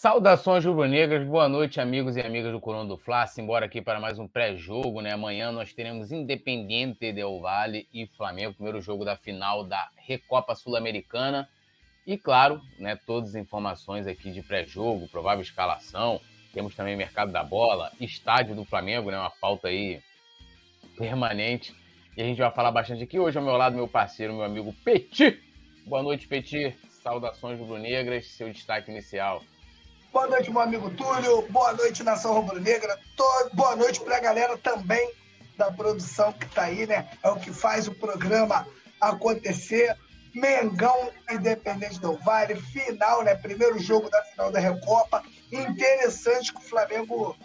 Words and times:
Saudações 0.00 0.64
rubro-negras, 0.64 1.28
boa 1.28 1.46
noite, 1.46 1.78
amigos 1.78 2.16
e 2.16 2.22
amigas 2.22 2.50
do 2.50 2.58
Corona 2.58 2.88
do 2.88 2.96
Fla. 2.96 3.26
Simbora 3.26 3.66
aqui 3.66 3.82
para 3.82 4.00
mais 4.00 4.18
um 4.18 4.26
pré-jogo, 4.26 5.02
né? 5.02 5.12
Amanhã 5.12 5.52
nós 5.52 5.74
teremos 5.74 6.10
Independiente 6.10 7.12
Del 7.12 7.38
Valle 7.38 7.86
e 7.92 8.06
Flamengo, 8.06 8.54
primeiro 8.54 8.80
jogo 8.80 9.04
da 9.04 9.14
final 9.14 9.62
da 9.62 9.90
Recopa 9.96 10.54
Sul-Americana. 10.54 11.46
E 12.06 12.16
claro, 12.16 12.62
né, 12.78 12.98
todas 13.06 13.28
as 13.28 13.34
informações 13.34 14.06
aqui 14.06 14.32
de 14.32 14.40
pré-jogo, 14.40 15.06
provável 15.06 15.42
escalação. 15.42 16.18
Temos 16.54 16.74
também 16.74 16.96
mercado 16.96 17.30
da 17.30 17.44
bola, 17.44 17.92
estádio 18.00 18.54
do 18.54 18.64
Flamengo, 18.64 19.10
né? 19.10 19.18
Uma 19.18 19.28
pauta 19.28 19.68
aí 19.68 20.00
permanente. 20.96 21.74
E 22.16 22.22
a 22.22 22.24
gente 22.24 22.38
vai 22.38 22.50
falar 22.50 22.72
bastante 22.72 23.02
aqui. 23.02 23.18
Hoje 23.18 23.36
ao 23.36 23.44
meu 23.44 23.58
lado, 23.58 23.76
meu 23.76 23.86
parceiro, 23.86 24.32
meu 24.32 24.44
amigo 24.44 24.72
Petit. 24.82 25.38
Boa 25.84 26.02
noite, 26.02 26.26
Petit. 26.26 26.74
Saudações 26.88 27.58
rubro-negras, 27.58 28.28
seu 28.28 28.50
destaque 28.50 28.90
inicial. 28.90 29.42
Boa 30.12 30.26
noite, 30.26 30.50
meu 30.50 30.60
amigo 30.60 30.90
Túlio. 30.90 31.42
Boa 31.50 31.72
noite, 31.72 32.02
Nação 32.02 32.34
Rubro-Negra. 32.34 32.98
Boa 33.52 33.76
noite 33.76 34.00
para 34.00 34.16
a 34.16 34.20
galera 34.20 34.58
também 34.58 35.12
da 35.56 35.70
produção 35.70 36.32
que 36.32 36.46
está 36.46 36.64
aí, 36.64 36.84
né? 36.84 37.08
É 37.22 37.30
o 37.30 37.36
que 37.36 37.52
faz 37.52 37.86
o 37.86 37.94
programa 37.94 38.66
acontecer. 39.00 39.96
Mengão 40.34 41.10
Independente 41.30 42.00
do 42.00 42.16
Vale, 42.18 42.56
final, 42.56 43.22
né? 43.22 43.36
Primeiro 43.36 43.78
jogo 43.78 44.10
da 44.10 44.20
final 44.24 44.50
da 44.50 44.58
Recopa. 44.58 45.22
Interessante 45.52 46.52
que 46.52 46.58
o 46.58 46.68
Flamengo 46.68 47.36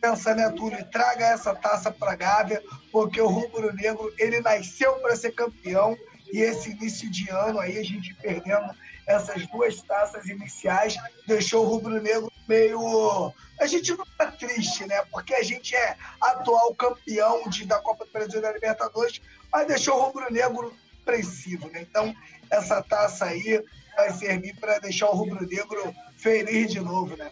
pensa, 0.00 0.36
né, 0.36 0.48
Túlio? 0.50 0.84
Traga 0.92 1.26
essa 1.26 1.52
taça 1.52 1.90
para 1.90 2.14
Gávea, 2.14 2.62
porque 2.92 3.20
o 3.20 3.26
Rubro 3.26 3.74
Negro 3.74 4.14
ele 4.18 4.40
nasceu 4.40 4.94
para 5.00 5.16
ser 5.16 5.32
campeão 5.32 5.96
e 6.32 6.42
esse 6.42 6.70
início 6.70 7.10
de 7.10 7.28
ano 7.28 7.58
aí 7.58 7.76
a 7.76 7.82
gente 7.82 8.14
perdendo 8.14 8.72
essas 9.08 9.46
duas 9.46 9.80
taças 9.82 10.26
iniciais 10.26 10.96
deixou 11.26 11.64
o 11.64 11.68
rubro-negro 11.68 12.30
meio. 12.46 13.32
A 13.58 13.66
gente 13.66 13.90
não 13.96 14.04
tá 14.16 14.30
triste, 14.30 14.86
né? 14.86 15.02
Porque 15.10 15.34
a 15.34 15.42
gente 15.42 15.74
é 15.74 15.96
atual 16.20 16.74
campeão 16.74 17.48
de, 17.48 17.64
da 17.64 17.80
Copa 17.80 18.04
do 18.04 18.12
Brasil 18.12 18.40
da 18.40 18.52
Libertadores, 18.52 19.20
mas 19.50 19.66
deixou 19.66 19.96
o 19.96 20.02
rubro-negro 20.04 20.76
apreensivo, 21.02 21.68
né? 21.70 21.80
Então, 21.80 22.14
essa 22.50 22.82
taça 22.82 23.24
aí 23.24 23.64
vai 23.96 24.12
servir 24.12 24.54
para 24.60 24.78
deixar 24.78 25.08
o 25.08 25.16
rubro-negro 25.16 25.94
feliz 26.18 26.70
de 26.70 26.80
novo, 26.80 27.16
né? 27.16 27.30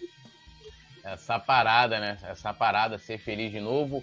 Essa 1.04 1.38
parada, 1.38 2.00
né? 2.00 2.18
Essa 2.22 2.54
parada, 2.54 2.98
ser 2.98 3.18
feliz 3.18 3.52
de 3.52 3.60
novo. 3.60 4.02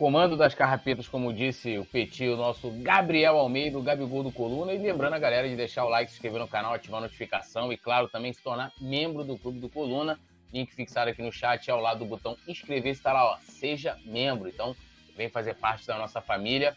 Comando 0.00 0.34
das 0.34 0.54
carrapetas, 0.54 1.06
como 1.06 1.30
disse 1.30 1.76
o 1.76 1.84
Petit, 1.84 2.26
o 2.26 2.34
nosso 2.34 2.70
Gabriel 2.70 3.36
Almeida, 3.36 3.78
o 3.78 3.82
Gabigol 3.82 4.22
do 4.22 4.32
Coluna. 4.32 4.72
E 4.72 4.78
lembrando 4.78 5.12
a 5.12 5.18
galera 5.18 5.46
de 5.46 5.54
deixar 5.54 5.84
o 5.84 5.90
like, 5.90 6.10
se 6.10 6.16
inscrever 6.16 6.40
no 6.40 6.48
canal, 6.48 6.72
ativar 6.72 7.00
a 7.00 7.02
notificação 7.02 7.70
e, 7.70 7.76
claro, 7.76 8.08
também 8.08 8.32
se 8.32 8.42
tornar 8.42 8.72
membro 8.80 9.24
do 9.24 9.36
Clube 9.36 9.58
do 9.58 9.68
Coluna. 9.68 10.18
Link 10.54 10.74
fixado 10.74 11.10
aqui 11.10 11.20
no 11.20 11.30
chat 11.30 11.70
ao 11.70 11.82
lado 11.82 11.98
do 11.98 12.06
botão 12.06 12.34
inscrever 12.48 12.92
está 12.92 13.12
lá, 13.12 13.32
ó. 13.32 13.38
Seja 13.42 13.98
membro. 14.06 14.48
Então, 14.48 14.74
vem 15.14 15.28
fazer 15.28 15.52
parte 15.56 15.86
da 15.86 15.98
nossa 15.98 16.22
família. 16.22 16.74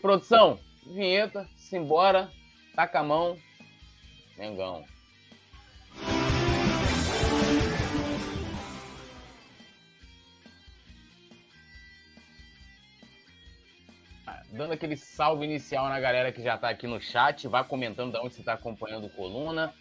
Produção, 0.00 0.58
vinheta, 0.86 1.46
simbora, 1.56 2.30
taca 2.74 3.00
a 3.00 3.04
mão, 3.04 3.36
Mengão. 4.38 4.86
Dando 14.52 14.72
aquele 14.72 14.96
salve 14.96 15.44
inicial 15.44 15.88
na 15.88 16.00
galera 16.00 16.32
que 16.32 16.42
já 16.42 16.58
tá 16.58 16.68
aqui 16.68 16.86
no 16.86 17.00
chat. 17.00 17.46
Vai 17.48 17.64
comentando 17.64 18.12
de 18.12 18.18
onde 18.18 18.34
você 18.34 18.42
tá 18.42 18.54
acompanhando 18.54 19.06
o 19.06 19.10
Coluna. 19.10 19.72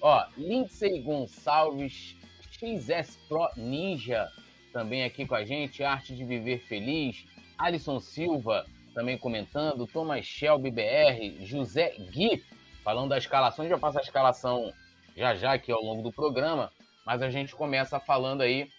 Ó, 0.00 0.24
Lindsay 0.36 1.00
Gonçalves, 1.00 2.16
XS 2.50 3.16
Pro 3.28 3.48
Ninja, 3.56 4.28
também 4.72 5.04
aqui 5.04 5.26
com 5.26 5.34
a 5.34 5.44
gente. 5.44 5.82
Arte 5.82 6.14
de 6.14 6.24
Viver 6.24 6.58
Feliz. 6.60 7.26
Alisson 7.56 7.98
Silva, 7.98 8.66
também 8.94 9.18
comentando. 9.18 9.86
Thomas 9.86 10.24
Shelby 10.24 10.70
BR. 10.70 11.44
José 11.44 11.94
Gui, 12.10 12.44
falando 12.84 13.10
da 13.10 13.18
escalação. 13.18 13.64
A 13.64 13.68
gente 13.68 13.78
vai 13.78 13.80
passar 13.80 14.00
a 14.00 14.02
escalação 14.02 14.72
já 15.16 15.34
já 15.34 15.54
aqui 15.54 15.72
ao 15.72 15.82
longo 15.82 16.02
do 16.02 16.12
programa. 16.12 16.70
Mas 17.04 17.22
a 17.22 17.30
gente 17.30 17.54
começa 17.54 17.98
falando 17.98 18.42
aí 18.42 18.70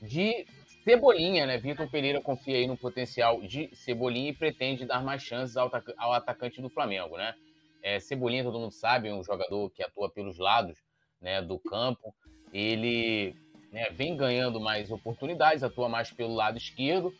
de 0.00 0.46
Cebolinha, 0.84 1.46
né? 1.46 1.56
Vitor 1.56 1.90
Pereira 1.90 2.20
confia 2.20 2.58
aí 2.58 2.66
no 2.66 2.76
potencial 2.76 3.40
de 3.40 3.74
Cebolinha 3.74 4.30
e 4.30 4.34
pretende 4.34 4.84
dar 4.84 5.02
mais 5.02 5.22
chances 5.22 5.56
ao, 5.56 5.70
ao 5.96 6.12
atacante 6.12 6.60
do 6.60 6.68
Flamengo, 6.68 7.16
né? 7.16 7.34
É, 7.82 7.98
Cebolinha, 7.98 8.44
todo 8.44 8.58
mundo 8.58 8.70
sabe, 8.72 9.08
é 9.08 9.14
um 9.14 9.24
jogador 9.24 9.70
que 9.70 9.82
atua 9.82 10.10
pelos 10.10 10.38
lados 10.38 10.76
né, 11.20 11.40
do 11.40 11.58
campo. 11.58 12.14
Ele 12.52 13.34
né, 13.72 13.88
vem 13.92 14.14
ganhando 14.14 14.60
mais 14.60 14.90
oportunidades, 14.90 15.62
atua 15.62 15.88
mais 15.88 16.10
pelo 16.10 16.34
lado 16.34 16.58
esquerdo. 16.58 17.12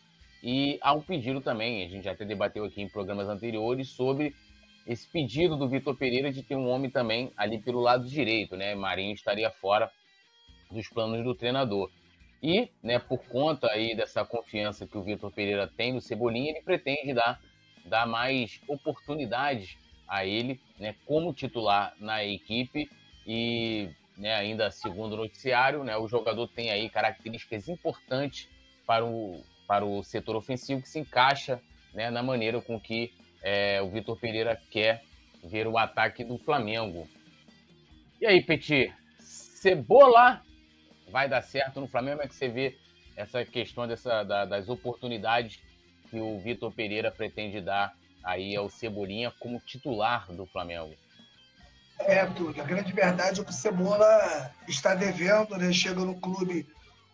E 0.42 0.78
há 0.82 0.92
um 0.92 1.00
pedido 1.00 1.40
também, 1.40 1.84
a 1.84 1.88
gente 1.88 2.04
já 2.04 2.12
até 2.12 2.24
debateu 2.24 2.64
aqui 2.64 2.82
em 2.82 2.88
programas 2.88 3.28
anteriores, 3.28 3.88
sobre 3.88 4.34
esse 4.86 5.10
pedido 5.10 5.56
do 5.56 5.68
Vitor 5.68 5.96
Pereira 5.96 6.30
de 6.30 6.42
ter 6.42 6.54
um 6.54 6.68
homem 6.68 6.90
também 6.90 7.32
ali 7.34 7.58
pelo 7.58 7.80
lado 7.80 8.06
direito, 8.06 8.56
né? 8.56 8.74
Marinho 8.74 9.14
estaria 9.14 9.50
fora 9.50 9.90
dos 10.70 10.86
planos 10.88 11.24
do 11.24 11.34
treinador. 11.34 11.90
E, 12.44 12.70
né, 12.82 12.98
por 12.98 13.24
conta 13.24 13.68
aí 13.68 13.96
dessa 13.96 14.22
confiança 14.22 14.86
que 14.86 14.98
o 14.98 15.02
Vitor 15.02 15.32
Pereira 15.32 15.66
tem 15.66 15.94
no 15.94 16.00
Cebolinha, 16.02 16.50
ele 16.50 16.60
pretende 16.60 17.14
dar, 17.14 17.40
dar 17.86 18.06
mais 18.06 18.60
oportunidades 18.68 19.78
a 20.06 20.26
ele, 20.26 20.60
né, 20.78 20.94
como 21.06 21.32
titular 21.32 21.94
na 21.98 22.22
equipe. 22.22 22.90
E, 23.26 23.88
né, 24.18 24.34
ainda 24.34 24.70
segundo 24.70 25.14
o 25.14 25.16
noticiário, 25.16 25.82
né, 25.84 25.96
o 25.96 26.06
jogador 26.06 26.46
tem 26.48 26.70
aí 26.70 26.90
características 26.90 27.66
importantes 27.66 28.46
para 28.86 29.06
o, 29.06 29.42
para 29.66 29.86
o 29.86 30.02
setor 30.02 30.36
ofensivo 30.36 30.82
que 30.82 30.88
se 30.90 30.98
encaixa 30.98 31.62
né, 31.94 32.10
na 32.10 32.22
maneira 32.22 32.60
com 32.60 32.78
que 32.78 33.10
é, 33.42 33.80
o 33.80 33.88
Vitor 33.88 34.20
Pereira 34.20 34.60
quer 34.70 35.02
ver 35.42 35.66
o 35.66 35.78
ataque 35.78 36.22
do 36.22 36.36
Flamengo. 36.36 37.08
E 38.20 38.26
aí, 38.26 38.42
Petit? 38.42 38.92
Cebola 39.18 40.42
vai 41.14 41.28
dar 41.28 41.42
certo 41.42 41.80
no 41.80 41.86
Flamengo? 41.86 42.16
Como 42.16 42.24
é 42.24 42.28
que 42.28 42.34
você 42.34 42.48
vê 42.48 42.76
essa 43.16 43.44
questão 43.44 43.86
dessa, 43.86 44.24
da, 44.24 44.44
das 44.44 44.68
oportunidades 44.68 45.60
que 46.10 46.18
o 46.18 46.40
Vitor 46.40 46.72
Pereira 46.72 47.08
pretende 47.08 47.60
dar 47.60 47.94
aí 48.24 48.56
ao 48.56 48.68
Cebolinha 48.68 49.32
como 49.38 49.60
titular 49.60 50.26
do 50.32 50.44
Flamengo? 50.44 50.92
É, 52.00 52.26
tudo. 52.26 52.60
A 52.60 52.64
grande 52.64 52.92
verdade 52.92 53.40
é 53.40 53.44
que 53.44 53.50
o 53.50 53.54
Cebola 53.54 54.50
está 54.66 54.96
devendo, 54.96 55.56
né? 55.56 55.72
Chega 55.72 56.00
no 56.00 56.20
clube 56.20 56.66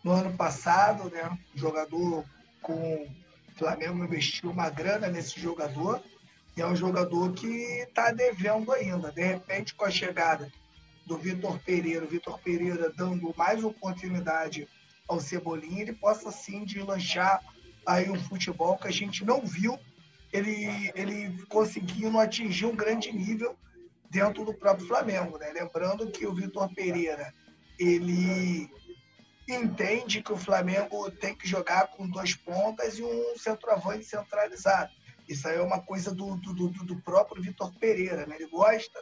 no 0.03 0.13
ano 0.13 0.35
passado, 0.35 1.11
né? 1.11 1.39
jogador 1.55 2.25
com 2.63 2.73
o 2.73 3.11
Flamengo 3.59 4.03
investiu 4.03 4.51
uma 4.51 4.71
grana 4.71 5.09
nesse 5.09 5.39
jogador. 5.39 6.03
E 6.57 6.63
é 6.63 6.67
um 6.67 6.75
jogador 6.75 7.35
que 7.35 7.47
está 7.47 8.11
devendo 8.13 8.73
ainda. 8.73 9.13
De 9.13 9.23
repente, 9.23 9.75
com 9.75 9.85
a 9.85 9.91
chegada 9.91 10.51
do 11.11 11.19
Vitor 11.19 11.59
Pereira, 11.59 12.05
o 12.05 12.09
Vitor 12.09 12.39
Pereira 12.39 12.89
dando 12.97 13.35
mais 13.37 13.65
oportunidade 13.65 14.69
ao 15.09 15.19
Cebolinha, 15.19 15.83
ele 15.83 15.93
possa 15.93 16.31
sim 16.31 16.65
de 16.65 16.81
lanchar 16.81 17.43
aí 17.85 18.09
um 18.09 18.21
futebol 18.23 18.79
que 18.79 18.87
a 18.87 18.93
gente 18.93 19.25
não 19.25 19.45
viu 19.45 19.77
ele, 20.33 20.93
ele 20.95 21.45
conseguindo 21.49 22.17
atingir 22.17 22.67
um 22.67 22.77
grande 22.77 23.11
nível 23.11 23.59
dentro 24.09 24.45
do 24.45 24.55
próprio 24.55 24.87
Flamengo. 24.87 25.37
Né? 25.37 25.51
Lembrando 25.51 26.09
que 26.13 26.25
o 26.25 26.33
Vitor 26.33 26.73
Pereira 26.73 27.35
ele 27.77 28.71
entende 29.49 30.23
que 30.23 30.33
o 30.33 30.37
Flamengo 30.37 31.11
tem 31.11 31.35
que 31.35 31.49
jogar 31.49 31.89
com 31.89 32.09
duas 32.09 32.35
pontas 32.35 33.01
e 33.01 33.03
um 33.03 33.37
centroavante 33.37 34.05
centralizado. 34.05 34.93
Isso 35.29 35.49
aí 35.49 35.57
é 35.57 35.63
uma 35.63 35.81
coisa 35.81 36.15
do, 36.15 36.37
do, 36.37 36.69
do 36.69 37.03
próprio 37.03 37.43
Vitor 37.43 37.75
Pereira. 37.81 38.27
Né? 38.27 38.37
Ele 38.37 38.49
gosta 38.49 39.01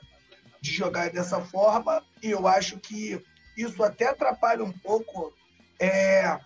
de 0.60 0.72
jogar 0.72 1.10
dessa 1.10 1.40
forma, 1.40 2.02
e 2.22 2.30
eu 2.30 2.46
acho 2.46 2.78
que 2.78 3.22
isso 3.56 3.82
até 3.82 4.08
atrapalha 4.08 4.64
um 4.64 4.72
pouco 4.72 5.32
é, 5.80 6.38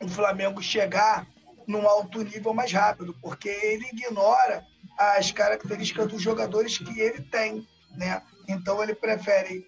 o 0.00 0.08
Flamengo 0.08 0.62
chegar 0.62 1.26
num 1.66 1.88
alto 1.88 2.22
nível 2.22 2.52
mais 2.52 2.72
rápido, 2.72 3.16
porque 3.22 3.48
ele 3.48 3.88
ignora 3.92 4.64
as 4.98 5.32
características 5.32 6.08
dos 6.08 6.22
jogadores 6.22 6.78
que 6.78 7.00
ele 7.00 7.22
tem, 7.22 7.66
né? 7.96 8.22
Então 8.46 8.82
ele 8.82 8.94
prefere 8.94 9.66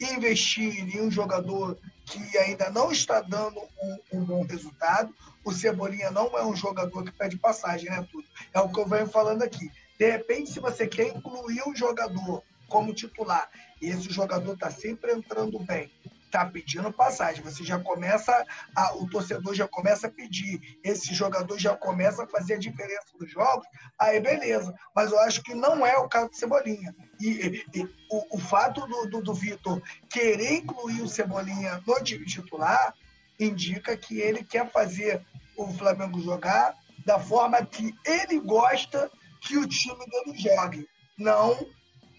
investir 0.00 0.94
em 0.94 1.00
um 1.00 1.10
jogador 1.10 1.78
que 2.04 2.38
ainda 2.38 2.70
não 2.70 2.92
está 2.92 3.20
dando 3.20 3.60
um, 3.82 3.98
um, 4.12 4.24
bom 4.24 4.44
resultado. 4.44 5.14
O 5.44 5.52
Cebolinha 5.52 6.10
não 6.10 6.36
é 6.36 6.44
um 6.44 6.54
jogador 6.54 7.04
que 7.04 7.12
pede 7.12 7.38
passagem, 7.38 7.88
né, 7.88 8.06
tudo. 8.10 8.26
É 8.52 8.60
o 8.60 8.68
que 8.68 8.78
eu 8.78 8.86
venho 8.86 9.06
falando 9.06 9.42
aqui. 9.42 9.70
De 9.98 10.10
repente, 10.10 10.50
se 10.50 10.60
você 10.60 10.86
quer 10.86 11.08
incluir 11.08 11.62
um 11.66 11.74
jogador 11.74 12.42
como 12.72 12.94
titular, 12.94 13.50
e 13.82 13.90
esse 13.90 14.10
jogador 14.10 14.54
está 14.54 14.70
sempre 14.70 15.12
entrando 15.12 15.58
bem, 15.58 15.92
está 16.24 16.46
pedindo 16.46 16.90
passagem. 16.90 17.44
Você 17.44 17.62
já 17.62 17.78
começa, 17.78 18.46
a, 18.74 18.96
o 18.96 19.06
torcedor 19.10 19.52
já 19.52 19.68
começa 19.68 20.06
a 20.06 20.10
pedir, 20.10 20.78
esse 20.82 21.12
jogador 21.14 21.58
já 21.58 21.76
começa 21.76 22.24
a 22.24 22.26
fazer 22.26 22.54
a 22.54 22.58
diferença 22.58 23.08
nos 23.20 23.30
jogos, 23.30 23.66
aí 23.98 24.18
beleza. 24.20 24.74
Mas 24.96 25.12
eu 25.12 25.20
acho 25.20 25.42
que 25.42 25.54
não 25.54 25.84
é 25.84 25.98
o 25.98 26.08
caso 26.08 26.30
do 26.30 26.36
Cebolinha. 26.36 26.96
E, 27.20 27.28
e, 27.28 27.80
e 27.80 27.82
o, 28.10 28.36
o, 28.36 28.38
fato 28.38 28.86
do, 28.86 29.10
do, 29.10 29.22
do 29.22 29.34
Vitor 29.34 29.82
querer 30.08 30.54
incluir 30.54 31.02
o 31.02 31.08
Cebolinha 31.08 31.82
no 31.86 32.02
time 32.02 32.24
titular 32.24 32.94
indica 33.38 33.94
que 33.98 34.18
ele 34.18 34.42
quer 34.42 34.70
fazer 34.70 35.22
o 35.58 35.66
Flamengo 35.74 36.22
jogar 36.22 36.74
da 37.04 37.20
forma 37.20 37.62
que 37.66 37.94
ele 38.06 38.40
gosta 38.40 39.10
que 39.42 39.58
o 39.58 39.68
time 39.68 40.06
dele 40.06 40.38
jogue, 40.38 40.88
não 41.18 41.68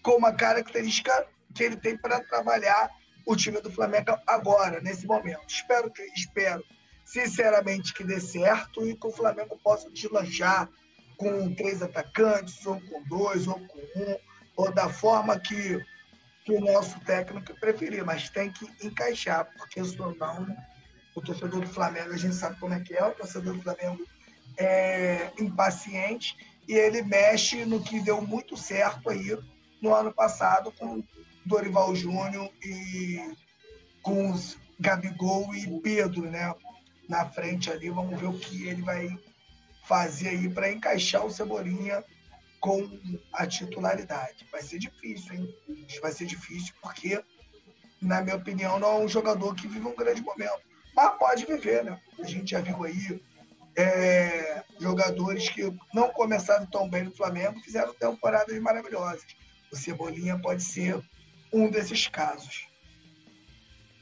com 0.04 0.12
uma 0.12 0.32
característica 0.32 1.26
que 1.54 1.64
ele 1.64 1.76
tem 1.76 1.96
para 1.96 2.20
trabalhar 2.20 2.90
o 3.26 3.34
time 3.34 3.60
do 3.60 3.72
Flamengo 3.72 4.16
agora, 4.26 4.80
nesse 4.80 5.06
momento. 5.06 5.40
Espero 5.48 5.90
que 5.90 6.02
espero, 6.14 6.62
sinceramente, 7.06 7.94
que 7.94 8.04
dê 8.04 8.20
certo 8.20 8.86
e 8.86 8.94
que 8.94 9.06
o 9.06 9.12
Flamengo 9.12 9.58
possa 9.64 9.90
deslanchar 9.90 10.68
com 11.16 11.54
três 11.54 11.82
atacantes, 11.82 12.64
ou 12.66 12.78
com 12.82 13.02
dois, 13.04 13.48
ou 13.48 13.54
com 13.54 13.78
um, 13.78 14.16
ou 14.56 14.70
da 14.70 14.90
forma 14.90 15.40
que, 15.40 15.82
que 16.44 16.52
o 16.52 16.60
nosso 16.60 17.00
técnico 17.00 17.58
preferir, 17.58 18.04
mas 18.04 18.28
tem 18.28 18.52
que 18.52 18.66
encaixar, 18.86 19.48
porque 19.56 19.82
senão 19.82 20.14
o 21.14 21.22
torcedor 21.22 21.60
do 21.60 21.68
Flamengo, 21.68 22.12
a 22.12 22.18
gente 22.18 22.34
sabe 22.34 22.58
como 22.60 22.74
é 22.74 22.80
que 22.80 22.94
é, 22.94 23.04
o 23.04 23.12
torcedor 23.12 23.54
do 23.54 23.62
Flamengo 23.62 24.04
é 24.58 25.30
impaciente 25.38 26.36
e 26.68 26.74
ele 26.74 27.02
mexe 27.02 27.64
no 27.64 27.82
que 27.82 28.00
deu 28.00 28.20
muito 28.20 28.56
certo 28.56 29.08
aí 29.08 29.36
no 29.84 29.94
ano 29.94 30.10
passado 30.10 30.72
com 30.72 31.04
Dorival 31.44 31.94
Júnior 31.94 32.50
e 32.64 33.36
com 34.02 34.30
os 34.30 34.56
Gabigol 34.80 35.54
e 35.54 35.78
Pedro, 35.80 36.22
né? 36.22 36.54
Na 37.06 37.26
frente 37.26 37.70
ali, 37.70 37.90
vamos 37.90 38.18
ver 38.18 38.26
o 38.26 38.38
que 38.38 38.66
ele 38.66 38.80
vai 38.80 39.08
fazer 39.84 40.30
aí 40.30 40.48
para 40.48 40.72
encaixar 40.72 41.24
o 41.24 41.30
Cebolinha 41.30 42.02
com 42.60 42.88
a 43.30 43.46
titularidade. 43.46 44.46
Vai 44.50 44.62
ser 44.62 44.78
difícil, 44.78 45.34
hein? 45.34 45.54
Vai 46.00 46.12
ser 46.12 46.24
difícil 46.24 46.72
porque, 46.80 47.22
na 48.00 48.22
minha 48.22 48.36
opinião, 48.36 48.78
não 48.78 48.88
é 48.88 48.98
um 49.00 49.08
jogador 49.08 49.54
que 49.54 49.68
vive 49.68 49.86
um 49.86 49.94
grande 49.94 50.22
momento. 50.22 50.62
Mas 50.96 51.18
pode 51.18 51.44
viver, 51.44 51.84
né? 51.84 52.00
A 52.18 52.24
gente 52.24 52.52
já 52.52 52.60
viu 52.62 52.82
aí 52.84 53.20
é, 53.76 54.64
jogadores 54.80 55.50
que 55.50 55.70
não 55.92 56.08
começaram 56.08 56.64
tão 56.64 56.88
bem 56.88 57.04
no 57.04 57.14
Flamengo 57.14 57.60
fizeram 57.60 57.92
temporadas 57.92 58.58
maravilhosas. 58.60 59.43
O 59.74 59.76
Cebolinha 59.76 60.38
pode 60.38 60.62
ser 60.62 61.02
um 61.52 61.68
desses 61.68 62.06
casos. 62.06 62.68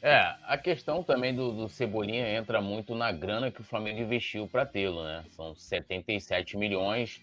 É, 0.02 0.34
a 0.42 0.58
questão 0.58 1.02
também 1.02 1.34
do, 1.34 1.50
do, 1.50 1.66
Cebolinha 1.66 2.28
entra 2.36 2.60
muito 2.60 2.94
na 2.94 3.10
grana 3.10 3.50
que 3.50 3.62
o 3.62 3.64
Flamengo 3.64 3.98
investiu 3.98 4.46
para 4.46 4.66
tê-lo, 4.66 5.02
né? 5.02 5.24
São 5.30 5.56
77 5.56 6.58
milhões 6.58 7.22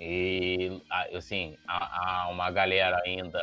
e, 0.00 0.80
assim, 1.12 1.58
há, 1.68 2.22
há, 2.22 2.28
uma 2.30 2.50
galera 2.50 3.02
ainda 3.04 3.38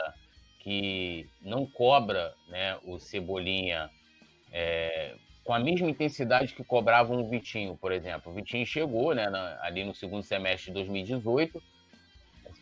que 0.57 1.29
não 1.39 1.67
cobra 1.67 2.33
né, 2.47 2.79
o 2.83 2.97
Cebolinha 2.97 3.91
é, 4.51 5.13
com 5.43 5.53
a 5.53 5.59
mesma 5.59 5.87
intensidade 5.87 6.55
que 6.55 6.63
cobravam 6.63 7.21
o 7.21 7.29
Vitinho, 7.29 7.77
por 7.77 7.91
exemplo. 7.91 8.31
O 8.31 8.35
Vitinho 8.35 8.65
chegou 8.65 9.13
né, 9.13 9.29
na, 9.29 9.59
ali 9.61 9.83
no 9.83 9.93
segundo 9.93 10.23
semestre 10.23 10.71
de 10.71 10.73
2018 10.73 11.57
o 11.57 11.61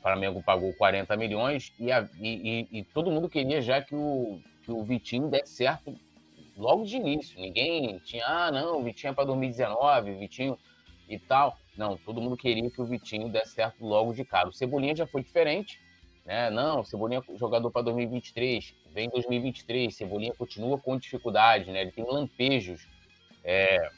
Flamengo 0.02 0.42
pagou 0.44 0.74
40 0.74 1.16
milhões 1.18 1.74
e, 1.80 1.92
a, 1.92 2.08
e, 2.20 2.68
e, 2.72 2.80
e, 2.80 2.84
todo 2.84 3.12
mundo 3.12 3.30
queria 3.30 3.62
já 3.62 3.82
que 3.82 3.96
o, 3.96 4.40
que 4.64 4.72
o 4.72 4.84
Vitinho 4.84 5.28
desse 5.28 5.54
certo 5.54 5.94
logo 6.58 6.86
de 6.86 6.98
início. 6.98 7.40
Ninguém 7.40 8.00
tinha, 8.00 8.26
ah, 8.26 8.52
não, 8.52 8.80
o 8.80 8.84
Vitinho 8.84 9.12
é 9.12 9.14
para 9.14 9.26
2019, 9.26 10.16
Vitinho 10.16 10.58
e 11.08 11.18
tal. 11.18 11.58
Não, 11.78 11.98
todo 11.98 12.22
mundo 12.22 12.36
queria 12.36 12.70
que 12.70 12.82
o 12.82 12.86
Vitinho 12.86 13.30
desse 13.30 13.54
certo 13.54 13.86
logo 13.86 14.14
de 14.14 14.26
cara. 14.26 14.50
O 14.50 14.54
Cebolinha 14.54 14.96
já 14.96 15.08
foi 15.08 15.24
diferente, 15.24 15.80
né? 16.26 16.50
Não, 16.50 16.82
o 16.82 16.86
Cebolinha 16.86 17.22
é 17.28 17.38
jogador 17.38 17.72
para 17.72 17.84
2023, 17.84 18.76
vem 18.94 19.10
2023, 19.10 19.96
Cebolinha 19.96 20.34
continua 20.34 20.78
com 20.78 20.98
dificuldade, 20.98 21.72
né? 21.72 21.82
Ele 21.82 21.92
tem 21.92 22.06
lampejos 22.06 22.88
é, 23.44 23.90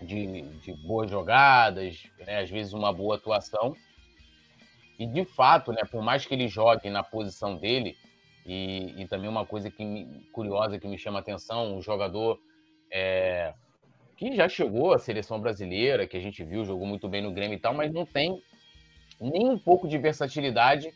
de, 0.00 0.42
de 0.42 0.72
boas 0.86 1.10
jogadas, 1.10 2.04
né? 2.18 2.40
às 2.40 2.50
vezes 2.50 2.72
uma 2.72 2.92
boa 2.92 3.16
atuação, 3.16 3.76
e 5.00 5.06
de 5.06 5.24
fato, 5.24 5.72
né, 5.72 5.80
por 5.90 6.02
mais 6.02 6.26
que 6.26 6.34
ele 6.34 6.46
jogue 6.46 6.90
na 6.90 7.02
posição 7.02 7.56
dele, 7.56 7.96
e, 8.44 8.94
e 9.00 9.08
também 9.08 9.30
uma 9.30 9.46
coisa 9.46 9.70
que 9.70 9.82
me, 9.82 10.28
curiosa 10.30 10.78
que 10.78 10.86
me 10.86 10.98
chama 10.98 11.18
a 11.18 11.22
atenção, 11.22 11.74
um 11.74 11.80
jogador 11.80 12.38
é, 12.92 13.54
que 14.14 14.36
já 14.36 14.46
chegou 14.46 14.92
à 14.92 14.98
seleção 14.98 15.40
brasileira, 15.40 16.06
que 16.06 16.18
a 16.18 16.20
gente 16.20 16.44
viu, 16.44 16.66
jogou 16.66 16.86
muito 16.86 17.08
bem 17.08 17.22
no 17.22 17.32
Grêmio 17.32 17.56
e 17.56 17.58
tal, 17.58 17.72
mas 17.72 17.90
não 17.90 18.04
tem 18.04 18.42
nem 19.18 19.48
um 19.48 19.58
pouco 19.58 19.88
de 19.88 19.96
versatilidade 19.96 20.92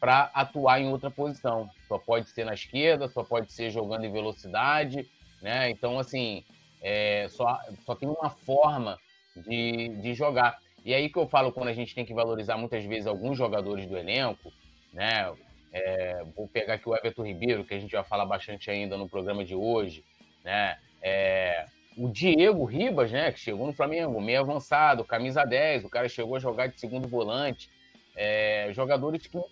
para 0.00 0.32
atuar 0.34 0.80
em 0.80 0.88
outra 0.88 1.08
posição. 1.08 1.70
Só 1.86 1.96
pode 1.96 2.28
ser 2.30 2.44
na 2.44 2.54
esquerda, 2.54 3.06
só 3.06 3.22
pode 3.22 3.52
ser 3.52 3.70
jogando 3.70 4.04
em 4.04 4.12
velocidade, 4.12 5.08
né? 5.40 5.70
Então, 5.70 5.96
assim, 5.96 6.44
é, 6.82 7.28
só, 7.30 7.60
só 7.86 7.94
tem 7.94 8.08
uma 8.08 8.30
forma 8.30 8.98
de, 9.36 9.90
de 10.00 10.12
jogar. 10.12 10.58
E 10.84 10.92
aí 10.92 11.08
que 11.08 11.18
eu 11.18 11.26
falo 11.26 11.50
quando 11.50 11.68
a 11.68 11.72
gente 11.72 11.94
tem 11.94 12.04
que 12.04 12.12
valorizar 12.12 12.58
muitas 12.58 12.84
vezes 12.84 13.06
alguns 13.06 13.38
jogadores 13.38 13.86
do 13.86 13.96
elenco, 13.96 14.52
né? 14.92 15.32
É, 15.72 16.22
vou 16.36 16.46
pegar 16.46 16.74
aqui 16.74 16.88
o 16.88 16.94
Everton 16.94 17.24
Ribeiro, 17.24 17.64
que 17.64 17.74
a 17.74 17.80
gente 17.80 17.92
vai 17.92 18.04
falar 18.04 18.26
bastante 18.26 18.70
ainda 18.70 18.96
no 18.96 19.08
programa 19.08 19.44
de 19.44 19.54
hoje, 19.54 20.04
né? 20.44 20.78
É, 21.00 21.66
o 21.96 22.08
Diego 22.08 22.64
Ribas, 22.64 23.10
né, 23.10 23.32
que 23.32 23.40
chegou 23.40 23.66
no 23.66 23.72
Flamengo, 23.72 24.20
meio 24.20 24.40
avançado, 24.40 25.04
camisa 25.04 25.44
10, 25.44 25.84
o 25.84 25.88
cara 25.88 26.08
chegou 26.08 26.36
a 26.36 26.40
jogar 26.40 26.66
de 26.66 26.78
segundo 26.78 27.08
volante. 27.08 27.70
É, 28.14 28.70
jogadores 28.72 29.26
que. 29.26 29.36
O 29.36 29.48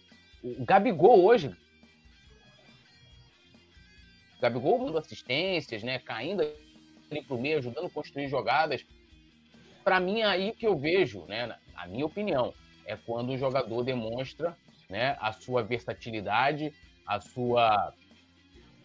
Gabigol 0.65 1.25
hoje. 1.25 1.51
Gabigol 4.41 4.85
dando 4.85 4.99
assistências, 4.99 5.83
né? 5.83 5.99
Caindo 5.99 6.43
ali 6.43 7.23
pro 7.23 7.41
meio, 7.41 7.59
ajudando 7.59 7.87
a 7.87 7.91
construir 7.91 8.29
jogadas 8.29 8.85
para 9.85 10.01
mim 10.01 10.23
aí 10.23 10.53
que 10.53 10.67
eu 10.67 10.77
vejo, 10.77 11.25
né, 11.27 11.57
a 11.75 11.87
minha 11.87 12.07
opinião, 12.07 12.55
é 12.87 12.97
quando 12.97 13.31
o 13.31 13.39
jogador 13.39 13.83
demonstra 13.83 14.57
né, 14.89 15.17
a 15.21 15.33
sua 15.33 15.63
versatilidade, 15.63 16.73
a 17.07 17.21
sua, 17.21 17.93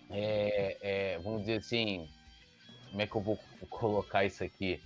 é, 0.10 0.78
é, 0.82 1.20
vamos 1.20 1.42
dizer 1.42 1.58
assim, 1.58 2.08
como 2.90 3.02
é 3.02 3.08
que 3.08 3.16
eu 3.16 3.22
vou 3.22 3.40
colocar 3.70 4.26
isso 4.26 4.44
aqui? 4.44 4.82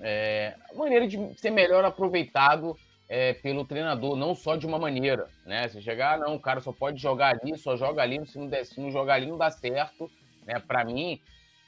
É, 0.00 0.56
maneira 0.74 1.06
de 1.06 1.18
ser 1.38 1.50
melhor 1.50 1.84
aproveitado 1.84 2.76
é, 3.08 3.34
pelo 3.34 3.64
treinador, 3.64 4.16
não 4.16 4.34
só 4.34 4.56
de 4.56 4.66
uma 4.66 4.78
maneira, 4.78 5.28
né? 5.44 5.68
Você 5.68 5.82
chegar, 5.82 6.14
ah, 6.14 6.18
não, 6.18 6.34
o 6.34 6.40
cara 6.40 6.60
só 6.60 6.72
pode 6.72 7.00
jogar 7.00 7.36
ali, 7.36 7.56
só 7.58 7.76
joga 7.76 8.02
ali, 8.02 8.24
se 8.26 8.38
não, 8.38 8.48
der, 8.48 8.64
se 8.64 8.80
não 8.80 8.90
jogar 8.90 9.14
ali 9.14 9.26
não 9.26 9.36
dá 9.36 9.50
certo, 9.50 10.10
né? 10.46 10.58
Para 10.58 10.84
mim, 10.84 11.20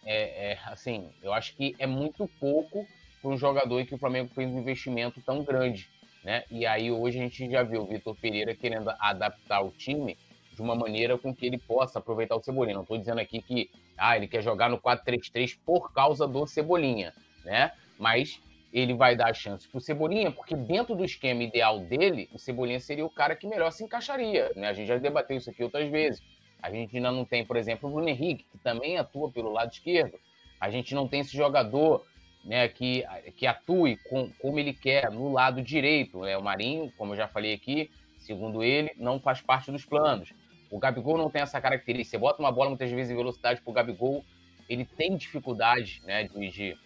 é, 0.04 0.52
é, 0.52 0.58
assim, 0.64 1.10
eu 1.22 1.32
acho 1.32 1.54
que 1.54 1.74
é 1.78 1.86
muito 1.86 2.26
pouco 2.40 2.86
para 3.24 3.32
um 3.32 3.38
jogador 3.38 3.80
em 3.80 3.86
que 3.86 3.94
o 3.94 3.98
Flamengo 3.98 4.30
fez 4.34 4.50
um 4.50 4.58
investimento 4.58 5.18
tão 5.22 5.42
grande. 5.42 5.88
Né? 6.22 6.44
E 6.50 6.66
aí 6.66 6.92
hoje 6.92 7.18
a 7.18 7.22
gente 7.22 7.50
já 7.50 7.62
viu 7.62 7.80
o 7.80 7.86
Vitor 7.86 8.14
Pereira 8.14 8.54
querendo 8.54 8.92
adaptar 9.00 9.62
o 9.62 9.70
time 9.70 10.18
de 10.52 10.60
uma 10.60 10.74
maneira 10.74 11.16
com 11.16 11.34
que 11.34 11.46
ele 11.46 11.56
possa 11.56 11.98
aproveitar 11.98 12.36
o 12.36 12.42
Cebolinha. 12.42 12.74
Não 12.74 12.82
estou 12.82 12.98
dizendo 12.98 13.20
aqui 13.20 13.40
que 13.40 13.70
ah, 13.96 14.14
ele 14.14 14.28
quer 14.28 14.42
jogar 14.42 14.68
no 14.68 14.78
4-3-3 14.78 15.58
por 15.64 15.90
causa 15.94 16.28
do 16.28 16.46
Cebolinha, 16.46 17.14
né? 17.44 17.72
Mas 17.98 18.38
ele 18.70 18.92
vai 18.92 19.16
dar 19.16 19.32
chance 19.34 19.66
para 19.68 19.78
o 19.78 19.80
Cebolinha, 19.80 20.30
porque 20.30 20.54
dentro 20.54 20.94
do 20.94 21.04
esquema 21.04 21.42
ideal 21.42 21.80
dele, 21.80 22.28
o 22.32 22.38
Cebolinha 22.38 22.80
seria 22.80 23.06
o 23.06 23.10
cara 23.10 23.34
que 23.34 23.46
melhor 23.46 23.70
se 23.70 23.84
encaixaria. 23.84 24.52
Né? 24.54 24.68
A 24.68 24.72
gente 24.74 24.88
já 24.88 24.98
debateu 24.98 25.36
isso 25.36 25.48
aqui 25.48 25.62
outras 25.62 25.88
vezes. 25.90 26.22
A 26.60 26.70
gente 26.70 26.94
ainda 26.96 27.10
não 27.10 27.24
tem, 27.24 27.44
por 27.44 27.56
exemplo, 27.56 27.88
o 27.88 27.92
Bruno 27.92 28.08
Henrique, 28.08 28.44
que 28.50 28.58
também 28.58 28.98
atua 28.98 29.30
pelo 29.30 29.50
lado 29.50 29.72
esquerdo. 29.72 30.18
A 30.60 30.70
gente 30.70 30.94
não 30.94 31.06
tem 31.06 31.20
esse 31.20 31.36
jogador 31.36 32.04
né, 32.44 32.68
que, 32.68 33.04
que 33.36 33.46
atue 33.46 33.96
com, 34.08 34.30
como 34.38 34.58
ele 34.58 34.72
quer 34.72 35.10
no 35.10 35.32
lado 35.32 35.62
direito. 35.62 36.20
Né? 36.20 36.36
O 36.36 36.42
Marinho, 36.42 36.92
como 36.96 37.12
eu 37.12 37.16
já 37.16 37.26
falei 37.26 37.54
aqui, 37.54 37.90
segundo 38.18 38.62
ele, 38.62 38.92
não 38.96 39.18
faz 39.18 39.40
parte 39.40 39.72
dos 39.72 39.84
planos. 39.84 40.32
O 40.70 40.78
Gabigol 40.78 41.16
não 41.16 41.30
tem 41.30 41.42
essa 41.42 41.60
característica. 41.60 42.10
Você 42.10 42.18
bota 42.18 42.42
uma 42.42 42.52
bola 42.52 42.70
muitas 42.70 42.90
vezes 42.90 43.10
em 43.10 43.16
velocidade 43.16 43.60
para 43.60 43.70
o 43.70 43.74
Gabigol, 43.74 44.24
ele 44.68 44.84
tem 44.84 45.16
dificuldade 45.16 46.02
né, 46.04 46.24
de, 46.24 46.50
de, 46.50 46.78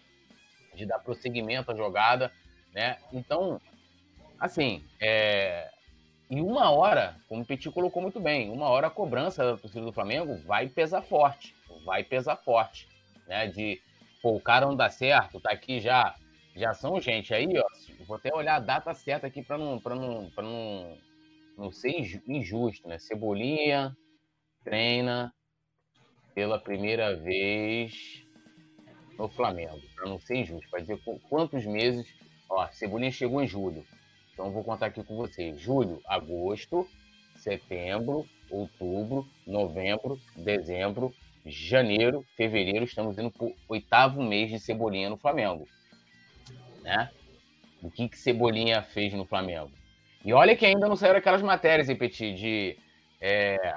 de, 0.75 0.87
dar 0.87 0.99
prosseguimento 0.99 1.73
à 1.73 1.75
jogada. 1.75 2.33
Né? 2.73 2.99
Então, 3.13 3.61
assim, 4.39 4.85
é... 5.01 5.71
em 6.31 6.41
uma 6.41 6.71
hora, 6.71 7.17
como 7.29 7.43
o 7.43 7.47
Petit 7.47 7.71
colocou 7.71 8.03
muito 8.03 8.21
bem, 8.21 8.51
uma 8.51 8.69
hora 8.69 8.89
a 8.89 8.91
cobrança 8.91 9.45
da 9.45 9.57
torcida 9.57 9.85
do 9.85 9.93
Flamengo 9.93 10.37
vai 10.47 10.69
pesar 10.69 11.03
forte. 11.03 11.55
Vai 11.85 12.05
pesar 12.05 12.37
forte. 12.37 12.89
Né? 13.27 13.47
De 13.47 13.81
pô, 14.23 14.37
o 14.37 14.41
cara 14.41 14.67
não 14.67 14.77
dá 14.77 14.89
certo, 14.91 15.41
tá 15.41 15.51
aqui 15.53 15.81
já, 15.81 16.15
já 16.55 16.75
são 16.75 17.01
gente. 17.01 17.33
Aí, 17.35 17.47
ó, 17.59 17.65
vou 18.07 18.17
até 18.17 18.35
olhar 18.35 18.57
a 18.57 18.61
data 18.61 18.93
certa 18.95 19.27
aqui 19.27 19.43
para 19.43 19.59
não, 19.59 19.81
pra 19.81 19.95
não, 19.95 20.31
pra 20.31 20.43
não, 20.43 20.99
não 21.57 21.73
ser 21.73 21.91
injusto, 22.27 22.89
né? 22.89 22.99
Cebolinha, 22.99 23.97
treina. 24.65 25.33
pela 26.35 26.59
primeira 26.59 27.17
vez 27.17 28.25
no 29.19 29.29
Flamengo, 29.29 29.81
para 29.97 30.09
não 30.09 30.21
ser 30.21 30.37
injusto, 30.37 30.71
para 30.71 30.81
dizer 30.81 31.01
quantos 31.29 31.67
meses. 31.67 32.07
Ó, 32.49 32.67
Cebolinha 32.69 33.11
chegou 33.11 33.43
em 33.43 33.49
julho. 33.49 33.85
Então 34.33 34.53
vou 34.53 34.63
contar 34.63 34.87
aqui 34.87 35.03
com 35.03 35.17
vocês: 35.17 35.61
julho, 35.61 36.01
agosto, 36.07 36.89
setembro, 37.37 38.25
outubro, 38.51 39.27
novembro, 39.47 40.19
dezembro, 40.37 41.13
janeiro, 41.47 42.25
fevereiro. 42.37 42.85
Estamos 42.85 43.19
indo 43.19 43.31
para 43.31 43.47
o 43.47 43.55
oitavo 43.69 44.23
mês 44.23 44.51
de 44.51 44.59
Cebolinha 44.59 45.09
no 45.09 45.17
Flamengo. 45.17 45.69
Né? 46.83 47.11
O 47.83 47.91
que, 47.91 48.09
que 48.09 48.19
Cebolinha 48.19 48.83
fez 48.83 49.13
no 49.15 49.25
Flamengo? 49.25 49.71
E 50.25 50.33
olha 50.33 50.57
que 50.57 50.67
ainda 50.67 50.89
não 50.89 50.97
saíram 50.97 51.19
aquelas 51.19 51.43
matérias, 51.43 51.89
hein, 51.89 51.97
Petit, 51.97 52.35
de. 52.35 52.77
É, 53.21 53.77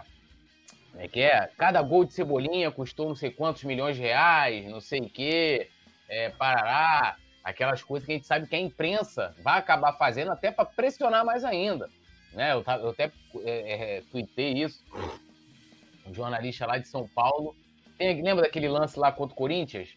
como 0.92 1.04
é 1.04 1.08
que 1.08 1.22
é? 1.22 1.50
Cada 1.58 1.82
gol 1.82 2.04
de 2.04 2.14
Cebolinha 2.14 2.70
custou 2.72 3.08
não 3.08 3.16
sei 3.16 3.32
quantos 3.32 3.64
milhões 3.64 3.96
de 3.96 4.02
reais, 4.02 4.66
não 4.68 4.82
sei 4.82 5.00
o 5.00 5.10
quê, 5.10 5.70
é, 6.10 6.30
parará 6.30 7.16
aquelas 7.44 7.82
coisas 7.82 8.06
que 8.06 8.12
a 8.12 8.16
gente 8.16 8.28
sabe 8.28 8.48
que 8.48 8.56
a 8.56 8.60
imprensa 8.60 9.34
vai 9.42 9.58
acabar 9.58 9.94
fazendo 9.94 10.32
até 10.32 10.52
para 10.52 10.66
pressionar 10.66 11.26
mais 11.26 11.44
ainda. 11.44 11.90
Né? 12.34 12.54
Eu, 12.54 12.64
eu 12.80 12.90
até 12.90 13.12
é, 13.44 13.98
é, 13.98 14.04
tuitei 14.12 14.54
isso. 14.54 14.84
Jornalista 16.14 16.66
lá 16.66 16.78
de 16.78 16.88
São 16.88 17.08
Paulo. 17.08 17.56
Tem, 17.98 18.22
lembra 18.22 18.44
daquele 18.44 18.68
lance 18.68 18.98
lá 19.00 19.12
contra 19.12 19.34
o 19.34 19.38
Corinthians? 19.38 19.90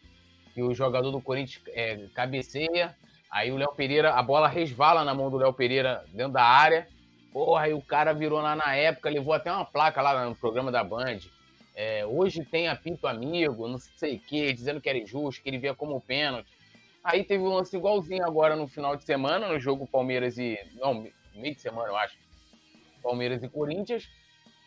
Que 0.52 0.62
o 0.62 0.75
jogador 0.75 1.11
do 1.11 1.21
Corinthians 1.21 1.62
é, 1.68 2.06
cabeceia, 2.14 2.97
aí 3.30 3.50
o 3.50 3.56
Léo 3.56 3.75
Pereira, 3.75 4.12
a 4.12 4.23
bola 4.23 4.49
resvala 4.49 5.04
na 5.04 5.14
mão 5.14 5.30
do 5.30 5.37
Léo 5.37 5.52
Pereira 5.52 6.04
dentro 6.12 6.33
da 6.33 6.44
área. 6.44 6.87
Porra, 7.33 7.62
aí 7.62 7.75
o 7.75 7.83
cara 7.83 8.12
virou 8.12 8.40
lá 8.40 8.54
na 8.54 8.75
época, 8.76 9.11
levou 9.11 9.35
até 9.35 9.50
uma 9.50 9.64
placa 9.64 10.00
lá 10.00 10.25
no 10.25 10.37
programa 10.37 10.71
da 10.71 10.85
Band. 10.85 11.18
É, 11.75 12.06
hoje 12.06 12.44
tem 12.44 12.68
apito 12.68 13.09
amigo, 13.09 13.66
não 13.66 13.78
sei 13.78 14.16
o 14.16 14.21
quê, 14.21 14.52
dizendo 14.52 14.80
que 14.80 14.88
era 14.88 14.97
injusto, 14.97 15.42
que 15.42 15.49
ele 15.49 15.59
via 15.59 15.75
como 15.75 16.00
pênalti. 16.00 16.49
Aí 17.02 17.25
teve 17.25 17.42
um 17.42 17.49
lance 17.49 17.76
igualzinho 17.76 18.25
agora 18.25 18.54
no 18.54 18.68
final 18.68 18.97
de 18.97 19.04
semana, 19.04 19.49
no 19.49 19.59
jogo 19.59 19.87
Palmeiras 19.87 20.38
e. 20.38 20.59
Não, 20.76 21.06
meio 21.35 21.54
de 21.54 21.61
semana, 21.61 21.88
eu 21.88 21.97
acho. 21.97 22.16
Palmeiras 23.02 23.42
e 23.42 23.49
Corinthians. 23.49 24.09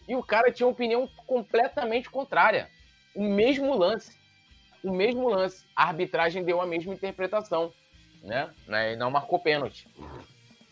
E 0.07 0.15
o 0.15 0.23
cara 0.23 0.51
tinha 0.51 0.65
uma 0.65 0.73
opinião 0.73 1.07
completamente 1.25 2.09
contrária. 2.09 2.69
O 3.15 3.23
mesmo 3.23 3.75
lance. 3.77 4.17
O 4.83 4.91
mesmo 4.91 5.27
lance. 5.27 5.65
A 5.75 5.85
arbitragem 5.85 6.43
deu 6.43 6.61
a 6.61 6.65
mesma 6.65 6.93
interpretação. 6.93 7.73
Né? 8.23 8.49
E 8.91 8.95
não 8.95 9.11
marcou 9.11 9.39
pênalti. 9.39 9.87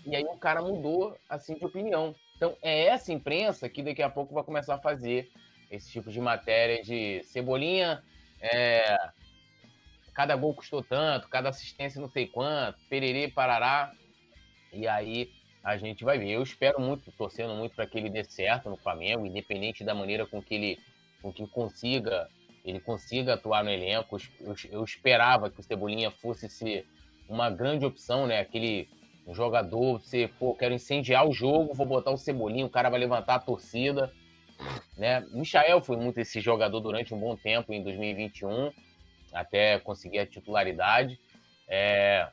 E 0.05 0.15
aí 0.15 0.23
o 0.23 0.37
cara 0.37 0.61
mudou 0.61 1.17
assim 1.29 1.55
de 1.55 1.65
opinião. 1.65 2.15
Então 2.35 2.55
é 2.61 2.85
essa 2.85 3.11
imprensa 3.11 3.67
que 3.67 3.81
daqui 3.81 4.01
a 4.01 4.09
pouco 4.09 4.33
vai 4.33 4.43
começar 4.43 4.75
a 4.75 4.79
fazer 4.79 5.31
esse 5.71 5.91
tipo 5.91 6.11
de 6.11 6.21
matéria 6.21 6.83
de 6.83 7.23
Cebolinha 7.23 8.03
é, 8.41 8.97
cada 10.13 10.35
gol 10.35 10.53
custou 10.53 10.83
tanto, 10.83 11.27
cada 11.29 11.49
assistência 11.49 11.99
não 12.01 12.09
sei 12.09 12.27
quanto, 12.27 12.79
pererê, 12.89 13.27
parará. 13.27 13.91
E 14.71 14.87
aí 14.87 15.31
a 15.65 15.77
gente 15.77 16.03
vai 16.03 16.19
ver. 16.19 16.29
Eu 16.29 16.43
espero 16.43 16.79
muito, 16.79 17.11
torcendo 17.11 17.55
muito 17.55 17.75
para 17.75 17.87
que 17.87 17.97
ele 17.97 18.09
dê 18.09 18.23
certo 18.23 18.69
no 18.69 18.77
Flamengo, 18.77 19.25
independente 19.25 19.83
da 19.83 19.95
maneira 19.95 20.25
com 20.27 20.41
que 20.41 20.53
ele 20.53 20.79
com 21.23 21.33
que 21.33 21.47
consiga 21.47 22.29
ele 22.63 22.79
consiga 22.79 23.33
atuar 23.33 23.63
no 23.63 23.71
elenco. 23.71 24.17
Eu, 24.39 24.55
eu 24.71 24.83
esperava 24.83 25.49
que 25.49 25.59
o 25.59 25.63
Cebolinha 25.63 26.11
fosse 26.11 26.47
ser 26.47 26.87
uma 27.27 27.49
grande 27.49 27.83
opção, 27.83 28.27
né? 28.27 28.39
Aquele 28.39 28.87
jogador, 29.31 29.99
você, 29.99 30.27
pô, 30.39 30.53
quero 30.53 30.73
incendiar 30.73 31.27
o 31.27 31.33
jogo, 31.33 31.73
vou 31.73 31.85
botar 31.85 32.11
o 32.11 32.17
Cebolinha, 32.17 32.65
o 32.65 32.69
cara 32.69 32.89
vai 32.89 32.99
levantar 32.99 33.35
a 33.35 33.39
torcida, 33.39 34.11
né? 34.95 35.25
Michael 35.31 35.81
foi 35.81 35.97
muito 35.97 36.19
esse 36.19 36.39
jogador 36.39 36.79
durante 36.79 37.13
um 37.13 37.19
bom 37.19 37.35
tempo 37.35 37.73
em 37.73 37.83
2021 37.83 38.71
até 39.33 39.79
conseguir 39.79 40.19
a 40.19 40.27
titularidade. 40.27 41.19
É, 41.67 42.27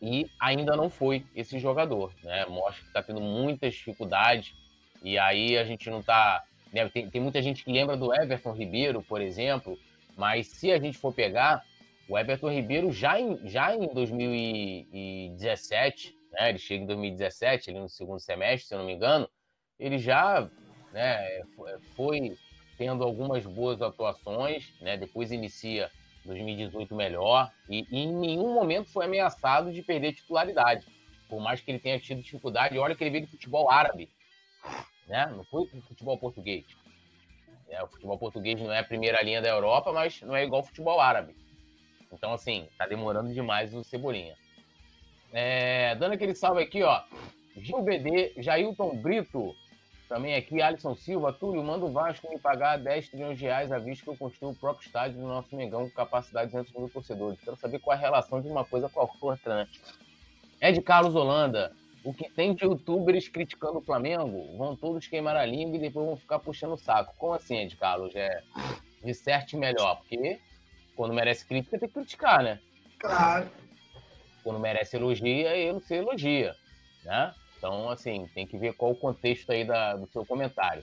e 0.00 0.30
ainda 0.40 0.76
não 0.76 0.88
foi 0.88 1.26
esse 1.34 1.58
jogador, 1.58 2.14
né? 2.22 2.46
Mostra 2.46 2.82
que 2.82 2.88
está 2.88 3.02
tendo 3.02 3.20
muitas 3.20 3.74
dificuldades 3.74 4.54
e 5.02 5.18
aí 5.18 5.58
a 5.58 5.64
gente 5.64 5.90
não 5.90 5.98
está. 6.00 6.42
Né? 6.72 6.88
Tem, 6.88 7.10
tem, 7.10 7.20
muita 7.20 7.42
gente 7.42 7.64
que 7.64 7.72
lembra 7.72 7.96
do 7.96 8.14
Everton 8.14 8.52
Ribeiro, 8.52 9.02
por 9.02 9.20
exemplo, 9.20 9.76
mas 10.16 10.46
se 10.46 10.70
a 10.72 10.78
gente 10.78 10.96
for 10.96 11.12
pegar, 11.12 11.62
o 12.08 12.16
Everton 12.18 12.50
Ribeiro 12.50 12.90
já 12.90 13.20
em, 13.20 13.46
já 13.46 13.74
em 13.74 13.92
2017, 13.92 16.16
né? 16.32 16.48
Ele 16.48 16.58
chega 16.58 16.84
em 16.84 16.86
2017, 16.86 17.70
ali 17.70 17.78
no 17.78 17.88
segundo 17.88 18.20
semestre, 18.20 18.68
se 18.68 18.74
eu 18.74 18.78
não 18.78 18.86
me 18.86 18.94
engano, 18.94 19.28
ele 19.78 19.98
já 19.98 20.48
né, 20.92 21.42
foi 21.94 22.36
tendo 22.76 23.04
algumas 23.04 23.44
boas 23.44 23.82
atuações, 23.82 24.72
né? 24.80 24.96
Depois 24.96 25.30
inicia 25.30 25.90
2018 26.24 26.94
melhor, 26.94 27.50
e, 27.68 27.86
e, 27.90 28.00
em 28.00 28.14
nenhum 28.14 28.54
momento 28.54 28.90
foi 28.90 29.04
ameaçado 29.04 29.72
de 29.72 29.82
perder 29.82 30.12
titularidade. 30.12 30.86
Por 31.28 31.40
mais 31.40 31.60
que 31.60 31.70
ele 31.70 31.78
tenha 31.78 31.98
tido 31.98 32.22
dificuldade, 32.22 32.78
olha 32.78 32.94
que 32.94 33.02
ele 33.04 33.10
veio 33.10 33.26
do 33.26 33.30
futebol 33.30 33.70
árabe, 33.70 34.08
né? 35.06 35.26
não 35.26 35.44
foi 35.44 35.66
do 35.68 35.82
futebol 35.82 36.18
português. 36.18 36.64
É, 37.68 37.82
o 37.82 37.86
futebol 37.86 38.18
português 38.18 38.60
não 38.60 38.72
é 38.72 38.80
a 38.80 38.84
primeira 38.84 39.22
linha 39.22 39.40
da 39.40 39.48
Europa, 39.48 39.92
mas 39.92 40.20
não 40.22 40.34
é 40.34 40.44
igual 40.44 40.60
ao 40.60 40.66
futebol 40.66 41.00
árabe. 41.00 41.34
Então, 42.12 42.32
assim, 42.32 42.68
tá 42.76 42.86
demorando 42.86 43.32
demais 43.32 43.72
o 43.72 43.84
Cebolinha. 43.84 44.36
É, 45.32 45.94
dando 45.94 46.12
aquele 46.12 46.34
salve 46.34 46.62
aqui, 46.62 46.82
ó. 46.82 47.02
Gil 47.56 47.82
BD, 47.82 48.34
Jailton 48.38 48.96
Brito, 48.96 49.54
também 50.10 50.34
aqui, 50.34 50.60
Alisson 50.60 50.96
Silva, 50.96 51.32
Túlio, 51.32 51.62
manda 51.62 51.84
o 51.84 51.92
Vasco 51.92 52.28
me 52.28 52.36
pagar 52.36 52.76
10 52.78 53.10
trilhões 53.10 53.38
de 53.38 53.44
reais 53.44 53.70
à 53.70 53.78
vista 53.78 54.02
que 54.02 54.10
eu 54.10 54.16
construo 54.16 54.50
o 54.50 54.56
próprio 54.56 54.84
estádio 54.84 55.20
do 55.20 55.24
nosso 55.24 55.54
Mengão 55.54 55.88
com 55.88 55.94
capacidade 55.94 56.46
de 56.48 56.56
200 56.56 56.74
mil 56.74 56.88
torcedores. 56.88 57.38
Quero 57.40 57.56
saber 57.56 57.78
qual 57.78 57.94
é 57.94 57.96
a 57.96 58.02
relação 58.02 58.42
de 58.42 58.48
uma 58.48 58.64
coisa 58.64 58.88
com 58.88 59.00
a 59.00 59.08
outra, 59.22 59.58
né? 59.58 59.68
Ed 60.60 60.82
Carlos 60.82 61.14
Holanda, 61.14 61.72
o 62.02 62.12
que 62.12 62.28
tem 62.28 62.52
de 62.56 62.64
youtubers 62.64 63.28
criticando 63.28 63.78
o 63.78 63.82
Flamengo, 63.82 64.58
vão 64.58 64.74
todos 64.74 65.06
queimar 65.06 65.36
a 65.36 65.46
língua 65.46 65.76
e 65.76 65.80
depois 65.80 66.04
vão 66.04 66.16
ficar 66.16 66.40
puxando 66.40 66.72
o 66.72 66.76
saco. 66.76 67.14
Como 67.16 67.32
assim, 67.32 67.58
Ed 67.58 67.76
Carlos? 67.76 68.12
É, 68.16 68.42
disserte 69.04 69.56
melhor, 69.56 69.98
porque 69.98 70.40
quando 70.96 71.14
merece 71.14 71.46
crítica 71.46 71.78
tem 71.78 71.88
que 71.88 71.94
criticar, 71.94 72.42
né? 72.42 72.58
Claro. 72.98 73.48
Quando 74.42 74.58
merece 74.58 74.96
elogia, 74.96 75.56
ele 75.56 75.78
se 75.78 75.94
elogia, 75.94 76.56
né? 77.04 77.32
Então, 77.60 77.90
assim, 77.90 78.26
tem 78.34 78.46
que 78.46 78.56
ver 78.56 78.72
qual 78.72 78.92
o 78.92 78.96
contexto 78.96 79.52
aí 79.52 79.66
da, 79.66 79.94
do 79.94 80.06
seu 80.06 80.24
comentário. 80.24 80.82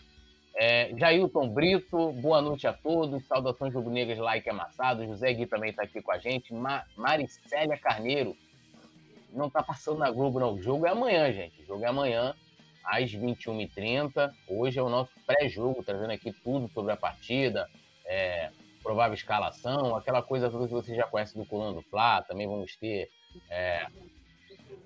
É, 0.55 0.96
Jailton 0.96 1.50
Brito, 1.50 2.12
boa 2.13 2.39
noite 2.39 2.67
a 2.67 2.74
todos. 2.74 3.25
Saudações 3.25 3.74
rubro-negras, 3.74 4.19
like 4.19 4.48
amassado. 4.48 5.03
José 5.03 5.34
Gui 5.34 5.48
também 5.48 5.72
está 5.72 5.81
aqui 5.81 6.00
com 6.03 6.12
a 6.12 6.19
gente. 6.19 6.53
Ma 6.53 6.84
Maricélia 6.96 7.75
Carneiro. 7.79 8.38
Não 9.34 9.48
está 9.48 9.63
passando 9.63 9.98
na 9.98 10.12
Globo, 10.12 10.39
não. 10.39 10.53
O 10.53 10.62
jogo 10.62 10.86
é 10.86 10.91
amanhã, 10.91 11.31
gente. 11.34 11.60
O 11.63 11.65
jogo 11.65 11.84
é 11.84 11.88
amanhã, 11.88 12.36
às 12.84 13.12
21h30. 13.12 14.31
Hoje 14.48 14.77
é 14.77 14.84
o 14.84 14.89
nosso 14.89 15.12
pré-jogo, 15.25 15.84
trazendo 15.84 16.12
aqui 16.12 16.31
tudo 16.31 16.67
sobre 16.67 16.91
a 16.91 16.96
partida, 16.96 17.67
é, 18.05 18.51
provável 18.84 19.15
escalação, 19.15 19.96
aquela 19.96 20.22
coisa 20.22 20.48
toda 20.48 20.67
que 20.67 20.74
você 20.74 20.96
já 20.96 21.07
conhece 21.07 21.36
do 21.36 21.43
Colando 21.43 21.81
do 21.81 21.89
Fla. 21.89 22.22
Também 22.22 22.48
vamos 22.48 22.75
ter 22.75 23.10
é, 23.50 23.88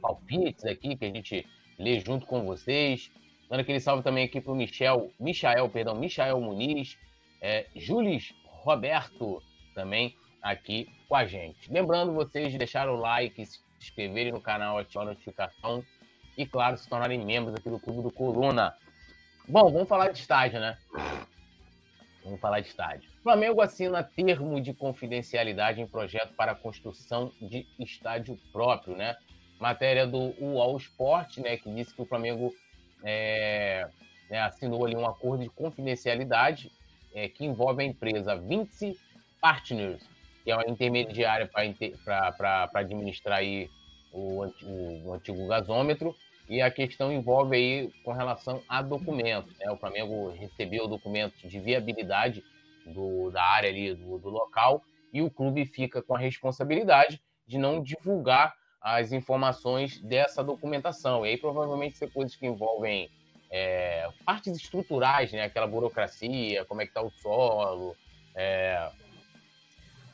palpites 0.02 0.64
aqui 0.64 0.96
que 0.96 1.04
a 1.04 1.10
gente 1.10 1.46
ler 1.82 2.04
junto 2.06 2.26
com 2.26 2.46
vocês. 2.46 3.12
Dando 3.50 3.62
aquele 3.62 3.80
salve 3.80 4.04
também 4.04 4.26
aqui 4.26 4.40
para 4.40 4.54
o 4.54 4.56
Michel, 4.56 5.12
Michael, 5.20 5.70
perdão, 5.70 5.96
Michael 5.96 6.40
Muniz, 6.40 6.98
é, 7.42 7.68
Jules 7.76 8.34
Roberto 8.46 9.42
também 9.76 10.16
aqui 10.42 10.90
com 11.10 11.16
a 11.16 11.26
gente. 11.26 11.72
Lembrando 11.72 12.14
vocês 12.14 12.52
de 12.52 12.58
deixar 12.58 12.88
o 12.88 12.96
like, 12.96 13.46
se 13.46 13.60
inscreverem 13.80 14.32
no 14.32 14.40
canal, 14.40 14.78
ativar 14.78 15.06
a 15.06 15.10
notificação 15.10 15.84
e, 16.38 16.46
claro, 16.46 16.78
se 16.78 16.88
tornarem 16.88 17.20
membros 17.24 17.56
aqui 17.56 17.70
do 17.70 17.80
Clube 17.80 18.04
do 18.04 18.12
Coluna. 18.12 18.74
Bom, 19.48 19.72
vamos 19.72 19.90
falar 19.90 20.12
de 20.12 20.20
estádio, 20.20 20.60
né? 20.60 20.78
Vamos 22.24 22.40
falar 22.40 22.62
de 22.62 22.68
estádio. 22.68 23.10
Flamengo 23.24 23.62
assina 23.62 24.04
termo 24.04 24.62
de 24.62 24.74
confidencialidade 24.74 25.82
em 25.82 25.88
projeto 25.88 26.34
para 26.36 26.54
a 26.54 26.56
construção 26.56 27.32
de 27.42 27.68
estádio 27.80 28.38
próprio, 28.52 28.96
né? 28.96 29.16
Matéria 29.62 30.08
do 30.08 30.34
UOL 30.40 30.76
Sport, 30.78 31.38
né, 31.38 31.56
que 31.56 31.72
disse 31.74 31.94
que 31.94 32.02
o 32.02 32.06
Flamengo 32.06 32.52
é, 33.04 33.88
né, 34.30 34.40
assinou 34.42 34.86
ali 34.86 34.96
um 34.96 35.06
acordo 35.06 35.44
de 35.44 35.50
confidencialidade 35.50 36.72
é, 37.14 37.30
que 37.30 37.46
envolve 37.46 37.84
a 37.84 37.86
empresa 37.86 38.36
Vinci 38.36 38.98
Partners, 39.40 40.02
que 40.44 40.50
é 40.50 40.56
uma 40.56 40.68
intermediária 40.68 41.48
para 41.48 42.70
administrar 42.74 43.38
aí 43.38 43.70
o, 44.12 44.46
o, 44.64 45.08
o, 45.08 45.14
antigo 45.14 45.48
gasômetro, 45.48 46.16
e 46.50 46.60
a 46.60 46.72
questão 46.72 47.14
envolve 47.14 47.56
aí 47.56 47.92
com 48.04 48.12
relação 48.12 48.62
a 48.68 48.82
documentos. 48.82 49.56
Né? 49.60 49.72
O 49.72 49.78
Flamengo 49.78 50.32
recebeu 50.32 50.88
documentos 50.88 51.40
de 51.40 51.60
viabilidade 51.60 52.44
do, 52.86 53.30
da 53.30 53.44
área 53.44 53.70
ali 53.70 53.94
do, 53.94 54.18
do 54.18 54.30
local 54.30 54.82
e 55.14 55.22
o 55.22 55.30
clube 55.30 55.66
fica 55.66 56.02
com 56.02 56.16
a 56.16 56.20
responsabilidade 56.20 57.22
de 57.48 57.58
não 57.58 57.82
divulgar 57.82 58.54
as 58.82 59.12
informações 59.12 60.00
dessa 60.00 60.44
documentação. 60.44 61.26
E 61.26 61.30
aí 61.30 61.38
provavelmente 61.38 61.98
ser 61.98 62.12
coisas 62.12 62.36
que 62.36 62.48
envolvem 62.48 63.10
é, 63.52 64.10
partes 64.26 64.56
estruturais, 64.56 65.32
né? 65.32 65.44
Aquela 65.44 65.68
burocracia, 65.68 66.66
como 66.66 66.82
é 66.82 66.86
que 66.86 66.92
está 66.92 67.02
o 67.02 67.12
solo, 67.12 67.96
é, 68.34 68.90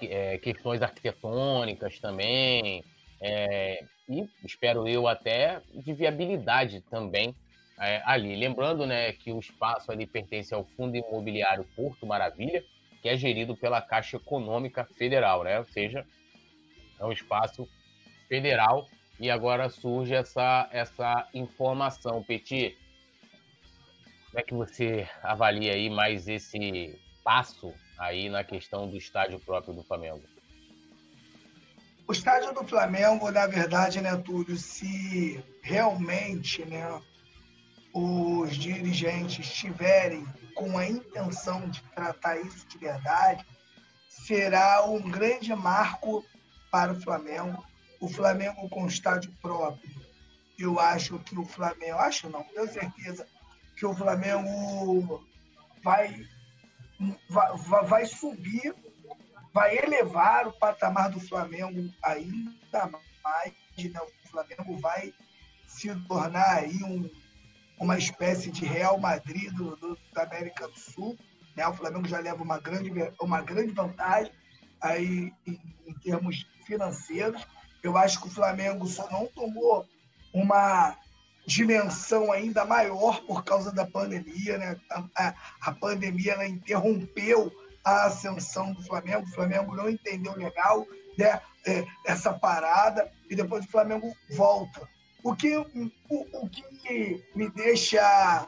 é, 0.01 0.37
questões 0.39 0.81
arquitetônicas 0.81 1.99
também, 1.99 2.83
é, 3.21 3.83
e 4.09 4.29
espero 4.43 4.87
eu 4.87 5.07
até 5.07 5.61
de 5.73 5.93
viabilidade 5.93 6.81
também 6.81 7.35
é, 7.79 8.01
ali. 8.05 8.35
Lembrando 8.35 8.85
né, 8.85 9.11
que 9.13 9.31
o 9.31 9.39
espaço 9.39 9.91
ali 9.91 10.05
pertence 10.05 10.53
ao 10.53 10.63
Fundo 10.63 10.95
Imobiliário 10.95 11.65
Porto 11.75 12.05
Maravilha, 12.05 12.63
que 13.01 13.09
é 13.09 13.17
gerido 13.17 13.55
pela 13.55 13.81
Caixa 13.81 14.17
Econômica 14.17 14.85
Federal, 14.97 15.43
né? 15.43 15.59
ou 15.59 15.65
seja, 15.65 16.05
é 16.99 17.05
um 17.05 17.11
espaço 17.11 17.67
federal 18.27 18.87
e 19.19 19.29
agora 19.29 19.69
surge 19.69 20.13
essa, 20.13 20.69
essa 20.71 21.27
informação. 21.33 22.23
Petit, 22.23 22.77
como 24.27 24.39
é 24.39 24.43
que 24.43 24.53
você 24.53 25.09
avalia 25.23 25.73
aí 25.73 25.89
mais 25.89 26.27
esse 26.27 26.99
passo 27.23 27.73
aí 27.97 28.29
na 28.29 28.43
questão 28.43 28.89
do 28.89 28.95
estádio 28.95 29.39
próprio 29.39 29.73
do 29.73 29.83
Flamengo? 29.83 30.23
O 32.07 32.13
estádio 32.13 32.53
do 32.53 32.63
Flamengo, 32.63 33.29
na 33.31 33.47
verdade, 33.47 33.99
né, 33.99 34.15
Túlio, 34.15 34.55
se 34.55 35.43
realmente 35.61 36.63
né, 36.63 37.01
os 37.93 38.55
dirigentes 38.55 39.51
tiverem 39.51 40.25
com 40.55 40.77
a 40.77 40.87
intenção 40.87 41.67
de 41.69 41.81
tratar 41.93 42.39
isso 42.39 42.65
de 42.67 42.77
verdade, 42.77 43.45
será 44.07 44.85
um 44.85 45.01
grande 45.01 45.53
marco 45.53 46.23
para 46.71 46.93
o 46.93 47.01
Flamengo. 47.01 47.61
O 47.99 48.07
Flamengo 48.07 48.69
com 48.69 48.87
estádio 48.87 49.31
próprio. 49.41 49.89
Eu 50.57 50.79
acho 50.79 51.19
que 51.19 51.37
o 51.37 51.45
Flamengo, 51.45 51.97
acho 51.99 52.29
não, 52.29 52.43
tenho 52.43 52.71
certeza 52.71 53.27
que 53.75 53.85
o 53.85 53.95
Flamengo 53.95 55.23
vai, 55.83 56.27
vai, 57.29 57.85
vai 57.85 58.05
subir 58.05 58.73
vai 59.57 59.75
elevar 59.75 60.47
o 60.47 60.53
patamar 60.53 61.09
do 61.09 61.19
Flamengo 61.19 61.91
ainda 62.03 62.91
mais. 63.23 63.53
Né? 63.75 63.99
O 63.99 64.29
Flamengo 64.29 64.77
vai 64.77 65.11
se 65.65 65.93
tornar 66.07 66.57
aí 66.57 66.83
um, 66.83 67.09
uma 67.79 67.97
espécie 67.97 68.51
de 68.51 68.65
Real 68.65 68.99
Madrid 68.99 69.51
do, 69.53 69.75
do, 69.77 69.97
da 70.13 70.23
América 70.25 70.67
do 70.67 70.77
Sul. 70.77 71.17
Né? 71.55 71.67
O 71.67 71.73
Flamengo 71.73 72.07
já 72.07 72.19
leva 72.19 72.43
uma 72.43 72.59
grande, 72.59 72.91
uma 73.19 73.41
grande 73.41 73.73
vantagem 73.73 74.31
aí 74.79 75.33
em, 75.47 75.59
em 75.87 75.93
termos 76.03 76.45
financeiros. 76.67 77.41
Eu 77.87 77.97
acho 77.97 78.19
que 78.19 78.27
o 78.27 78.31
Flamengo 78.31 78.85
só 78.85 79.09
não 79.09 79.27
tomou 79.27 79.87
uma 80.33 80.97
dimensão 81.45 82.33
ainda 82.33 82.65
maior 82.65 83.21
por 83.21 83.45
causa 83.45 83.71
da 83.71 83.85
pandemia. 83.85 84.57
Né? 84.57 84.77
A, 84.91 85.03
a, 85.15 85.33
a 85.61 85.71
pandemia 85.71 86.33
ela 86.33 86.45
interrompeu 86.45 87.49
a 87.85 88.07
ascensão 88.07 88.73
do 88.73 88.83
Flamengo. 88.83 89.25
O 89.25 89.33
Flamengo 89.33 89.73
não 89.73 89.89
entendeu 89.89 90.35
legal 90.35 90.85
né, 91.17 91.39
é, 91.65 91.85
essa 92.05 92.33
parada 92.33 93.09
e 93.29 93.35
depois 93.35 93.63
o 93.63 93.69
Flamengo 93.69 94.13
volta. 94.31 94.85
O 95.23 95.33
que, 95.33 95.55
o, 95.55 95.67
o 96.09 96.49
que 96.49 97.23
me 97.33 97.49
deixa 97.49 98.47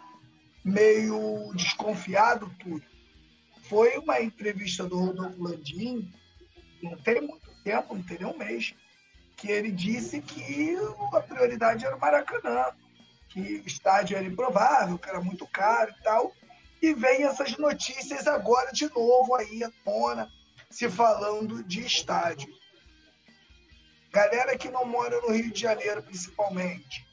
meio 0.65 1.53
desconfiado, 1.55 2.53
tudo, 2.59 2.83
foi 3.69 3.97
uma 3.97 4.21
entrevista 4.21 4.83
do 4.85 4.99
Rodolfo 4.99 5.41
Landim, 5.41 6.11
não 6.83 6.97
tem 6.97 7.21
muito 7.21 7.49
tempo, 7.63 7.95
não 7.95 8.03
tem 8.03 8.17
nem 8.19 8.27
um 8.27 8.37
mês, 8.37 8.73
que 9.39 9.49
ele 9.49 9.71
disse 9.71 10.21
que 10.21 10.75
a 11.13 11.21
prioridade 11.21 11.85
era 11.85 11.95
o 11.95 11.99
Maracanã, 11.99 12.65
que 13.29 13.39
o 13.39 13.67
estádio 13.67 14.17
era 14.17 14.25
improvável, 14.25 14.97
que 14.97 15.09
era 15.09 15.21
muito 15.21 15.47
caro 15.47 15.91
e 15.97 16.03
tal. 16.03 16.33
E 16.81 16.93
vem 16.93 17.23
essas 17.23 17.57
notícias 17.57 18.27
agora 18.27 18.71
de 18.71 18.89
novo 18.93 19.35
aí 19.35 19.63
à 19.63 19.71
tona, 19.83 20.29
se 20.69 20.89
falando 20.89 21.63
de 21.63 21.85
estádio. 21.85 22.49
Galera 24.11 24.57
que 24.57 24.69
não 24.69 24.85
mora 24.85 25.21
no 25.21 25.31
Rio 25.31 25.51
de 25.51 25.61
Janeiro, 25.61 26.03
principalmente, 26.03 27.07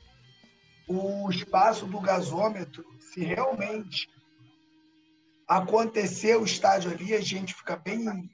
o 0.89 1.31
espaço 1.31 1.87
do 1.87 2.01
gasômetro, 2.01 2.85
se 3.01 3.21
realmente 3.21 4.09
acontecer 5.47 6.37
o 6.37 6.45
estádio 6.45 6.91
ali, 6.91 7.15
a 7.15 7.21
gente 7.21 7.55
fica 7.55 7.77
bem, 7.77 8.29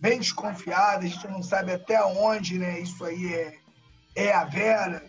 bem 0.00 0.18
desconfiado, 0.18 1.04
a 1.04 1.08
gente 1.08 1.28
não 1.28 1.42
sabe 1.42 1.72
até 1.72 2.02
onde 2.02 2.58
né, 2.58 2.80
isso 2.80 3.04
aí 3.04 3.34
é, 3.34 3.58
é 4.14 4.32
a 4.32 4.44
vera. 4.44 5.04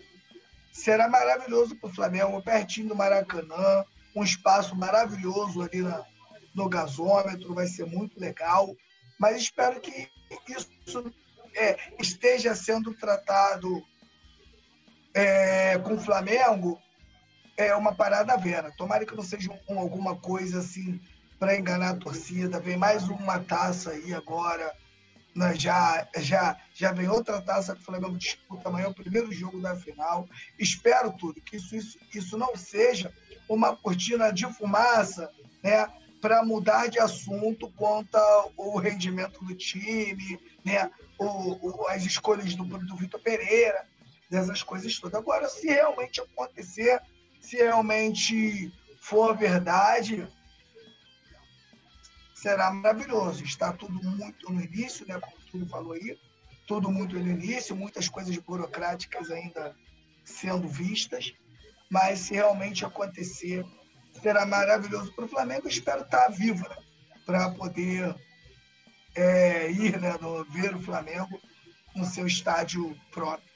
Será 0.72 1.08
maravilhoso 1.08 1.74
para 1.76 1.90
o 1.90 1.92
Flamengo, 1.92 2.42
pertinho 2.42 2.88
do 2.88 2.96
Maracanã 2.96 3.84
um 4.14 4.22
espaço 4.22 4.76
maravilhoso 4.76 5.62
ali 5.62 5.82
na, 5.82 6.04
no 6.54 6.68
gasômetro, 6.68 7.54
vai 7.54 7.66
ser 7.66 7.86
muito 7.86 8.20
legal. 8.20 8.74
Mas 9.18 9.42
espero 9.42 9.80
que 9.80 10.08
isso 10.48 11.12
é, 11.54 11.78
esteja 11.98 12.54
sendo 12.54 12.94
tratado 12.94 13.82
é, 15.14 15.78
com 15.78 15.94
o 15.94 16.00
Flamengo 16.00 16.80
é 17.56 17.74
uma 17.74 17.94
parada 17.94 18.36
vera. 18.36 18.72
Tomara 18.76 19.04
que 19.04 19.14
não 19.14 19.22
seja 19.22 19.50
um, 19.68 19.78
alguma 19.78 20.16
coisa 20.16 20.60
assim 20.60 21.00
para 21.38 21.56
enganar 21.56 21.90
a 21.90 21.96
torcida. 21.96 22.60
Vem 22.60 22.76
mais 22.76 23.08
uma 23.08 23.38
taça 23.38 23.90
aí 23.90 24.14
agora. 24.14 24.72
Né? 25.34 25.54
Já, 25.54 26.06
já, 26.18 26.56
já 26.74 26.92
vem 26.92 27.08
outra 27.08 27.40
taça 27.40 27.74
que 27.74 27.80
o 27.80 27.84
Flamengo 27.84 28.16
disputa 28.18 28.68
amanhã, 28.68 28.88
o 28.88 28.94
primeiro 28.94 29.32
jogo 29.32 29.60
da 29.60 29.76
final. 29.76 30.28
Espero 30.58 31.12
tudo, 31.12 31.40
que 31.40 31.56
isso, 31.56 31.74
isso, 31.74 31.98
isso 32.14 32.38
não 32.38 32.56
seja 32.56 33.12
uma 33.48 33.76
cortina 33.76 34.32
de 34.32 34.46
fumaça, 34.54 35.30
né, 35.62 35.88
para 36.20 36.44
mudar 36.44 36.88
de 36.88 37.00
assunto 37.00 37.68
quanto 37.76 38.16
ao 38.16 38.76
rendimento 38.76 39.44
do 39.44 39.54
time, 39.54 40.38
né, 40.64 40.90
o, 41.18 41.82
o, 41.82 41.88
as 41.88 42.04
escolhas 42.04 42.54
do, 42.54 42.64
do 42.64 42.96
Vitor 42.96 43.20
Pereira, 43.20 43.86
dessas 44.30 44.62
coisas 44.62 44.98
todas. 44.98 45.18
Agora, 45.20 45.48
se 45.48 45.66
realmente 45.66 46.20
acontecer, 46.20 47.00
se 47.40 47.56
realmente 47.56 48.72
for 49.00 49.36
verdade, 49.36 50.26
será 52.42 52.72
maravilhoso. 52.72 53.44
Está 53.44 53.72
tudo 53.72 53.94
muito 54.02 54.52
no 54.52 54.60
início, 54.60 55.06
né, 55.06 55.18
como 55.20 55.36
tudo 55.50 55.66
falou 55.66 55.92
aí, 55.92 56.18
tudo 56.66 56.90
muito 56.90 57.16
no 57.16 57.30
início, 57.30 57.76
muitas 57.76 58.08
coisas 58.08 58.36
burocráticas 58.38 59.30
ainda 59.30 59.76
sendo 60.24 60.66
vistas, 60.66 61.32
mas 61.88 62.18
se 62.18 62.34
realmente 62.34 62.84
acontecer, 62.84 63.64
será 64.20 64.44
maravilhoso 64.44 65.14
para 65.14 65.24
o 65.24 65.28
Flamengo. 65.28 65.68
Espero 65.68 66.02
estar 66.02 66.28
vivo 66.30 66.68
né? 66.68 66.76
para 67.24 67.50
poder 67.50 68.14
é, 69.14 69.70
ir 69.70 70.00
né, 70.00 70.16
no, 70.20 70.44
ver 70.44 70.74
o 70.74 70.80
Flamengo 70.80 71.40
no 71.94 72.04
seu 72.04 72.26
estádio 72.26 72.96
próprio. 73.12 73.52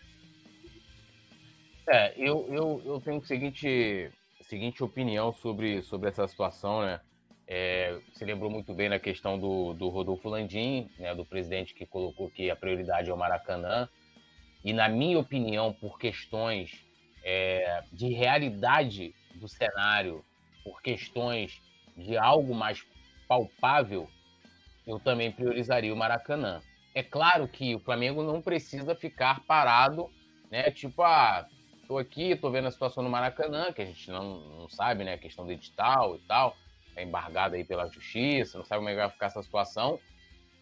É, 1.89 2.15
eu, 2.17 2.47
eu, 2.51 2.83
eu 2.85 3.01
tenho 3.01 3.19
a 3.19 3.27
seguinte, 3.27 4.13
seguinte 4.43 4.83
opinião 4.85 5.33
sobre, 5.33 5.83
sobre 5.83 6.09
essa 6.09 6.27
situação, 6.29 6.83
né? 6.83 7.01
É, 7.49 7.99
você 8.13 8.25
lembrou 8.25 8.51
muito 8.51 8.75
bem 8.75 8.89
na 8.89 8.99
questão 8.99 9.39
do, 9.39 9.73
do 9.75 9.89
Rodolfo 9.89 10.29
Landim, 10.29 10.91
né, 10.99 11.15
do 11.15 11.25
presidente 11.25 11.75
que 11.75 11.87
colocou 11.87 12.29
que 12.29 12.51
a 12.51 12.57
prioridade 12.57 13.09
é 13.09 13.15
o 13.15 13.17
Maracanã. 13.17 13.89
E, 14.65 14.73
na 14.73 14.89
minha 14.89 15.19
opinião, 15.19 15.73
por 15.73 15.99
questões 15.99 16.85
é, 17.23 17.85
de 17.93 18.09
realidade 18.09 19.15
do 19.37 19.47
cenário, 19.47 20.25
por 20.65 20.83
questões 20.83 21.63
de 21.97 22.17
algo 22.17 22.53
mais 22.53 22.85
palpável, 23.29 24.09
eu 24.87 24.99
também 24.99 25.31
priorizaria 25.31 25.93
o 25.93 25.97
Maracanã. 25.97 26.61
É 26.95 27.03
claro 27.03 27.47
que 27.47 27.75
o 27.75 27.81
Flamengo 27.81 28.23
não 28.23 28.41
precisa 28.43 28.95
ficar 28.95 29.41
parado, 29.41 30.11
né? 30.51 30.71
Tipo, 30.71 31.03
ah, 31.03 31.47
tô 31.87 31.99
aqui, 31.99 32.35
tô 32.35 32.51
vendo 32.51 32.69
a 32.69 32.71
situação 32.71 33.03
no 33.03 33.11
Maracanã, 33.11 33.73
que 33.73 33.83
a 33.83 33.85
gente 33.85 34.11
não, 34.11 34.41
não 34.41 34.69
sabe, 34.69 35.05
né? 35.05 35.15
A 35.15 35.19
questão 35.19 35.45
do 35.45 35.53
edital 35.53 36.17
e 36.17 36.21
tal, 36.21 36.57
é 36.97 37.05
embargada 37.05 37.57
aí 37.57 37.65
pela 37.65 37.87
justiça, 37.89 38.59
não 38.59 38.65
sabe 38.65 38.81
como 38.81 38.89
é 38.89 38.93
que 38.93 38.99
vai 38.99 39.11
ficar 39.11 39.27
essa 39.27 39.43
situação. 39.43 40.01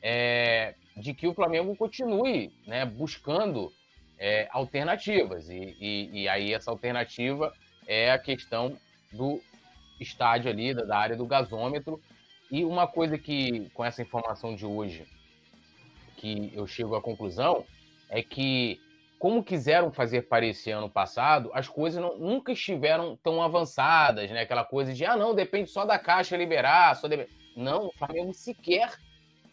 É, 0.03 0.75
de 0.97 1.15
que 1.15 1.27
o 1.27 1.35
Flamengo 1.35 1.75
continue 1.75 2.53
né, 2.67 2.85
buscando 2.85 3.73
é, 4.19 4.49
alternativas. 4.51 5.49
E, 5.49 5.77
e, 5.81 6.23
e, 6.23 6.29
aí 6.29 6.53
essa 6.53 6.71
alternativa 6.71 7.53
é 7.87 8.11
a 8.11 8.19
questão 8.19 8.77
do 9.13 9.41
estádio 10.01 10.51
ali, 10.51 10.75
da, 10.75 10.85
da 10.85 10.99
área 10.99 11.17
do 11.17 11.27
gasômetro. 11.27 12.01
E 12.51 12.65
uma 12.65 12.87
coisa 12.87 13.17
que, 13.17 13.71
com 13.71 13.85
essa 13.85 14.03
informação 14.03 14.55
de 14.55 14.67
hoje, 14.67 15.07
que 16.17 16.53
eu 16.55 16.67
chego 16.67 16.95
à 16.95 17.03
conclusão, 17.03 17.65
é 18.09 18.23
que, 18.23 18.81
como 19.25 19.43
quiseram 19.43 19.91
fazer 19.91 20.29
para 20.29 20.45
esse 20.45 20.71
ano 20.71 20.91
passado, 20.91 21.51
as 21.55 21.67
coisas 21.67 21.99
não, 21.99 22.19
nunca 22.19 22.53
estiveram 22.53 23.17
tão 23.23 23.43
avançadas, 23.43 24.31
né? 24.31 24.43
Aquela 24.43 24.67
coisa 24.67 24.93
de, 24.93 25.03
ah, 25.03 25.17
não, 25.17 25.35
depende 25.35 25.71
só 25.71 25.87
da 25.87 25.99
Caixa 25.99 26.37
liberar, 26.37 26.95
só. 26.95 27.09
Não, 27.57 27.87
o 27.87 27.93
Flamengo 27.93 28.35
sequer 28.35 28.93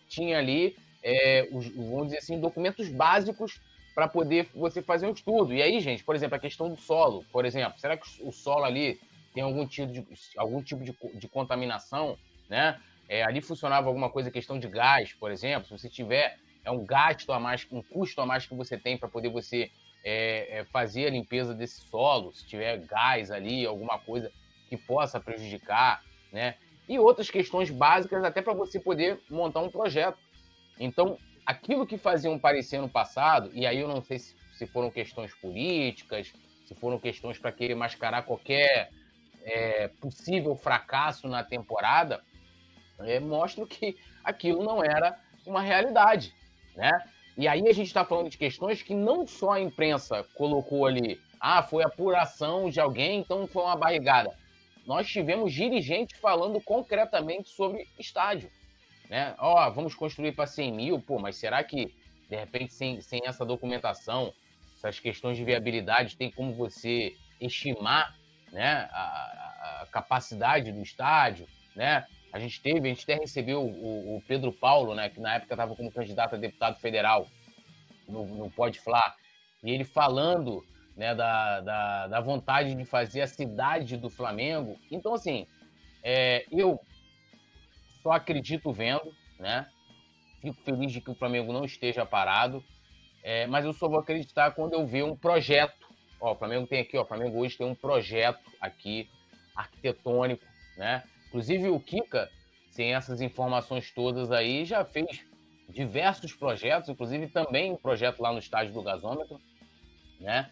tinha 0.10 0.40
ali, 0.40 0.76
é, 1.02 1.48
os, 1.54 1.70
vamos 1.70 2.08
dizer 2.08 2.18
assim, 2.18 2.38
documentos 2.38 2.90
básicos 2.90 3.62
para 3.96 4.10
poder 4.10 4.50
você 4.54 4.82
fazer 4.82 5.08
um 5.08 5.14
estudo. 5.14 5.54
E 5.54 5.62
aí, 5.62 5.80
gente, 5.80 6.04
por 6.04 6.16
exemplo, 6.16 6.36
a 6.36 6.40
questão 6.40 6.68
do 6.68 6.76
solo, 6.76 7.24
por 7.32 7.46
exemplo, 7.46 7.80
será 7.80 7.96
que 7.96 8.06
o 8.24 8.32
solo 8.34 8.66
ali 8.66 9.00
tem 9.34 9.42
algum 9.42 9.66
tipo 9.66 9.94
de, 9.94 10.06
algum 10.36 10.62
tipo 10.62 10.84
de, 10.84 10.94
de 11.18 11.30
contaminação, 11.30 12.18
né? 12.50 12.78
É, 13.08 13.24
ali 13.24 13.40
funcionava 13.40 13.88
alguma 13.88 14.10
coisa, 14.10 14.30
questão 14.30 14.60
de 14.60 14.68
gás, 14.68 15.14
por 15.14 15.32
exemplo. 15.32 15.70
Se 15.70 15.80
você 15.80 15.88
tiver 15.88 16.38
é 16.64 16.72
um 16.72 16.86
gasto 16.86 17.32
a 17.32 17.40
mais, 17.40 17.68
um 17.72 17.82
custo 17.82 18.22
a 18.22 18.26
mais 18.26 18.46
que 18.46 18.56
você 18.56 18.78
tem 18.78 18.98
para 18.98 19.10
poder 19.10 19.30
você 19.30 19.72
é, 20.04 20.60
é, 20.60 20.66
fazer 20.66 21.08
a 21.08 21.10
limpeza 21.10 21.54
desse 21.54 21.82
solo, 21.82 22.34
se 22.34 22.46
tiver 22.46 22.78
gás 22.86 23.32
ali, 23.32 23.66
alguma 23.66 24.00
coisa 24.00 24.32
que 24.70 24.78
possa 24.78 25.20
prejudicar, 25.20 26.04
né? 26.32 26.56
E 26.88 26.98
outras 26.98 27.30
questões 27.30 27.70
básicas 27.70 28.24
até 28.24 28.42
para 28.42 28.54
você 28.54 28.80
poder 28.80 29.20
montar 29.30 29.62
um 29.62 29.70
projeto. 29.70 30.18
Então, 30.80 31.18
aquilo 31.46 31.86
que 31.86 31.98
faziam 31.98 32.38
parecer 32.40 32.80
no 32.82 32.90
passado, 32.90 33.52
e 33.54 33.66
aí 33.66 33.80
eu 33.80 33.88
não 33.88 34.02
sei 34.02 34.20
se, 34.20 34.36
se 34.54 34.66
foram 34.68 34.90
questões 34.90 35.34
políticas, 35.36 36.34
se 36.66 36.76
foram 36.76 37.00
questões 37.00 37.38
para 37.38 37.52
querer 37.52 37.76
mascarar 37.76 38.24
qualquer 38.24 38.90
é, 39.44 39.88
possível 39.88 40.56
fracasso 40.56 41.28
na 41.28 41.44
temporada, 41.44 42.22
é, 43.00 43.20
que 43.70 43.98
aquilo 44.24 44.64
não 44.64 44.84
era 44.84 45.18
uma 45.46 45.62
realidade, 45.62 46.34
né? 46.76 46.92
E 47.38 47.48
aí 47.48 47.68
a 47.68 47.74
gente 47.74 47.88
está 47.88 48.04
falando 48.04 48.30
de 48.30 48.38
questões 48.38 48.82
que 48.82 48.94
não 48.94 49.26
só 49.26 49.52
a 49.52 49.62
imprensa 49.62 50.24
colocou 50.36 50.86
ali, 50.86 51.20
ah, 51.40 51.64
foi 51.64 51.84
apuração 51.84 52.70
de 52.70 52.80
alguém, 52.80 53.20
então 53.20 53.48
foi 53.48 53.64
uma 53.64 53.76
barrigada. 53.76 54.36
Nós 54.86 55.08
tivemos 55.08 55.54
dirigentes 55.54 56.20
falando 56.20 56.60
concretamente 56.62 57.50
sobre 57.50 57.88
estádio, 57.98 58.52
né? 59.10 59.36
Ó, 59.40 59.68
oh, 59.68 59.72
vamos 59.74 59.96
construir 59.96 60.34
para 60.34 60.46
100 60.46 60.72
mil, 60.72 61.02
pô, 61.02 61.20
mas 61.20 61.38
será 61.38 61.64
que 61.64 61.94
de 62.30 62.36
repente 62.36 62.74
sem, 62.74 63.02
sem 63.02 63.22
essa 63.26 63.46
documentação, 63.46 64.34
essas 64.78 65.00
questões 65.00 65.38
de 65.38 65.44
viabilidade, 65.44 66.16
tem 66.16 66.32
como 66.32 66.54
você 66.54 67.16
estimar, 67.40 68.16
né, 68.52 68.90
a, 68.92 69.82
a 69.82 69.88
capacidade 69.92 70.72
do 70.72 70.82
estádio, 70.82 71.48
né? 71.76 72.06
A 72.32 72.40
gente 72.40 72.62
teve, 72.62 72.88
a 72.88 72.94
gente 72.94 73.04
até 73.04 73.16
recebeu 73.16 73.62
o, 73.62 74.18
o 74.18 74.24
Pedro 74.28 74.52
Paulo, 74.52 74.96
né, 74.96 75.10
que 75.10 75.20
na 75.20 75.36
época 75.36 75.54
estava 75.54 75.76
como 75.76 75.92
candidato 75.92 76.36
a 76.36 76.38
deputado 76.38 76.80
federal 76.80 77.28
no, 78.08 78.26
no 78.26 78.50
Pode 78.50 78.82
e 79.64 79.72
ele 79.72 79.84
falando 79.84 80.66
né, 80.96 81.14
da, 81.14 81.62
da, 81.62 82.08
da, 82.08 82.22
vontade 82.22 82.76
de 82.76 82.86
fazer 82.86 83.22
a 83.22 83.28
cidade 83.28 83.98
do 83.98 84.10
Flamengo. 84.10 84.80
Então, 84.90 85.14
assim, 85.14 85.48
é, 86.04 86.46
eu 86.52 86.80
só 88.02 88.12
acredito 88.12 88.72
vendo, 88.72 89.14
né? 89.40 89.68
Fico 90.42 90.60
feliz 90.64 90.92
de 90.92 91.02
que 91.02 91.12
o 91.12 91.16
Flamengo 91.16 91.54
não 91.54 91.64
esteja 91.64 92.06
parado, 92.06 92.64
é, 93.24 93.46
mas 93.46 93.64
eu 93.64 93.74
só 93.74 93.88
vou 93.88 94.00
acreditar 94.00 94.52
quando 94.52 94.74
eu 94.74 94.86
ver 94.86 95.04
um 95.04 95.16
projeto. 95.16 95.88
Ó, 96.20 96.34
o 96.34 96.36
Flamengo 96.36 96.68
tem 96.68 96.82
aqui, 96.82 96.98
ó, 96.98 97.04
o 97.04 97.06
Flamengo 97.06 97.40
hoje 97.40 97.58
tem 97.58 97.68
um 97.68 97.76
projeto 97.76 98.52
aqui 98.60 99.08
arquitetônico, 99.56 100.46
né? 100.78 101.04
Inclusive 101.32 101.70
o 101.70 101.80
Kika, 101.80 102.30
sem 102.70 102.94
essas 102.94 103.22
informações 103.22 103.90
todas 103.90 104.34
aí, 104.34 104.66
já 104.66 104.84
fez 104.84 105.26
diversos 105.70 106.34
projetos, 106.34 106.90
inclusive 106.90 107.28
também 107.28 107.72
um 107.72 107.78
projeto 107.78 108.20
lá 108.20 108.34
no 108.34 108.40
estádio 108.40 108.74
do 108.74 108.84
gasômetro, 108.84 109.40
né? 110.20 110.52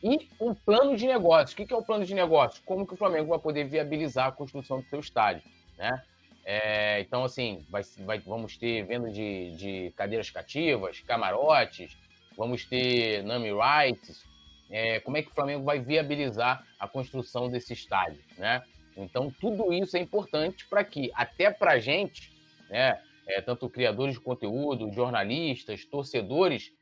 E 0.00 0.28
um 0.40 0.54
plano 0.54 0.96
de 0.96 1.04
negócios. 1.04 1.52
O 1.52 1.56
que 1.56 1.74
é 1.74 1.76
o 1.76 1.82
plano 1.82 2.04
de 2.06 2.14
negócios? 2.14 2.62
Como 2.64 2.86
que 2.86 2.94
o 2.94 2.96
Flamengo 2.96 3.30
vai 3.30 3.40
poder 3.40 3.64
viabilizar 3.64 4.28
a 4.28 4.32
construção 4.32 4.80
do 4.80 4.88
seu 4.88 5.00
estádio, 5.00 5.42
né? 5.76 6.00
É, 6.44 7.00
então, 7.00 7.24
assim, 7.24 7.66
vai, 7.68 7.82
vai, 7.98 8.18
vamos 8.20 8.56
ter 8.56 8.86
venda 8.86 9.10
de, 9.10 9.50
de, 9.56 9.92
cadeiras 9.96 10.30
cativas, 10.30 11.00
camarotes, 11.00 11.98
vamos 12.36 12.64
ter 12.64 13.24
name 13.24 13.50
rights. 13.50 14.24
É, 14.70 15.00
como 15.00 15.16
é 15.16 15.22
que 15.22 15.30
o 15.30 15.34
Flamengo 15.34 15.64
vai 15.64 15.80
viabilizar 15.80 16.64
a 16.78 16.86
construção 16.86 17.50
desse 17.50 17.72
estádio, 17.72 18.22
né? 18.38 18.62
Então, 18.96 19.30
tudo 19.40 19.72
isso 19.72 19.96
é 19.96 20.00
importante 20.00 20.66
para 20.68 20.84
que, 20.84 21.10
até 21.14 21.50
para 21.50 21.72
a 21.72 21.78
gente, 21.78 22.32
né, 22.68 23.00
é, 23.26 23.40
tanto 23.40 23.68
criadores 23.68 24.14
de 24.14 24.20
conteúdo, 24.20 24.92
jornalistas, 24.92 25.84
torcedores, 25.84 26.72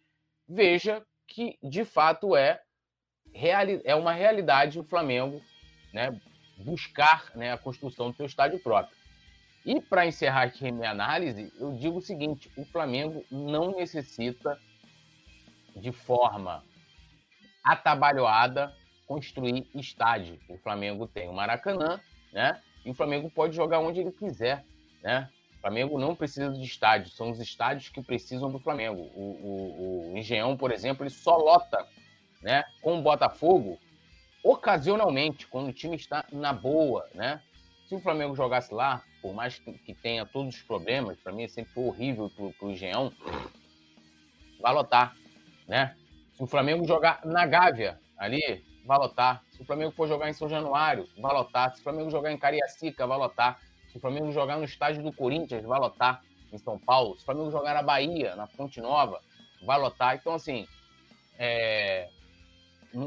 veja 0.48 1.04
que, 1.26 1.58
de 1.62 1.84
fato, 1.84 2.34
é, 2.34 2.60
reali 3.32 3.80
é 3.84 3.94
uma 3.94 4.12
realidade 4.12 4.80
o 4.80 4.84
Flamengo 4.84 5.42
né, 5.92 6.18
buscar 6.58 7.30
né, 7.34 7.52
a 7.52 7.58
construção 7.58 8.10
do 8.10 8.16
seu 8.16 8.26
estádio 8.26 8.58
próprio. 8.58 8.96
E, 9.64 9.80
para 9.80 10.06
encerrar 10.06 10.42
aqui 10.42 10.66
a 10.66 10.72
minha 10.72 10.90
análise, 10.90 11.52
eu 11.58 11.74
digo 11.74 11.98
o 11.98 12.02
seguinte: 12.02 12.50
o 12.56 12.64
Flamengo 12.64 13.24
não 13.30 13.76
necessita, 13.76 14.58
de 15.76 15.92
forma 15.92 16.64
atabalhoada, 17.62 18.74
construir 19.08 19.66
estádio. 19.74 20.38
O 20.48 20.58
Flamengo 20.58 21.08
tem 21.08 21.28
o 21.28 21.32
Maracanã, 21.32 21.98
né? 22.30 22.60
E 22.84 22.90
o 22.90 22.94
Flamengo 22.94 23.30
pode 23.30 23.56
jogar 23.56 23.80
onde 23.80 24.00
ele 24.00 24.12
quiser, 24.12 24.64
né? 25.02 25.28
O 25.56 25.60
Flamengo 25.60 25.98
não 25.98 26.14
precisa 26.14 26.52
de 26.52 26.62
estádio, 26.62 27.10
são 27.10 27.30
os 27.30 27.40
estádios 27.40 27.88
que 27.88 28.02
precisam 28.02 28.52
do 28.52 28.60
Flamengo. 28.60 29.10
O, 29.14 29.22
o, 29.22 30.12
o 30.12 30.18
Engenhão, 30.18 30.56
por 30.56 30.70
exemplo, 30.70 31.02
ele 31.02 31.10
só 31.10 31.36
lota, 31.36 31.84
né? 32.42 32.62
Com 32.82 32.98
o 32.98 33.02
Botafogo, 33.02 33.80
ocasionalmente, 34.44 35.48
quando 35.48 35.68
o 35.68 35.72
time 35.72 35.96
está 35.96 36.24
na 36.30 36.52
boa, 36.52 37.08
né? 37.14 37.42
Se 37.88 37.94
o 37.94 38.00
Flamengo 38.00 38.36
jogasse 38.36 38.72
lá, 38.72 39.02
por 39.22 39.34
mais 39.34 39.58
que 39.58 39.94
tenha 39.94 40.26
todos 40.26 40.54
os 40.54 40.62
problemas, 40.62 41.18
para 41.18 41.32
mim 41.32 41.48
sempre 41.48 41.72
foi 41.72 41.84
horrível 41.84 42.30
para 42.30 42.68
o 42.68 42.70
Engenhão, 42.70 43.10
vai 44.60 44.74
lotar, 44.74 45.16
né? 45.66 45.96
Se 46.34 46.42
o 46.42 46.46
Flamengo 46.46 46.86
jogar 46.86 47.24
na 47.24 47.46
Gávea, 47.46 47.98
ali, 48.18 48.62
vai 48.88 48.98
lotar. 48.98 49.44
Se 49.50 49.60
o 49.60 49.66
Flamengo 49.66 49.92
for 49.92 50.08
jogar 50.08 50.30
em 50.30 50.32
São 50.32 50.48
Januário, 50.48 51.06
vai 51.18 51.34
lotar. 51.34 51.74
Se 51.74 51.80
o 51.80 51.82
Flamengo 51.84 52.10
jogar 52.10 52.32
em 52.32 52.38
Cariacica, 52.38 53.06
vai 53.06 53.18
lotar. 53.18 53.60
Se 53.90 53.98
o 53.98 54.00
Flamengo 54.00 54.32
jogar 54.32 54.56
no 54.56 54.64
estádio 54.64 55.02
do 55.02 55.12
Corinthians, 55.12 55.62
vai 55.62 55.78
lotar 55.78 56.22
em 56.50 56.56
São 56.56 56.78
Paulo. 56.78 57.14
Se 57.14 57.22
o 57.22 57.26
Flamengo 57.26 57.50
jogar 57.50 57.74
na 57.74 57.82
Bahia, 57.82 58.34
na 58.34 58.46
Fonte 58.46 58.80
Nova, 58.80 59.20
vai 59.62 59.78
lotar. 59.78 60.16
Então, 60.16 60.32
assim, 60.32 60.66
é... 61.38 62.08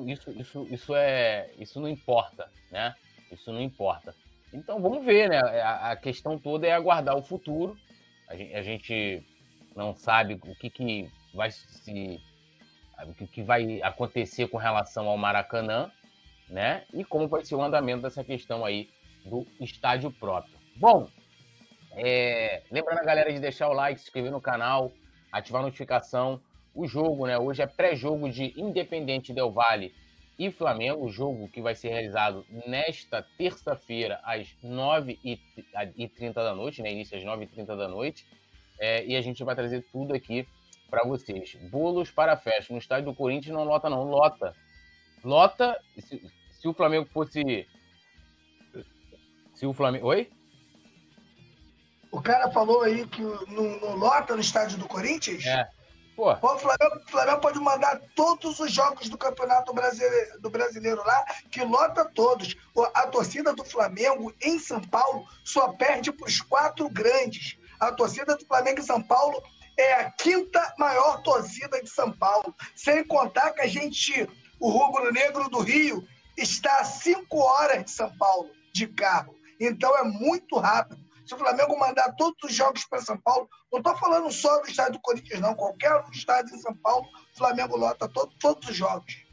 isso, 0.05 0.29
isso, 0.39 0.67
isso, 0.69 0.95
é... 0.95 1.49
isso 1.57 1.81
não 1.81 1.89
importa, 1.89 2.47
né? 2.69 2.93
Isso 3.31 3.51
não 3.51 3.59
importa. 3.59 4.13
Então, 4.53 4.79
vamos 4.79 5.03
ver, 5.03 5.29
né? 5.29 5.39
A, 5.39 5.95
questão 5.95 6.37
toda 6.37 6.67
é 6.67 6.73
aguardar 6.73 7.17
o 7.17 7.23
futuro. 7.23 7.75
A 8.29 8.35
gente, 8.35 8.53
a 8.53 8.61
gente 8.61 9.25
não 9.75 9.95
sabe 9.95 10.35
o 10.35 10.55
que, 10.55 10.69
que 10.69 11.09
vai 11.33 11.49
se 11.49 12.21
o 13.05 13.27
que 13.27 13.41
vai 13.41 13.81
acontecer 13.81 14.47
com 14.47 14.57
relação 14.57 15.07
ao 15.07 15.17
Maracanã, 15.17 15.91
né? 16.49 16.83
E 16.93 17.03
como 17.03 17.27
vai 17.27 17.43
ser 17.43 17.55
o 17.55 17.61
andamento 17.61 18.01
dessa 18.01 18.23
questão 18.23 18.65
aí 18.65 18.89
do 19.25 19.45
estádio 19.59 20.11
próprio. 20.11 20.53
Bom, 20.75 21.07
é... 21.95 22.63
lembrando 22.71 22.99
a 22.99 23.03
galera 23.03 23.31
de 23.31 23.39
deixar 23.39 23.69
o 23.69 23.73
like, 23.73 23.99
se 23.99 24.07
inscrever 24.07 24.31
no 24.31 24.41
canal, 24.41 24.91
ativar 25.31 25.61
a 25.61 25.65
notificação. 25.65 26.41
O 26.73 26.87
jogo, 26.87 27.27
né? 27.27 27.37
Hoje 27.37 27.61
é 27.61 27.67
pré-jogo 27.67 28.29
de 28.29 28.53
Independente 28.55 29.33
Del 29.33 29.51
Vale 29.51 29.93
e 30.39 30.49
Flamengo, 30.49 31.05
o 31.05 31.09
jogo 31.09 31.49
que 31.49 31.61
vai 31.61 31.75
ser 31.75 31.89
realizado 31.89 32.45
nesta 32.65 33.21
terça-feira 33.37 34.19
às 34.23 34.47
9h30 34.63 36.33
da 36.33 36.55
noite, 36.55 36.81
né? 36.81 36.91
Início 36.91 37.17
às 37.17 37.23
9h30 37.23 37.65
da 37.75 37.87
noite. 37.87 38.25
É... 38.79 39.05
e 39.05 39.15
a 39.15 39.21
gente 39.21 39.43
vai 39.43 39.55
trazer 39.55 39.85
tudo 39.91 40.13
aqui 40.13 40.47
para 40.91 41.07
vocês. 41.07 41.55
Bolos 41.71 42.11
para 42.11 42.35
festa. 42.35 42.73
No 42.73 42.77
estádio 42.77 43.05
do 43.05 43.15
Corinthians 43.15 43.55
não 43.55 43.63
lota, 43.63 43.89
não. 43.89 44.03
Lota. 44.03 44.53
Lota. 45.23 45.81
Se, 45.97 46.21
se 46.51 46.67
o 46.67 46.73
Flamengo 46.73 47.07
fosse. 47.11 47.65
Se 49.55 49.65
o 49.65 49.73
Flamengo. 49.73 50.07
Oi? 50.07 50.29
O 52.11 52.21
cara 52.21 52.51
falou 52.51 52.81
aí 52.81 53.07
que 53.07 53.21
não, 53.21 53.79
não 53.79 53.95
lota 53.95 54.35
no 54.35 54.41
estádio 54.41 54.77
do 54.77 54.87
Corinthians? 54.87 55.45
É. 55.45 55.69
Pô. 56.13 56.33
O 56.33 56.59
Flamengo, 56.59 56.97
o 57.07 57.09
Flamengo 57.09 57.39
pode 57.39 57.59
mandar 57.59 58.01
todos 58.13 58.59
os 58.59 58.71
jogos 58.71 59.07
do 59.07 59.17
Campeonato 59.17 59.73
Brasileiro, 59.73 60.41
do 60.41 60.49
Brasileiro 60.49 61.01
lá, 61.05 61.25
que 61.49 61.63
lota 61.63 62.03
todos. 62.03 62.55
A 62.93 63.07
torcida 63.07 63.53
do 63.53 63.63
Flamengo 63.63 64.33
em 64.41 64.59
São 64.59 64.81
Paulo 64.81 65.25
só 65.43 65.69
perde 65.69 66.11
para 66.11 66.27
os 66.27 66.41
quatro 66.41 66.89
grandes. 66.89 67.57
A 67.79 67.93
torcida 67.93 68.35
do 68.35 68.45
Flamengo 68.45 68.81
em 68.81 68.83
São 68.83 69.01
Paulo 69.01 69.41
é 69.77 69.93
a 69.93 70.11
quinta 70.11 70.73
maior 70.77 71.21
torcida 71.23 71.81
de 71.81 71.89
São 71.89 72.11
Paulo. 72.11 72.55
Sem 72.75 73.03
contar 73.03 73.51
que 73.51 73.61
a 73.61 73.67
gente, 73.67 74.27
o 74.59 74.69
Rubro 74.69 75.11
Negro 75.11 75.49
do 75.49 75.59
Rio, 75.59 76.07
está 76.37 76.79
a 76.79 76.83
cinco 76.83 77.39
horas 77.39 77.85
de 77.85 77.91
São 77.91 78.15
Paulo 78.17 78.49
de 78.73 78.87
carro. 78.87 79.35
Então 79.59 79.95
é 79.97 80.03
muito 80.03 80.57
rápido. 80.57 80.99
Se 81.25 81.35
o 81.35 81.37
Flamengo 81.37 81.79
mandar 81.79 82.13
todos 82.13 82.37
os 82.43 82.53
jogos 82.53 82.83
para 82.85 83.01
São 83.01 83.17
Paulo, 83.17 83.49
não 83.71 83.79
estou 83.79 83.95
falando 83.95 84.29
só 84.31 84.59
do 84.59 84.67
estádio 84.67 84.93
do 84.93 84.99
Corinthians, 84.99 85.39
não. 85.39 85.55
Qualquer 85.55 86.03
estádio 86.11 86.55
em 86.55 86.59
São 86.59 86.75
Paulo, 86.75 87.07
o 87.33 87.37
Flamengo 87.37 87.77
lota 87.77 88.09
todo, 88.09 88.33
todos 88.39 88.69
os 88.69 88.75
jogos. 88.75 89.23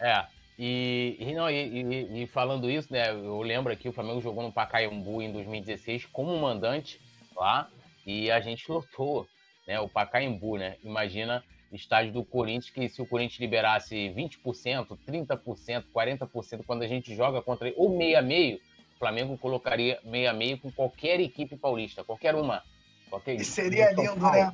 É. 0.00 0.26
E, 0.58 1.16
e, 1.18 1.34
não, 1.34 1.50
e, 1.50 2.22
e, 2.22 2.26
falando 2.26 2.70
isso, 2.70 2.92
né? 2.92 3.10
Eu 3.10 3.40
lembro 3.42 3.72
aqui 3.72 3.88
o 3.88 3.92
Flamengo 3.92 4.20
jogou 4.20 4.42
no 4.42 4.52
Pacaembu 4.52 5.20
em 5.20 5.32
2016 5.32 6.06
como 6.06 6.36
mandante 6.38 7.00
lá 7.34 7.68
e 8.06 8.30
a 8.30 8.40
gente 8.40 8.70
lotou, 8.70 9.26
né? 9.66 9.80
O 9.80 9.88
Pacaembu, 9.88 10.56
né? 10.56 10.76
Imagina 10.82 11.42
estádio 11.74 12.12
do 12.12 12.24
Corinthians, 12.24 12.70
que 12.70 12.88
se 12.88 13.02
o 13.02 13.06
Corinthians 13.06 13.40
liberasse 13.40 13.94
20%, 14.16 14.96
30%, 15.06 15.84
40%, 15.94 16.64
quando 16.66 16.82
a 16.82 16.88
gente 16.88 17.14
joga 17.14 17.42
contra 17.42 17.68
ele, 17.68 17.76
ou 17.76 17.96
meio 17.96 18.18
a 18.18 18.22
meio, 18.22 18.60
o 18.94 18.98
Flamengo 18.98 19.36
colocaria 19.36 19.98
meio 20.04 20.30
a 20.30 20.32
meio 20.32 20.58
com 20.58 20.70
qualquer 20.70 21.20
equipe 21.20 21.56
paulista, 21.56 22.04
qualquer 22.04 22.34
uma. 22.34 22.62
Qualquer 23.10 23.34
e 23.34 23.44
seria 23.44 23.90
lindo, 23.90 24.16
né? 24.16 24.52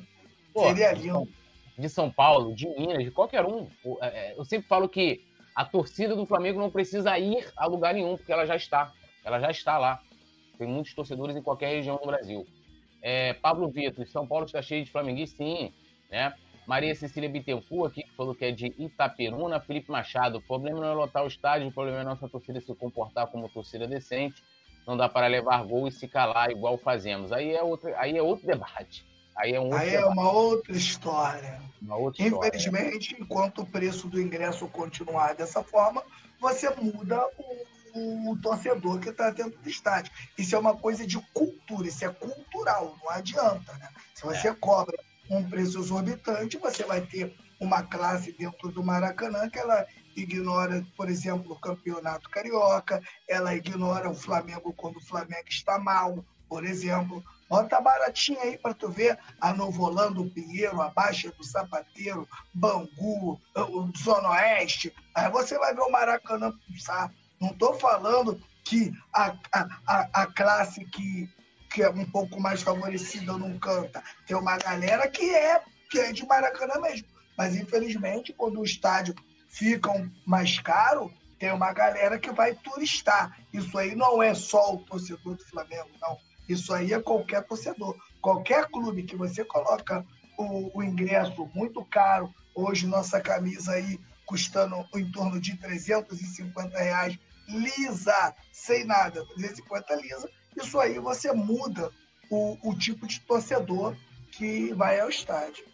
Pô, 0.53 0.67
seria 0.67 0.91
lindo. 0.93 1.27
De 1.77 1.89
São 1.89 2.11
Paulo, 2.11 2.53
de 2.53 2.67
Minas, 2.67 3.03
de 3.03 3.11
qualquer 3.11 3.45
um. 3.45 3.67
É, 4.01 4.07
é, 4.07 4.35
eu 4.37 4.43
sempre 4.43 4.67
falo 4.67 4.89
que 4.89 5.25
a 5.55 5.65
torcida 5.65 6.15
do 6.15 6.25
Flamengo 6.25 6.59
não 6.59 6.69
precisa 6.69 7.17
ir 7.17 7.47
a 7.55 7.65
lugar 7.65 7.93
nenhum, 7.93 8.17
porque 8.17 8.31
ela 8.31 8.45
já 8.45 8.55
está. 8.55 8.91
Ela 9.23 9.39
já 9.39 9.51
está 9.51 9.77
lá. 9.77 10.01
Tem 10.57 10.67
muitos 10.67 10.93
torcedores 10.93 11.35
em 11.35 11.41
qualquer 11.41 11.69
região 11.69 11.97
do 11.97 12.05
Brasil. 12.05 12.45
É, 13.01 13.33
Pablo 13.33 13.69
Vitor, 13.69 14.05
São 14.07 14.27
Paulo 14.27 14.45
está 14.45 14.61
cheio 14.61 14.85
de 14.85 14.91
flamenguistas, 14.91 15.37
sim. 15.37 15.73
Né? 16.09 16.33
Maria 16.67 16.93
Cecília 16.95 17.29
Bittencourt 17.29 17.91
aqui, 17.91 18.03
que 18.03 18.15
falou 18.15 18.35
que 18.35 18.45
é 18.45 18.51
de 18.51 18.73
Itaperuna. 18.77 19.59
Felipe 19.59 19.91
Machado, 19.91 20.37
o 20.37 20.41
problema 20.41 20.79
não 20.79 20.91
é 20.91 20.93
lotar 20.93 21.23
o 21.23 21.27
estádio, 21.27 21.67
o 21.67 21.71
problema 21.71 21.97
é 21.99 22.01
a 22.01 22.05
nossa 22.05 22.29
torcida 22.29 22.61
se 22.61 22.73
comportar 22.75 23.27
como 23.27 23.49
torcida 23.49 23.87
decente. 23.87 24.43
Não 24.85 24.95
dá 24.95 25.09
para 25.09 25.27
levar 25.27 25.63
gol 25.63 25.87
e 25.87 25.91
se 25.91 26.07
calar 26.07 26.51
igual 26.51 26.77
fazemos. 26.77 27.31
Aí 27.31 27.51
é 27.51 27.61
outro, 27.61 27.93
aí 27.97 28.17
é 28.17 28.21
outro 28.21 28.45
debate. 28.45 29.05
Aí 29.35 29.53
é, 29.53 29.59
um 29.59 29.73
aí 29.73 29.95
é 29.95 30.05
uma 30.05 30.31
outra 30.31 30.75
história. 30.75 31.61
Uma 31.81 31.95
outra 31.95 32.23
Infelizmente, 32.23 33.13
história. 33.13 33.23
enquanto 33.23 33.61
o 33.61 33.65
preço 33.65 34.07
do 34.07 34.21
ingresso 34.21 34.67
continuar 34.67 35.33
dessa 35.35 35.63
forma, 35.63 36.03
você 36.39 36.69
muda 36.75 37.25
o, 37.37 37.65
o 37.93 38.37
torcedor 38.41 38.99
que 38.99 39.09
está 39.09 39.29
dentro 39.29 39.59
do 39.59 39.69
estádio. 39.69 40.11
Isso 40.37 40.55
é 40.55 40.59
uma 40.59 40.75
coisa 40.75 41.05
de 41.05 41.19
cultura, 41.33 41.87
isso 41.87 42.05
é 42.05 42.09
cultural, 42.09 42.95
não 43.01 43.09
adianta. 43.09 43.73
Né? 43.73 43.89
Se 44.13 44.23
você 44.23 44.49
é. 44.49 44.53
cobra 44.53 44.97
um 45.29 45.47
preço 45.47 45.79
exorbitante, 45.79 46.57
você 46.57 46.83
vai 46.83 47.01
ter 47.01 47.35
uma 47.59 47.83
classe 47.83 48.31
dentro 48.31 48.69
do 48.69 48.83
Maracanã 48.83 49.49
que 49.49 49.59
ela 49.59 49.85
ignora, 50.15 50.85
por 50.97 51.09
exemplo, 51.09 51.53
o 51.53 51.59
campeonato 51.59 52.29
carioca, 52.29 53.01
ela 53.27 53.55
ignora 53.55 54.09
o 54.09 54.15
Flamengo 54.15 54.73
quando 54.73 54.97
o 54.97 55.05
Flamengo 55.05 55.47
está 55.47 55.79
mal, 55.79 56.25
por 56.49 56.65
exemplo. 56.65 57.23
Bota 57.47 57.81
baratinho 57.81 58.39
aí 58.41 58.57
para 58.57 58.73
tu 58.73 58.89
ver 58.89 59.17
a 59.39 59.53
Novolando 59.53 60.29
Pinheiro, 60.29 60.81
a 60.81 60.89
Baixa 60.89 61.31
do 61.31 61.43
Sapateiro, 61.43 62.27
Bangu, 62.53 63.39
o 63.55 63.91
Zona 63.97 64.29
Oeste. 64.29 64.93
Aí 65.13 65.29
você 65.29 65.57
vai 65.57 65.73
ver 65.73 65.81
o 65.81 65.91
Maracanã 65.91 66.51
pulsar. 66.65 67.11
Não 67.41 67.49
estou 67.49 67.73
falando 67.73 68.39
que 68.63 68.93
a, 69.11 69.35
a, 69.51 70.21
a 70.21 70.27
classe 70.27 70.85
que 70.85 71.27
que 71.71 71.81
é 71.81 71.89
um 71.89 72.05
pouco 72.05 72.39
mais 72.39 72.61
favorecida 72.61 73.37
não 73.37 73.57
canta. 73.57 74.03
Tem 74.27 74.35
uma 74.35 74.57
galera 74.57 75.07
que 75.07 75.33
é, 75.33 75.61
que 75.89 75.99
é 75.99 76.11
de 76.11 76.25
Maracanã 76.25 76.79
mesmo. 76.81 77.07
Mas, 77.37 77.55
infelizmente, 77.55 78.33
quando 78.33 78.59
o 78.59 78.65
estádio 78.65 79.15
fica 79.47 79.89
mais 80.25 80.59
caro, 80.59 81.11
tem 81.39 81.51
uma 81.51 81.71
galera 81.71 82.19
que 82.19 82.31
vai 82.31 82.53
turistar. 82.53 83.37
Isso 83.53 83.77
aí 83.77 83.95
não 83.95 84.21
é 84.21 84.33
só 84.33 84.75
o 84.75 84.79
torcedor 84.79 85.35
do 85.35 85.45
Flamengo, 85.45 85.89
não. 86.01 86.17
Isso 86.47 86.73
aí 86.73 86.93
é 86.93 87.01
qualquer 87.01 87.43
torcedor. 87.43 87.95
Qualquer 88.21 88.67
clube 88.67 89.03
que 89.03 89.15
você 89.15 89.45
coloca 89.45 90.05
o, 90.37 90.77
o 90.77 90.83
ingresso 90.83 91.49
muito 91.53 91.83
caro, 91.85 92.33
hoje 92.53 92.85
nossa 92.85 93.21
camisa 93.21 93.71
aí 93.71 93.99
custando 94.25 94.85
em 94.95 95.09
torno 95.11 95.39
de 95.39 95.57
350 95.57 96.77
reais, 96.77 97.17
lisa, 97.47 98.35
sem 98.51 98.85
nada, 98.85 99.25
350 99.35 99.95
lisa, 99.95 100.29
isso 100.55 100.79
aí 100.79 100.99
você 100.99 101.31
muda 101.31 101.91
o, 102.29 102.57
o 102.63 102.77
tipo 102.77 103.07
de 103.07 103.19
torcedor 103.21 103.95
que 104.31 104.73
vai 104.73 104.99
ao 104.99 105.09
estádio. 105.09 105.65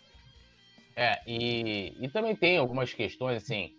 É, 0.95 1.21
e, 1.27 1.95
e 1.99 2.09
também 2.09 2.35
tem 2.35 2.57
algumas 2.57 2.93
questões 2.93 3.43
assim. 3.43 3.71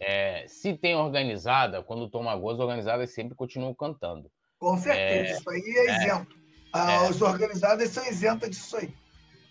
É, 0.00 0.46
se 0.48 0.74
tem 0.74 0.94
organizada, 0.94 1.82
quando 1.82 2.08
toma 2.08 2.34
gols, 2.36 2.58
organizadas 2.58 3.12
sempre 3.12 3.34
continuam 3.34 3.74
cantando. 3.74 4.30
Com 4.58 4.78
certeza, 4.78 5.32
é, 5.32 5.36
isso 5.36 5.50
aí 5.50 5.60
é, 5.60 5.86
é 5.86 5.96
isento. 5.96 6.36
Ah, 6.72 6.92
é. 6.92 7.10
os 7.10 7.20
organizados 7.20 7.88
são 7.90 8.06
isentos 8.06 8.48
disso 8.48 8.76
aí. 8.76 8.94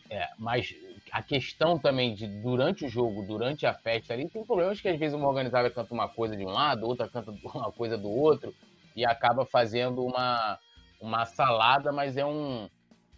É, 0.10 0.28
mas 0.38 0.74
a 1.12 1.22
questão 1.22 1.78
também 1.78 2.14
de 2.14 2.28
durante 2.28 2.86
o 2.86 2.90
jogo, 2.90 3.24
durante 3.24 3.66
a 3.66 3.74
festa 3.74 4.14
ali, 4.14 4.30
tem 4.30 4.44
problemas 4.44 4.80
que 4.80 4.88
às 4.88 4.98
vezes 4.98 5.16
uma 5.16 5.28
organizada 5.28 5.70
canta 5.70 5.94
uma 5.94 6.08
coisa 6.08 6.36
de 6.36 6.46
um 6.46 6.50
lado, 6.50 6.86
outra 6.86 7.08
canta 7.08 7.32
uma 7.54 7.72
coisa 7.72 7.98
do 7.98 8.10
outro, 8.10 8.54
e 8.96 9.06
acaba 9.06 9.46
fazendo 9.46 10.04
uma, 10.04 10.60
uma 11.00 11.26
salada, 11.26 11.92
mas 11.92 12.18
é 12.18 12.26
um, 12.26 12.70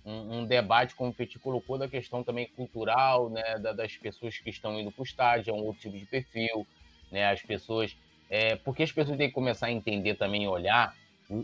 um, 0.05 0.39
um, 0.39 0.45
debate, 0.45 0.95
como 0.95 1.11
o 1.11 1.13
Petit 1.13 1.39
colocou, 1.39 1.77
da 1.77 1.87
questão 1.87 2.23
também 2.23 2.47
cultural, 2.55 3.29
né, 3.29 3.57
da, 3.59 3.71
das 3.71 3.95
pessoas 3.97 4.37
que 4.37 4.49
estão 4.49 4.79
indo 4.79 4.91
para 4.91 5.01
o 5.01 5.05
estádio, 5.05 5.51
é 5.51 5.53
um 5.53 5.63
outro 5.63 5.81
tipo 5.81 5.97
de 5.97 6.05
perfil, 6.05 6.67
né, 7.11 7.29
as 7.29 7.41
pessoas... 7.41 7.95
É, 8.29 8.55
porque 8.55 8.83
as 8.83 8.91
pessoas 8.91 9.17
têm 9.17 9.27
que 9.27 9.33
começar 9.33 9.67
a 9.67 9.71
entender 9.71 10.15
também, 10.15 10.47
olhar, 10.47 10.95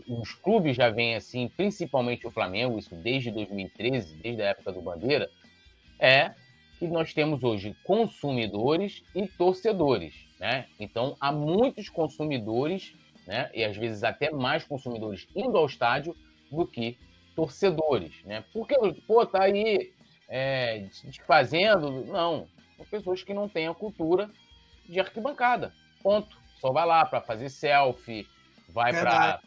os 0.06 0.32
clubes 0.34 0.76
já 0.76 0.90
vêm 0.90 1.14
assim, 1.14 1.48
principalmente 1.48 2.26
o 2.26 2.30
Flamengo, 2.30 2.78
isso 2.78 2.94
desde 2.94 3.30
2013, 3.30 4.16
desde 4.16 4.42
a 4.42 4.46
época 4.46 4.72
do 4.72 4.80
Bandeira, 4.80 5.30
é 5.98 6.34
que 6.78 6.86
nós 6.86 7.12
temos 7.12 7.42
hoje 7.42 7.76
consumidores 7.84 9.02
e 9.14 9.26
torcedores, 9.26 10.14
né? 10.38 10.66
Então, 10.78 11.16
há 11.20 11.32
muitos 11.32 11.88
consumidores, 11.88 12.94
né, 13.26 13.50
e 13.52 13.64
às 13.64 13.76
vezes 13.76 14.04
até 14.04 14.30
mais 14.30 14.64
consumidores 14.64 15.26
indo 15.34 15.56
ao 15.58 15.66
estádio 15.66 16.16
do 16.50 16.66
que 16.66 16.96
torcedores, 17.34 18.22
né? 18.24 18.44
Porque, 18.52 18.74
pô, 19.06 19.26
tá 19.26 19.42
aí 19.44 19.92
é, 20.28 20.86
desfazendo. 21.04 22.04
Não, 22.06 22.46
são 22.76 22.86
pessoas 22.86 23.22
que 23.22 23.34
não 23.34 23.48
têm 23.48 23.66
a 23.66 23.74
cultura 23.74 24.30
de 24.88 25.00
arquibancada. 25.00 25.72
Ponto. 26.02 26.36
Só 26.60 26.72
vai 26.72 26.84
lá 26.84 27.04
para 27.06 27.20
fazer 27.20 27.48
selfie, 27.48 28.26
vai 28.68 28.92
para 28.92 29.40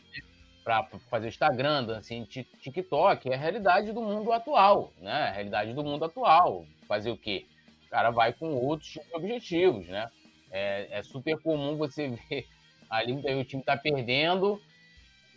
para 0.63 0.83
fazer 1.09 1.27
Instagram, 1.27 1.97
assim, 1.97 2.23
TikTok, 2.23 3.29
é 3.29 3.35
a 3.35 3.37
realidade 3.37 3.91
do 3.91 4.01
mundo 4.01 4.31
atual, 4.31 4.91
né? 4.99 5.29
A 5.29 5.31
realidade 5.31 5.73
do 5.73 5.83
mundo 5.83 6.05
atual. 6.05 6.65
Fazer 6.87 7.11
o 7.11 7.17
quê? 7.17 7.45
O 7.87 7.89
cara 7.89 8.11
vai 8.11 8.33
com 8.33 8.53
outros 8.53 8.99
objetivos, 9.13 9.87
né? 9.87 10.09
É, 10.51 10.99
é 10.99 11.03
super 11.03 11.37
comum 11.39 11.77
você 11.77 12.07
ver 12.29 12.47
ali 12.89 13.13
o 13.13 13.45
time 13.45 13.63
tá 13.63 13.77
perdendo, 13.77 14.61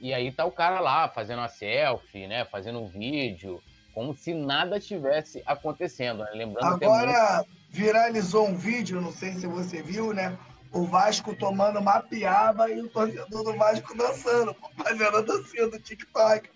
e 0.00 0.12
aí 0.12 0.32
tá 0.32 0.44
o 0.44 0.50
cara 0.50 0.80
lá 0.80 1.08
fazendo 1.08 1.40
a 1.40 1.48
selfie, 1.48 2.26
né? 2.26 2.44
Fazendo 2.44 2.80
um 2.80 2.86
vídeo, 2.86 3.62
como 3.94 4.14
se 4.14 4.34
nada 4.34 4.80
tivesse 4.80 5.42
acontecendo. 5.46 6.24
Né? 6.24 6.30
Lembrando 6.34 6.84
Agora 6.84 7.10
é 7.12 7.36
muito... 7.36 7.50
viralizou 7.70 8.48
um 8.48 8.56
vídeo, 8.56 9.00
não 9.00 9.12
sei 9.12 9.34
se 9.34 9.46
você 9.46 9.82
viu, 9.82 10.12
né? 10.12 10.36
O 10.74 10.84
Vasco 10.84 11.36
tomando 11.36 11.78
uma 11.78 12.00
piaba 12.00 12.68
e 12.68 12.80
o 12.80 12.88
torcedor 12.88 13.44
do 13.44 13.56
Vasco 13.56 13.96
dançando, 13.96 14.56
fazendo 14.76 15.16
a 15.18 15.20
dancinha 15.20 15.68
do 15.68 15.78
TikTok. 15.78 16.50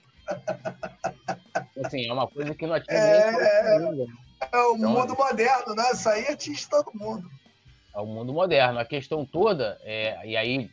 Assim, 1.85 2.09
é 2.09 2.13
uma 2.13 2.27
coisa 2.27 2.53
que 2.55 2.67
não 2.67 2.75
atinge 2.75 2.97
é, 2.97 3.29
é, 3.29 3.79
né? 3.79 4.07
é 4.53 4.59
o 4.59 4.77
então, 4.77 4.91
mundo 4.91 5.17
moderno, 5.17 5.75
né? 5.75 5.91
Isso 5.93 6.09
aí 6.09 6.27
atinge 6.27 6.69
todo 6.69 6.91
mundo. 6.95 7.31
É 7.95 8.01
o 8.01 8.07
mundo 8.07 8.33
moderno. 8.33 8.81
A 8.81 8.85
questão 8.85 9.25
toda, 9.25 9.81
é, 9.83 10.21
e 10.27 10.37
aí, 10.37 10.69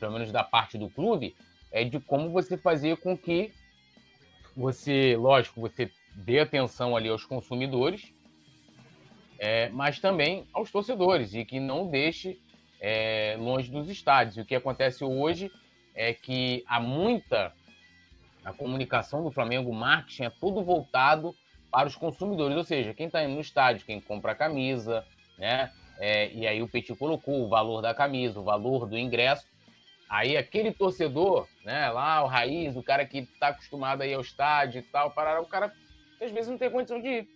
pelo 0.00 0.12
menos 0.12 0.32
da 0.32 0.42
parte 0.42 0.76
do 0.76 0.90
clube, 0.90 1.36
é 1.70 1.84
de 1.84 2.00
como 2.00 2.30
você 2.30 2.56
fazer 2.56 2.96
com 2.96 3.16
que 3.16 3.52
você, 4.56 5.16
lógico, 5.16 5.60
você 5.60 5.88
dê 6.14 6.40
atenção 6.40 6.96
ali 6.96 7.08
aos 7.08 7.24
consumidores, 7.24 8.12
é, 9.38 9.68
mas 9.68 10.00
também 10.00 10.48
aos 10.52 10.70
torcedores 10.72 11.32
e 11.32 11.44
que 11.44 11.60
não 11.60 11.88
deixe 11.88 12.40
é, 12.80 13.36
longe 13.38 13.70
dos 13.70 13.88
estádios. 13.88 14.36
E 14.36 14.40
o 14.40 14.44
que 14.44 14.54
acontece 14.54 15.04
hoje 15.04 15.50
é 15.94 16.12
que 16.12 16.64
há 16.66 16.80
muita 16.80 17.52
a 18.44 18.52
comunicação 18.52 19.22
do 19.22 19.30
Flamengo, 19.30 19.70
o 19.70 19.74
marketing 19.74 20.24
é 20.24 20.30
todo 20.30 20.62
voltado 20.62 21.34
para 21.70 21.86
os 21.86 21.96
consumidores, 21.96 22.56
ou 22.56 22.64
seja, 22.64 22.94
quem 22.94 23.06
está 23.06 23.22
indo 23.22 23.34
no 23.34 23.40
estádio, 23.40 23.84
quem 23.84 24.00
compra 24.00 24.32
a 24.32 24.34
camisa, 24.34 25.04
né? 25.36 25.70
É, 25.98 26.32
e 26.32 26.46
aí 26.46 26.62
o 26.62 26.68
Petit 26.68 26.94
colocou 26.94 27.44
o 27.44 27.48
valor 27.48 27.82
da 27.82 27.92
camisa, 27.92 28.40
o 28.40 28.44
valor 28.44 28.86
do 28.86 28.96
ingresso, 28.96 29.44
Aí 30.08 30.38
aquele 30.38 30.72
torcedor, 30.72 31.46
né, 31.64 31.90
lá, 31.90 32.24
o 32.24 32.26
raiz, 32.26 32.74
o 32.76 32.82
cara 32.82 33.04
que 33.04 33.18
está 33.18 33.48
acostumado 33.48 34.00
a 34.00 34.06
ir 34.06 34.14
ao 34.14 34.22
estádio 34.22 34.78
e 34.78 34.82
tal, 34.82 35.10
parar, 35.10 35.40
o 35.40 35.46
cara 35.46 35.70
às 36.20 36.30
vezes 36.30 36.48
não 36.48 36.56
tem 36.56 36.70
condição 36.70 37.00
de 37.00 37.08
ir, 37.08 37.28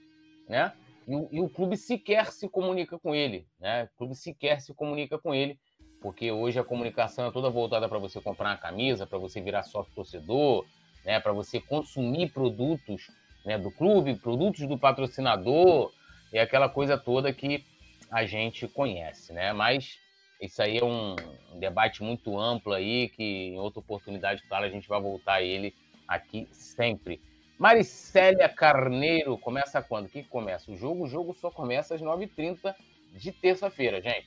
né? 0.49 0.73
E 1.07 1.15
o, 1.15 1.29
e 1.33 1.41
o, 1.41 1.49
clube 1.49 1.77
sequer 1.77 2.27
se 2.33 2.49
comunica 2.49 2.99
com 2.99 3.15
ele, 3.15 3.47
né? 3.61 3.85
O 3.85 3.99
clube 3.99 4.15
sequer 4.15 4.61
se 4.61 4.73
comunica 4.75 5.19
com 5.19 5.35
ele, 5.35 5.59
porque 6.01 6.31
hoje 6.31 6.59
a 6.59 6.65
comunicação 6.65 7.27
é 7.27 7.31
toda 7.31 7.51
voltada 7.51 7.89
para 7.89 7.99
você 7.99 8.21
comprar 8.21 8.51
uma 8.51 8.57
camisa, 8.57 9.07
para 9.07 9.19
você 9.19 9.41
virar 9.41 9.63
sócio 9.63 9.93
torcedor, 9.95 10.65
né? 11.05 11.21
Para 11.21 11.33
você 11.33 11.61
consumir 11.61 12.33
produtos 12.33 13.11
né, 13.45 13.59
do 13.59 13.71
clube, 13.71 14.15
produtos 14.15 14.67
do 14.67 14.79
patrocinador 14.79 15.93
e 16.33 16.39
aquela 16.39 16.69
coisa 16.69 16.97
toda 16.97 17.33
que 17.33 17.65
a 18.11 18.25
gente 18.25 18.69
conhece, 18.69 19.33
né? 19.33 19.53
Mas 19.53 19.99
isso 20.41 20.61
aí 20.61 20.79
é 20.79 20.85
um, 20.85 21.17
um 21.53 21.59
debate 21.59 22.03
muito 22.03 22.39
amplo 22.39 22.73
aí, 22.73 23.09
que 23.09 23.23
em 23.23 23.59
outra 23.59 23.81
oportunidade, 23.81 24.43
claro, 24.49 24.65
a 24.65 24.69
gente 24.69 24.89
vai 24.89 25.01
voltar 25.01 25.35
a 25.35 25.43
ele 25.43 25.75
aqui 26.07 26.49
sempre. 26.53 27.21
Maricélia 27.63 28.49
Carneiro, 28.49 29.39
começa 29.39 29.81
quando? 29.81 30.07
O 30.07 30.09
que 30.09 30.25
começa? 30.25 30.69
O 30.69 30.77
jogo? 30.77 31.05
O 31.05 31.09
jogo 31.09 31.33
só 31.33 31.49
começa 31.49 31.95
às 31.95 32.03
9h30 32.03 32.75
de 33.13 33.31
terça-feira, 33.31 34.03
gente. 34.03 34.27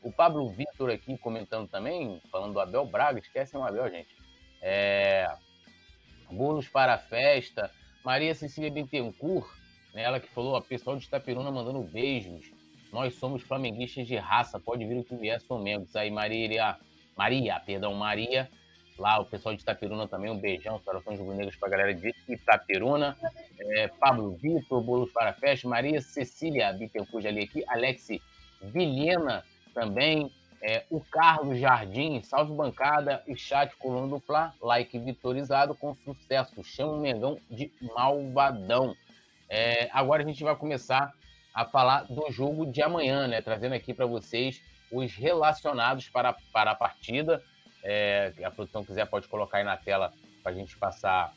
O 0.00 0.12
Pablo 0.12 0.48
Vitor 0.48 0.88
aqui 0.88 1.18
comentando 1.18 1.68
também, 1.68 2.22
falando 2.30 2.52
do 2.52 2.60
Abel 2.60 2.86
Braga, 2.86 3.18
esquecem 3.18 3.58
o 3.58 3.64
Abel, 3.64 3.90
gente. 3.90 4.14
É... 4.62 5.28
Bolos 6.30 6.68
para 6.68 6.94
a 6.94 6.98
festa. 6.98 7.68
Maria 8.04 8.32
Cecília 8.32 8.70
Bittencourt, 8.70 9.48
né, 9.92 10.04
ela 10.04 10.20
que 10.20 10.28
falou, 10.28 10.54
a 10.54 10.62
pessoal 10.62 10.96
de 10.96 11.04
Itapiruna 11.04 11.50
mandando 11.50 11.80
beijos. 11.80 12.52
Nós 12.92 13.12
somos 13.16 13.42
flamenguistas 13.42 14.06
de 14.06 14.14
raça, 14.14 14.60
pode 14.60 14.86
vir 14.86 14.98
o 14.98 15.04
que 15.04 15.16
vier, 15.16 15.40
Flamengo. 15.40 15.84
Aí 15.96 16.12
Maria, 16.12 16.78
Maria, 17.16 17.58
perdão, 17.58 17.92
Maria, 17.94 18.48
lá 18.98 19.20
o 19.20 19.24
pessoal 19.24 19.54
de 19.54 19.62
Itapiruna 19.62 20.06
também, 20.06 20.30
um 20.30 20.38
beijão, 20.38 20.80
corações 20.80 21.18
rubro-negros 21.18 21.56
para 21.56 21.68
a 21.68 21.70
galera 21.70 21.94
de 21.94 22.14
Itapiruna. 22.28 23.16
É, 23.58 23.88
Pablo 23.88 24.32
Vitor, 24.36 24.82
Bolos 24.82 25.10
para 25.12 25.30
a 25.30 25.32
Festa, 25.32 25.68
Maria 25.68 26.00
Cecília 26.00 26.72
Bittencourt 26.72 27.24
ali 27.24 27.44
aqui, 27.44 27.64
Alex 27.68 28.08
Vilhena 28.62 29.44
também, 29.72 30.30
é, 30.60 30.84
o 30.90 31.00
Carlos 31.00 31.58
Jardim, 31.58 32.20
salve 32.22 32.52
bancada 32.52 33.22
e 33.26 33.36
chat 33.36 33.74
coluna 33.76 34.08
do 34.08 34.20
Fla, 34.20 34.52
like 34.60 34.98
vitorizado 34.98 35.74
com 35.74 35.94
sucesso, 35.94 36.62
chama 36.64 36.92
o 36.92 37.00
Mengão 37.00 37.38
de 37.50 37.72
malvadão. 37.94 38.94
É, 39.48 39.88
agora 39.92 40.22
a 40.22 40.26
gente 40.26 40.42
vai 40.42 40.54
começar 40.56 41.12
a 41.54 41.64
falar 41.64 42.02
do 42.04 42.30
jogo 42.30 42.66
de 42.66 42.82
amanhã, 42.82 43.26
né? 43.26 43.40
Trazendo 43.40 43.74
aqui 43.74 43.94
para 43.94 44.06
vocês 44.06 44.62
os 44.90 45.14
relacionados 45.14 46.08
para, 46.08 46.34
para 46.52 46.72
a 46.72 46.74
partida. 46.74 47.42
É, 47.82 48.32
a 48.44 48.50
produção 48.50 48.84
quiser 48.84 49.06
pode 49.06 49.28
colocar 49.28 49.58
aí 49.58 49.64
na 49.64 49.76
tela 49.76 50.12
para 50.42 50.52
a 50.52 50.54
gente 50.54 50.76
passar 50.76 51.34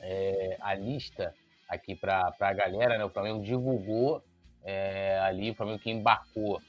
é, 0.00 0.56
a 0.60 0.74
lista 0.74 1.34
aqui 1.68 1.94
para 1.94 2.34
a 2.38 2.52
galera. 2.52 2.98
Né? 2.98 3.04
O 3.04 3.10
Flamengo 3.10 3.42
divulgou 3.42 4.22
é, 4.64 5.18
ali, 5.20 5.50
o 5.50 5.54
Flamengo 5.54 5.78
que 5.78 5.90
embarcou 5.90 6.60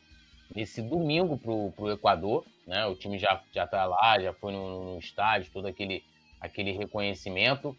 nesse 0.56 0.82
domingo 0.82 1.38
para 1.38 1.52
o 1.52 1.92
Equador. 1.92 2.46
Né? 2.66 2.86
O 2.86 2.96
time 2.96 3.18
já 3.18 3.42
está 3.56 3.86
lá, 3.86 4.20
já 4.20 4.34
foi 4.34 4.52
no, 4.52 4.94
no 4.94 5.00
estádio, 5.00 5.52
todo 5.52 5.68
aquele, 5.68 6.04
aquele 6.40 6.72
reconhecimento 6.72 7.78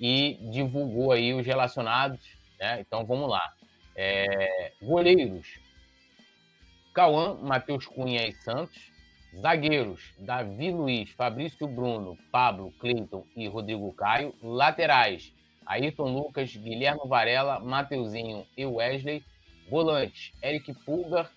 e 0.00 0.38
divulgou 0.50 1.12
aí 1.12 1.34
os 1.34 1.46
relacionados. 1.46 2.20
Né? 2.58 2.80
Então 2.80 3.04
vamos 3.04 3.28
lá. 3.28 3.52
É, 3.94 4.72
goleiros: 4.80 5.58
Cauã, 6.94 7.34
Matheus 7.34 7.86
Cunha 7.86 8.26
e 8.26 8.32
Santos. 8.32 8.89
Zagueiros: 9.38 10.12
Davi 10.18 10.70
Luiz, 10.70 11.10
Fabrício 11.10 11.68
Bruno, 11.68 12.18
Pablo, 12.32 12.72
Cleiton 12.80 13.24
e 13.36 13.46
Rodrigo 13.46 13.92
Caio. 13.92 14.34
Laterais: 14.42 15.32
Ayrton 15.64 16.12
Lucas, 16.12 16.56
Guilherme 16.56 17.06
Varela, 17.06 17.60
Mateuzinho 17.60 18.44
e 18.56 18.66
Wesley. 18.66 19.24
Volantes: 19.70 20.32
Eric 20.42 20.74
Pulgar, 20.84 21.30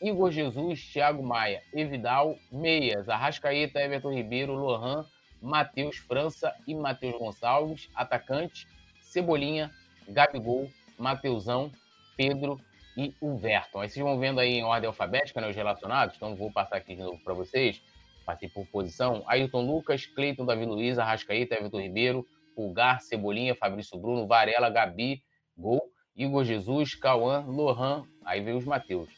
Igor 0.00 0.30
Jesus, 0.30 0.84
Thiago 0.92 1.22
Maia, 1.22 1.62
Evidal. 1.74 2.36
Meias: 2.50 3.08
Arrascaeta, 3.08 3.80
Everton 3.80 4.12
Ribeiro, 4.12 4.54
Lohan, 4.54 5.04
Matheus 5.40 5.96
França 5.96 6.54
e 6.66 6.74
Matheus 6.74 7.18
Gonçalves. 7.18 7.88
Atacante: 7.94 8.68
Cebolinha, 9.00 9.70
Gabigol, 10.08 10.70
Mateuzão, 10.96 11.72
Pedro 12.16 12.60
e 12.96 13.14
o 13.20 13.36
Verton. 13.36 13.80
Aí 13.80 13.88
vocês 13.88 14.04
vão 14.04 14.18
vendo 14.18 14.40
aí 14.40 14.54
em 14.54 14.64
ordem 14.64 14.86
alfabética, 14.86 15.40
né, 15.40 15.48
os 15.48 15.56
relacionados, 15.56 16.16
então 16.16 16.36
vou 16.36 16.52
passar 16.52 16.76
aqui 16.76 16.94
de 16.94 17.02
novo 17.02 17.18
para 17.22 17.34
vocês. 17.34 17.82
Passei 18.24 18.48
por 18.48 18.66
posição. 18.66 19.24
Ailton 19.26 19.62
Lucas, 19.62 20.06
Cleiton, 20.06 20.44
Davi 20.44 20.64
Luiz, 20.64 20.98
Arrascaeta, 20.98 21.54
Everton 21.54 21.80
Ribeiro, 21.80 22.26
Pulgar, 22.54 23.00
Cebolinha, 23.00 23.54
Fabrício 23.54 23.98
Bruno, 23.98 24.26
Varela, 24.26 24.70
Gabi, 24.70 25.22
Gol, 25.56 25.82
Igor 26.16 26.44
Jesus, 26.44 26.94
Cauã, 26.94 27.44
Lohan, 27.46 28.04
aí 28.24 28.40
veio 28.40 28.58
os 28.58 28.64
Mateus. 28.64 29.08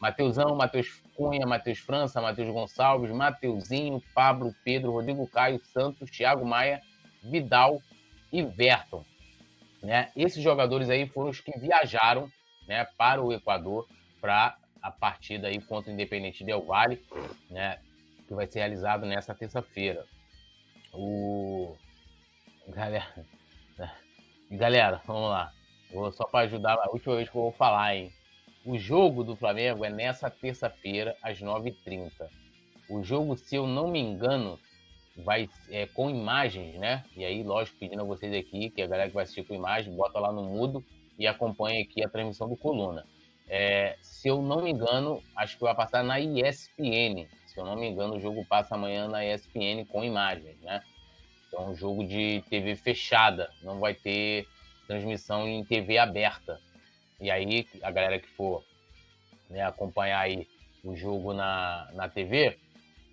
Mateusão, 0.00 0.54
Matheus 0.54 1.02
Cunha, 1.16 1.44
Matheus 1.44 1.80
França, 1.80 2.20
Matheus 2.20 2.48
Gonçalves, 2.50 3.10
Mateuzinho, 3.10 4.00
Pablo, 4.14 4.54
Pedro, 4.64 4.92
Rodrigo 4.92 5.26
Caio, 5.28 5.58
Santos, 5.58 6.10
Thiago 6.10 6.46
Maia, 6.46 6.80
Vidal 7.22 7.80
e 8.32 8.42
Verton. 8.42 9.04
Né? 9.82 10.10
Esses 10.16 10.42
jogadores 10.42 10.88
aí 10.88 11.06
foram 11.08 11.30
os 11.30 11.40
que 11.40 11.56
viajaram 11.58 12.30
né, 12.68 12.86
para 12.96 13.22
o 13.22 13.32
Equador 13.32 13.88
para 14.20 14.56
a 14.82 14.90
partida 14.90 15.48
aí 15.48 15.60
contra 15.60 15.90
o 15.90 15.94
Independente 15.94 16.44
Del 16.44 16.64
Valle, 16.64 17.02
né, 17.50 17.80
que 18.26 18.34
vai 18.34 18.46
ser 18.46 18.60
realizado 18.60 19.06
nessa 19.06 19.34
terça-feira. 19.34 20.04
O 20.92 21.74
galera, 22.68 23.26
galera, 24.50 25.02
vamos 25.06 25.30
lá. 25.30 25.52
Vou 25.92 26.12
só 26.12 26.24
para 26.24 26.44
ajudar, 26.44 26.74
a 26.74 26.90
última 26.90 27.16
vez 27.16 27.30
que 27.30 27.36
eu 27.36 27.42
vou 27.42 27.52
falar, 27.52 27.96
hein. 27.96 28.12
O 28.64 28.76
jogo 28.76 29.24
do 29.24 29.34
Flamengo 29.34 29.84
é 29.84 29.90
nessa 29.90 30.28
terça-feira 30.28 31.16
às 31.22 31.40
9h30. 31.40 32.10
O 32.90 33.02
jogo, 33.02 33.36
se 33.36 33.56
eu 33.56 33.66
não 33.66 33.88
me 33.88 33.98
engano, 33.98 34.58
vai 35.16 35.48
é, 35.70 35.86
com 35.86 36.10
imagens, 36.10 36.74
né? 36.78 37.04
E 37.16 37.24
aí, 37.24 37.42
lógico, 37.42 37.78
pedindo 37.78 38.02
a 38.02 38.04
vocês 38.04 38.34
aqui, 38.34 38.68
que 38.68 38.82
a 38.82 38.86
galera 38.86 39.08
que 39.08 39.14
vai 39.14 39.24
assistir 39.24 39.44
com 39.44 39.54
imagem, 39.54 39.94
bota 39.94 40.18
lá 40.18 40.30
no 40.30 40.42
mudo 40.42 40.84
e 41.18 41.26
acompanha 41.26 41.82
aqui 41.82 42.04
a 42.04 42.08
transmissão 42.08 42.48
do 42.48 42.56
Coluna. 42.56 43.04
É, 43.48 43.96
se 44.02 44.28
eu 44.28 44.42
não 44.42 44.62
me 44.62 44.70
engano, 44.70 45.22
acho 45.34 45.56
que 45.56 45.62
vai 45.64 45.74
passar 45.74 46.04
na 46.04 46.20
ESPN. 46.20 47.26
Se 47.46 47.58
eu 47.58 47.64
não 47.64 47.76
me 47.76 47.88
engano, 47.88 48.16
o 48.16 48.20
jogo 48.20 48.44
passa 48.44 48.74
amanhã 48.74 49.08
na 49.08 49.24
ESPN 49.24 49.84
com 49.88 50.04
imagens, 50.04 50.60
né? 50.60 50.82
Então, 51.48 51.70
um 51.70 51.74
jogo 51.74 52.06
de 52.06 52.44
TV 52.50 52.76
fechada, 52.76 53.50
não 53.62 53.80
vai 53.80 53.94
ter 53.94 54.46
transmissão 54.86 55.48
em 55.48 55.64
TV 55.64 55.96
aberta. 55.96 56.60
E 57.18 57.30
aí, 57.30 57.66
a 57.82 57.90
galera 57.90 58.18
que 58.18 58.28
for 58.28 58.62
né, 59.48 59.62
acompanhar 59.62 60.20
aí 60.20 60.46
o 60.84 60.94
jogo 60.94 61.32
na, 61.32 61.88
na 61.94 62.08
TV, 62.08 62.58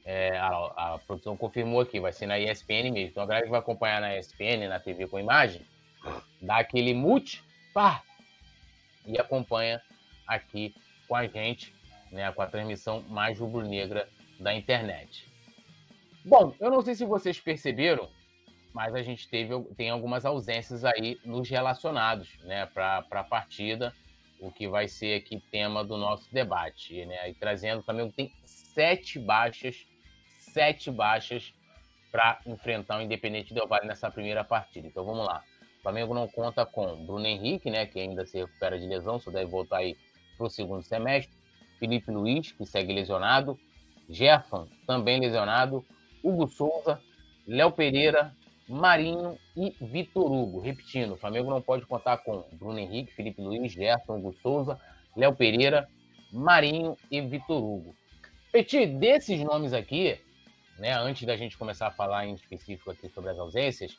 é, 0.04 0.38
a, 0.38 0.50
a, 0.50 1.00
produção 1.08 1.36
confirmou 1.38 1.80
aqui, 1.80 2.00
vai 2.00 2.12
ser 2.12 2.26
na 2.26 2.38
ESPN 2.38 2.92
mesmo. 2.92 3.10
Então, 3.10 3.24
a 3.24 3.26
galera 3.26 3.46
que 3.46 3.52
vai 3.52 3.60
acompanhar 3.60 4.02
na 4.02 4.18
ESPN, 4.18 4.68
na 4.68 4.80
TV 4.82 5.08
com 5.08 5.18
imagem, 5.18 5.62
dá 6.42 6.58
aquele 6.58 6.94
mute 6.94 7.45
pá, 7.76 8.02
e 9.06 9.20
acompanha 9.20 9.82
aqui 10.26 10.74
com 11.10 11.16
a 11.16 11.28
gente, 11.28 11.76
né, 12.10 12.32
com 12.32 12.42
a 12.42 12.48
transmissão 12.48 13.02
mais 13.10 13.38
rubro-negra 13.38 14.08
da 14.40 14.56
internet. 14.56 15.30
Bom, 16.24 16.56
eu 16.58 16.72
não 16.72 16.82
sei 16.82 16.96
se 16.96 17.04
vocês 17.04 17.38
perceberam, 17.38 18.10
mas 18.74 18.96
a 18.96 19.04
gente 19.04 19.28
teve 19.28 19.62
tem 19.76 19.90
algumas 19.90 20.26
ausências 20.26 20.86
aí 20.86 21.20
nos 21.26 21.50
relacionados, 21.50 22.30
né, 22.44 22.66
para 22.66 23.06
a 23.12 23.24
partida, 23.26 23.94
o 24.40 24.50
que 24.50 24.70
vai 24.70 24.88
ser 24.88 25.20
aqui 25.20 25.38
tema 25.52 25.84
do 25.84 25.98
nosso 25.98 26.34
debate, 26.34 27.06
né, 27.06 27.30
e 27.30 27.34
trazendo 27.34 27.84
também 27.84 28.10
tem 28.10 28.34
sete 28.46 29.20
baixas, 29.20 29.86
sete 30.40 30.90
baixas 30.90 31.54
para 32.10 32.40
enfrentar 32.46 33.00
o 33.00 33.02
Independente 33.02 33.54
Del 33.54 33.68
Vale 33.68 33.86
nessa 33.86 34.10
primeira 34.10 34.46
partida. 34.46 34.88
Então 34.88 35.04
vamos 35.04 35.26
lá. 35.26 35.44
Flamengo 35.86 36.16
não 36.16 36.28
conta 36.28 36.66
com 36.66 37.06
Bruno 37.06 37.28
Henrique, 37.28 37.70
né, 37.70 37.86
que 37.86 38.00
ainda 38.00 38.26
se 38.26 38.40
recupera 38.40 38.80
de 38.80 38.88
lesão, 38.88 39.20
só 39.20 39.30
deve 39.30 39.46
voltar 39.46 39.78
aí 39.78 39.96
para 40.36 40.48
o 40.48 40.50
segundo 40.50 40.82
semestre. 40.82 41.32
Felipe 41.78 42.10
Luiz, 42.10 42.52
que 42.52 42.66
segue 42.66 42.92
lesionado. 42.92 43.56
Jefferson, 44.10 44.68
também 44.88 45.20
lesionado. 45.20 45.86
Hugo 46.24 46.48
Souza, 46.48 47.00
Léo 47.48 47.72
Pereira, 47.72 48.36
Marinho 48.68 49.38
e 49.56 49.76
Vitor 49.80 50.26
Hugo. 50.26 50.60
Repetindo, 50.60 51.14
o 51.14 51.18
Flamengo 51.18 51.52
não 51.52 51.62
pode 51.62 51.86
contar 51.86 52.18
com 52.18 52.44
Bruno 52.54 52.80
Henrique, 52.80 53.14
Felipe 53.14 53.40
Luiz, 53.40 53.72
Jefferson, 53.72 54.18
Hugo 54.18 54.34
Souza, 54.42 54.82
Léo 55.16 55.36
Pereira, 55.36 55.88
Marinho 56.34 56.98
e 57.12 57.22
Vitor 57.22 57.64
Hugo. 57.64 57.96
Petit, 58.52 58.88
desses 58.88 59.40
nomes 59.42 59.72
aqui, 59.72 60.20
né, 60.80 60.94
antes 60.98 61.28
da 61.28 61.38
gente 61.38 61.56
começar 61.56 61.88
a 61.88 61.92
falar 61.92 62.26
em 62.26 62.34
específico 62.34 62.90
aqui 62.90 63.08
sobre 63.08 63.30
as 63.30 63.38
ausências, 63.38 63.96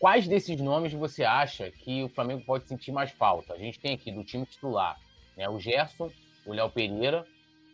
Quais 0.00 0.26
desses 0.26 0.58
nomes 0.58 0.94
você 0.94 1.22
acha 1.22 1.70
que 1.70 2.02
o 2.02 2.08
Flamengo 2.08 2.42
pode 2.46 2.66
sentir 2.66 2.90
mais 2.90 3.10
falta? 3.10 3.52
A 3.52 3.58
gente 3.58 3.78
tem 3.78 3.92
aqui 3.92 4.10
do 4.10 4.24
time 4.24 4.46
titular, 4.46 4.98
né? 5.36 5.46
O 5.46 5.60
Gerson, 5.60 6.10
o 6.46 6.54
Léo 6.54 6.70
Pereira, 6.70 7.26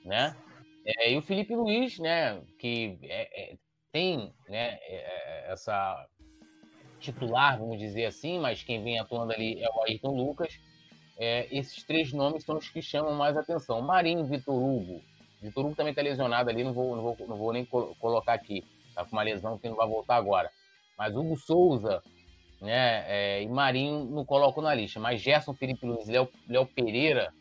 né? 0.05 0.37
É, 0.85 1.13
e 1.13 1.17
o 1.17 1.23
Felipe 1.23 1.55
Luiz, 1.55 2.01
né? 2.01 2.43
Que 2.59 2.99
é, 3.05 3.53
é, 3.53 3.57
tem, 3.93 4.35
né? 4.49 4.77
É, 4.83 5.47
é, 5.47 5.53
essa 5.53 6.05
titular, 6.99 7.61
vamos 7.61 7.79
dizer 7.79 8.07
assim, 8.07 8.41
mas 8.41 8.61
quem 8.61 8.83
vem 8.83 8.99
atuando 8.99 9.33
ali 9.33 9.63
é 9.63 9.69
o 9.71 9.85
Ayrton 9.85 10.17
Lucas. 10.17 10.59
É, 11.17 11.47
esses 11.57 11.85
três 11.85 12.13
nomes 12.13 12.43
são 12.43 12.57
os 12.57 12.69
que 12.69 12.83
chamam 12.83 13.15
mais 13.15 13.37
atenção. 13.37 13.81
Marinho, 13.81 14.27
Vitor 14.27 14.57
Hugo. 14.57 15.01
Vitor 15.41 15.65
Hugo 15.65 15.77
também 15.77 15.93
está 15.93 16.03
lesionado 16.03 16.51
ali, 16.51 16.65
não 16.65 16.73
vou, 16.73 16.97
não 16.97 17.03
vou, 17.05 17.17
não 17.29 17.37
vou 17.37 17.53
nem 17.53 17.65
colocar 17.65 18.33
aqui. 18.33 18.65
Tá 18.97 19.05
com 19.05 19.13
uma 19.13 19.23
lesão 19.23 19.57
que 19.57 19.69
não 19.69 19.77
vai 19.77 19.87
voltar 19.87 20.17
agora. 20.17 20.51
Mas 20.99 21.15
Hugo 21.15 21.37
Souza, 21.37 22.03
né? 22.61 23.05
É, 23.07 23.43
e 23.43 23.49
Marinho 23.49 24.05
não 24.05 24.25
coloco 24.25 24.61
na 24.61 24.75
lista, 24.75 24.99
mas 24.99 25.21
Gerson, 25.21 25.55
Felipe 25.55 25.87
Luiz 25.87 26.09
Léo, 26.09 26.29
Léo 26.49 26.67
Pereira 26.67 27.33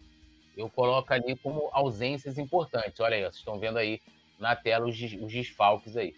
eu 0.57 0.69
coloco 0.69 1.13
ali 1.13 1.35
como 1.37 1.69
ausências 1.73 2.37
importantes. 2.37 2.99
Olha 2.99 3.15
aí, 3.15 3.21
vocês 3.21 3.35
estão 3.35 3.59
vendo 3.59 3.77
aí 3.77 4.01
na 4.39 4.55
tela 4.55 4.87
os, 4.87 4.95
os 4.95 5.31
desfalques 5.31 5.97
aí. 5.97 6.15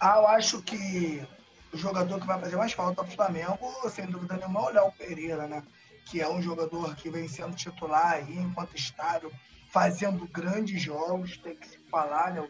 Ah, 0.00 0.16
eu 0.18 0.26
acho 0.26 0.62
que 0.62 1.24
o 1.72 1.76
jogador 1.76 2.20
que 2.20 2.26
vai 2.26 2.40
fazer 2.40 2.56
mais 2.56 2.72
falta 2.72 3.02
para 3.02 3.12
o 3.12 3.14
Flamengo, 3.14 3.90
sem 3.90 4.06
dúvida 4.06 4.36
nenhuma, 4.36 4.60
é 4.60 4.62
o 4.62 4.70
Léo 4.70 4.92
Pereira, 4.92 5.46
né? 5.46 5.62
Que 6.06 6.20
é 6.20 6.28
um 6.28 6.42
jogador 6.42 6.94
que 6.96 7.08
vem 7.08 7.28
sendo 7.28 7.54
titular 7.54 8.14
aí 8.14 8.36
estádio, 8.74 9.32
fazendo 9.70 10.26
grandes 10.26 10.80
jogos, 10.80 11.36
tem 11.38 11.56
que 11.56 11.66
se 11.66 11.78
falar, 11.90 12.34
né? 12.34 12.48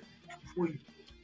Fui 0.54 0.78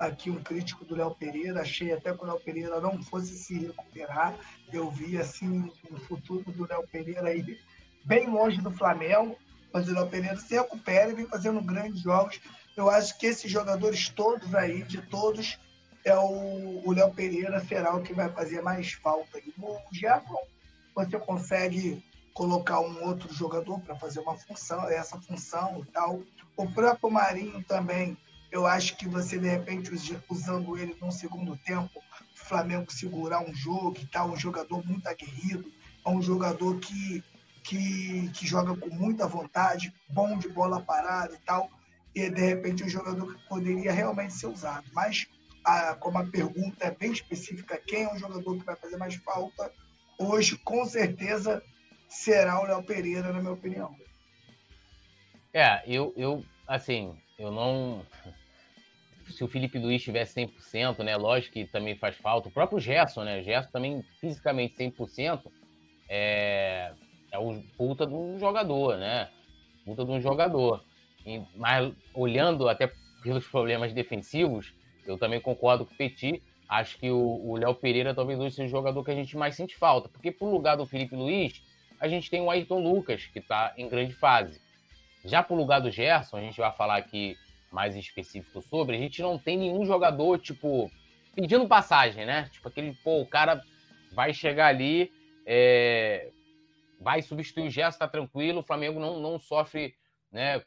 aqui 0.07 0.31
um 0.31 0.43
crítico 0.43 0.85
do 0.85 0.97
Léo 0.97 1.15
Pereira, 1.15 1.61
achei 1.61 1.93
até 1.93 2.13
que 2.13 2.23
o 2.23 2.27
Léo 2.27 2.41
Pereira 2.41 2.81
não 2.81 3.03
fosse 3.03 3.37
se 3.37 3.59
recuperar. 3.59 4.35
Eu 4.73 4.91
vi 4.91 5.17
assim 5.17 5.71
o 5.91 5.97
futuro 5.97 6.51
do 6.51 6.67
Léo 6.67 6.87
Pereira 6.89 7.29
aí 7.29 7.59
bem 8.05 8.29
longe 8.29 8.61
do 8.61 8.71
Flamengo, 8.71 9.37
mas 9.73 9.89
o 9.89 9.95
Léo 9.95 10.09
Pereira 10.09 10.37
se 10.37 10.55
recupera 10.55 11.11
e 11.11 11.15
vem 11.15 11.27
fazendo 11.27 11.63
grandes 11.63 12.01
jogos. 12.01 12.41
Eu 12.77 12.91
acho 12.91 13.17
que 13.19 13.27
esses 13.27 13.51
jogadores 13.51 14.09
todos 14.09 14.55
aí, 14.55 14.83
de 14.83 15.01
todos, 15.03 15.59
é 16.05 16.17
o 16.17 16.91
Léo 16.93 17.15
Pereira 17.15 17.61
será 17.61 17.95
o 17.95 18.03
que 18.03 18.13
vai 18.13 18.29
fazer 18.29 18.61
mais 18.61 18.93
falta. 18.93 19.39
E 19.39 19.55
o 19.57 19.79
Gerson, 19.93 20.39
você 20.95 21.19
consegue 21.19 22.05
colocar 22.35 22.81
um 22.81 23.05
outro 23.05 23.33
jogador 23.33 23.79
para 23.81 23.95
fazer 23.95 24.21
uma 24.21 24.37
função, 24.37 24.89
essa 24.89 25.21
função 25.21 25.85
e 25.87 25.93
tal. 25.93 26.23
O 26.57 26.71
próprio 26.73 27.11
Marinho 27.11 27.63
também, 27.65 28.17
eu 28.53 28.67
acho 28.67 28.97
que 28.99 29.09
você, 29.09 29.39
de 29.39 29.49
repente, 29.49 29.91
usando 30.29 30.77
ele 30.77 30.95
no 31.01 31.11
segundo 31.11 31.57
tempo, 31.57 31.91
o 31.99 32.39
Flamengo 32.39 32.93
segurar 32.93 33.41
um 33.43 33.55
jogo 33.55 33.97
e 33.99 34.07
tal, 34.07 34.31
um 34.31 34.37
jogador 34.37 34.87
muito 34.87 35.09
aguerrido, 35.09 35.73
é 36.05 36.11
um 36.11 36.21
jogador 36.21 36.79
que, 36.79 37.25
que, 37.65 38.29
que 38.35 38.47
joga 38.47 38.77
com 38.77 38.95
muita 38.95 39.27
vontade, 39.27 39.93
bom 40.07 40.37
de 40.37 40.51
bola 40.51 40.83
parada 40.83 41.35
e 41.35 41.39
tal, 41.39 41.71
e 42.15 42.29
de 42.29 42.41
repente 42.43 42.85
um 42.85 42.89
jogador 42.89 43.35
que 43.35 43.49
poderia 43.49 43.91
realmente 43.91 44.35
ser 44.35 44.49
usado. 44.49 44.85
Mas, 44.93 45.27
a, 45.65 45.95
como 45.95 46.19
a 46.19 46.27
pergunta 46.27 46.85
é 46.85 46.91
bem 46.91 47.11
específica, 47.11 47.81
quem 47.87 48.05
é 48.05 48.13
o 48.13 48.19
jogador 48.19 48.59
que 48.59 48.67
vai 48.67 48.77
fazer 48.77 48.99
mais 48.99 49.15
falta, 49.15 49.73
hoje, 50.19 50.59
com 50.59 50.85
certeza, 50.85 51.63
será 52.07 52.61
o 52.61 52.67
Léo 52.67 52.83
Pereira, 52.83 53.33
na 53.33 53.41
minha 53.41 53.55
opinião. 53.55 53.97
É, 55.55 55.83
eu, 55.87 56.13
eu 56.17 56.45
assim, 56.67 57.17
eu 57.39 57.51
não. 57.51 58.05
Se 59.33 59.45
o 59.45 59.49
Felipe 59.49 59.79
Luiz 59.79 60.03
tivesse 60.03 60.41
100%, 60.41 61.03
né? 61.03 61.17
Lógico 61.17 61.55
que 61.55 61.65
também 61.65 61.97
faz 61.97 62.17
falta. 62.17 62.49
O 62.49 62.53
próprio 62.53 62.79
Gerson, 62.79 63.25
né? 63.25 63.43
Gerson 63.43 63.71
também 63.71 64.03
fisicamente 64.21 64.77
100% 64.77 65.41
é, 66.09 66.93
é 67.31 67.39
o 67.39 67.63
puta 67.77 68.07
de 68.07 68.15
um 68.15 68.39
jogador, 68.39 68.97
né? 68.99 69.29
Puta 69.85 70.05
de 70.05 70.11
um 70.11 70.21
jogador. 70.21 70.85
E, 71.27 71.41
mas 71.57 71.93
olhando 72.15 72.69
até 72.69 72.93
pelos 73.23 73.47
problemas 73.47 73.93
defensivos, 73.93 74.75
eu 75.07 75.19
também 75.19 75.41
concordo 75.41 75.87
com 75.87 75.95
o 75.95 75.97
Petit. 75.97 76.43
Acho 76.69 76.99
que 76.99 77.11
o 77.11 77.57
Léo 77.57 77.75
Pereira 77.75 78.15
talvez 78.15 78.39
hoje 78.39 78.55
seja 78.55 78.69
o 78.69 78.79
jogador 78.79 79.05
que 79.05 79.11
a 79.11 79.15
gente 79.15 79.37
mais 79.37 79.55
sente 79.55 79.77
falta. 79.77 80.09
Porque 80.09 80.31
pro 80.31 80.51
lugar 80.51 80.77
do 80.77 80.87
Felipe 80.87 81.15
Luiz, 81.15 81.63
a 82.01 82.09
gente 82.09 82.31
tem 82.31 82.41
o 82.41 82.51
Ayrton 82.51 82.81
Lucas, 82.81 83.27
que 83.27 83.39
está 83.39 83.75
em 83.77 83.89
grande 83.89 84.15
fase. 84.15 84.61
Já 85.25 85.43
para 85.43 85.55
o 85.55 85.57
lugar 85.57 85.81
do 85.81 85.91
Gerson, 85.91 86.37
a 86.37 86.41
gente 86.41 86.59
vai 86.59 86.73
falar 86.73 86.97
aqui 86.97 87.37
mais 87.73 87.97
específico 87.97 88.61
sobre, 88.63 88.97
a 88.97 89.01
gente 89.01 89.23
não 89.23 89.39
tem 89.39 89.57
nenhum 89.57 89.85
jogador, 89.85 90.39
tipo, 90.39 90.91
pedindo 91.35 91.67
passagem, 91.67 92.27
né? 92.27 92.49
Tipo, 92.53 92.69
aquele, 92.69 92.93
pô, 93.03 93.21
o 93.21 93.27
cara 93.27 93.63
vai 94.13 94.35
chegar 94.35 94.67
ali, 94.67 95.11
é, 95.47 96.31
vai 97.01 97.23
substituir 97.23 97.67
o 97.67 97.71
Gerson, 97.71 97.99
tá 97.99 98.09
tranquilo, 98.09 98.61
o 98.61 98.65
Flamengo 98.65 99.01
não, 99.01 99.19
não 99.19 99.39
sofre, 99.39 99.95
né, 100.31 100.63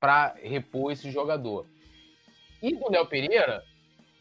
para 0.00 0.34
repor 0.42 0.92
esse 0.92 1.10
jogador. 1.10 1.66
E 2.62 2.74
do 2.74 2.90
Léo 2.90 3.06
Pereira, 3.06 3.62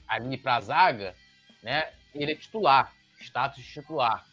ali 0.07 0.37
para 0.37 0.55
a 0.55 0.61
zaga, 0.61 1.15
né, 1.63 1.91
ele 2.13 2.31
é 2.31 2.35
titular, 2.35 2.93
status 3.19 3.65
titular. 3.65 4.25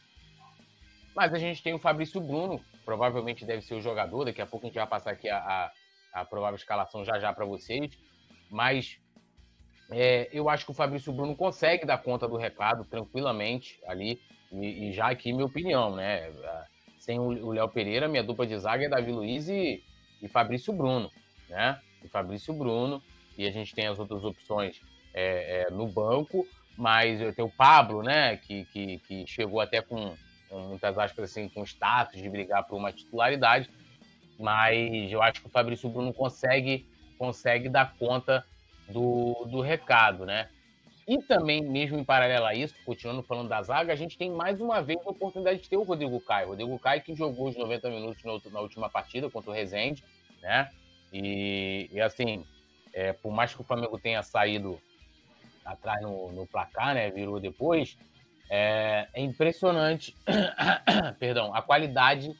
Mas 1.14 1.32
a 1.32 1.38
gente 1.38 1.62
tem 1.62 1.74
o 1.74 1.78
Fabrício 1.78 2.20
Bruno, 2.20 2.64
provavelmente 2.84 3.44
deve 3.44 3.62
ser 3.62 3.74
o 3.74 3.82
jogador. 3.82 4.24
Daqui 4.24 4.40
a 4.40 4.46
pouco 4.46 4.66
a 4.66 4.68
gente 4.68 4.76
vai 4.76 4.86
passar 4.86 5.12
aqui 5.12 5.28
a, 5.28 5.38
a, 5.38 5.72
a 6.12 6.24
provável 6.24 6.56
escalação 6.56 7.04
já 7.04 7.18
já 7.18 7.32
para 7.32 7.44
vocês. 7.44 7.98
Mas 8.50 8.98
é, 9.90 10.28
eu 10.32 10.48
acho 10.48 10.64
que 10.64 10.70
o 10.70 10.74
Fabrício 10.74 11.12
Bruno 11.12 11.36
consegue 11.36 11.86
dar 11.86 11.98
conta 11.98 12.28
do 12.28 12.36
recado 12.36 12.84
tranquilamente 12.84 13.80
ali. 13.86 14.20
E, 14.50 14.88
e 14.88 14.92
já 14.92 15.08
aqui 15.08 15.32
minha 15.32 15.46
opinião, 15.46 15.94
né? 15.96 16.30
Sem 16.98 17.18
o 17.18 17.50
Léo 17.50 17.68
Pereira, 17.68 18.08
minha 18.08 18.22
dupla 18.22 18.46
de 18.46 18.56
zaga 18.58 18.84
é 18.84 18.88
Davi 18.88 19.10
Luiz 19.10 19.48
e, 19.48 19.82
e 20.20 20.28
Fabrício 20.28 20.72
Bruno, 20.72 21.10
né? 21.48 21.80
E 22.04 22.08
Fabrício 22.08 22.52
Bruno. 22.52 23.02
E 23.36 23.46
a 23.46 23.50
gente 23.50 23.74
tem 23.74 23.86
as 23.86 23.98
outras 23.98 24.22
opções 24.24 24.80
é, 25.14 25.62
é, 25.62 25.70
no 25.70 25.88
banco, 25.88 26.46
mas 26.76 27.20
eu 27.20 27.34
tenho 27.34 27.48
o 27.48 27.52
Pablo, 27.52 28.02
né? 28.02 28.36
Que, 28.36 28.66
que, 28.66 28.98
que 29.00 29.26
chegou 29.26 29.60
até 29.60 29.80
com 29.80 30.14
com 30.52 30.60
muitas 30.60 30.98
aspas 30.98 31.30
assim, 31.30 31.48
com 31.48 31.64
status 31.64 32.20
de 32.20 32.28
brigar 32.28 32.62
por 32.64 32.76
uma 32.76 32.92
titularidade, 32.92 33.70
mas 34.42 35.10
eu 35.10 35.22
acho 35.22 35.40
que 35.40 35.46
o 35.46 35.50
Fabrício 35.50 35.88
Bruno 35.88 36.12
consegue, 36.12 36.86
consegue 37.16 37.68
dar 37.68 37.94
conta 37.96 38.44
do, 38.88 39.46
do 39.46 39.60
recado, 39.60 40.26
né? 40.26 40.48
E 41.06 41.18
também, 41.18 41.62
mesmo 41.62 41.98
em 41.98 42.04
paralelo 42.04 42.46
a 42.46 42.54
isso, 42.54 42.74
continuando 42.84 43.22
falando 43.22 43.48
da 43.48 43.62
zaga, 43.62 43.92
a 43.92 43.96
gente 43.96 44.16
tem 44.16 44.30
mais 44.30 44.60
uma 44.60 44.80
vez 44.80 45.00
a 45.04 45.10
oportunidade 45.10 45.60
de 45.60 45.68
ter 45.68 45.76
o 45.76 45.82
Rodrigo 45.82 46.20
Caio. 46.20 46.46
O 46.46 46.50
Rodrigo 46.50 46.78
Caio 46.78 47.02
que 47.02 47.14
jogou 47.14 47.48
os 47.48 47.56
90 47.56 47.90
minutos 47.90 48.22
na 48.52 48.60
última 48.60 48.88
partida 48.88 49.28
contra 49.28 49.50
o 49.50 49.54
Rezende, 49.54 50.04
né? 50.40 50.70
E, 51.12 51.88
e 51.92 52.00
assim, 52.00 52.44
é, 52.92 53.12
por 53.12 53.32
mais 53.32 53.54
que 53.54 53.60
o 53.60 53.64
Flamengo 53.64 53.98
tenha 53.98 54.22
saído 54.22 54.80
atrás 55.64 56.00
no, 56.02 56.32
no 56.32 56.46
placar, 56.46 56.94
né? 56.94 57.10
Virou 57.10 57.40
depois, 57.40 57.96
é, 58.48 59.08
é 59.12 59.20
impressionante, 59.20 60.14
perdão, 61.18 61.54
a 61.54 61.62
qualidade 61.62 62.32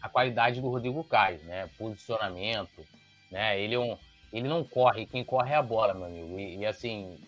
a 0.00 0.08
qualidade 0.08 0.60
do 0.60 0.68
Rodrigo 0.68 1.02
Caio, 1.04 1.40
né? 1.44 1.68
Posicionamento, 1.78 2.84
né? 3.30 3.60
Ele 3.60 3.74
é 3.74 3.78
um, 3.78 3.96
ele 4.32 4.48
não 4.48 4.62
corre, 4.62 5.06
quem 5.06 5.24
corre 5.24 5.52
é 5.52 5.56
a 5.56 5.62
bola, 5.62 5.94
meu 5.94 6.04
amigo. 6.04 6.38
E, 6.38 6.58
e 6.58 6.66
assim, 6.66 7.18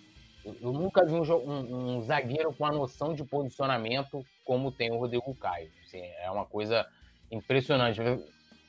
eu, 0.44 0.56
eu, 0.60 0.72
nunca 0.72 1.04
vi 1.04 1.12
um, 1.12 1.22
um, 1.22 1.96
um, 1.96 2.02
zagueiro 2.02 2.52
com 2.52 2.66
a 2.66 2.72
noção 2.72 3.14
de 3.14 3.24
posicionamento 3.24 4.24
como 4.44 4.70
tem 4.70 4.90
o 4.90 4.98
Rodrigo 4.98 5.34
Caio. 5.34 5.70
Assim, 5.84 6.00
é 6.00 6.30
uma 6.30 6.44
coisa 6.44 6.86
impressionante. 7.30 8.00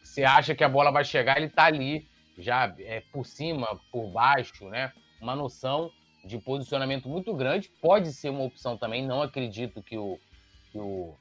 Você 0.03 0.23
acha 0.23 0.55
que 0.55 0.63
a 0.63 0.69
bola 0.69 0.91
vai 0.91 1.03
chegar, 1.03 1.37
ele 1.37 1.49
tá 1.49 1.65
ali, 1.65 2.07
já 2.37 2.73
é, 2.79 3.01
por 3.11 3.25
cima, 3.25 3.79
por 3.91 4.07
baixo, 4.07 4.67
né? 4.69 4.91
Uma 5.21 5.35
noção 5.35 5.91
de 6.23 6.37
posicionamento 6.39 7.07
muito 7.07 7.33
grande. 7.33 7.69
Pode 7.81 8.11
ser 8.13 8.29
uma 8.29 8.43
opção 8.43 8.77
também. 8.77 9.05
Não 9.05 9.21
acredito 9.21 9.81
que 9.81 9.97
o, 9.97 10.19
que 10.71 10.77
o, 10.77 11.15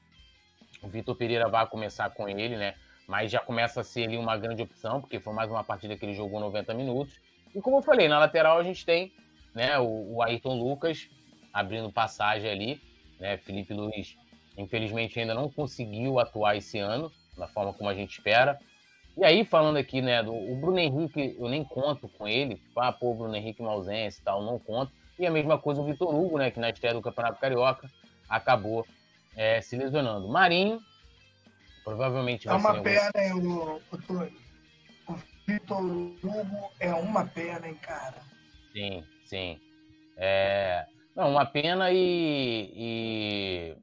o 0.82 0.88
Vitor 0.88 1.14
Pereira 1.14 1.48
vá 1.48 1.66
começar 1.66 2.10
com 2.10 2.28
ele, 2.28 2.56
né? 2.56 2.74
Mas 3.06 3.30
já 3.30 3.40
começa 3.40 3.80
a 3.80 3.84
ser 3.84 4.04
ali 4.04 4.16
uma 4.16 4.36
grande 4.36 4.62
opção, 4.62 5.00
porque 5.00 5.18
foi 5.18 5.32
mais 5.32 5.50
uma 5.50 5.64
partida 5.64 5.96
que 5.96 6.04
ele 6.04 6.14
jogou 6.14 6.40
90 6.40 6.72
minutos. 6.74 7.20
E 7.54 7.60
como 7.60 7.78
eu 7.78 7.82
falei, 7.82 8.08
na 8.08 8.18
lateral 8.18 8.58
a 8.58 8.62
gente 8.62 8.84
tem 8.86 9.12
né, 9.54 9.78
o, 9.78 10.14
o 10.14 10.22
Ayrton 10.22 10.54
Lucas 10.54 11.08
abrindo 11.52 11.90
passagem 11.90 12.50
ali. 12.50 12.80
Né? 13.18 13.36
Felipe 13.36 13.74
Luiz, 13.74 14.16
infelizmente, 14.56 15.18
ainda 15.18 15.34
não 15.34 15.50
conseguiu 15.50 16.18
atuar 16.18 16.56
esse 16.56 16.78
ano, 16.78 17.10
da 17.36 17.48
forma 17.48 17.72
como 17.74 17.90
a 17.90 17.94
gente 17.94 18.12
espera. 18.12 18.58
E 19.16 19.24
aí, 19.24 19.44
falando 19.44 19.76
aqui, 19.76 20.00
né, 20.00 20.22
do 20.22 20.32
o 20.32 20.54
Bruno 20.56 20.78
Henrique, 20.78 21.36
eu 21.38 21.48
nem 21.48 21.64
conto 21.64 22.08
com 22.08 22.28
ele. 22.28 22.54
Tipo, 22.54 22.80
ah, 22.80 22.92
pô, 22.92 23.12
Bruno 23.12 23.34
Henrique 23.34 23.60
uma 23.60 23.72
ausência 23.72 24.20
e 24.20 24.24
tal, 24.24 24.42
não 24.42 24.58
conto. 24.58 24.92
E 25.18 25.26
a 25.26 25.30
mesma 25.30 25.58
coisa 25.58 25.80
o 25.80 25.84
Vitor 25.84 26.14
Hugo, 26.14 26.38
né, 26.38 26.50
que 26.50 26.60
na 26.60 26.70
estreia 26.70 26.94
do 26.94 27.02
Campeonato 27.02 27.40
Carioca 27.40 27.90
acabou 28.28 28.86
é, 29.36 29.60
se 29.60 29.76
lesionando. 29.76 30.28
Marinho, 30.28 30.80
provavelmente 31.84 32.46
vai 32.46 32.56
é 32.56 32.58
uma 32.58 32.82
pena, 32.82 33.10
hein, 33.16 33.32
o, 33.34 33.80
o, 33.90 35.12
o 35.12 35.16
Vitor 35.46 35.82
Hugo 35.82 36.70
é 36.78 36.92
uma 36.94 37.26
pena, 37.26 37.68
hein, 37.68 37.74
cara. 37.74 38.22
Sim, 38.72 39.04
sim. 39.24 39.60
É... 40.16 40.86
Não, 41.16 41.30
uma 41.32 41.44
pena 41.44 41.90
e, 41.90 42.72
e, 42.74 43.76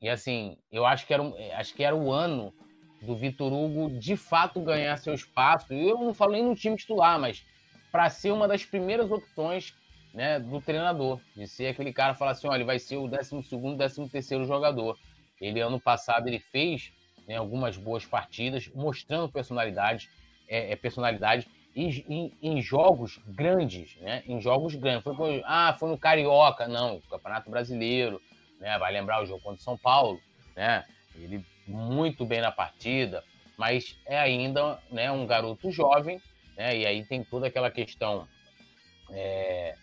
e 0.00 0.08
assim, 0.08 0.56
eu 0.70 0.86
acho 0.86 1.06
que 1.06 1.12
era, 1.12 1.22
acho 1.56 1.74
que 1.74 1.82
era 1.82 1.94
o 1.94 2.12
ano 2.12 2.52
do 3.00 3.16
Vitor 3.16 3.52
Hugo 3.52 3.98
de 3.98 4.16
fato 4.16 4.60
ganhar 4.60 4.96
seu 4.96 5.12
espaço. 5.12 5.72
E 5.74 5.88
eu 5.88 5.98
não 5.98 6.14
falo 6.14 6.32
nem 6.32 6.44
no 6.44 6.54
time 6.54 6.76
titular, 6.76 7.18
mas 7.18 7.44
para 7.90 8.08
ser 8.08 8.30
uma 8.30 8.46
das 8.46 8.64
primeiras 8.64 9.10
opções 9.10 9.74
né, 10.12 10.38
do 10.38 10.60
treinador, 10.60 11.20
de 11.34 11.46
ser 11.46 11.68
aquele 11.68 11.92
cara 11.92 12.14
falar 12.14 12.32
assim, 12.32 12.46
olha, 12.46 12.58
ele 12.58 12.64
vai 12.64 12.78
ser 12.78 12.96
o 12.96 13.08
12 13.08 13.42
segundo, 13.44 13.78
13 13.78 14.08
terceiro 14.08 14.44
jogador. 14.44 14.98
Ele 15.40 15.60
ano 15.60 15.80
passado 15.80 16.28
ele 16.28 16.38
fez 16.38 16.92
né, 17.26 17.36
algumas 17.36 17.76
boas 17.76 18.04
partidas, 18.04 18.68
mostrando 18.74 19.32
personalidade, 19.32 20.08
é, 20.48 20.72
é 20.72 20.76
personalidade 20.76 21.48
e, 21.74 22.04
em, 22.08 22.32
em, 22.42 22.60
jogos 22.60 23.18
grandes, 23.26 23.96
né? 23.96 24.22
Em 24.26 24.40
jogos 24.40 24.74
grandes. 24.74 25.02
Foi, 25.02 25.42
ah, 25.46 25.74
foi 25.78 25.88
no 25.88 25.96
Carioca, 25.96 26.68
não, 26.68 27.00
Campeonato 27.08 27.50
Brasileiro, 27.50 28.20
né? 28.60 28.78
Vai 28.78 28.92
lembrar 28.92 29.22
o 29.22 29.26
jogo 29.26 29.40
contra 29.42 29.58
o 29.58 29.64
São 29.64 29.78
Paulo, 29.78 30.20
né? 30.54 30.84
Ele 31.14 31.44
muito 31.66 32.24
bem 32.24 32.40
na 32.40 32.52
partida, 32.52 33.24
mas 33.56 33.96
é 34.06 34.18
ainda 34.18 34.78
né, 34.90 35.10
um 35.10 35.26
garoto 35.26 35.70
jovem, 35.70 36.20
né, 36.56 36.76
e 36.76 36.86
aí 36.86 37.04
tem 37.04 37.22
toda 37.22 37.46
aquela 37.46 37.70
questão, 37.70 38.26
é, 39.10 39.74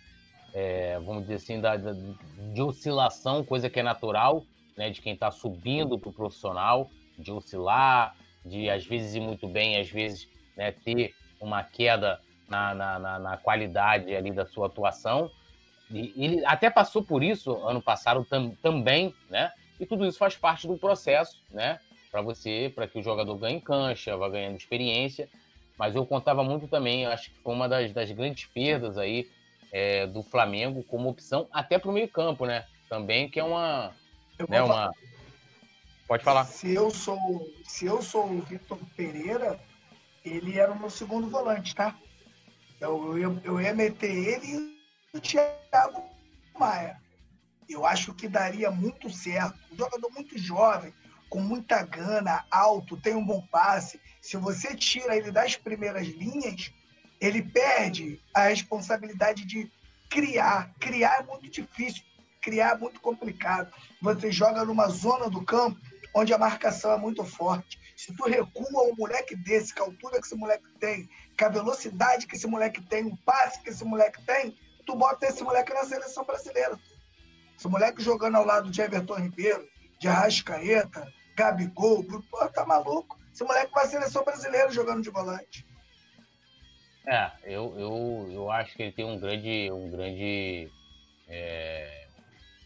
é, 0.54 1.00
vamos 1.00 1.24
dizer 1.24 1.36
assim, 1.36 1.60
da, 1.60 1.78
da, 1.78 1.94
de 1.94 2.62
oscilação, 2.62 3.44
coisa 3.44 3.70
que 3.70 3.80
é 3.80 3.84
natural, 3.84 4.44
né, 4.78 4.90
de 4.90 5.02
quem 5.02 5.14
está 5.14 5.32
subindo 5.32 5.98
para 6.00 6.10
o 6.10 6.14
profissional, 6.14 6.90
de 7.18 7.32
oscilar, 7.32 8.16
de 8.46 8.70
às 8.70 8.86
vezes 8.86 9.16
ir 9.16 9.20
muito 9.20 9.48
bem, 9.48 9.78
às 9.78 9.90
vezes 9.90 10.28
né, 10.56 10.72
ter 10.72 11.14
uma 11.40 11.64
queda 11.64 12.20
na, 12.48 12.74
na, 12.74 13.00
na, 13.00 13.20
na 13.20 13.38
qualidade 13.38 14.16
ali 14.16 14.32
da 14.32 14.46
sua 14.46 14.68
atuação. 14.68 15.30
E 15.92 16.14
ele 16.18 16.46
até 16.46 16.70
passou 16.70 17.04
por 17.04 17.24
isso 17.24 17.52
ano 17.66 17.82
passado 17.82 18.26
tam, 18.26 18.52
também, 18.62 19.14
né? 19.30 19.52
E 19.80 19.86
tudo 19.86 20.06
isso 20.06 20.18
faz 20.18 20.36
parte 20.36 20.68
do 20.68 20.78
processo, 20.78 21.42
né? 21.52 21.80
Para 22.12 22.22
você, 22.22 22.72
para 22.74 22.88
que 22.88 23.00
o 23.00 23.04
jogador 23.04 23.36
ganhe 23.38 23.62
cancha, 23.62 24.16
vá 24.16 24.30
ganhando 24.30 24.58
experiência. 24.58 25.28
Mas 25.78 25.96
eu 25.96 26.06
contava 26.06 26.44
muito 26.44 26.68
também, 26.68 27.06
acho 27.06 27.32
que 27.32 27.40
foi 27.40 27.54
uma 27.54 27.68
das, 27.68 27.92
das 27.94 28.12
grandes 28.12 28.46
perdas 28.46 28.98
aí 28.98 29.30
é, 29.72 30.08
do 30.08 30.24
Flamengo 30.24 30.84
como 30.84 31.10
opção, 31.10 31.48
até 31.52 31.78
para 31.78 31.90
o 31.90 31.94
meio-campo, 31.94 32.46
né? 32.46 32.66
Também, 32.88 33.30
que 33.30 33.40
é 33.40 33.44
uma. 33.44 33.94
Né, 34.48 34.62
uma... 34.62 34.92
Pode 36.08 36.24
falar. 36.24 36.46
Se 36.46 36.74
eu 36.74 36.90
sou, 36.90 37.20
se 37.64 37.86
eu 37.86 38.02
sou 38.02 38.26
o 38.26 38.42
Vitor 38.42 38.80
Pereira, 38.96 39.60
ele 40.26 40.58
era 40.58 40.72
o 40.72 40.80
meu 40.80 40.90
segundo 40.90 41.30
volante, 41.30 41.76
tá? 41.76 41.96
Eu, 42.80 43.18
eu, 43.18 43.40
eu 43.44 43.62
ia 43.62 43.74
meter 43.74 44.10
ele 44.10 44.80
e 45.14 45.18
o 45.18 45.20
Thiago 45.20 46.04
Maia. 46.58 47.00
Eu 47.68 47.86
acho 47.86 48.14
que 48.14 48.28
daria 48.28 48.72
muito 48.72 49.10
certo. 49.10 49.60
Um 49.72 49.78
jogador 49.78 50.10
muito 50.12 50.38
jovem, 50.38 50.94
com 51.30 51.40
muita 51.40 51.84
gana, 51.84 52.46
alto, 52.50 52.98
tem 52.98 53.16
um 53.16 53.26
bom 53.26 53.42
passe. 53.52 54.00
Se 54.22 54.38
você 54.38 54.76
tira 54.76 55.16
ele 55.16 55.32
das 55.32 55.56
primeiras 55.56 56.08
linhas, 56.08 56.72
ele 57.20 57.42
perde 57.42 58.20
a 58.34 58.48
responsabilidade 58.48 59.46
de 59.46 59.72
criar. 60.10 60.74
Criar 60.80 61.20
é 61.20 61.24
muito 61.24 61.50
difícil, 61.50 62.04
criar 62.42 62.76
é 62.76 62.78
muito 62.78 63.00
complicado. 63.00 63.74
Você 64.02 64.32
joga 64.32 64.66
numa 64.66 64.88
zona 64.88 65.30
do 65.30 65.44
campo 65.44 65.80
onde 66.14 66.34
a 66.34 66.38
marcação 66.38 66.92
é 66.92 66.98
muito 66.98 67.24
forte. 67.24 67.80
Se 67.96 68.14
tu 68.16 68.24
recua 68.26 68.84
um 68.84 68.96
moleque 68.96 69.36
desse, 69.36 69.74
com 69.74 69.84
a 69.84 69.86
altura 69.88 70.20
que 70.20 70.26
esse 70.26 70.36
moleque 70.36 70.68
tem, 70.80 71.10
com 71.38 71.46
a 71.46 71.50
velocidade 71.50 72.26
que 72.26 72.36
esse 72.36 72.48
moleque 72.48 72.82
tem, 72.82 73.06
o 73.06 73.18
passe 73.18 73.62
que 73.62 73.70
esse 73.70 73.84
moleque 73.84 74.22
tem, 74.26 74.58
tu 74.86 74.96
bota 74.96 75.28
esse 75.28 75.44
moleque 75.44 75.74
na 75.74 75.84
seleção 75.84 76.24
brasileira. 76.24 76.80
Esse 77.58 77.68
moleque 77.68 78.02
jogando 78.02 78.36
ao 78.36 78.46
lado 78.46 78.72
de 78.72 78.82
Everton 78.82 79.16
Ribeiro, 79.16 79.68
de 80.00 80.08
Arrascaeta, 80.08 81.06
Gabigol, 81.36 82.04
pô, 82.04 82.48
tá 82.48 82.66
maluco. 82.66 83.20
Esse 83.34 83.44
moleque 83.44 83.72
vai 83.74 83.86
ser 83.86 84.00
seleção 84.00 84.24
brasileira 84.24 84.72
jogando 84.72 85.04
de 85.04 85.10
volante. 85.10 85.69
É, 87.08 87.32
eu, 87.44 87.74
eu, 87.78 88.30
eu 88.32 88.52
acho 88.52 88.76
que 88.76 88.84
ele 88.84 88.92
tem 88.92 89.06
um 89.06 89.20
grande, 89.20 89.72
um 89.72 89.90
grande 89.90 90.70
é, 91.28 92.08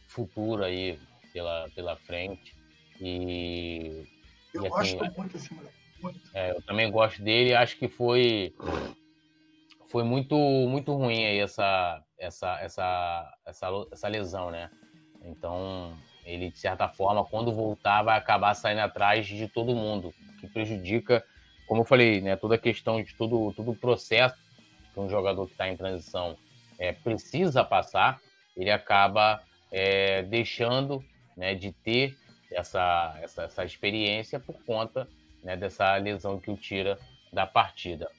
futuro 0.08 0.64
aí 0.64 1.00
pela, 1.32 1.70
pela 1.76 1.96
frente. 1.96 2.56
E. 3.00 4.06
Eu 4.54 4.66
e, 4.66 4.68
assim, 4.68 4.98
gosto 4.98 5.18
muito 5.18 5.34
desse 5.34 5.54
moleque. 5.54 5.84
É, 6.34 6.52
eu 6.52 6.62
também 6.62 6.92
gosto 6.92 7.22
dele. 7.22 7.54
Acho 7.54 7.78
que 7.78 7.88
foi 7.88 8.54
foi 9.90 10.04
muito 10.04 10.36
muito 10.36 10.92
ruim 10.94 11.24
aí 11.24 11.40
essa 11.40 12.04
essa 12.18 12.60
essa 12.60 13.38
essa, 13.46 13.68
essa 13.92 14.08
lesão, 14.08 14.52
né? 14.52 14.70
Então 15.24 15.96
ele, 16.26 16.50
de 16.50 16.58
certa 16.58 16.88
forma, 16.88 17.26
quando 17.26 17.54
voltar, 17.54 18.02
vai 18.02 18.18
acabar 18.18 18.54
saindo 18.54 18.80
atrás 18.80 19.26
de 19.26 19.48
todo 19.48 19.76
mundo, 19.76 20.14
que 20.40 20.48
prejudica, 20.48 21.24
como 21.68 21.82
eu 21.82 21.86
falei, 21.86 22.22
né, 22.22 22.36
toda 22.36 22.56
a 22.56 22.58
questão 22.58 23.02
de 23.02 23.14
todo, 23.16 23.54
todo 23.54 23.72
o 23.72 23.76
processo 23.76 24.36
que 24.94 25.00
um 25.00 25.10
jogador 25.10 25.46
que 25.48 25.54
está 25.54 25.68
em 25.68 25.78
transição 25.78 26.38
é, 26.78 26.92
precisa 26.92 27.64
passar, 27.64 28.20
ele 28.56 28.70
acaba 28.70 29.42
é, 29.72 30.22
deixando 30.24 31.04
né, 31.36 31.56
de 31.56 31.72
ter 31.72 32.16
essa, 32.52 33.18
essa, 33.22 33.44
essa 33.44 33.66
experiência 33.66 34.40
por 34.40 34.56
conta 34.64 35.08
né, 35.44 35.58
dessa 35.58 35.96
lesão 35.98 36.40
que 36.40 36.52
o 36.52 36.58
tira 36.58 37.00
da 37.32 37.48
partida. 37.48 38.10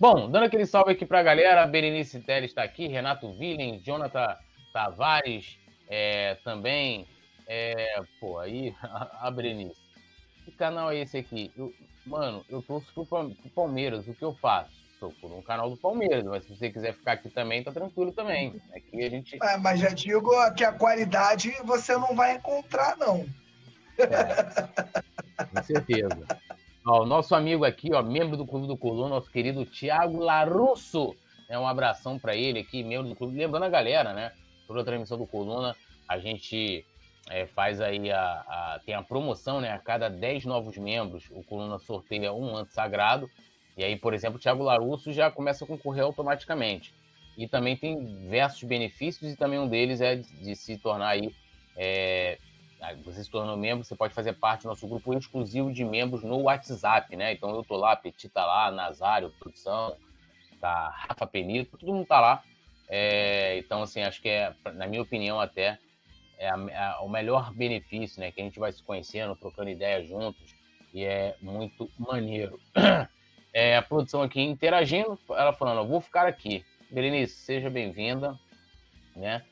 Bom, 0.00 0.30
dando 0.30 0.44
aquele 0.44 0.66
salve 0.66 0.92
aqui 0.92 1.06
para 1.06 1.20
a 1.20 1.22
galera, 1.22 1.66
Berenice 1.66 2.20
Teles 2.20 2.50
está 2.50 2.62
aqui, 2.62 2.88
Renato 2.88 3.28
Willen, 3.28 3.80
Jonathan 3.84 4.36
Tavares 4.72 5.58
é, 5.88 6.36
também, 6.42 7.06
é, 7.46 8.00
pô, 8.18 8.38
aí, 8.38 8.74
a, 8.82 9.30
Brenice. 9.30 9.81
Que 10.44 10.50
canal 10.52 10.90
é 10.90 10.98
esse 10.98 11.16
aqui? 11.16 11.50
Eu, 11.56 11.72
mano, 12.06 12.44
eu 12.48 12.62
torço 12.62 12.92
pro, 12.94 13.04
pro 13.04 13.50
Palmeiras. 13.54 14.06
O 14.06 14.14
que 14.14 14.24
eu 14.24 14.34
faço? 14.34 14.82
Por 15.20 15.32
um 15.32 15.42
canal 15.42 15.68
do 15.68 15.76
Palmeiras, 15.76 16.24
mas 16.24 16.44
se 16.44 16.54
você 16.54 16.70
quiser 16.70 16.94
ficar 16.94 17.14
aqui 17.14 17.28
também, 17.28 17.64
tá 17.64 17.72
tranquilo 17.72 18.12
também. 18.12 18.54
Aqui 18.72 19.04
a 19.04 19.10
gente. 19.10 19.36
É, 19.42 19.56
mas 19.56 19.80
já 19.80 19.88
digo 19.88 20.30
que 20.54 20.62
a 20.62 20.72
qualidade 20.72 21.52
você 21.64 21.94
não 21.94 22.14
vai 22.14 22.36
encontrar, 22.36 22.96
não. 22.96 23.26
É, 23.98 25.44
com 25.44 25.62
certeza. 25.64 26.24
Ó, 26.86 27.02
o 27.02 27.06
nosso 27.06 27.34
amigo 27.34 27.64
aqui, 27.64 27.92
ó, 27.92 28.00
membro 28.00 28.36
do 28.36 28.46
Clube 28.46 28.68
do 28.68 28.76
Coluna, 28.76 29.08
nosso 29.08 29.30
querido 29.30 29.66
Thiago 29.66 30.20
Larusso. 30.20 31.16
É 31.48 31.58
um 31.58 31.66
abração 31.66 32.18
para 32.18 32.36
ele 32.36 32.60
aqui, 32.60 32.84
membro 32.84 33.08
do 33.08 33.16
clube. 33.16 33.36
Lembrando 33.36 33.64
a 33.64 33.68
galera, 33.68 34.12
né? 34.12 34.32
Toda 34.66 34.82
a 34.82 34.84
transmissão 34.84 35.18
do 35.18 35.26
Coluna, 35.26 35.76
a 36.08 36.18
gente 36.18 36.84
é, 37.28 37.46
faz 37.46 37.80
aí 37.80 38.10
a, 38.10 38.20
a, 38.20 38.80
tem 38.84 38.94
a 38.94 39.02
promoção, 39.02 39.60
né? 39.60 39.70
A 39.70 39.78
cada 39.78 40.08
10 40.08 40.44
novos 40.44 40.76
membros, 40.76 41.24
o 41.30 41.42
Coluna 41.42 41.78
sorteia 41.78 42.32
um 42.32 42.52
manto 42.52 42.72
sagrado. 42.72 43.30
E 43.76 43.84
aí, 43.84 43.96
por 43.96 44.12
exemplo, 44.12 44.36
o 44.36 44.40
Thiago 44.40 44.62
Larusso 44.62 45.12
já 45.12 45.30
começa 45.30 45.64
a 45.64 45.68
concorrer 45.68 46.04
automaticamente. 46.04 46.94
E 47.36 47.48
também 47.48 47.76
tem 47.76 48.04
diversos 48.04 48.62
benefícios, 48.64 49.32
e 49.32 49.36
também 49.36 49.58
um 49.58 49.68
deles 49.68 50.00
é 50.00 50.16
de, 50.16 50.30
de 50.42 50.54
se 50.56 50.76
tornar 50.76 51.08
aí. 51.08 51.34
É, 51.76 52.38
você 53.04 53.22
se 53.24 53.30
tornou 53.30 53.56
membro, 53.56 53.84
você 53.84 53.94
pode 53.94 54.12
fazer 54.12 54.34
parte 54.34 54.62
do 54.62 54.68
nosso 54.68 54.86
grupo 54.86 55.14
exclusivo 55.14 55.72
de 55.72 55.84
membros 55.84 56.22
no 56.22 56.42
WhatsApp, 56.42 57.14
né? 57.16 57.32
Então 57.32 57.54
eu 57.54 57.64
tô 57.64 57.76
lá, 57.76 57.94
Petit 57.96 58.28
tá 58.28 58.44
lá, 58.44 58.70
Nazário, 58.70 59.32
produção, 59.38 59.96
tá 60.60 60.88
Rafa 60.88 61.26
Penito, 61.26 61.78
todo 61.78 61.92
mundo 61.92 62.06
tá 62.06 62.20
lá. 62.20 62.42
É, 62.88 63.56
então, 63.58 63.82
assim, 63.82 64.02
acho 64.02 64.20
que 64.20 64.28
é, 64.28 64.52
na 64.74 64.86
minha 64.86 65.00
opinião, 65.00 65.40
até 65.40 65.78
é 66.42 66.48
a, 66.48 67.00
o 67.00 67.08
melhor 67.08 67.54
benefício, 67.54 68.20
né? 68.20 68.32
Que 68.32 68.40
a 68.40 68.44
gente 68.44 68.58
vai 68.58 68.72
se 68.72 68.82
conhecendo, 68.82 69.36
trocando 69.36 69.70
ideias 69.70 70.08
juntos, 70.08 70.56
e 70.92 71.04
é 71.04 71.36
muito 71.40 71.88
maneiro. 71.98 72.58
É, 73.54 73.76
a 73.76 73.82
produção 73.82 74.22
aqui 74.22 74.40
interagindo, 74.40 75.18
ela 75.28 75.52
falando, 75.52 75.86
vou 75.86 76.00
ficar 76.00 76.26
aqui. 76.26 76.64
Berenice, 76.90 77.34
seja 77.34 77.68
bem-vinda, 77.68 78.34
né? 79.14 79.44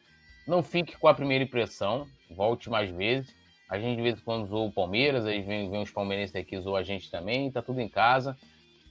Não 0.47 0.63
fique 0.63 0.97
com 0.97 1.07
a 1.07 1.13
primeira 1.13 1.45
impressão, 1.45 2.07
volte 2.31 2.71
mais 2.71 2.89
vezes. 2.91 3.37
A 3.69 3.79
gente 3.79 3.97
de 3.97 4.03
vez 4.03 4.19
em 4.19 4.25
quando 4.25 4.47
zoou 4.47 4.69
o 4.69 4.73
Palmeiras, 4.73 5.27
aí 5.27 5.43
vem, 5.43 5.71
vem 5.71 5.83
os 5.83 5.91
palmeirenses 5.91 6.35
aqui 6.35 6.59
zoam 6.59 6.77
a 6.77 6.83
gente 6.83 7.11
também, 7.11 7.53
tá 7.53 7.61
tudo 7.61 7.79
em 7.79 7.91
casa. 7.91 8.39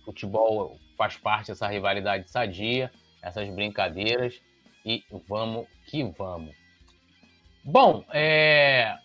Futebol 0.06 0.78
faz 0.96 1.18
parte 1.18 1.48
dessa 1.48 1.68
rivalidade 1.68 2.30
sadia, 2.30 2.92
essas 3.20 3.50
brincadeiras, 3.50 4.40
e 4.86 5.04
vamos 5.28 5.66
que 5.88 6.04
vamos. 6.04 6.59
Bom, 7.64 8.04
é... 8.14 8.98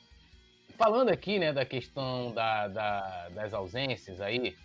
falando 0.77 1.11
aqui 1.11 1.39
né, 1.39 1.53
da 1.53 1.65
questão 1.65 2.33
da, 2.33 2.69
da, 2.69 3.29
das 3.31 3.53
ausências 3.53 4.21
aí, 4.21 4.57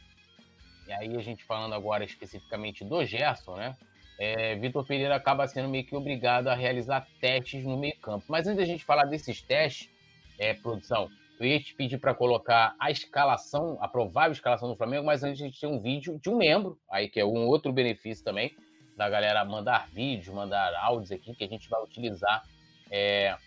e 0.88 0.92
aí 0.92 1.16
a 1.16 1.22
gente 1.22 1.44
falando 1.44 1.74
agora 1.74 2.04
especificamente 2.04 2.84
do 2.84 3.04
Gerson, 3.06 3.56
né? 3.56 3.76
É, 4.20 4.56
Vitor 4.56 4.86
Pereira 4.86 5.16
acaba 5.16 5.48
sendo 5.48 5.70
meio 5.70 5.86
que 5.86 5.96
obrigado 5.96 6.50
a 6.50 6.56
realizar 6.56 7.08
testes 7.22 7.64
no 7.64 7.78
meio 7.78 7.98
campo. 8.00 8.26
Mas 8.28 8.48
antes 8.48 8.58
da 8.58 8.66
gente 8.66 8.84
falar 8.84 9.06
desses 9.06 9.42
testes, 9.42 9.90
é, 10.38 10.54
produção, 10.54 11.10
eu 11.40 11.46
ia 11.46 11.60
te 11.60 11.74
pedir 11.74 11.98
para 12.00 12.14
colocar 12.14 12.76
a 12.78 12.92
escalação, 12.92 13.78
a 13.80 13.88
provável 13.88 14.34
escalação 14.34 14.68
do 14.68 14.76
Flamengo, 14.76 15.06
mas 15.06 15.24
antes 15.24 15.42
a 15.42 15.46
gente 15.46 15.60
tem 15.60 15.70
um 15.70 15.80
vídeo 15.80 16.20
de 16.20 16.30
um 16.30 16.36
membro, 16.36 16.78
aí 16.92 17.08
que 17.08 17.20
é 17.20 17.26
um 17.26 17.48
outro 17.48 17.72
benefício 17.72 18.26
também, 18.26 18.54
da 18.98 19.08
galera 19.10 19.46
mandar 19.46 19.88
vídeos, 19.90 20.34
mandar 20.36 20.76
áudios 20.76 21.14
aqui, 21.14 21.34
que 21.34 21.46
a 21.46 21.48
gente 21.48 21.70
vai 21.70 21.82
utilizar 21.82 22.44
é, 22.92 23.38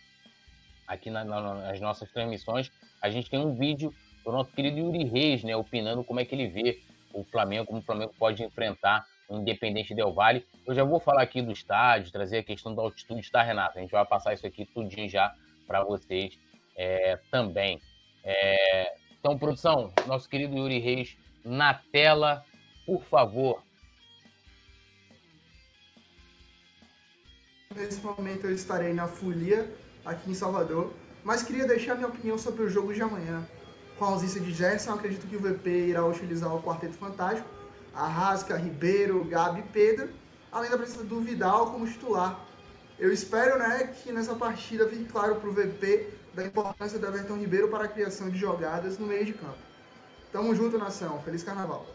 aqui 0.92 1.10
na, 1.10 1.24
na, 1.24 1.54
nas 1.54 1.80
nossas 1.80 2.10
transmissões, 2.10 2.70
a 3.00 3.10
gente 3.10 3.30
tem 3.30 3.38
um 3.38 3.54
vídeo 3.54 3.92
do 4.24 4.30
nosso 4.30 4.52
querido 4.52 4.78
Yuri 4.78 5.04
Reis, 5.04 5.42
né, 5.42 5.56
opinando 5.56 6.04
como 6.04 6.20
é 6.20 6.24
que 6.24 6.34
ele 6.34 6.48
vê 6.48 6.80
o 7.12 7.24
Flamengo, 7.24 7.66
como 7.66 7.80
o 7.80 7.82
Flamengo 7.82 8.14
pode 8.18 8.42
enfrentar 8.42 9.06
o 9.28 9.38
Independente 9.38 9.94
Del 9.94 10.12
Vale. 10.12 10.46
Eu 10.66 10.74
já 10.74 10.84
vou 10.84 11.00
falar 11.00 11.22
aqui 11.22 11.42
do 11.42 11.52
estádio, 11.52 12.12
trazer 12.12 12.38
a 12.38 12.42
questão 12.42 12.74
da 12.74 12.82
altitude, 12.82 13.30
tá, 13.30 13.42
Renato? 13.42 13.78
A 13.78 13.80
gente 13.80 13.90
vai 13.90 14.04
passar 14.04 14.34
isso 14.34 14.46
aqui 14.46 14.64
tudinho 14.66 15.08
já 15.08 15.34
para 15.66 15.82
vocês 15.82 16.38
é, 16.76 17.18
também. 17.30 17.80
É, 18.24 18.94
então, 19.18 19.38
produção, 19.38 19.92
nosso 20.06 20.28
querido 20.28 20.56
Yuri 20.56 20.78
Reis 20.78 21.16
na 21.44 21.74
tela, 21.74 22.44
por 22.86 23.02
favor. 23.04 23.62
Nesse 27.74 28.04
momento 28.04 28.46
eu 28.46 28.54
estarei 28.54 28.92
na 28.92 29.08
Folia, 29.08 29.72
aqui 30.04 30.30
em 30.30 30.34
Salvador, 30.34 30.92
mas 31.24 31.42
queria 31.42 31.66
deixar 31.66 31.94
minha 31.94 32.08
opinião 32.08 32.36
sobre 32.36 32.62
o 32.62 32.68
jogo 32.68 32.92
de 32.92 33.02
amanhã. 33.02 33.46
Com 33.98 34.04
a 34.04 34.08
ausência 34.08 34.40
de 34.40 34.52
Gerson, 34.52 34.92
acredito 34.92 35.26
que 35.26 35.36
o 35.36 35.40
VP 35.40 35.88
irá 35.88 36.04
utilizar 36.04 36.54
o 36.54 36.62
Quarteto 36.62 36.94
Fantástico, 36.94 37.48
Arrasca, 37.94 38.56
Ribeiro, 38.56 39.24
Gabi 39.24 39.60
e 39.60 39.64
Pedro, 39.64 40.08
além 40.50 40.70
da 40.70 40.76
presença 40.76 41.04
do 41.04 41.20
Vidal 41.20 41.70
como 41.70 41.86
titular. 41.86 42.40
Eu 42.98 43.12
espero 43.12 43.58
né, 43.58 43.94
que 44.02 44.12
nessa 44.12 44.34
partida 44.34 44.88
fique 44.88 45.04
claro 45.04 45.36
para 45.36 45.48
o 45.48 45.52
VP 45.52 46.08
da 46.34 46.44
importância 46.44 46.98
do 46.98 47.06
Everton 47.06 47.36
Ribeiro 47.36 47.68
para 47.68 47.84
a 47.84 47.88
criação 47.88 48.28
de 48.30 48.38
jogadas 48.38 48.98
no 48.98 49.06
meio 49.06 49.24
de 49.24 49.34
campo. 49.34 49.58
Tamo 50.32 50.54
junto, 50.54 50.78
nação. 50.78 51.20
Feliz 51.22 51.42
Carnaval. 51.42 51.86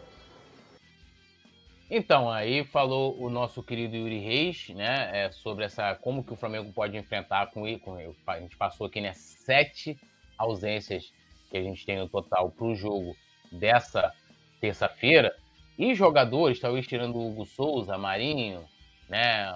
Então, 1.90 2.30
aí 2.30 2.64
falou 2.64 3.18
o 3.18 3.30
nosso 3.30 3.62
querido 3.62 3.96
Yuri 3.96 4.18
Reis, 4.18 4.68
né, 4.70 5.24
é, 5.24 5.32
sobre 5.32 5.64
essa 5.64 5.94
como 5.94 6.22
que 6.22 6.34
o 6.34 6.36
Flamengo 6.36 6.70
pode 6.72 6.98
enfrentar 6.98 7.46
com, 7.46 7.64
a 7.64 8.40
gente 8.40 8.56
passou 8.58 8.86
aqui 8.86 9.00
né 9.00 9.14
sete 9.14 9.98
ausências 10.36 11.10
que 11.50 11.56
a 11.56 11.62
gente 11.62 11.86
tem 11.86 11.98
no 11.98 12.06
total 12.06 12.50
para 12.50 12.66
o 12.66 12.74
jogo 12.74 13.16
dessa 13.50 14.12
terça-feira 14.60 15.34
e 15.78 15.94
jogadores, 15.94 16.60
talvez 16.60 16.86
tirando 16.86 17.16
o 17.16 17.30
Hugo 17.30 17.46
Souza, 17.46 17.96
Marinho, 17.96 18.68
né, 19.08 19.46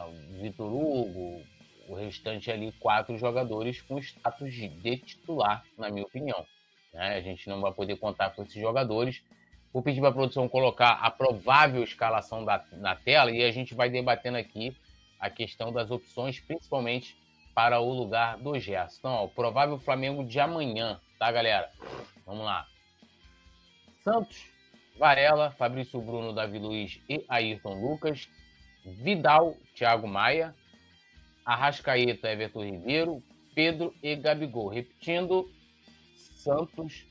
Vitor 0.41 0.73
Hugo, 0.73 1.43
o 1.89 1.95
restante 1.95 2.51
ali 2.51 2.73
quatro 2.79 3.19
jogadores 3.19 3.83
com 3.83 3.99
status 3.99 4.55
de 4.55 4.97
titular, 4.97 5.63
na 5.77 5.91
minha 5.91 6.07
opinião. 6.07 6.47
Né? 6.95 7.17
A 7.17 7.21
gente 7.21 7.47
não 7.49 7.61
vai 7.61 7.73
poder 7.73 7.97
contar 7.97 8.31
com 8.31 8.43
esses 8.43 8.61
jogadores 8.61 9.23
Vou 9.73 9.83
pedir 9.83 10.01
para 10.01 10.11
a 10.11 10.13
produção 10.13 10.49
colocar 10.49 10.93
a 10.93 11.11
provável 11.11 11.83
escalação 11.83 12.45
da, 12.45 12.63
na 12.73 12.95
tela 12.95 13.31
e 13.31 13.43
a 13.43 13.51
gente 13.51 13.75
vai 13.75 13.89
debatendo 13.89 14.37
aqui 14.37 14.77
a 15.19 15.31
questão 15.31 15.73
das 15.73 15.91
opções, 15.91 16.41
principalmente 16.41 17.17
para 17.55 17.81
o 17.81 17.93
lugar 17.93 18.37
do 18.39 18.59
Gerson. 18.59 18.99
Então, 18.99 19.13
ó, 19.13 19.25
o 19.25 19.29
provável 19.29 19.79
Flamengo 19.79 20.25
de 20.25 20.41
amanhã, 20.41 21.01
tá, 21.19 21.31
galera? 21.31 21.71
Vamos 22.27 22.45
lá. 22.45 22.67
Santos, 24.03 24.45
Varela, 24.99 25.51
Fabrício 25.53 26.01
Bruno, 26.01 26.33
Davi 26.33 26.59
Luiz 26.59 27.01
e 27.09 27.25
Ayrton 27.29 27.75
Lucas. 27.75 28.29
Vidal, 28.85 29.57
Thiago 29.75 30.09
Maia. 30.09 30.55
Arrascaeta, 31.45 32.31
Everton 32.31 32.65
Ribeiro. 32.65 33.23
Pedro 33.55 33.95
e 34.03 34.17
Gabigol. 34.17 34.69
Repetindo, 34.69 35.51
Santos, 36.17 37.07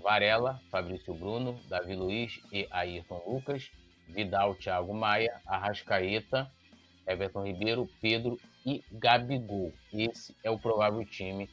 Varela, 0.00 0.60
Fabrício 0.70 1.14
Bruno, 1.14 1.60
Davi 1.68 1.94
Luiz 1.94 2.40
e 2.52 2.66
Ayrton 2.70 3.22
Lucas, 3.26 3.70
Vidal, 4.08 4.54
Thiago 4.54 4.92
Maia, 4.92 5.40
Arrascaeta, 5.46 6.50
Everton 7.06 7.44
Ribeiro, 7.44 7.88
Pedro 8.00 8.38
e 8.64 8.82
Gabigol. 8.92 9.72
Esse 9.92 10.36
é 10.44 10.50
o 10.50 10.58
provável 10.58 11.04
time 11.04 11.48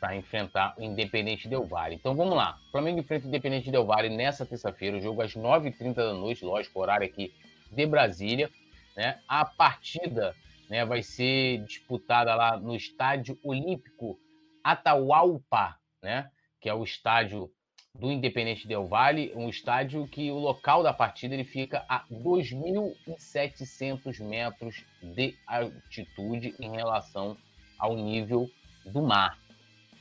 para 0.00 0.14
enfrentar 0.14 0.74
o 0.78 0.82
Independente 0.82 1.48
Del 1.48 1.64
Valle. 1.64 1.94
Então 1.94 2.14
vamos 2.14 2.36
lá. 2.36 2.58
Flamengo 2.70 3.00
enfrenta 3.00 3.26
o 3.26 3.28
Independente 3.28 3.70
Del 3.70 3.86
Valle 3.86 4.08
nessa 4.08 4.44
terça-feira, 4.44 4.96
o 4.96 5.00
jogo 5.00 5.22
às 5.22 5.34
9h30 5.34 5.94
da 5.94 6.12
noite, 6.12 6.44
lógico, 6.44 6.80
horário 6.80 7.06
aqui 7.06 7.34
de 7.70 7.86
Brasília. 7.86 8.50
Né? 8.96 9.18
A 9.28 9.44
partida 9.44 10.34
né, 10.68 10.84
vai 10.84 11.02
ser 11.02 11.64
disputada 11.64 12.34
lá 12.34 12.56
no 12.56 12.74
Estádio 12.74 13.38
Olímpico 13.42 14.18
Atahualpa, 14.62 15.76
né? 16.02 16.30
que 16.60 16.68
é 16.68 16.74
o 16.74 16.84
estádio 16.84 17.50
do 17.98 18.12
Independente 18.12 18.68
Del 18.68 18.86
Valle, 18.86 19.32
um 19.34 19.48
estádio 19.48 20.06
que 20.06 20.30
o 20.30 20.38
local 20.38 20.82
da 20.82 20.92
partida 20.92 21.32
ele 21.34 21.44
fica 21.44 21.82
a 21.88 22.04
2.700 22.10 24.22
metros 24.22 24.84
de 25.02 25.34
altitude 25.46 26.54
em 26.60 26.72
relação 26.72 27.38
ao 27.78 27.96
nível 27.96 28.50
do 28.84 29.00
mar, 29.02 29.38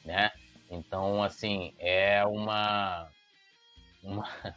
né? 0.03 0.29
Então, 0.69 1.23
assim, 1.23 1.73
é 1.79 2.25
uma, 2.25 3.07
uma 4.03 4.27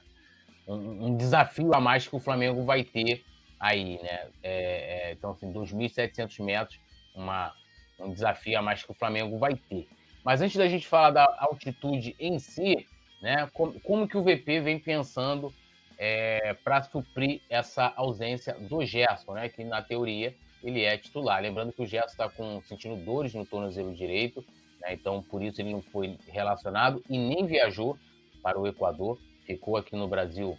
um, 0.66 1.16
desafio 1.16 1.72
a 1.74 1.80
mais 1.80 2.08
que 2.08 2.16
o 2.16 2.20
Flamengo 2.20 2.64
vai 2.64 2.82
ter 2.82 3.24
aí, 3.60 4.02
né? 4.02 4.30
É, 4.42 5.10
é, 5.10 5.12
então, 5.12 5.30
assim, 5.30 5.52
2.700 5.52 6.42
metros, 6.42 6.80
uma, 7.14 7.54
um 8.00 8.12
desafio 8.12 8.58
a 8.58 8.62
mais 8.62 8.82
que 8.82 8.90
o 8.90 8.94
Flamengo 8.94 9.38
vai 9.38 9.54
ter. 9.54 9.86
Mas 10.24 10.40
antes 10.40 10.56
da 10.56 10.68
gente 10.68 10.86
falar 10.86 11.10
da 11.10 11.36
altitude 11.38 12.16
em 12.18 12.38
si, 12.38 12.86
né? 13.20 13.48
Como, 13.52 13.80
como 13.80 14.08
que 14.08 14.16
o 14.16 14.22
VP 14.22 14.60
vem 14.60 14.78
pensando 14.78 15.52
é, 15.98 16.54
para 16.64 16.82
suprir 16.82 17.40
essa 17.50 17.92
ausência 17.96 18.54
do 18.54 18.84
Gerson, 18.84 19.34
né? 19.34 19.48
Que 19.48 19.64
na 19.64 19.82
teoria 19.82 20.34
ele 20.62 20.84
é 20.84 20.96
titular. 20.96 21.42
Lembrando 21.42 21.72
que 21.72 21.82
o 21.82 21.86
Gerson 21.86 22.10
está 22.10 22.30
sentindo 22.66 22.96
dores 23.04 23.34
no 23.34 23.44
tornozelo 23.44 23.94
direito, 23.94 24.44
né? 24.80 24.92
então 24.92 25.22
por 25.22 25.42
isso 25.42 25.60
ele 25.60 25.72
não 25.72 25.82
foi 25.82 26.16
relacionado 26.28 27.02
e 27.08 27.18
nem 27.18 27.46
viajou 27.46 27.98
para 28.42 28.58
o 28.58 28.66
Equador. 28.66 29.18
Ficou 29.44 29.76
aqui 29.76 29.96
no 29.96 30.06
Brasil, 30.06 30.58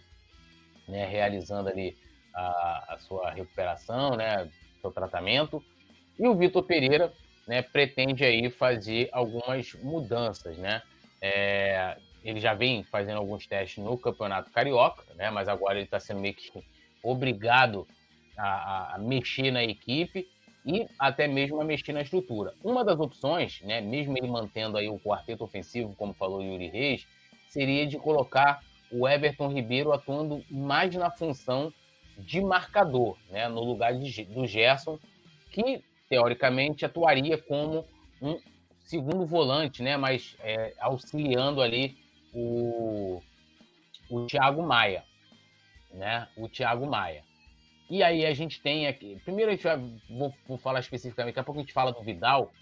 né? 0.88 1.06
Realizando 1.06 1.68
ali 1.68 1.96
a, 2.34 2.94
a 2.94 2.98
sua 2.98 3.30
recuperação, 3.30 4.16
né? 4.16 4.50
Seu 4.80 4.90
tratamento. 4.90 5.62
E 6.18 6.26
o 6.26 6.34
Vitor 6.34 6.64
Pereira, 6.64 7.12
né? 7.46 7.62
Pretende 7.62 8.24
aí 8.24 8.50
fazer 8.50 9.08
algumas 9.12 9.74
mudanças, 9.74 10.58
né? 10.58 10.82
É, 11.22 11.96
ele 12.24 12.40
já 12.40 12.54
vem 12.54 12.82
fazendo 12.84 13.18
alguns 13.18 13.46
testes 13.46 13.82
no 13.82 13.96
Campeonato 13.96 14.50
Carioca, 14.50 15.02
né? 15.14 15.30
Mas 15.30 15.48
agora 15.48 15.74
ele 15.74 15.84
está 15.84 15.98
sendo 15.98 16.20
meio 16.20 16.34
que 16.34 16.52
obrigado 17.02 17.86
a, 18.36 18.94
a, 18.94 18.98
mexer 18.98 19.50
na 19.50 19.62
equipe 19.64 20.28
e 20.64 20.86
até 20.98 21.26
mesmo 21.26 21.60
a 21.60 21.64
mexer 21.64 21.92
na 21.92 22.02
estrutura. 22.02 22.54
Uma 22.62 22.84
das 22.84 22.98
opções, 22.98 23.60
né, 23.62 23.80
mesmo 23.80 24.16
ele 24.16 24.28
mantendo 24.28 24.76
aí 24.76 24.88
o 24.88 24.98
quarteto 24.98 25.44
ofensivo, 25.44 25.94
como 25.96 26.12
falou 26.12 26.42
Yuri 26.42 26.68
Reis, 26.68 27.06
seria 27.48 27.86
de 27.86 27.98
colocar 27.98 28.62
o 28.90 29.08
Everton 29.08 29.48
Ribeiro 29.48 29.92
atuando 29.92 30.44
mais 30.50 30.94
na 30.94 31.10
função 31.10 31.72
de 32.18 32.40
marcador, 32.40 33.16
né, 33.30 33.48
no 33.48 33.64
lugar 33.64 33.94
de, 33.94 34.24
do 34.24 34.46
Gerson, 34.46 34.98
que 35.50 35.82
teoricamente 36.08 36.84
atuaria 36.84 37.38
como 37.38 37.84
um 38.20 38.38
segundo 38.84 39.24
volante, 39.24 39.82
né, 39.82 39.96
mas 39.96 40.36
é, 40.40 40.74
auxiliando 40.78 41.62
ali 41.62 41.96
o, 42.32 43.20
o 44.08 44.26
Thiago 44.26 44.62
Maia, 44.62 45.04
né? 45.92 46.28
O 46.36 46.48
Thiago 46.48 46.86
Maia. 46.86 47.22
E 47.88 48.02
aí 48.02 48.24
a 48.24 48.32
gente 48.32 48.60
tem 48.60 48.86
aqui. 48.86 49.20
Primeiro 49.24 49.50
a 49.50 49.54
gente 49.54 49.64
vai. 49.64 49.76
Vou, 50.08 50.32
vou 50.46 50.58
falar 50.58 50.80
especificamente, 50.80 51.34
daqui 51.34 51.40
a 51.40 51.44
pouco 51.44 51.60
a 51.60 51.62
gente 51.62 51.72
fala 51.72 51.92
do 51.92 52.02
Vidal, 52.02 52.52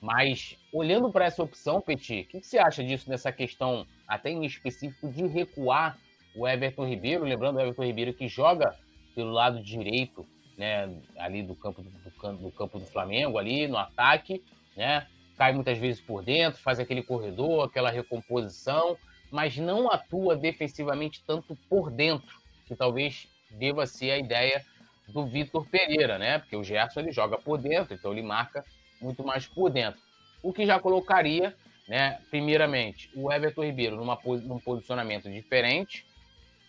mas 0.00 0.58
olhando 0.72 1.10
para 1.10 1.24
essa 1.24 1.42
opção, 1.42 1.80
Petit, 1.80 2.22
o 2.22 2.24
que, 2.24 2.40
que, 2.40 2.46
você 2.46 2.58
acha 2.58 2.82
disso 2.82 3.08
nessa 3.08 3.30
questão, 3.30 3.86
até 4.08 4.30
em 4.30 4.44
específico, 4.44 5.08
de 5.08 5.26
recuar 5.26 5.96
o 6.34 6.48
Everton 6.48 6.84
Ribeiro? 6.84 7.24
Lembrando 7.24 7.56
o 7.56 7.60
Everton 7.60 7.84
Ribeiro 7.84 8.12
que 8.12 8.26
joga 8.26 8.76
pelo 9.14 9.30
lado 9.30 9.62
direito, 9.62 10.26
né? 10.58 10.92
Ali 11.16 11.44
do 11.44 11.54
campo 11.54 11.82
do, 11.82 11.90
do, 12.38 12.50
campo 12.50 12.80
do 12.80 12.86
Flamengo, 12.86 13.38
ali 13.38 13.68
no 13.68 13.76
ataque, 13.76 14.42
né? 14.76 15.06
Cai 15.36 15.52
muitas 15.52 15.78
vezes 15.78 16.00
por 16.00 16.24
dentro, 16.24 16.60
faz 16.60 16.80
aquele 16.80 17.02
corredor, 17.02 17.64
aquela 17.64 17.90
recomposição 17.90 18.96
mas 19.32 19.56
não 19.56 19.90
atua 19.90 20.36
defensivamente 20.36 21.24
tanto 21.26 21.56
por 21.68 21.90
dentro, 21.90 22.38
que 22.66 22.76
talvez 22.76 23.26
deva 23.50 23.86
ser 23.86 24.10
a 24.10 24.18
ideia 24.18 24.64
do 25.08 25.26
Vitor 25.26 25.66
Pereira, 25.66 26.18
né? 26.18 26.38
Porque 26.38 26.54
o 26.54 26.62
Gerson 26.62 27.00
ele 27.00 27.12
joga 27.12 27.38
por 27.38 27.58
dentro, 27.58 27.94
então 27.94 28.12
ele 28.12 28.22
marca 28.22 28.62
muito 29.00 29.24
mais 29.24 29.46
por 29.46 29.70
dentro. 29.70 30.00
O 30.42 30.52
que 30.52 30.66
já 30.66 30.78
colocaria, 30.78 31.56
né, 31.88 32.20
primeiramente, 32.30 33.10
o 33.14 33.32
Everton 33.32 33.64
Ribeiro 33.64 33.96
numa, 33.96 34.18
num 34.24 34.60
posicionamento 34.60 35.30
diferente 35.30 36.06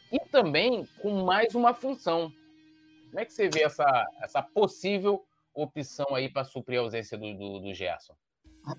e 0.09 0.19
também 0.19 0.87
com 1.01 1.23
mais 1.23 1.53
uma 1.53 1.73
função. 1.73 2.31
Como 3.09 3.19
é 3.19 3.25
que 3.25 3.33
você 3.33 3.49
vê 3.49 3.63
essa, 3.63 4.07
essa 4.21 4.41
possível 4.41 5.23
opção 5.53 6.15
aí 6.15 6.29
para 6.29 6.45
suprir 6.45 6.79
a 6.79 6.81
ausência 6.81 7.17
do, 7.17 7.33
do, 7.33 7.59
do 7.59 7.73
Gerson? 7.73 8.15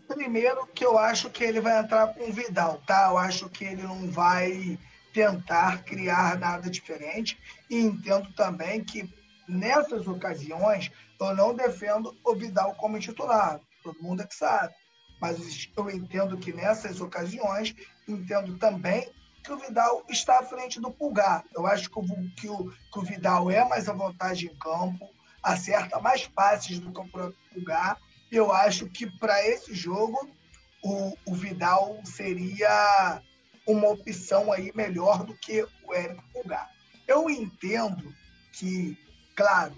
Primeiro 0.08 0.66
que 0.68 0.84
eu 0.84 0.98
acho 0.98 1.28
que 1.28 1.44
ele 1.44 1.60
vai 1.60 1.78
entrar 1.78 2.14
com 2.14 2.28
o 2.28 2.32
Vidal, 2.32 2.80
tá? 2.86 3.08
Eu 3.10 3.18
acho 3.18 3.50
que 3.50 3.64
ele 3.64 3.82
não 3.82 4.10
vai 4.10 4.78
tentar 5.12 5.84
criar 5.84 6.38
nada 6.38 6.70
diferente. 6.70 7.38
E 7.68 7.76
entendo 7.76 8.32
também 8.32 8.82
que 8.82 9.08
nessas 9.46 10.06
ocasiões 10.06 10.90
eu 11.20 11.36
não 11.36 11.54
defendo 11.54 12.16
o 12.24 12.34
Vidal 12.34 12.74
como 12.76 12.98
titular. 12.98 13.60
Todo 13.82 14.02
mundo 14.02 14.22
é 14.22 14.26
que 14.26 14.34
sabe. 14.34 14.74
Mas 15.20 15.68
eu 15.76 15.90
entendo 15.90 16.38
que 16.38 16.52
nessas 16.52 17.00
ocasiões, 17.00 17.74
entendo 18.08 18.56
também 18.58 19.06
que 19.42 19.52
o 19.52 19.58
Vidal 19.58 20.02
está 20.08 20.38
à 20.38 20.42
frente 20.42 20.80
do 20.80 20.90
Pulgar. 20.90 21.44
Eu 21.54 21.66
acho 21.66 21.90
que 21.90 21.98
o, 21.98 22.30
que 22.34 22.48
o, 22.48 22.70
que 22.90 22.98
o 22.98 23.02
Vidal 23.02 23.50
é 23.50 23.62
mais 23.68 23.86
à 23.88 23.92
vontade 23.92 24.46
em 24.46 24.56
campo, 24.56 25.10
acerta 25.42 26.00
mais 26.00 26.26
passes 26.26 26.78
do 26.78 26.90
que 26.90 27.00
o 27.00 27.34
Pulgar 27.52 27.98
eu 28.36 28.52
acho 28.52 28.88
que 28.88 29.06
para 29.18 29.46
esse 29.46 29.74
jogo 29.74 30.28
o, 30.82 31.16
o, 31.26 31.34
Vidal 31.34 32.00
seria 32.04 33.22
uma 33.66 33.88
opção 33.88 34.52
aí 34.52 34.70
melhor 34.74 35.24
do 35.24 35.34
que 35.34 35.66
o 35.82 35.94
Érico 35.94 36.22
Pulgar. 36.32 36.70
Eu 37.06 37.30
entendo 37.30 38.14
que, 38.52 38.96
claro, 39.34 39.74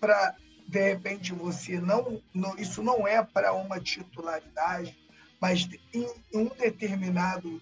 para 0.00 0.34
de 0.66 0.80
repente 0.80 1.32
você 1.32 1.78
não, 1.78 2.22
não 2.32 2.56
isso 2.56 2.82
não 2.82 3.06
é 3.06 3.22
para 3.22 3.52
uma 3.52 3.78
titularidade, 3.78 4.96
mas 5.40 5.68
em, 5.92 6.06
em 6.32 6.38
um 6.38 6.48
determinado 6.48 7.60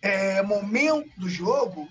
é, 0.00 0.42
momento 0.42 1.10
do 1.18 1.28
jogo, 1.28 1.88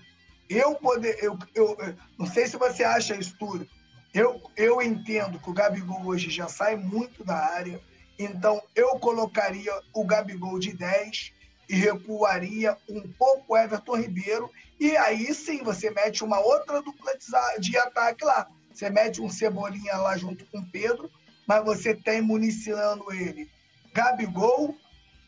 eu 0.48 0.74
poder, 0.76 1.18
eu, 1.22 1.38
eu, 1.54 1.76
não 2.18 2.26
sei 2.26 2.46
se 2.46 2.56
você 2.56 2.84
acha 2.84 3.16
isso 3.16 3.36
tudo, 3.38 3.68
eu, 4.14 4.40
eu 4.56 4.80
entendo 4.80 5.38
que 5.38 5.50
o 5.50 5.52
Gabigol 5.52 6.06
hoje 6.06 6.30
já 6.30 6.48
sai 6.48 6.76
muito 6.76 7.24
da 7.24 7.36
área, 7.36 7.80
então 8.18 8.62
eu 8.74 8.90
colocaria 8.98 9.72
o 9.92 10.04
Gabigol 10.04 10.58
de 10.58 10.72
10 10.72 11.32
e 11.68 11.74
recuaria 11.74 12.76
um 12.88 13.02
pouco 13.18 13.54
o 13.54 13.56
Everton 13.56 13.96
Ribeiro. 13.96 14.50
E 14.78 14.96
aí 14.96 15.34
sim 15.34 15.62
você 15.62 15.90
mete 15.90 16.22
uma 16.22 16.38
outra 16.38 16.80
dupla 16.80 17.12
de 17.58 17.76
ataque 17.76 18.24
lá. 18.24 18.48
Você 18.72 18.88
mete 18.88 19.20
um 19.20 19.28
Cebolinha 19.28 19.96
lá 19.96 20.16
junto 20.16 20.44
com 20.46 20.58
o 20.58 20.70
Pedro, 20.70 21.10
mas 21.46 21.64
você 21.64 21.94
tem 21.94 22.22
municiando 22.22 23.12
ele 23.12 23.50
Gabigol, 23.92 24.76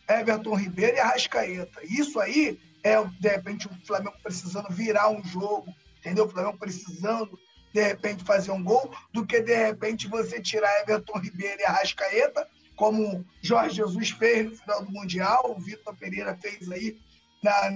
Everton 0.08 0.54
Ribeiro 0.54 0.96
e 0.96 1.00
Arrascaeta. 1.00 1.80
Isso 1.82 2.20
aí 2.20 2.58
é, 2.86 3.02
de 3.18 3.28
repente, 3.28 3.66
o 3.66 3.70
Flamengo 3.84 4.16
precisando 4.22 4.68
virar 4.70 5.08
um 5.08 5.20
jogo, 5.24 5.74
entendeu? 5.98 6.24
O 6.24 6.28
Flamengo 6.28 6.56
precisando, 6.56 7.36
de 7.76 7.82
repente, 7.82 8.24
fazer 8.24 8.50
um 8.52 8.64
gol, 8.64 8.90
do 9.12 9.26
que, 9.26 9.38
de 9.38 9.54
repente, 9.54 10.08
você 10.08 10.40
tirar 10.40 10.80
Everton 10.80 11.18
Ribeiro 11.18 11.60
e 11.60 11.64
Arrascaeta, 11.64 12.48
como 12.74 13.22
Jorge 13.42 13.76
Jesus 13.76 14.10
fez 14.12 14.46
no 14.46 14.56
final 14.56 14.82
do 14.82 14.90
Mundial, 14.90 15.54
o 15.54 15.60
Vitor 15.60 15.94
Pereira 15.94 16.34
fez 16.40 16.72
aí 16.72 16.98
na, 17.42 17.70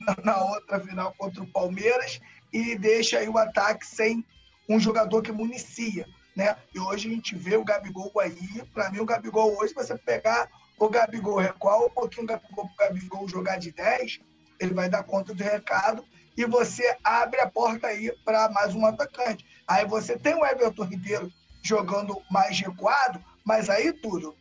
na, 0.00 0.16
na 0.24 0.44
outra 0.44 0.80
final 0.80 1.14
contra 1.18 1.42
o 1.42 1.46
Palmeiras, 1.46 2.22
e 2.50 2.74
deixa 2.74 3.18
aí 3.18 3.28
o 3.28 3.36
ataque 3.36 3.86
sem 3.86 4.24
um 4.66 4.80
jogador 4.80 5.20
que 5.20 5.30
municia. 5.30 6.06
Né? 6.34 6.56
E 6.74 6.80
hoje 6.80 7.10
a 7.10 7.12
gente 7.12 7.36
vê 7.36 7.58
o 7.58 7.64
Gabigol 7.64 8.10
aí. 8.18 8.62
Para 8.72 8.90
mim, 8.90 9.00
o 9.00 9.04
Gabigol 9.04 9.54
hoje, 9.58 9.74
você 9.74 9.94
pegar 9.98 10.48
o 10.78 10.88
Gabigol 10.88 11.36
recuar 11.36 11.84
um 11.84 11.90
pouquinho 11.90 12.24
o 12.24 12.28
Gabigol, 12.28 12.64
o 12.64 12.76
Gabigol 12.78 13.28
jogar 13.28 13.58
de 13.58 13.72
10, 13.72 14.20
ele 14.58 14.72
vai 14.72 14.88
dar 14.88 15.02
conta 15.02 15.34
do 15.34 15.44
recado 15.44 16.02
e 16.36 16.44
você 16.44 16.96
abre 17.02 17.40
a 17.40 17.50
porta 17.50 17.88
aí 17.88 18.12
para 18.24 18.48
mais 18.50 18.74
um 18.74 18.84
atacante. 18.86 19.44
Aí 19.66 19.86
você 19.86 20.18
tem 20.18 20.34
o 20.34 20.44
Everton 20.44 20.84
Ribeiro 20.84 21.32
jogando 21.62 22.20
mais 22.30 22.58
recuado, 22.58 23.22
mas 23.44 23.68
aí 23.68 23.92
tudo. 23.92 24.36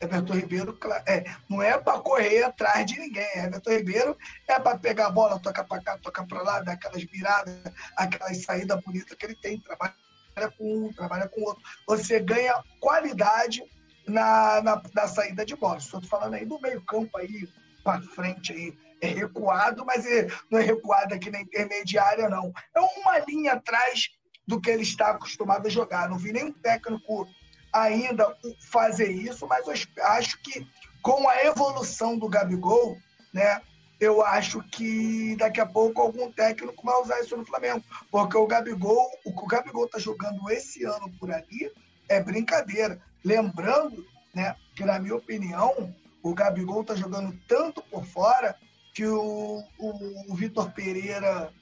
Everton 0.00 0.34
Ribeiro 0.34 0.78
é, 1.06 1.24
não 1.48 1.60
é 1.60 1.76
para 1.76 2.00
correr 2.00 2.42
atrás 2.44 2.86
de 2.86 2.98
ninguém. 2.98 3.28
Everton 3.34 3.70
Ribeiro 3.70 4.16
é 4.48 4.58
para 4.58 4.78
pegar 4.78 5.06
a 5.08 5.10
bola, 5.10 5.38
tocar 5.38 5.64
para 5.64 5.82
cá, 5.82 5.98
tocar 5.98 6.26
para 6.26 6.42
lá, 6.42 6.60
dar 6.60 6.72
aquelas 6.72 7.02
viradas, 7.04 7.54
aquelas 7.96 8.42
saídas 8.42 8.80
bonitas 8.82 9.16
que 9.16 9.26
ele 9.26 9.34
tem. 9.34 9.60
Trabalha 9.60 9.94
com 10.56 10.86
um, 10.86 10.92
trabalha 10.92 11.28
com 11.28 11.42
outro. 11.42 11.62
Você 11.86 12.18
ganha 12.20 12.62
qualidade 12.80 13.62
na, 14.06 14.62
na, 14.62 14.82
na 14.94 15.06
saída 15.06 15.44
de 15.44 15.54
bola. 15.54 15.76
Estou 15.76 16.00
falando 16.02 16.34
aí 16.34 16.46
do 16.46 16.58
meio-campo 16.60 17.18
aí, 17.18 17.46
para 17.84 18.00
frente 18.00 18.52
aí. 18.52 18.89
É 19.00 19.06
recuado, 19.06 19.84
mas 19.84 20.04
é, 20.06 20.28
não 20.50 20.58
é 20.58 20.62
recuado 20.62 21.14
aqui 21.14 21.30
na 21.30 21.40
intermediária, 21.40 22.28
não. 22.28 22.52
É 22.74 22.80
uma 22.80 23.18
linha 23.20 23.54
atrás 23.54 24.10
do 24.46 24.60
que 24.60 24.70
ele 24.70 24.82
está 24.82 25.10
acostumado 25.10 25.66
a 25.66 25.70
jogar. 25.70 26.08
Não 26.08 26.18
vi 26.18 26.32
nenhum 26.32 26.52
técnico 26.52 27.26
ainda 27.72 28.36
fazer 28.70 29.10
isso, 29.10 29.46
mas 29.46 29.66
eu 29.66 29.74
acho 30.04 30.42
que 30.42 30.66
com 31.02 31.28
a 31.28 31.44
evolução 31.44 32.18
do 32.18 32.28
Gabigol, 32.28 32.98
né, 33.32 33.62
eu 34.00 34.24
acho 34.24 34.62
que 34.62 35.36
daqui 35.36 35.60
a 35.60 35.66
pouco 35.66 36.00
algum 36.00 36.32
técnico 36.32 36.84
vai 36.84 37.00
usar 37.00 37.20
isso 37.20 37.36
no 37.36 37.44
Flamengo. 37.44 37.84
Porque 38.10 38.36
o 38.36 38.46
Gabigol, 38.46 39.10
o 39.24 39.32
que 39.32 39.44
o 39.44 39.46
Gabigol 39.46 39.84
está 39.84 39.98
jogando 39.98 40.50
esse 40.50 40.84
ano 40.84 41.12
por 41.18 41.30
ali 41.30 41.70
é 42.08 42.20
brincadeira. 42.20 43.00
Lembrando 43.22 44.04
né, 44.34 44.56
que, 44.74 44.84
na 44.84 44.98
minha 44.98 45.14
opinião, 45.14 45.94
o 46.22 46.34
Gabigol 46.34 46.80
está 46.80 46.94
jogando 46.94 47.38
tanto 47.46 47.82
por 47.82 48.04
fora 48.06 48.56
que 48.94 49.06
o, 49.06 49.62
o, 49.78 50.32
o 50.32 50.34
Vitor 50.34 50.70
Pereira 50.72 51.52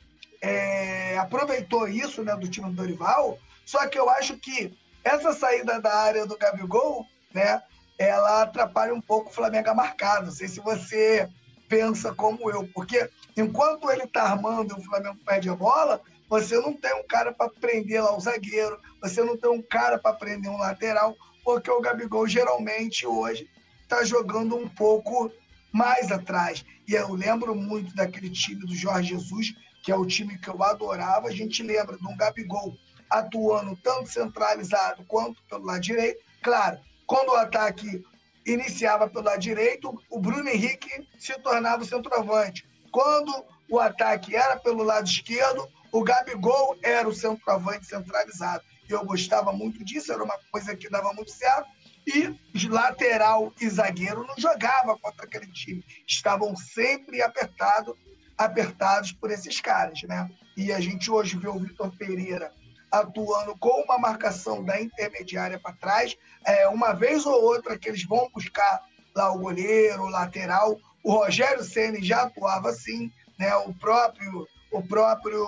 é, 0.41 1.18
aproveitou 1.18 1.89
isso 1.89 2.22
né, 2.22 2.35
do 2.37 2.49
time 2.49 2.68
do 2.70 2.76
Dorival. 2.76 3.39
Só 3.64 3.87
que 3.87 3.99
eu 3.99 4.09
acho 4.09 4.37
que 4.39 4.76
essa 5.05 5.33
saída 5.33 5.81
da 5.81 5.95
área 5.95 6.26
do 6.26 6.39
Gabigol, 6.39 7.07
né, 7.33 7.62
ela 7.99 8.43
atrapalha 8.43 8.95
um 8.95 9.01
pouco 9.01 9.31
o 9.31 9.33
Flamengo 9.33 9.70
a 9.70 9.74
marcar. 9.74 10.22
Não 10.22 10.31
sei 10.31 10.49
se 10.49 10.61
você 10.61 11.29
pensa 11.68 12.14
como 12.14 12.51
eu, 12.51 12.66
porque 12.68 13.11
enquanto 13.37 13.91
ele 13.91 14.05
está 14.05 14.22
armando 14.22 14.74
e 14.74 14.81
o 14.81 14.85
Flamengo 14.85 15.18
perde 15.24 15.51
a 15.51 15.55
bola, 15.55 16.01
você 16.29 16.59
não 16.59 16.72
tem 16.72 16.95
um 16.95 17.07
cara 17.07 17.33
para 17.33 17.51
prender 17.51 18.03
lá 18.03 18.16
o 18.16 18.20
zagueiro, 18.20 18.81
você 19.01 19.22
não 19.22 19.37
tem 19.37 19.51
um 19.51 19.62
cara 19.62 19.99
para 19.99 20.16
prender 20.16 20.51
um 20.51 20.59
lateral, 20.59 21.14
porque 21.45 21.70
o 21.70 21.81
Gabigol 21.81 22.26
geralmente 22.26 23.07
hoje 23.07 23.49
está 23.83 24.05
jogando 24.05 24.57
um 24.57 24.68
pouco 24.68 25.31
mais 25.72 26.11
atrás. 26.11 26.64
E 26.89 26.95
eu 26.95 27.12
lembro 27.12 27.55
muito 27.55 27.95
daquele 27.95 28.30
time 28.30 28.64
do 28.64 28.74
Jorge 28.74 29.11
Jesus, 29.11 29.55
que 29.82 29.93
é 29.93 29.97
o 29.97 30.07
time 30.07 30.39
que 30.39 30.49
eu 30.49 30.62
adorava. 30.62 31.28
A 31.28 31.32
gente 31.32 31.62
lembra 31.62 31.99
de 31.99 32.07
um 32.07 32.16
Gabigol 32.16 32.74
atuando 33.11 33.76
tanto 33.76 34.09
centralizado 34.09 35.05
quanto 35.05 35.43
pelo 35.45 35.66
lado 35.66 35.82
direito. 35.82 36.24
Claro, 36.43 36.78
quando 37.07 37.28
o 37.28 37.36
ataque 37.36 38.03
iniciava 38.47 39.07
pelo 39.07 39.26
lado 39.26 39.39
direito, 39.39 40.03
o 40.09 40.18
Bruno 40.18 40.49
Henrique 40.49 41.07
se 41.18 41.39
tornava 41.41 41.82
o 41.82 41.86
centroavante. 41.86 42.66
Quando 42.91 43.34
o 43.68 43.78
ataque 43.78 44.34
era 44.34 44.57
pelo 44.57 44.82
lado 44.82 45.07
esquerdo, 45.07 45.68
o 45.93 46.03
Gabigol 46.03 46.74
era 46.82 47.07
o 47.07 47.14
centroavante 47.14 47.84
centralizado. 47.84 48.64
Eu 48.89 49.05
gostava 49.05 49.53
muito 49.53 49.84
disso, 49.84 50.11
era 50.11 50.24
uma 50.24 50.39
coisa 50.51 50.74
que 50.74 50.89
dava 50.89 51.12
muito 51.12 51.30
certo. 51.32 51.68
E 52.09 52.66
lateral 52.68 53.52
e 53.61 53.68
zagueiro 53.68 54.26
não 54.26 54.34
jogava 54.38 54.98
contra 54.98 55.26
aquele 55.26 55.46
time. 55.52 55.84
Estavam 56.06 56.56
sempre 56.56 57.20
apertado, 57.20 57.96
apertados 58.36 59.12
por 59.12 59.30
esses 59.30 59.61
caras, 59.61 60.02
né? 60.04 60.28
E 60.56 60.72
a 60.72 60.80
gente 60.80 61.11
hoje 61.11 61.36
vê 61.36 61.48
o 61.48 61.59
Vitor 61.59 61.94
Pereira 61.96 62.50
atuando 62.90 63.54
com 63.59 63.82
uma 63.82 63.98
marcação 63.98 64.64
da 64.64 64.80
intermediária 64.80 65.59
para 65.59 65.76
trás. 65.76 66.16
É, 66.46 66.66
uma 66.68 66.94
vez 66.94 67.26
ou 67.26 67.44
outra 67.44 67.78
que 67.78 67.90
eles 67.90 68.04
vão 68.04 68.30
buscar 68.32 68.82
lá 69.14 69.30
o 69.30 69.38
goleiro, 69.38 70.04
o 70.04 70.09
lateral. 70.09 70.78
O 71.02 71.12
Rogério 71.12 71.62
Ceni 71.62 72.02
já 72.02 72.22
atuava 72.22 72.70
assim, 72.70 73.12
né? 73.38 73.54
O 73.56 73.74
próprio, 73.74 74.48
o 74.72 74.82
próprio 74.82 75.46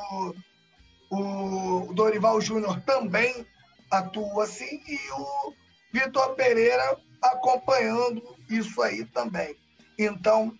o 1.10 1.92
Dorival 1.94 2.40
Júnior 2.40 2.80
também 2.82 3.46
atua 3.90 4.44
assim 4.44 4.80
e 4.86 4.98
o 5.10 5.54
Vitor 5.92 6.34
Pereira 6.34 6.96
acompanhando 7.22 8.36
isso 8.48 8.80
aí 8.82 9.04
também. 9.04 9.56
Então, 9.98 10.56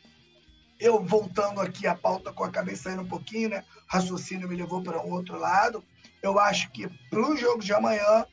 eu 0.79 1.03
voltando 1.03 1.61
aqui 1.61 1.87
a 1.87 1.95
pauta 1.95 2.33
com 2.33 2.45
a 2.45 2.51
cabeça 2.51 2.85
saindo 2.85 3.03
um 3.03 3.09
pouquinho, 3.09 3.51
né? 3.51 3.65
Raciocínio 3.87 4.49
me 4.49 4.57
levou 4.57 4.83
para 4.83 5.01
um 5.01 5.13
outro 5.13 5.39
lado. 5.39 5.85
Eu 6.23 6.39
acho 6.39 6.71
que 6.71 6.89
para 7.09 7.21
o 7.21 7.37
jogo 7.37 7.63
de 7.63 7.73
amanhã, 7.73 8.27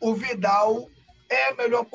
o 0.00 0.14
Vidal 0.14 0.88
é 1.28 1.48
a 1.48 1.54
melhor 1.54 1.86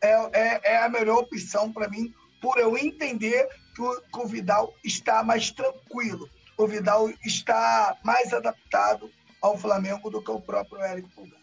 é, 0.00 0.10
é, 0.32 0.60
é 0.64 0.84
a 0.84 0.88
melhor 0.88 1.18
opção 1.18 1.72
para 1.72 1.88
mim, 1.88 2.14
por 2.40 2.58
eu 2.58 2.76
entender 2.76 3.48
que 3.74 3.82
o, 3.82 4.00
que 4.00 4.18
o 4.18 4.26
Vidal 4.26 4.72
está 4.84 5.22
mais 5.22 5.50
tranquilo 5.50 6.28
o 6.58 6.66
Vidal 6.66 7.08
está 7.24 7.96
mais 8.02 8.32
adaptado 8.34 9.08
ao 9.40 9.56
Flamengo 9.56 10.10
do 10.10 10.20
que 10.20 10.30
o 10.30 10.40
próprio 10.40 10.82
Érico 10.82 11.08
Pulgar. 11.10 11.37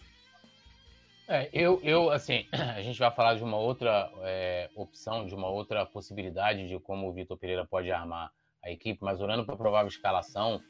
É, 1.28 1.50
eu, 1.52 1.80
eu, 1.84 2.12
assim, 2.12 2.46
a 2.52 2.82
gente 2.82 3.00
vai 3.00 3.12
falar 3.12 3.36
de 3.36 3.44
uma 3.44 3.58
outra 3.58 4.12
é, 4.22 4.70
opção, 4.76 5.26
de 5.26 5.34
uma 5.34 5.48
outra 5.48 5.86
possibilidade 5.86 6.68
de 6.68 6.80
como 6.80 7.08
o 7.08 7.14
Vitor 7.14 7.38
Pereira 7.38 7.66
pode 7.66 7.92
armar 7.92 8.32
a 8.64 8.72
equipe, 8.72 9.04
mas 9.04 9.22
olhando 9.22 9.46
para 9.46 9.56
a 9.56 9.58
provável 9.58 9.88
escalação, 9.88 10.62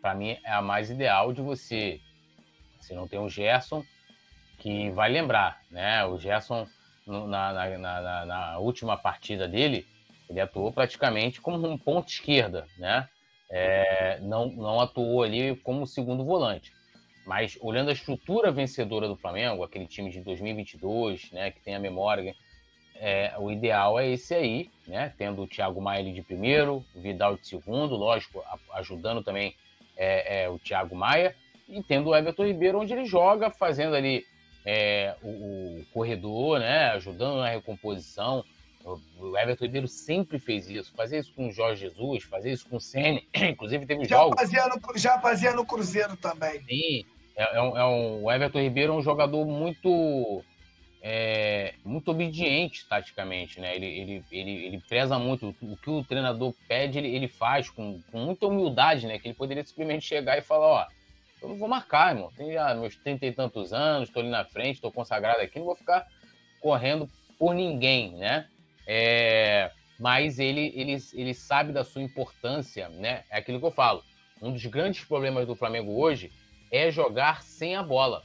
para 0.00 0.14
mim 0.14 0.36
é 0.44 0.52
a 0.52 0.62
mais 0.62 0.90
ideal 0.90 1.32
de 1.32 1.40
você. 1.40 2.00
Se 2.80 2.94
não 2.94 3.08
tem 3.08 3.18
o 3.18 3.28
Gerson, 3.28 3.84
que 4.58 4.90
vai 4.90 5.10
lembrar, 5.10 5.62
né? 5.70 6.04
O 6.04 6.18
Gerson, 6.18 6.66
na, 7.06 7.52
na, 7.52 7.78
na, 7.78 8.26
na 8.26 8.58
última 8.58 8.96
partida 8.96 9.48
dele, 9.48 9.86
ele 10.28 10.40
atuou 10.40 10.72
praticamente 10.72 11.40
como 11.40 11.66
um 11.66 11.78
ponto 11.78 12.08
esquerda, 12.08 12.66
né? 12.78 13.08
é, 13.50 14.18
não, 14.20 14.48
não 14.48 14.80
atuou 14.80 15.22
ali 15.22 15.54
como 15.56 15.86
segundo 15.86 16.24
volante. 16.24 16.72
Mas 17.26 17.56
olhando 17.60 17.88
a 17.88 17.92
estrutura 17.92 18.52
vencedora 18.52 19.08
do 19.08 19.16
Flamengo, 19.16 19.62
aquele 19.62 19.86
time 19.86 20.10
de 20.10 20.20
2022, 20.20 21.32
né, 21.32 21.50
que 21.50 21.60
tem 21.60 21.74
a 21.74 21.80
memória, 21.80 22.34
é, 22.96 23.34
o 23.38 23.50
ideal 23.50 23.98
é 23.98 24.08
esse 24.08 24.34
aí, 24.34 24.70
né, 24.86 25.12
tendo 25.16 25.42
o 25.42 25.46
Thiago 25.46 25.80
Maia 25.80 26.12
de 26.12 26.22
primeiro, 26.22 26.84
o 26.94 27.00
Vidal 27.00 27.36
de 27.36 27.46
segundo, 27.46 27.96
lógico, 27.96 28.42
ajudando 28.74 29.22
também 29.22 29.54
é, 29.96 30.42
é, 30.42 30.48
o 30.48 30.58
Thiago 30.58 30.94
Maia, 30.94 31.34
e 31.68 31.82
tendo 31.82 32.10
o 32.10 32.16
Everton 32.16 32.46
Ribeiro 32.46 32.80
onde 32.80 32.92
ele 32.92 33.06
joga, 33.06 33.50
fazendo 33.50 33.96
ali 33.96 34.24
é, 34.64 35.16
o, 35.22 35.28
o, 35.80 35.86
corredor, 35.92 36.60
né, 36.60 36.90
ajudando 36.90 37.38
na 37.38 37.48
recomposição, 37.48 38.44
o 39.18 39.36
Everton 39.38 39.64
Ribeiro 39.64 39.88
sempre 39.88 40.38
fez 40.38 40.68
isso. 40.68 40.92
Fazer 40.94 41.18
isso 41.18 41.32
com 41.34 41.48
o 41.48 41.52
Jorge 41.52 41.80
Jesus, 41.88 42.24
fazer 42.24 42.52
isso 42.52 42.68
com 42.68 42.76
o 42.76 42.80
Sene, 42.80 43.26
inclusive 43.34 43.86
teve 43.86 44.04
já 44.04 44.16
jogos. 44.16 44.38
Fazia 44.38 44.66
no, 44.68 44.98
já 44.98 45.18
fazia 45.18 45.52
no 45.54 45.64
Cruzeiro 45.64 46.16
também. 46.18 46.62
Sim, 46.64 47.06
é, 47.36 47.42
é, 47.42 47.58
é 47.58 47.84
um, 47.84 48.24
o 48.24 48.32
Everton 48.32 48.60
Ribeiro 48.60 48.92
é 48.92 48.96
um 48.96 49.02
jogador 49.02 49.44
muito. 49.44 50.42
É, 51.06 51.74
muito 51.84 52.10
obediente 52.10 52.88
taticamente, 52.88 53.60
né? 53.60 53.76
Ele, 53.76 53.84
ele, 53.84 54.24
ele, 54.32 54.50
ele 54.64 54.82
preza 54.88 55.18
muito 55.18 55.54
o 55.60 55.76
que 55.76 55.90
o 55.90 56.02
treinador 56.02 56.54
pede, 56.66 56.96
ele, 56.96 57.14
ele 57.14 57.28
faz 57.28 57.68
com, 57.68 58.00
com 58.10 58.20
muita 58.20 58.46
humildade, 58.46 59.06
né? 59.06 59.18
Que 59.18 59.28
ele 59.28 59.34
poderia 59.34 59.62
simplesmente 59.62 60.06
chegar 60.06 60.38
e 60.38 60.40
falar, 60.40 60.66
ó, 60.66 60.86
eu 61.42 61.50
não 61.50 61.58
vou 61.58 61.68
marcar, 61.68 62.14
irmão. 62.14 62.32
Tenho 62.34 62.54
já 62.54 62.74
meus 62.74 62.96
trinta 62.96 63.26
e 63.26 63.32
tantos 63.32 63.74
anos, 63.74 64.08
estou 64.08 64.22
ali 64.22 64.30
na 64.30 64.46
frente, 64.46 64.76
estou 64.76 64.90
consagrado 64.90 65.42
aqui, 65.42 65.58
não 65.58 65.66
vou 65.66 65.76
ficar 65.76 66.06
correndo 66.58 67.06
por 67.38 67.54
ninguém, 67.54 68.12
né? 68.12 68.48
É, 68.86 69.70
mas 70.00 70.38
ele, 70.38 70.72
ele, 70.74 70.96
ele 71.12 71.34
sabe 71.34 71.70
da 71.70 71.84
sua 71.84 72.00
importância, 72.00 72.88
né? 72.88 73.24
É 73.30 73.36
aquilo 73.36 73.60
que 73.60 73.66
eu 73.66 73.70
falo. 73.70 74.02
Um 74.40 74.52
dos 74.52 74.64
grandes 74.64 75.04
problemas 75.04 75.46
do 75.46 75.54
Flamengo 75.54 76.00
hoje 76.00 76.32
é 76.74 76.90
jogar 76.90 77.42
sem 77.42 77.76
a 77.76 77.82
bola. 77.82 78.24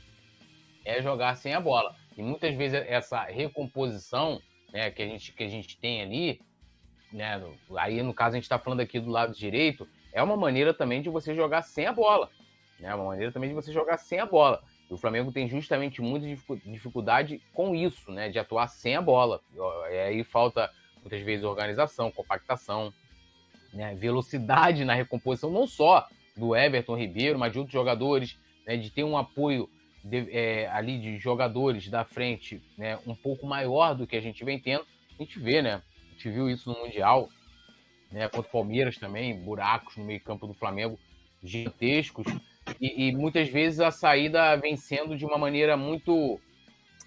É 0.83 1.01
jogar 1.03 1.35
sem 1.35 1.53
a 1.53 1.61
bola. 1.61 1.95
E 2.17 2.23
muitas 2.23 2.55
vezes 2.55 2.83
essa 2.87 3.21
recomposição 3.23 4.41
né, 4.73 4.89
que, 4.89 5.03
a 5.03 5.05
gente, 5.05 5.31
que 5.33 5.43
a 5.43 5.47
gente 5.47 5.77
tem 5.77 6.01
ali, 6.01 6.41
né, 7.13 7.39
aí 7.77 8.01
no 8.01 8.13
caso 8.13 8.31
a 8.31 8.37
gente 8.37 8.45
está 8.45 8.57
falando 8.57 8.79
aqui 8.79 8.99
do 8.99 9.11
lado 9.11 9.35
direito, 9.35 9.87
é 10.11 10.23
uma 10.23 10.35
maneira 10.35 10.73
também 10.73 10.99
de 10.99 11.09
você 11.09 11.35
jogar 11.35 11.61
sem 11.61 11.85
a 11.85 11.93
bola. 11.93 12.27
É 12.79 12.83
né, 12.83 12.95
uma 12.95 13.05
maneira 13.05 13.31
também 13.31 13.49
de 13.49 13.55
você 13.55 13.71
jogar 13.71 13.97
sem 13.97 14.19
a 14.19 14.25
bola. 14.25 14.63
E 14.89 14.93
o 14.93 14.97
Flamengo 14.97 15.31
tem 15.31 15.47
justamente 15.47 16.01
muita 16.01 16.25
dificuldade 16.65 17.39
com 17.53 17.75
isso, 17.75 18.11
né? 18.11 18.29
De 18.29 18.39
atuar 18.39 18.67
sem 18.67 18.95
a 18.95 19.01
bola. 19.01 19.39
E 19.91 19.95
aí 19.95 20.23
falta 20.23 20.71
muitas 21.01 21.21
vezes 21.21 21.45
organização, 21.45 22.09
compactação, 22.09 22.91
né? 23.71 23.93
velocidade 23.93 24.83
na 24.83 24.95
recomposição, 24.95 25.51
não 25.51 25.67
só 25.67 26.07
do 26.39 26.55
Everton 26.55 26.95
Ribeiro, 26.95 27.37
mas 27.37 27.51
de 27.51 27.59
outros 27.59 27.73
jogadores, 27.73 28.37
né? 28.65 28.77
de 28.77 28.89
ter 28.89 29.03
um 29.03 29.17
apoio 29.17 29.69
de, 30.03 30.29
é, 30.31 30.67
ali 30.67 30.97
de 30.97 31.17
jogadores 31.17 31.89
da 31.89 32.05
frente 32.05 32.61
né? 32.77 32.97
um 33.05 33.13
pouco 33.13 33.45
maior 33.45 33.93
do 33.93 34.07
que 34.07 34.15
a 34.15 34.21
gente 34.21 34.43
vem 34.43 34.59
tendo. 34.59 34.85
A 35.19 35.23
gente 35.23 35.37
vê, 35.37 35.61
né? 35.61 35.81
A 36.07 36.11
gente 36.13 36.29
viu 36.29 36.49
isso 36.49 36.71
no 36.71 36.79
Mundial, 36.79 37.29
né? 38.11 38.29
contra 38.29 38.47
o 38.47 38.51
Palmeiras 38.51 38.97
também, 38.97 39.37
buracos 39.37 39.97
no 39.97 40.05
meio-campo 40.05 40.47
do 40.47 40.53
Flamengo 40.53 40.97
gigantescos. 41.43 42.25
E, 42.79 43.07
e, 43.07 43.15
muitas 43.15 43.49
vezes 43.49 43.79
a 43.79 43.91
saída 43.91 44.55
vem 44.55 44.75
sendo 44.75 45.17
de 45.17 45.25
uma 45.25 45.37
maneira 45.37 45.75
muito 45.75 46.39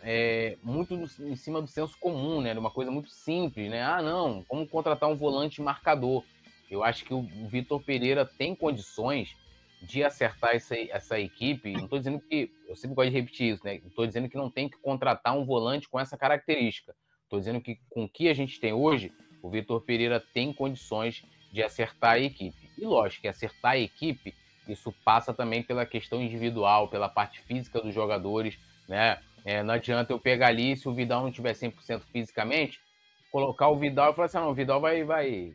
é, 0.03 0.57
muito 0.63 0.95
em 1.21 1.37
cima 1.37 1.61
do 1.61 1.69
senso 1.69 1.97
comum, 1.99 2.41
né? 2.41 2.53
Uma 2.55 2.71
coisa 2.71 2.91
muito 2.91 3.09
simples, 3.11 3.71
né? 3.71 3.83
Ah, 3.83 4.03
não, 4.03 4.43
como 4.49 4.67
contratar 4.67 5.09
um 5.09 5.17
volante 5.17 5.63
marcador. 5.63 6.25
Eu 6.73 6.83
acho 6.83 7.05
que 7.05 7.13
o 7.13 7.23
Vitor 7.49 7.83
Pereira 7.83 8.25
tem 8.25 8.55
condições 8.55 9.37
de 9.83 10.03
acertar 10.03 10.55
essa, 10.55 10.75
essa 10.75 11.21
equipe. 11.21 11.73
Não 11.73 11.85
estou 11.85 11.99
dizendo 11.99 12.19
que. 12.19 12.51
Eu 12.67 12.75
sempre 12.75 12.95
gosto 12.95 13.11
de 13.11 13.17
repetir 13.17 13.53
isso, 13.53 13.65
né? 13.65 13.75
Estou 13.75 14.07
dizendo 14.07 14.29
que 14.29 14.37
não 14.39 14.51
tem 14.51 14.71
que 14.71 14.79
contratar 14.79 15.37
um 15.37 15.45
volante 15.45 15.87
com 15.89 16.01
essa 16.01 16.17
característica. 16.17 16.95
Estou 17.25 17.39
dizendo 17.39 17.61
que 17.61 17.79
com 17.91 18.05
o 18.05 18.09
que 18.09 18.29
a 18.29 18.35
gente 18.35 18.59
tem 18.59 18.73
hoje, 18.73 19.13
o 19.43 19.51
Vitor 19.51 19.83
Pereira 19.83 20.19
tem 20.33 20.51
condições 20.51 21.23
de 21.53 21.63
acertar 21.63 22.13
a 22.13 22.19
equipe. 22.19 22.71
E 22.79 22.87
lógico 22.87 23.23
que 23.23 23.29
acertar 23.29 23.73
a 23.73 23.79
equipe 23.79 24.35
isso 24.67 24.95
passa 25.05 25.35
também 25.35 25.63
pela 25.63 25.85
questão 25.85 26.23
individual, 26.23 26.89
pela 26.89 27.09
parte 27.09 27.41
física 27.41 27.81
dos 27.81 27.93
jogadores, 27.93 28.59
né? 28.89 29.19
É, 29.45 29.63
não 29.63 29.75
adianta 29.75 30.13
eu 30.13 30.21
pegar 30.21 30.49
ali, 30.49 30.77
se 30.77 30.89
o 30.89 30.95
Vidal 30.95 31.23
não 31.23 31.33
tiver 31.33 31.53
100% 31.53 32.03
fisicamente, 32.13 32.81
colocar 33.31 33.69
o 33.69 33.77
Vidal 33.77 34.13
e 34.13 34.15
falar 34.15 34.27
assim, 34.27 34.39
ah, 34.39 34.43
não, 34.43 34.51
o 34.51 34.55
Vidal 34.55 34.81
vai, 34.81 35.03
vai, 35.03 35.53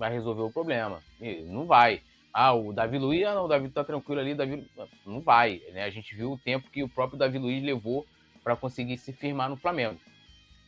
vai 0.00 0.10
resolver 0.10 0.40
o 0.40 0.50
problema. 0.50 1.02
E 1.20 1.42
não 1.42 1.66
vai. 1.66 2.00
Ah, 2.32 2.54
o 2.54 2.72
Davi 2.72 2.96
Luiz, 2.96 3.22
ah, 3.26 3.34
não, 3.34 3.44
o 3.44 3.48
Davi 3.48 3.68
tá 3.68 3.84
tranquilo 3.84 4.18
ali, 4.18 4.34
Davi 4.34 4.66
não 5.04 5.20
vai. 5.20 5.60
Né? 5.72 5.84
A 5.84 5.90
gente 5.90 6.14
viu 6.14 6.32
o 6.32 6.38
tempo 6.38 6.70
que 6.70 6.82
o 6.82 6.88
próprio 6.88 7.18
Davi 7.18 7.38
Luiz 7.38 7.62
levou 7.62 8.06
para 8.42 8.56
conseguir 8.56 8.96
se 8.96 9.12
firmar 9.12 9.50
no 9.50 9.58
Flamengo. 9.58 10.00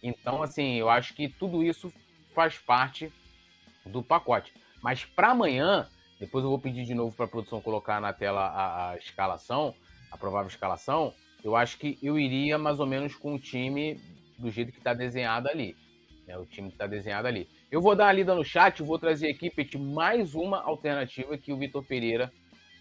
Então, 0.03 0.43
assim, 0.43 0.75
eu 0.75 0.91
acho 0.91 1.15
que 1.15 1.31
tudo 1.31 1.63
isso 1.63 1.91
faz 2.35 2.59
parte 2.59 3.11
do 3.87 4.03
pacote. 4.03 4.53
Mas 4.83 5.07
para 5.07 5.31
amanhã, 5.31 5.89
depois 6.21 6.45
eu 6.45 6.51
vou 6.51 6.59
pedir 6.59 6.85
de 6.85 6.95
novo 6.95 7.17
para 7.17 7.25
a 7.25 7.29
produção 7.29 7.63
colocar 7.63 8.03
na 8.03 8.13
tela 8.13 8.43
a, 8.43 8.91
a, 8.91 8.97
escalação, 8.99 9.75
a 10.11 10.19
provável 10.19 10.49
escalação. 10.49 11.15
Eu 11.43 11.57
acho 11.57 11.79
que 11.79 11.99
eu 12.03 12.19
iria 12.19 12.59
mais 12.59 12.81
ou 12.81 12.87
menos 12.87 13.15
com 13.15 13.35
o 13.35 13.39
time 13.39 13.99
do 14.37 14.51
jeito 14.51 14.73
que 14.73 14.79
está 14.79 14.93
desenhado 14.93 15.49
ali. 15.49 15.75
Né? 16.27 16.37
O 16.37 16.45
time 16.45 16.69
que 16.69 16.75
está 16.75 16.87
desenhado 16.87 17.29
ali. 17.29 17.49
Eu 17.73 17.81
vou 17.81 17.97
dar 17.97 18.05
uma 18.05 18.13
lida 18.13 18.35
no 18.35 18.45
chat, 18.45 18.83
vou 18.83 18.99
trazer 18.99 19.31
aqui, 19.31 19.49
Peti, 19.49 19.79
mais 19.79 20.35
uma 20.35 20.63
alternativa 20.63 21.39
que 21.39 21.55
o 21.55 21.57
Vitor 21.57 21.83
Pereira 21.83 22.31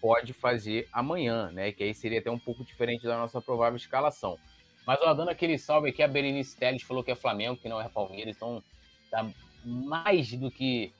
pode 0.02 0.34
fazer 0.34 0.86
amanhã, 0.92 1.50
né? 1.50 1.72
Que 1.72 1.84
aí 1.84 1.94
seria 1.94 2.18
até 2.18 2.30
um 2.30 2.38
pouco 2.38 2.62
diferente 2.62 3.04
da 3.04 3.16
nossa 3.16 3.40
provável 3.40 3.78
escalação. 3.78 4.38
Mas, 4.86 5.00
ó, 5.00 5.14
dando 5.14 5.30
aquele 5.30 5.56
salve 5.56 5.88
aqui, 5.88 6.02
a 6.02 6.08
Berenice 6.08 6.54
Teles 6.58 6.82
falou 6.82 7.02
que 7.02 7.10
é 7.10 7.14
Flamengo, 7.14 7.56
que 7.56 7.70
não 7.70 7.80
é 7.80 7.88
Palmeiras, 7.88 8.36
então 8.36 8.62
tá 9.10 9.26
mais 9.64 10.30
do 10.34 10.50
que 10.50 10.92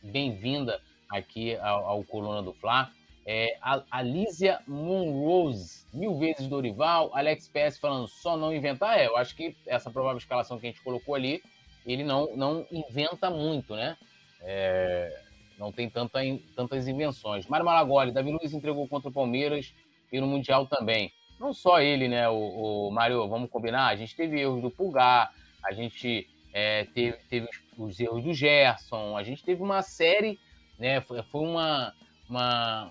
bem-vinda 0.00 0.80
aqui 1.10 1.56
ao, 1.56 1.86
ao 1.86 2.04
Coluna 2.04 2.44
do 2.44 2.52
Fla. 2.52 2.92
É, 3.26 3.58
a 3.60 3.82
Alísia 3.90 4.60
Monrose, 4.64 5.84
mil 5.92 6.16
vezes 6.16 6.46
Dorival, 6.46 7.10
Alex 7.12 7.48
PS 7.48 7.80
falando 7.80 8.06
só 8.06 8.36
não 8.36 8.54
inventar. 8.54 8.96
É, 8.96 9.08
eu 9.08 9.16
acho 9.16 9.34
que 9.34 9.56
essa 9.66 9.90
provável 9.90 10.18
escalação 10.18 10.60
que 10.60 10.68
a 10.68 10.70
gente 10.70 10.84
colocou 10.84 11.16
ali, 11.16 11.42
ele 11.86 12.04
não, 12.04 12.34
não 12.36 12.66
inventa 12.70 13.30
muito, 13.30 13.74
né? 13.74 13.96
É, 14.42 15.22
não 15.58 15.70
tem 15.70 15.88
tanta, 15.88 16.20
tantas 16.56 16.88
invenções. 16.88 17.46
Mário 17.46 17.66
Malagoli, 17.66 18.12
Davi 18.12 18.30
Luiz 18.30 18.52
entregou 18.52 18.86
contra 18.88 19.08
o 19.08 19.12
Palmeiras 19.12 19.74
e 20.12 20.20
no 20.20 20.26
Mundial 20.26 20.66
também. 20.66 21.12
Não 21.38 21.52
só 21.52 21.80
ele, 21.80 22.08
né, 22.08 22.28
o, 22.28 22.88
o 22.88 22.90
Mário, 22.90 23.26
vamos 23.28 23.50
combinar, 23.50 23.88
a 23.88 23.96
gente 23.96 24.14
teve 24.14 24.40
erros 24.40 24.60
do 24.60 24.70
Pulgar, 24.70 25.32
a 25.64 25.72
gente 25.72 26.28
é, 26.52 26.84
teve, 26.84 27.16
teve 27.30 27.46
os, 27.78 27.92
os 27.92 28.00
erros 28.00 28.22
do 28.22 28.34
Gerson, 28.34 29.16
a 29.16 29.22
gente 29.22 29.42
teve 29.42 29.62
uma 29.62 29.80
série 29.80 30.38
né? 30.80 31.02
Foi, 31.02 31.22
foi 31.24 31.42
uma, 31.42 31.94
uma, 32.28 32.90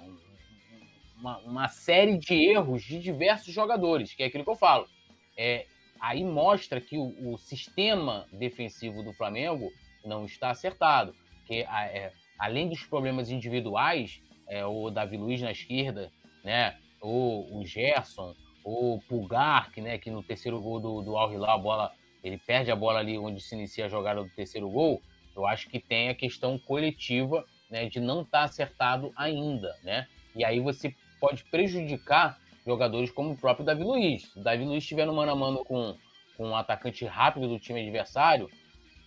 uma, 1.18 1.38
uma, 1.40 1.68
série 1.68 2.20
de 2.20 2.36
erros 2.36 2.84
de 2.84 3.00
diversos 3.00 3.52
jogadores, 3.52 4.14
que 4.14 4.22
é 4.22 4.28
aquilo 4.28 4.44
que 4.44 4.50
eu 4.50 4.56
falo. 4.56 4.88
É, 5.36 5.66
aí 6.00 6.24
mostra 6.24 6.80
que 6.80 6.98
o, 6.98 7.34
o 7.34 7.38
sistema 7.38 8.26
defensivo 8.32 9.04
do 9.04 9.14
Flamengo 9.14 9.72
não 10.06 10.26
está 10.26 10.50
acertado. 10.52 11.16
Que 11.46 11.62
é, 11.62 12.12
além 12.38 12.70
dos 12.70 12.84
problemas 12.84 13.30
individuais, 13.30 14.22
é, 14.48 14.66
o 14.66 14.90
Davi 14.90 15.18
Luiz 15.18 15.42
na 15.42 15.52
esquerda, 15.52 16.12
né? 16.44 16.78
O, 17.02 17.60
o 17.60 17.66
Gerson, 17.66 18.36
o 18.64 19.00
Pulgar, 19.08 19.72
que, 19.72 19.82
né, 19.82 19.98
que 19.98 20.12
no 20.12 20.22
terceiro 20.22 20.60
gol 20.62 20.80
do, 20.80 21.02
do 21.02 21.18
Al 21.18 21.32
Hilal, 21.32 21.56
a 21.56 21.58
bola, 21.58 21.94
ele 22.24 22.38
perde 22.38 22.72
a 22.72 22.76
bola 22.76 23.00
ali 23.00 23.18
onde 23.18 23.42
se 23.42 23.56
inicia 23.56 23.86
a 23.86 23.90
jogada 23.90 24.24
do 24.24 24.30
terceiro 24.30 24.70
gol. 24.70 25.02
Eu 25.36 25.48
acho 25.48 25.70
que 25.70 25.80
tem 25.80 26.10
a 26.10 26.16
questão 26.16 26.60
coletiva 26.60 27.46
né, 27.70 27.88
de 27.88 28.00
não 28.00 28.22
estar 28.22 28.40
tá 28.40 28.44
acertado 28.44 29.14
ainda, 29.16 29.76
né? 29.84 30.08
E 30.36 30.44
aí 30.44 30.60
você 30.60 30.94
pode 31.20 31.44
prejudicar 31.46 32.40
jogadores 32.70 33.12
como 33.12 33.32
o 33.32 33.38
próprio 33.38 33.66
Davi 33.66 33.84
Luiz. 33.84 34.32
Se 34.32 34.40
o 34.40 34.44
Davi 34.44 34.64
Luiz 34.64 34.84
estiver 34.84 35.06
no 35.06 35.14
mano 35.14 35.32
a 35.32 35.36
mano 35.36 35.66
com, 35.66 35.96
com 36.38 36.50
um 36.50 36.56
atacante 36.56 37.06
rápido 37.06 37.48
do 37.48 37.60
time 37.60 37.82
adversário, 37.82 38.50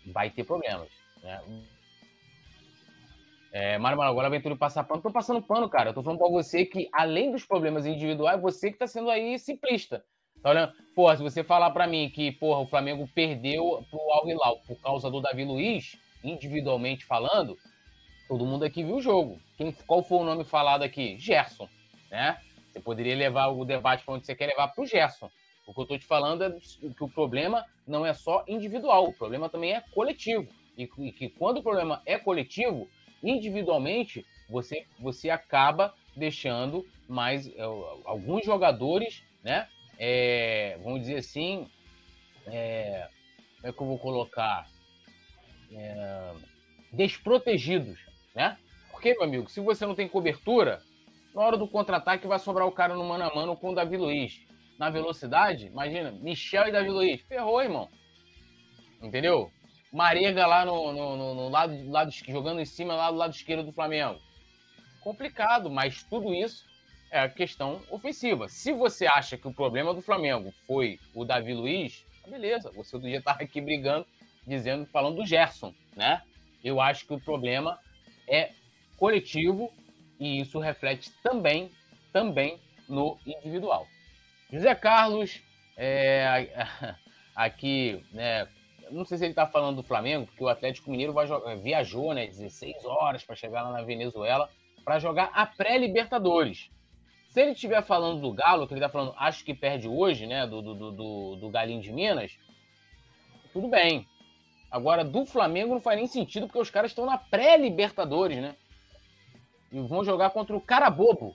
vai 0.06 0.30
ter 0.30 0.44
problemas, 0.44 0.88
né? 1.22 1.40
É, 3.52 3.78
Mário 3.78 4.00
agora 4.00 4.28
Aventura 4.28 4.56
passar 4.56 4.84
pano. 4.84 5.02
Tô 5.02 5.10
passando 5.10 5.42
pano, 5.42 5.68
cara. 5.68 5.90
Eu 5.90 5.94
tô 5.94 6.02
falando 6.02 6.18
pra 6.18 6.28
você 6.28 6.64
que, 6.64 6.88
além 6.92 7.30
dos 7.30 7.44
problemas 7.44 7.84
individuais, 7.84 8.40
você 8.40 8.72
que 8.72 8.78
tá 8.78 8.86
sendo 8.86 9.10
aí 9.10 9.38
simplista. 9.38 10.02
Tá 10.42 10.50
olhando? 10.50 10.72
Porra, 10.94 11.16
se 11.16 11.22
você 11.22 11.44
falar 11.44 11.70
para 11.70 11.86
mim 11.86 12.08
que, 12.08 12.32
porra, 12.32 12.60
o 12.60 12.66
Flamengo 12.66 13.06
perdeu 13.14 13.84
pro 13.90 14.00
Al 14.12 14.28
Hilal 14.28 14.58
por 14.66 14.80
causa 14.80 15.10
do 15.10 15.20
Davi 15.20 15.44
Luiz, 15.44 15.96
individualmente 16.24 17.04
falando, 17.04 17.58
Todo 18.32 18.46
mundo 18.46 18.64
aqui 18.64 18.82
viu 18.82 18.96
o 18.96 19.02
jogo. 19.02 19.38
Quem, 19.58 19.72
qual 19.86 20.02
foi 20.02 20.16
o 20.16 20.24
nome 20.24 20.42
falado 20.42 20.82
aqui? 20.82 21.18
Gerson, 21.18 21.68
né? 22.10 22.38
Você 22.72 22.80
poderia 22.80 23.14
levar 23.14 23.48
o 23.48 23.64
debate 23.64 24.04
para 24.04 24.14
onde 24.14 24.26
você 24.26 24.34
quer 24.34 24.46
levar 24.46 24.68
para 24.68 24.82
o 24.82 24.86
Gerson. 24.86 25.30
O 25.66 25.72
que 25.72 25.80
eu 25.80 25.82
estou 25.82 25.98
te 25.98 26.06
falando 26.06 26.42
é 26.42 26.50
que 26.50 27.04
o 27.04 27.08
problema 27.08 27.64
não 27.86 28.04
é 28.04 28.12
só 28.14 28.44
individual, 28.48 29.08
o 29.08 29.12
problema 29.12 29.48
também 29.48 29.74
é 29.74 29.80
coletivo. 29.92 30.48
E, 30.76 30.88
e 30.98 31.12
que 31.12 31.28
quando 31.28 31.58
o 31.58 31.62
problema 31.62 32.02
é 32.06 32.18
coletivo, 32.18 32.88
individualmente, 33.22 34.26
você, 34.48 34.86
você 34.98 35.30
acaba 35.30 35.94
deixando 36.16 36.84
mais 37.08 37.46
é, 37.46 37.62
alguns 38.04 38.44
jogadores, 38.44 39.22
né? 39.42 39.68
É, 39.98 40.78
vamos 40.82 41.00
dizer 41.00 41.18
assim, 41.18 41.68
é, 42.46 43.08
como 43.60 43.68
é 43.68 43.72
que 43.72 43.82
eu 43.82 43.86
vou 43.86 43.98
colocar? 43.98 44.66
É, 45.70 46.32
desprotegidos 46.92 47.98
né? 48.34 48.56
Porque, 48.90 49.14
meu 49.14 49.24
amigo, 49.24 49.50
se 49.50 49.60
você 49.60 49.86
não 49.86 49.94
tem 49.94 50.08
cobertura, 50.08 50.82
na 51.34 51.42
hora 51.42 51.56
do 51.56 51.68
contra-ataque 51.68 52.26
vai 52.26 52.38
sobrar 52.38 52.66
o 52.66 52.72
cara 52.72 52.94
no 52.94 53.04
mano 53.04 53.24
a 53.24 53.34
mano 53.34 53.56
com 53.56 53.70
o 53.70 53.74
Davi 53.74 53.96
Luiz. 53.96 54.40
Na 54.78 54.90
velocidade, 54.90 55.66
imagina, 55.66 56.10
Michel 56.10 56.68
e 56.68 56.72
Davi 56.72 56.88
Luiz. 56.88 57.20
Ferrou, 57.22 57.62
irmão. 57.62 57.88
Entendeu? 59.00 59.50
Marega 59.92 60.46
lá 60.46 60.64
no, 60.64 60.92
no, 60.92 61.16
no, 61.16 61.34
no 61.34 61.48
lado, 61.48 61.90
lado, 61.90 62.10
jogando 62.10 62.60
em 62.60 62.64
cima 62.64 62.94
lá 62.94 63.10
do 63.10 63.16
lado 63.16 63.34
esquerdo 63.34 63.64
do 63.64 63.72
Flamengo. 63.72 64.18
Complicado, 65.00 65.70
mas 65.70 66.02
tudo 66.02 66.32
isso 66.34 66.64
é 67.10 67.28
questão 67.28 67.82
ofensiva. 67.90 68.48
Se 68.48 68.72
você 68.72 69.06
acha 69.06 69.36
que 69.36 69.46
o 69.46 69.52
problema 69.52 69.92
do 69.92 70.00
Flamengo 70.00 70.52
foi 70.66 70.98
o 71.14 71.24
Davi 71.24 71.52
Luiz, 71.52 72.06
beleza, 72.26 72.70
você 72.70 72.96
outro 72.96 73.08
dia 73.08 73.18
estava 73.18 73.42
aqui 73.42 73.60
brigando, 73.60 74.06
dizendo, 74.46 74.86
falando 74.86 75.16
do 75.16 75.26
Gerson, 75.26 75.74
né? 75.94 76.22
Eu 76.64 76.80
acho 76.80 77.06
que 77.06 77.12
o 77.12 77.20
problema 77.20 77.78
é 78.28 78.52
coletivo 78.96 79.72
e 80.22 80.40
isso 80.40 80.60
reflete 80.60 81.10
também, 81.20 81.68
também 82.12 82.60
no 82.88 83.18
individual. 83.26 83.88
José 84.52 84.72
Carlos, 84.76 85.42
é, 85.76 86.48
aqui, 87.34 88.04
né, 88.12 88.46
não 88.88 89.04
sei 89.04 89.18
se 89.18 89.24
ele 89.24 89.34
tá 89.34 89.48
falando 89.48 89.76
do 89.76 89.82
Flamengo, 89.82 90.26
porque 90.26 90.44
o 90.44 90.48
Atlético 90.48 90.92
Mineiro 90.92 91.12
vai 91.12 91.26
jogar, 91.26 91.56
viajou, 91.56 92.14
né, 92.14 92.26
16 92.26 92.84
horas 92.84 93.24
para 93.24 93.34
chegar 93.34 93.62
lá 93.62 93.72
na 93.72 93.82
Venezuela 93.82 94.48
para 94.84 95.00
jogar 95.00 95.30
a 95.34 95.44
pré-Libertadores. 95.44 96.70
Se 97.28 97.40
ele 97.40 97.52
estiver 97.52 97.82
falando 97.82 98.20
do 98.20 98.32
Galo, 98.32 98.68
que 98.68 98.74
ele 98.74 98.80
tá 98.80 98.88
falando, 98.88 99.14
acho 99.16 99.44
que 99.44 99.54
perde 99.54 99.88
hoje, 99.88 100.26
né, 100.26 100.46
do, 100.46 100.62
do, 100.62 100.92
do, 100.92 101.36
do 101.36 101.50
Galinho 101.50 101.80
de 101.80 101.90
Minas, 101.90 102.38
tudo 103.52 103.66
bem. 103.66 104.06
Agora, 104.70 105.04
do 105.04 105.26
Flamengo 105.26 105.74
não 105.74 105.80
faz 105.80 105.98
nem 105.98 106.06
sentido, 106.06 106.46
porque 106.46 106.60
os 106.60 106.70
caras 106.70 106.92
estão 106.92 107.06
na 107.06 107.18
pré-Libertadores, 107.18 108.38
né? 108.38 108.54
E 109.72 109.80
vão 109.80 110.04
jogar 110.04 110.30
contra 110.30 110.56
o 110.56 110.60
Carabobo. 110.60 111.34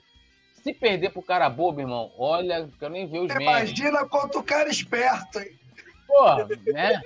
Se 0.62 0.72
perder 0.72 1.10
pro 1.10 1.22
Carabobo, 1.22 1.80
irmão, 1.80 2.12
olha, 2.16 2.68
quero 2.78 2.92
nem 2.92 3.06
ver 3.06 3.20
os 3.20 3.30
Imagina 3.30 3.52
memes. 3.52 3.78
Imagina 3.78 4.08
quanto 4.08 4.38
o 4.38 4.42
cara 4.42 4.68
esperto, 4.68 5.40
hein? 5.40 5.58
Pô, 6.06 6.36
né? 6.72 7.02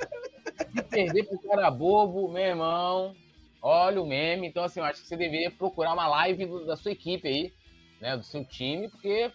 Se 0.74 0.82
perder 0.82 1.24
pro 1.24 1.38
Carabobo, 1.38 2.28
meu 2.28 2.42
irmão, 2.42 3.16
olha 3.60 4.00
o 4.00 4.06
meme. 4.06 4.46
Então, 4.46 4.64
assim, 4.64 4.80
eu 4.80 4.86
acho 4.86 5.02
que 5.02 5.08
você 5.08 5.16
deveria 5.16 5.50
procurar 5.50 5.92
uma 5.92 6.06
live 6.08 6.46
do, 6.46 6.66
da 6.66 6.76
sua 6.76 6.92
equipe 6.92 7.28
aí, 7.28 7.52
né? 8.00 8.16
Do 8.16 8.24
seu 8.24 8.44
time, 8.44 8.88
porque 8.88 9.30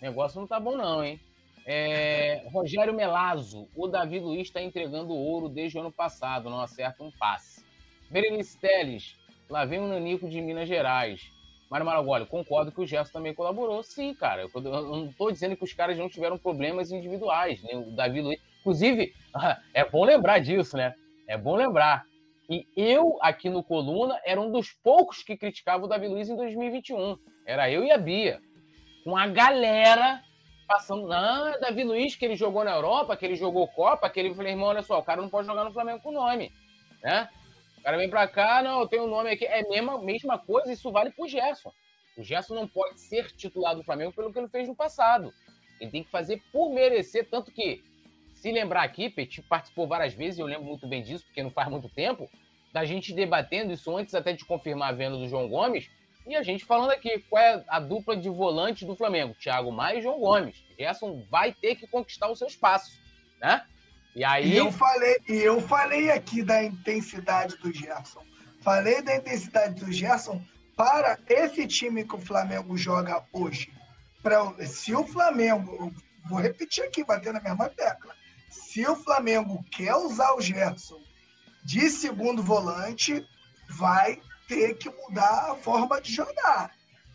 o 0.00 0.04
negócio 0.04 0.40
não 0.40 0.46
tá 0.46 0.58
bom, 0.58 0.76
não, 0.76 1.04
hein? 1.04 1.20
É, 1.66 2.46
Rogério 2.50 2.94
Melazo, 2.94 3.68
o 3.76 3.86
Davi 3.86 4.18
Luiz 4.18 4.48
está 4.48 4.62
entregando 4.62 5.12
ouro 5.12 5.50
desde 5.50 5.76
o 5.76 5.82
ano 5.82 5.92
passado, 5.92 6.48
não 6.48 6.62
acerta 6.62 7.04
um 7.04 7.10
passe. 7.10 7.62
Berenice 8.10 8.56
Teles, 8.56 9.18
lá 9.48 9.64
vem 9.64 9.78
o 9.78 9.88
Nanico 9.88 10.28
de 10.28 10.40
Minas 10.40 10.68
Gerais. 10.68 11.30
Mário 11.70 11.84
Maragoli, 11.84 12.24
concordo 12.26 12.72
que 12.72 12.80
o 12.80 12.86
Gerson 12.86 13.12
também 13.12 13.34
colaborou. 13.34 13.82
Sim, 13.82 14.14
cara. 14.14 14.42
Eu, 14.42 14.60
não 14.62 15.06
estou 15.06 15.30
dizendo 15.30 15.56
que 15.56 15.64
os 15.64 15.72
caras 15.72 15.98
não 15.98 16.08
tiveram 16.08 16.38
problemas 16.38 16.90
individuais. 16.90 17.62
Né? 17.62 17.76
O 17.76 17.90
Davi 17.90 18.22
Luiz. 18.22 18.40
Inclusive, 18.60 19.14
é 19.74 19.84
bom 19.84 20.04
lembrar 20.04 20.38
disso, 20.38 20.76
né? 20.76 20.94
É 21.26 21.36
bom 21.36 21.56
lembrar. 21.56 22.04
E 22.48 22.66
eu, 22.74 23.18
aqui 23.20 23.50
no 23.50 23.62
Coluna, 23.62 24.18
era 24.24 24.40
um 24.40 24.50
dos 24.50 24.72
poucos 24.72 25.22
que 25.22 25.36
criticava 25.36 25.84
o 25.84 25.88
Davi 25.88 26.08
Luiz 26.08 26.30
em 26.30 26.36
2021. 26.36 27.18
Era 27.44 27.70
eu 27.70 27.84
e 27.84 27.90
a 27.90 27.98
Bia. 27.98 28.40
Com 29.04 29.14
a 29.14 29.26
galera 29.26 30.22
passando. 30.66 31.12
É 31.12 31.58
Davi 31.58 31.84
Luiz, 31.84 32.14
que 32.16 32.24
ele 32.24 32.36
jogou 32.36 32.64
na 32.64 32.74
Europa, 32.74 33.16
que 33.16 33.26
ele 33.26 33.36
jogou 33.36 33.68
Copa, 33.68 34.08
que 34.08 34.20
ele 34.20 34.34
falei, 34.34 34.52
irmão, 34.52 34.68
olha 34.68 34.82
só, 34.82 34.98
o 34.98 35.02
cara 35.02 35.20
não 35.20 35.28
pode 35.28 35.46
jogar 35.46 35.64
no 35.64 35.72
Flamengo 35.72 36.00
com 36.00 36.12
nome. 36.12 36.52
Né? 37.02 37.28
O 37.78 37.82
cara 37.82 37.96
vem 37.96 38.10
pra 38.10 38.28
cá, 38.28 38.62
não, 38.62 38.80
eu 38.80 38.88
tenho 38.88 39.04
um 39.04 39.08
nome 39.08 39.30
aqui. 39.30 39.44
É 39.44 39.60
a 39.60 39.68
mesma, 39.68 39.98
mesma 40.02 40.38
coisa, 40.38 40.72
isso 40.72 40.90
vale 40.90 41.10
pro 41.10 41.28
Gerson. 41.28 41.72
O 42.16 42.22
Gerson 42.22 42.54
não 42.54 42.66
pode 42.66 43.00
ser 43.00 43.30
titular 43.32 43.74
do 43.74 43.84
Flamengo 43.84 44.12
pelo 44.12 44.32
que 44.32 44.38
ele 44.38 44.48
fez 44.48 44.68
no 44.68 44.74
passado. 44.74 45.32
Ele 45.80 45.90
tem 45.90 46.02
que 46.02 46.10
fazer 46.10 46.42
por 46.52 46.72
merecer, 46.72 47.28
tanto 47.30 47.52
que, 47.52 47.84
se 48.34 48.50
lembrar 48.50 48.82
aqui, 48.82 49.08
Petit 49.08 49.42
participou 49.42 49.86
várias 49.86 50.12
vezes, 50.12 50.40
eu 50.40 50.46
lembro 50.46 50.64
muito 50.64 50.86
bem 50.88 51.02
disso, 51.02 51.24
porque 51.24 51.42
não 51.42 51.50
faz 51.50 51.68
muito 51.68 51.88
tempo, 51.88 52.28
da 52.72 52.84
gente 52.84 53.12
debatendo 53.12 53.72
isso 53.72 53.96
antes 53.96 54.14
até 54.14 54.32
de 54.32 54.44
confirmar 54.44 54.88
a 54.90 54.96
venda 54.96 55.16
do 55.16 55.28
João 55.28 55.48
Gomes, 55.48 55.88
e 56.26 56.34
a 56.36 56.42
gente 56.42 56.64
falando 56.64 56.90
aqui, 56.90 57.20
qual 57.30 57.42
é 57.42 57.64
a 57.68 57.80
dupla 57.80 58.16
de 58.16 58.28
volante 58.28 58.84
do 58.84 58.94
Flamengo? 58.94 59.34
Thiago 59.34 59.72
Maia 59.72 59.98
e 59.98 60.02
João 60.02 60.18
Gomes. 60.18 60.62
Gerson 60.78 61.24
vai 61.30 61.54
ter 61.54 61.76
que 61.76 61.86
conquistar 61.86 62.28
o 62.28 62.36
seu 62.36 62.48
espaço, 62.48 63.00
né? 63.40 63.64
E 64.14 64.24
aí. 64.24 64.52
E 64.52 64.56
eu 64.56 64.72
falei, 64.72 65.16
e 65.28 65.34
eu 65.36 65.60
falei 65.60 66.10
aqui 66.10 66.42
da 66.42 66.62
intensidade 66.62 67.56
do 67.58 67.72
Gerson. 67.72 68.22
Falei 68.60 69.02
da 69.02 69.16
intensidade 69.16 69.84
do 69.84 69.92
Gerson 69.92 70.42
para 70.76 71.18
esse 71.28 71.66
time 71.66 72.04
que 72.04 72.14
o 72.14 72.20
Flamengo 72.20 72.76
joga 72.76 73.24
hoje. 73.32 73.72
Pra, 74.22 74.54
se 74.66 74.94
o 74.94 75.06
Flamengo, 75.06 75.92
vou 76.28 76.38
repetir 76.38 76.84
aqui, 76.84 77.04
bater 77.04 77.32
na 77.32 77.40
mesma 77.40 77.68
tecla. 77.68 78.14
Se 78.50 78.86
o 78.86 78.96
Flamengo 78.96 79.64
quer 79.70 79.94
usar 79.94 80.34
o 80.34 80.40
Gerson 80.40 81.00
de 81.64 81.90
segundo 81.90 82.42
volante, 82.42 83.26
vai 83.68 84.20
ter 84.48 84.74
que 84.78 84.88
mudar 84.88 85.52
a 85.52 85.54
forma 85.56 86.00
de 86.00 86.12
jogar. 86.12 86.72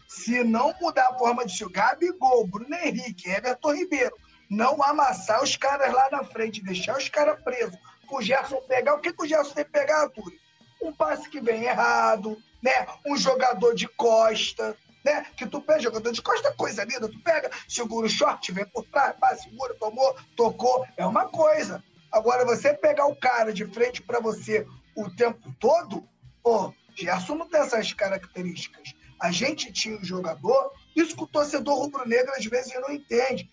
Se 0.08 0.44
não 0.44 0.74
mudar 0.80 1.10
a 1.10 1.18
forma 1.18 1.46
de 1.46 1.58
jogar, 1.58 1.96
Gabigol, 1.96 2.46
Bruno 2.46 2.76
Henrique, 2.76 3.30
Everton 3.30 3.74
Ribeiro, 3.74 4.16
não 4.54 4.82
amassar 4.84 5.42
os 5.44 5.58
caras 5.58 5.92
lá 5.92 6.10
na 6.12 6.24
frente, 6.24 6.64
deixar 6.64 6.98
os 6.98 7.10
caras 7.10 7.42
presos, 7.42 7.78
o 8.10 8.22
Gerson 8.22 8.62
pegar, 8.68 8.94
o 8.94 9.00
que, 9.00 9.12
que 9.12 9.24
o 9.24 9.28
Gerson 9.28 9.54
tem 9.54 9.66
que 9.66 9.72
pegar, 9.72 10.04
Arthur? 10.04 10.32
Um 10.82 10.94
passe 10.94 11.28
que 11.30 11.42
vem 11.42 11.64
errado, 11.64 12.38
né? 12.62 12.86
Um 13.06 13.18
jogador 13.18 13.74
de 13.74 13.88
costa, 13.88 14.78
né? 15.04 15.26
Que 15.36 15.48
tu 15.48 15.60
pega, 15.60 15.82
jogador 15.82 16.12
de 16.12 16.22
costa 16.22 16.50
é 16.50 16.54
coisa 16.54 16.84
linda, 16.84 17.10
tu 17.10 17.20
pega, 17.22 17.50
segura 17.68 18.06
o 18.06 18.10
short, 18.10 18.52
vem 18.52 18.66
por 18.66 18.86
trás, 18.86 19.16
pá, 19.20 19.36
segura, 19.36 19.74
tomou, 19.76 20.16
tocou, 20.36 20.86
é 20.96 21.06
uma 21.06 21.28
coisa. 21.28 21.84
Agora, 22.12 22.46
você 22.46 22.74
pegar 22.74 23.08
o 23.08 23.16
cara 23.16 23.52
de 23.52 23.66
frente 23.66 24.02
para 24.02 24.20
você 24.20 24.68
o 24.96 25.10
tempo 25.10 25.52
todo, 25.60 26.08
pô, 26.44 26.72
Gerson 26.96 27.36
não 27.36 27.50
tem 27.50 27.62
essas 27.62 27.92
características. 27.92 28.94
A 29.20 29.32
gente 29.32 29.72
tinha 29.72 29.98
um 29.98 30.04
jogador, 30.04 30.72
isso 30.96 31.16
que 31.16 31.24
o 31.24 31.28
torcedor 31.28 31.80
rubro-negro 31.80 32.32
às 32.38 32.46
vezes 32.46 32.74
não 32.80 32.92
entende. 32.92 33.50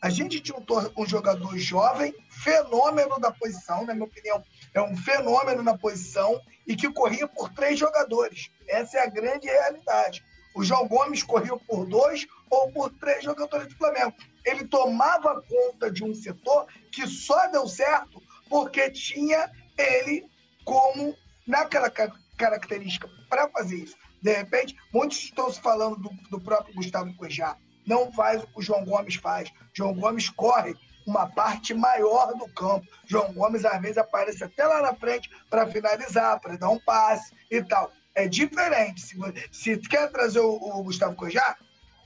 A 0.00 0.08
gente 0.08 0.42
um, 0.52 1.02
um, 1.02 1.06
jogador 1.06 1.58
jovem, 1.58 2.14
fenômeno 2.30 3.20
da 3.20 3.30
posição, 3.30 3.84
na 3.84 3.92
minha 3.92 4.06
opinião, 4.06 4.42
é 4.72 4.80
um 4.80 4.96
fenômeno 4.96 5.62
na 5.62 5.76
posição 5.76 6.40
e 6.66 6.74
que 6.74 6.90
corria 6.90 7.28
por 7.28 7.52
três 7.52 7.78
jogadores. 7.78 8.50
Essa 8.66 8.98
é 8.98 9.02
a 9.02 9.10
grande 9.10 9.46
realidade. 9.46 10.24
O 10.54 10.64
João 10.64 10.88
Gomes 10.88 11.22
corria 11.22 11.56
por 11.56 11.86
dois 11.86 12.26
ou 12.48 12.72
por 12.72 12.90
três 12.98 13.22
jogadores 13.22 13.68
do 13.68 13.76
Flamengo. 13.76 14.14
Ele 14.44 14.66
tomava 14.66 15.42
conta 15.42 15.90
de 15.90 16.02
um 16.02 16.14
setor 16.14 16.66
que 16.90 17.06
só 17.06 17.48
deu 17.48 17.68
certo 17.68 18.22
porque 18.48 18.90
tinha 18.90 19.50
ele 19.76 20.24
como 20.64 21.14
naquela 21.46 21.90
característica 22.36 23.08
para 23.28 23.48
fazer 23.50 23.76
isso. 23.76 23.96
De 24.22 24.32
repente, 24.32 24.74
muitos 24.92 25.18
estão 25.18 25.52
se 25.52 25.60
falando 25.60 25.96
do, 25.96 26.10
do 26.30 26.40
próprio 26.40 26.74
Gustavo 26.74 27.14
Cuejá. 27.16 27.56
Não 27.90 28.12
faz 28.12 28.40
o 28.40 28.46
que 28.46 28.60
o 28.60 28.62
João 28.62 28.84
Gomes 28.84 29.16
faz. 29.16 29.52
João 29.74 29.92
Gomes 29.94 30.28
corre 30.28 30.76
uma 31.04 31.26
parte 31.26 31.74
maior 31.74 32.32
do 32.34 32.46
campo. 32.50 32.86
João 33.04 33.32
Gomes, 33.32 33.64
às 33.64 33.82
vezes, 33.82 33.98
aparece 33.98 34.44
até 34.44 34.64
lá 34.64 34.80
na 34.80 34.94
frente 34.94 35.28
para 35.50 35.66
finalizar, 35.66 36.38
para 36.38 36.56
dar 36.56 36.68
um 36.68 36.78
passe 36.78 37.34
e 37.50 37.60
tal. 37.64 37.90
É 38.14 38.28
diferente. 38.28 39.00
Se, 39.00 39.16
se 39.50 39.76
quer 39.80 40.08
trazer 40.12 40.38
o, 40.38 40.52
o 40.52 40.84
Gustavo 40.84 41.16
Cojá, 41.16 41.56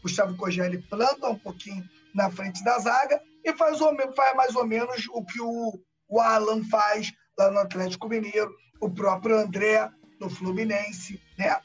Gustavo 0.02 0.34
Cojá 0.38 0.64
ele 0.64 0.78
planta 0.78 1.28
um 1.28 1.38
pouquinho 1.38 1.86
na 2.14 2.30
frente 2.30 2.64
da 2.64 2.78
zaga 2.78 3.20
e 3.44 3.52
faz, 3.52 3.78
faz 4.16 4.36
mais 4.36 4.56
ou 4.56 4.66
menos 4.66 5.06
o 5.10 5.22
que 5.22 5.42
o, 5.42 5.78
o 6.08 6.18
Alan 6.18 6.64
faz 6.64 7.12
lá 7.38 7.50
no 7.50 7.58
Atlético 7.58 8.08
Mineiro, 8.08 8.54
o 8.80 8.88
próprio 8.88 9.36
André 9.36 9.90
no 10.18 10.30
Fluminense, 10.30 11.20
né? 11.36 11.60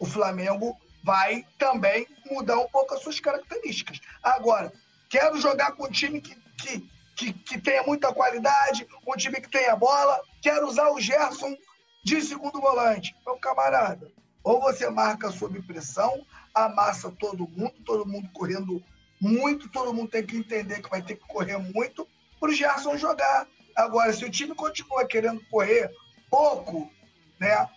O 0.00 0.06
Flamengo 0.06 0.76
vai 1.02 1.46
também 1.58 2.06
mudar 2.30 2.58
um 2.58 2.68
pouco 2.68 2.94
as 2.94 3.02
suas 3.02 3.20
características. 3.20 4.00
Agora, 4.22 4.72
quero 5.08 5.40
jogar 5.40 5.72
com 5.72 5.84
um 5.84 5.90
time 5.90 6.20
que, 6.20 6.34
que, 6.58 6.88
que, 7.16 7.32
que 7.32 7.60
tenha 7.60 7.82
muita 7.82 8.12
qualidade, 8.12 8.86
um 9.06 9.16
time 9.16 9.40
que 9.40 9.50
tenha 9.50 9.76
bola, 9.76 10.20
quero 10.42 10.66
usar 10.68 10.90
o 10.90 11.00
Gerson 11.00 11.56
de 12.04 12.20
segundo 12.22 12.60
volante. 12.60 13.14
Então, 13.20 13.38
camarada, 13.38 14.10
ou 14.42 14.60
você 14.60 14.88
marca 14.88 15.30
sob 15.30 15.60
pressão, 15.62 16.24
amassa 16.54 17.10
todo 17.10 17.48
mundo, 17.48 17.74
todo 17.84 18.06
mundo 18.06 18.28
correndo 18.32 18.82
muito, 19.20 19.68
todo 19.68 19.92
mundo 19.92 20.10
tem 20.10 20.24
que 20.24 20.36
entender 20.36 20.80
que 20.80 20.88
vai 20.88 21.02
ter 21.02 21.16
que 21.16 21.26
correr 21.26 21.58
muito 21.58 22.08
para 22.38 22.50
o 22.50 22.54
Gerson 22.54 22.96
jogar. 22.96 23.46
Agora, 23.76 24.12
se 24.12 24.24
o 24.24 24.30
time 24.30 24.54
continua 24.54 25.06
querendo 25.06 25.42
correr 25.50 25.90
pouco, 26.30 26.90
né? 27.38 27.68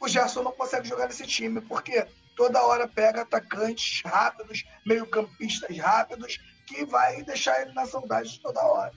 O 0.00 0.08
Gerson 0.08 0.42
não 0.42 0.52
consegue 0.52 0.88
jogar 0.88 1.06
nesse 1.06 1.26
time, 1.26 1.60
porque 1.60 2.06
toda 2.36 2.62
hora 2.64 2.86
pega 2.86 3.22
atacantes 3.22 4.02
rápidos, 4.04 4.64
meio-campistas 4.86 5.76
rápidos, 5.78 6.38
que 6.66 6.84
vai 6.84 7.22
deixar 7.22 7.62
ele 7.62 7.72
na 7.72 7.86
saudade 7.86 8.40
toda 8.40 8.64
hora. 8.64 8.92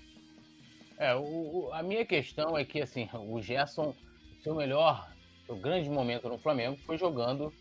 É, 0.97 1.15
o, 1.15 1.69
a 1.73 1.81
minha 1.81 2.05
questão 2.05 2.57
é 2.57 2.63
que 2.63 2.81
assim, 2.81 3.09
o 3.13 3.41
Gerson, 3.41 3.95
seu 4.43 4.53
melhor, 4.53 5.11
seu 5.45 5.55
grande 5.55 5.89
momento 5.89 6.29
no 6.29 6.37
Flamengo 6.37 6.77
foi 6.85 6.97
jogando 6.97 7.51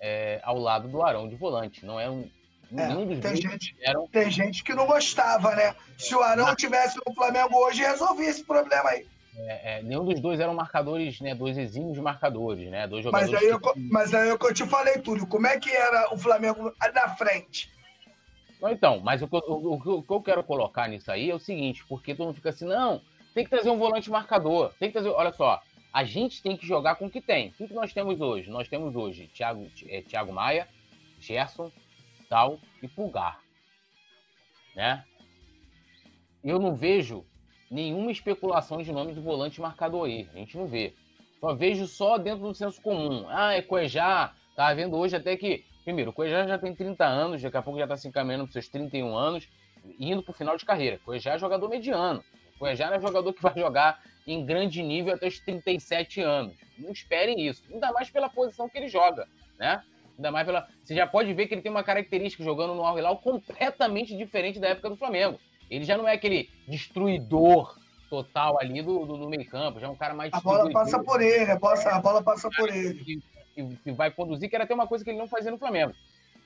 é, 0.00 0.40
ao 0.42 0.58
lado 0.58 0.88
do 0.88 1.02
Arão 1.02 1.28
de 1.28 1.36
volante. 1.36 1.84
Não 1.84 2.00
é 2.00 2.10
um. 2.10 2.28
É, 2.76 3.20
tem, 3.20 3.36
gente, 3.36 3.76
eram... 3.80 4.06
tem 4.08 4.30
gente 4.30 4.62
que 4.62 4.74
não 4.74 4.86
gostava, 4.86 5.54
né? 5.54 5.74
Se 5.96 6.14
o 6.14 6.20
Arão 6.20 6.54
tivesse 6.54 6.98
no 7.06 7.14
Flamengo 7.14 7.56
hoje, 7.56 7.82
resolvia 7.82 8.28
esse 8.28 8.44
problema 8.44 8.90
aí. 8.90 9.06
É, 9.40 9.78
é, 9.78 9.82
nenhum 9.82 10.04
dos 10.04 10.20
dois 10.20 10.40
eram 10.40 10.54
marcadores, 10.54 11.20
né? 11.20 11.34
Dois 11.34 11.56
exímios 11.56 11.98
marcadores, 11.98 12.68
né? 12.70 12.86
Dois 12.86 13.04
jogadores. 13.04 13.32
Mas 13.32 13.42
aí, 13.42 13.48
eu, 13.48 13.60
mas 13.90 14.14
aí 14.14 14.28
eu 14.28 14.38
te 14.52 14.66
falei 14.66 14.98
tudo. 14.98 15.26
Como 15.26 15.46
é 15.46 15.58
que 15.58 15.70
era 15.70 16.12
o 16.12 16.18
Flamengo 16.18 16.74
na 16.92 17.08
frente? 17.10 17.70
Então, 18.70 19.00
mas 19.00 19.22
o 19.22 19.28
que, 19.28 19.36
eu, 19.36 19.42
o, 19.46 19.74
o 19.74 20.02
que 20.02 20.12
eu 20.12 20.20
quero 20.20 20.42
colocar 20.42 20.88
nisso 20.88 21.12
aí 21.12 21.30
é 21.30 21.34
o 21.34 21.38
seguinte, 21.38 21.84
porque 21.88 22.14
todo 22.14 22.26
mundo 22.26 22.36
fica 22.36 22.48
assim, 22.48 22.66
não, 22.66 23.00
tem 23.32 23.44
que 23.44 23.50
trazer 23.50 23.70
um 23.70 23.78
volante 23.78 24.10
marcador. 24.10 24.72
Tem 24.80 24.88
que 24.88 24.94
trazer. 24.94 25.10
Olha 25.10 25.32
só, 25.32 25.62
a 25.92 26.02
gente 26.02 26.42
tem 26.42 26.56
que 26.56 26.66
jogar 26.66 26.96
com 26.96 27.06
o 27.06 27.10
que 27.10 27.20
tem. 27.20 27.54
O 27.60 27.68
que 27.68 27.74
nós 27.74 27.92
temos 27.92 28.20
hoje? 28.20 28.50
Nós 28.50 28.68
temos 28.68 28.96
hoje 28.96 29.28
Thiago, 29.28 29.70
é, 29.86 30.02
Thiago 30.02 30.32
Maia, 30.32 30.66
Gerson, 31.20 31.70
Tal 32.28 32.58
e 32.82 32.88
Pulgar. 32.88 33.40
Né? 34.74 35.04
Eu 36.42 36.58
não 36.58 36.74
vejo 36.74 37.24
nenhuma 37.70 38.10
especulação 38.10 38.82
de 38.82 38.92
nome 38.92 39.14
de 39.14 39.20
volante 39.20 39.60
marcador 39.60 40.06
aí. 40.06 40.28
A 40.34 40.38
gente 40.38 40.56
não 40.56 40.66
vê. 40.66 40.94
Só 41.40 41.54
vejo 41.54 41.86
só 41.86 42.18
dentro 42.18 42.46
do 42.46 42.54
senso 42.54 42.80
comum. 42.82 43.26
Ah, 43.28 43.54
é 43.54 43.62
Cuejá. 43.62 44.32
Tá 44.56 44.72
vendo 44.74 44.96
hoje 44.96 45.16
até 45.16 45.36
que. 45.36 45.64
Primeiro, 45.84 46.10
o 46.10 46.12
Cuejá 46.12 46.46
já 46.46 46.58
tem 46.58 46.74
30 46.74 47.04
anos, 47.04 47.40
daqui 47.40 47.56
a 47.56 47.62
pouco 47.62 47.78
já 47.78 47.86
tá 47.86 47.96
se 47.96 48.08
encaminhando 48.08 48.44
para 48.44 48.52
seus 48.52 48.68
31 48.68 49.16
anos, 49.16 49.48
indo 49.98 50.22
pro 50.22 50.34
final 50.34 50.56
de 50.56 50.64
carreira. 50.64 51.00
Cuejá 51.04 51.34
é 51.34 51.38
jogador 51.38 51.68
mediano. 51.68 52.22
Cuejá 52.58 52.94
é 52.94 53.00
jogador 53.00 53.32
que 53.32 53.40
vai 53.40 53.54
jogar 53.56 54.02
em 54.26 54.44
grande 54.44 54.82
nível 54.82 55.14
até 55.14 55.28
os 55.28 55.38
37 55.40 56.20
anos. 56.20 56.56
Não 56.76 56.90
esperem 56.90 57.46
isso. 57.46 57.62
Ainda 57.72 57.92
mais 57.92 58.10
pela 58.10 58.28
posição 58.28 58.68
que 58.68 58.76
ele 58.76 58.88
joga, 58.88 59.26
né? 59.58 59.82
Ainda 60.16 60.30
mais 60.32 60.44
pela. 60.44 60.68
Você 60.84 60.94
já 60.94 61.06
pode 61.06 61.32
ver 61.32 61.46
que 61.46 61.54
ele 61.54 61.62
tem 61.62 61.70
uma 61.70 61.84
característica 61.84 62.42
jogando 62.42 62.74
no 62.74 62.84
Al 62.84 62.98
Hilal 62.98 63.18
completamente 63.18 64.16
diferente 64.16 64.58
da 64.58 64.68
época 64.68 64.90
do 64.90 64.96
Flamengo. 64.96 65.38
Ele 65.70 65.84
já 65.84 65.96
não 65.96 66.08
é 66.08 66.14
aquele 66.14 66.48
destruidor 66.66 67.78
total 68.08 68.58
ali 68.60 68.82
do, 68.82 69.04
do, 69.04 69.16
do 69.18 69.28
meio 69.28 69.46
campo, 69.46 69.78
já 69.78 69.86
é 69.86 69.90
um 69.90 69.96
cara 69.96 70.14
mais. 70.14 70.32
A 70.32 70.40
bola 70.40 70.70
passa 70.70 71.02
por 71.02 71.20
ele, 71.20 71.50
a 71.50 71.58
bola, 71.58 71.80
a 71.80 72.00
bola 72.00 72.22
passa 72.22 72.48
por 72.50 72.68
ele. 72.74 73.04
Que, 73.04 73.22
que, 73.54 73.76
que, 73.76 73.92
vai 73.92 74.10
conduzir, 74.10 74.48
que 74.48 74.54
era 74.54 74.64
até 74.64 74.74
uma 74.74 74.86
coisa 74.86 75.04
que 75.04 75.10
ele 75.10 75.18
não 75.18 75.28
fazia 75.28 75.50
no 75.50 75.58
Flamengo. 75.58 75.92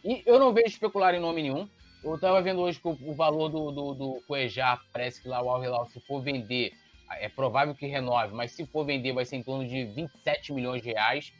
E 0.04 0.22
eu 0.26 0.38
não 0.38 0.52
vejo 0.52 0.68
especular 0.68 1.14
em 1.14 1.20
nome 1.20 1.42
nenhum. 1.42 1.68
Eu 2.02 2.16
estava 2.16 2.42
vendo 2.42 2.60
hoje 2.60 2.80
que 2.80 2.88
o, 2.88 2.98
o 3.02 3.14
valor 3.14 3.48
do, 3.48 3.70
do, 3.70 3.94
do 3.94 4.22
Cuejá, 4.26 4.78
parece 4.92 5.22
que 5.22 5.28
lá 5.28 5.40
o 5.40 5.48
Al 5.48 5.62
Hilal, 5.62 5.86
se 5.86 6.00
for 6.00 6.20
vender, 6.20 6.72
é 7.20 7.28
provável 7.28 7.74
que 7.74 7.86
renove, 7.86 8.34
mas 8.34 8.52
se 8.52 8.66
for 8.66 8.84
vender 8.84 9.12
vai 9.12 9.24
ser 9.24 9.36
em 9.36 9.42
torno 9.42 9.66
de 9.66 9.84
27 9.84 10.52
milhões 10.52 10.82
de 10.82 10.88
reais. 10.88 11.32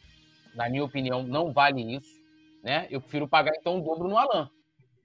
Na 0.55 0.69
minha 0.69 0.85
opinião, 0.85 1.23
não 1.23 1.53
vale 1.53 1.97
isso. 1.97 2.23
Né? 2.63 2.87
Eu 2.91 3.01
prefiro 3.01 3.27
pagar 3.27 3.53
então 3.59 3.79
o 3.79 3.83
dobro 3.83 4.07
no 4.07 4.17
Alan, 4.17 4.49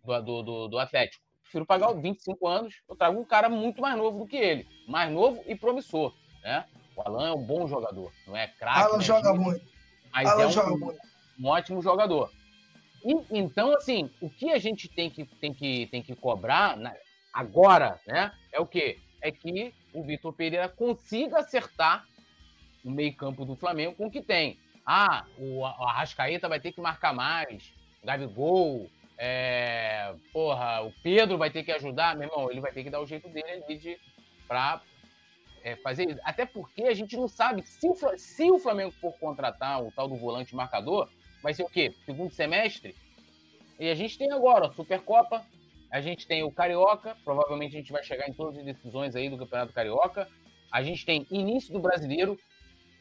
do, 0.05 0.21
do, 0.21 0.43
do, 0.43 0.67
do 0.67 0.77
Atlético 0.77 1.26
prefiro 1.47 1.65
pagar 1.65 1.93
25 1.93 2.47
anos, 2.47 2.81
eu 2.87 2.95
trago 2.95 3.19
um 3.19 3.23
cara 3.23 3.49
muito 3.49 3.81
mais 3.81 3.97
novo 3.97 4.19
do 4.19 4.27
que 4.27 4.35
ele. 4.35 4.67
Mais 4.87 5.11
novo 5.11 5.43
e 5.47 5.55
promissor, 5.55 6.13
né? 6.43 6.65
O 6.95 7.01
Alan 7.01 7.29
é 7.29 7.33
um 7.33 7.43
bom 7.43 7.67
jogador, 7.67 8.11
não 8.25 8.35
é 8.35 8.47
craque. 8.47 8.79
Alan 8.79 8.97
né? 8.97 9.03
joga 9.03 9.33
muito. 9.33 9.65
Mas 10.11 10.27
Alan 10.27 10.43
é 10.43 10.47
um, 10.47 10.51
joga 10.51 10.77
muito. 10.77 10.99
um 11.39 11.47
ótimo 11.47 11.81
jogador. 11.81 12.31
E, 13.03 13.39
então, 13.39 13.73
assim, 13.73 14.09
o 14.19 14.29
que 14.29 14.51
a 14.51 14.57
gente 14.57 14.89
tem 14.89 15.09
que, 15.09 15.25
tem 15.25 15.53
que, 15.53 15.87
tem 15.87 16.01
que 16.01 16.15
cobrar 16.15 16.75
né, 16.75 16.95
agora, 17.33 17.99
né? 18.05 18.31
É 18.51 18.59
o 18.59 18.65
quê? 18.65 18.99
É 19.21 19.31
que 19.31 19.73
o 19.93 20.03
Vitor 20.03 20.33
Pereira 20.33 20.67
consiga 20.67 21.39
acertar 21.39 22.05
o 22.83 22.89
meio-campo 22.89 23.45
do 23.45 23.55
Flamengo 23.55 23.95
com 23.95 24.07
o 24.07 24.11
que 24.11 24.21
tem. 24.21 24.59
Ah, 24.85 25.25
o 25.37 25.65
Arrascaeta 25.65 26.47
vai 26.47 26.59
ter 26.59 26.71
que 26.71 26.79
marcar 26.81 27.13
mais, 27.13 27.73
Gabigol, 28.03 28.89
é, 29.17 30.13
porra, 30.31 30.81
o 30.81 30.93
Pedro 31.01 31.37
vai 31.37 31.49
ter 31.49 31.63
que 31.63 31.71
ajudar, 31.71 32.15
meu 32.15 32.29
irmão, 32.29 32.51
ele 32.51 32.61
vai 32.61 32.71
ter 32.71 32.83
que 32.83 32.89
dar 32.89 33.01
o 33.01 33.05
jeito 33.05 33.27
dele 33.29 33.63
ali 33.63 33.77
de, 33.77 33.97
pra 34.47 34.81
é, 35.63 35.75
fazer 35.77 36.09
isso. 36.09 36.21
Até 36.23 36.45
porque 36.45 36.83
a 36.83 36.93
gente 36.93 37.17
não 37.17 37.27
sabe 37.27 37.63
se 37.63 37.87
o, 37.87 37.95
se 38.17 38.51
o 38.51 38.59
Flamengo 38.59 38.91
for 38.91 39.13
contratar 39.19 39.83
o 39.83 39.91
tal 39.91 40.07
do 40.07 40.15
volante 40.15 40.55
marcador, 40.55 41.09
vai 41.41 41.53
ser 41.53 41.63
o 41.63 41.69
quê? 41.69 41.93
Segundo 42.05 42.31
semestre? 42.31 42.95
E 43.79 43.89
a 43.89 43.95
gente 43.95 44.17
tem 44.17 44.31
agora 44.31 44.67
a 44.67 44.73
Supercopa, 44.73 45.45
a 45.91 46.01
gente 46.01 46.27
tem 46.27 46.43
o 46.43 46.51
Carioca, 46.51 47.15
provavelmente 47.23 47.75
a 47.75 47.79
gente 47.79 47.91
vai 47.91 48.03
chegar 48.03 48.27
em 48.27 48.33
todas 48.33 48.57
as 48.57 48.65
decisões 48.65 49.15
aí 49.15 49.29
do 49.29 49.37
Campeonato 49.37 49.73
Carioca. 49.73 50.27
A 50.71 50.83
gente 50.83 51.05
tem 51.05 51.25
início 51.31 51.71
do 51.71 51.79
Brasileiro. 51.79 52.37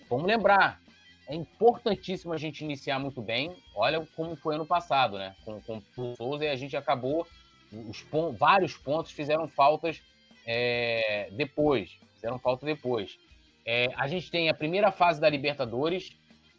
Vamos 0.08 0.26
lembrar, 0.26 0.80
é 1.28 1.34
importantíssimo 1.34 2.32
a 2.32 2.36
gente 2.36 2.64
iniciar 2.64 2.98
muito 2.98 3.20
bem. 3.20 3.54
Olha 3.74 4.06
como 4.14 4.36
foi 4.36 4.54
ano 4.54 4.66
passado, 4.66 5.18
né? 5.18 5.34
Com, 5.44 5.60
com 5.60 5.82
o 5.96 6.16
Souza 6.16 6.44
e 6.44 6.48
a 6.48 6.56
gente 6.56 6.76
acabou. 6.76 7.26
Os 7.72 8.04
vários 8.38 8.76
pontos 8.76 9.10
fizeram 9.10 9.48
faltas 9.48 10.00
é, 10.46 11.28
depois. 11.32 11.98
Fizeram 12.14 12.38
falta 12.38 12.64
depois. 12.64 13.18
É, 13.64 13.88
a 13.96 14.06
gente 14.06 14.30
tem 14.30 14.48
a 14.48 14.54
primeira 14.54 14.92
fase 14.92 15.20
da 15.20 15.28
Libertadores. 15.28 16.10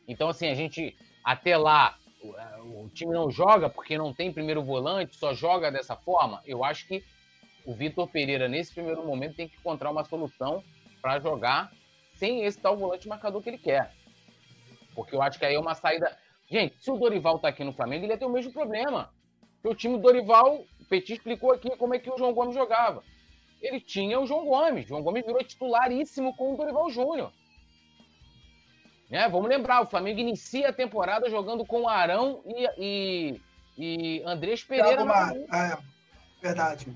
Então, 0.07 0.27
assim, 0.27 0.47
a 0.47 0.53
gente 0.53 0.95
até 1.23 1.55
lá 1.57 1.97
o, 2.21 2.35
é, 2.35 2.59
o 2.61 2.89
time 2.93 3.13
não 3.13 3.31
joga 3.31 3.69
porque 3.69 3.97
não 3.97 4.13
tem 4.13 4.33
primeiro 4.33 4.63
volante, 4.63 5.15
só 5.15 5.33
joga 5.33 5.71
dessa 5.71 5.95
forma. 5.95 6.41
Eu 6.45 6.63
acho 6.63 6.85
que 6.87 7.03
o 7.65 7.73
Vitor 7.73 8.07
Pereira, 8.07 8.47
nesse 8.49 8.73
primeiro 8.73 9.05
momento, 9.05 9.35
tem 9.35 9.47
que 9.47 9.55
encontrar 9.57 9.91
uma 9.91 10.03
solução 10.03 10.61
para 11.01 11.19
jogar 11.19 11.71
sem 12.13 12.43
esse 12.43 12.59
tal 12.59 12.75
volante 12.75 13.07
marcador 13.07 13.41
que 13.41 13.49
ele 13.49 13.57
quer. 13.57 13.93
Porque 14.97 15.15
eu 15.15 15.21
acho 15.21 15.37
que 15.37 15.45
aí 15.45 15.53
é 15.53 15.59
uma 15.59 15.75
saída. 15.75 16.17
Gente, 16.49 16.83
se 16.83 16.89
o 16.89 16.97
Dorival 16.97 17.37
tá 17.37 17.49
aqui 17.49 17.63
no 17.63 17.71
Flamengo, 17.71 18.05
ele 18.05 18.13
ia 18.13 18.17
ter 18.17 18.25
o 18.25 18.31
mesmo 18.31 18.51
problema. 18.51 19.13
Porque 19.53 19.67
o 19.67 19.75
time 19.75 19.95
do 19.95 20.01
Dorival, 20.01 20.65
o 20.81 20.85
Petit 20.89 21.13
explicou 21.13 21.51
aqui 21.51 21.69
como 21.77 21.93
é 21.93 21.99
que 21.99 22.09
o 22.09 22.17
João 22.17 22.33
Gomes 22.33 22.55
jogava. 22.55 23.03
Ele 23.61 23.79
tinha 23.79 24.19
o 24.19 24.25
João 24.25 24.45
Gomes. 24.45 24.85
O 24.85 24.87
João 24.87 25.03
Gomes 25.03 25.23
virou 25.23 25.43
titularíssimo 25.43 26.35
com 26.35 26.51
o 26.51 26.57
Dorival 26.57 26.89
Júnior. 26.89 27.31
Né? 29.07 29.29
Vamos 29.29 29.47
lembrar, 29.49 29.83
o 29.83 29.85
Flamengo 29.85 30.19
inicia 30.19 30.69
a 30.69 30.73
temporada 30.73 31.29
jogando 31.29 31.63
com 31.63 31.87
Arão 31.87 32.41
e, 32.47 32.67
e, 32.79 33.41
e 33.77 34.23
Andrés 34.25 34.63
Pereira. 34.63 35.05
Thiago 35.05 35.45
é, 35.53 35.77
verdade. 36.41 36.87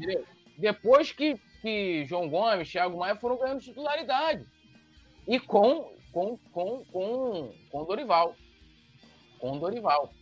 Depois 0.58 1.12
que, 1.12 1.40
que 1.62 2.04
João 2.06 2.28
Gomes, 2.28 2.70
Thiago 2.70 2.98
Maia 2.98 3.16
foram 3.16 3.38
ganhando 3.38 3.62
titularidade. 3.62 4.44
E 5.28 5.40
com 5.40 6.01
com, 6.12 6.38
com, 6.54 6.84
com, 6.92 7.54
com 7.70 7.86
Dorival. 7.86 8.36
Com 9.40 9.58
Dorival. 9.58 10.14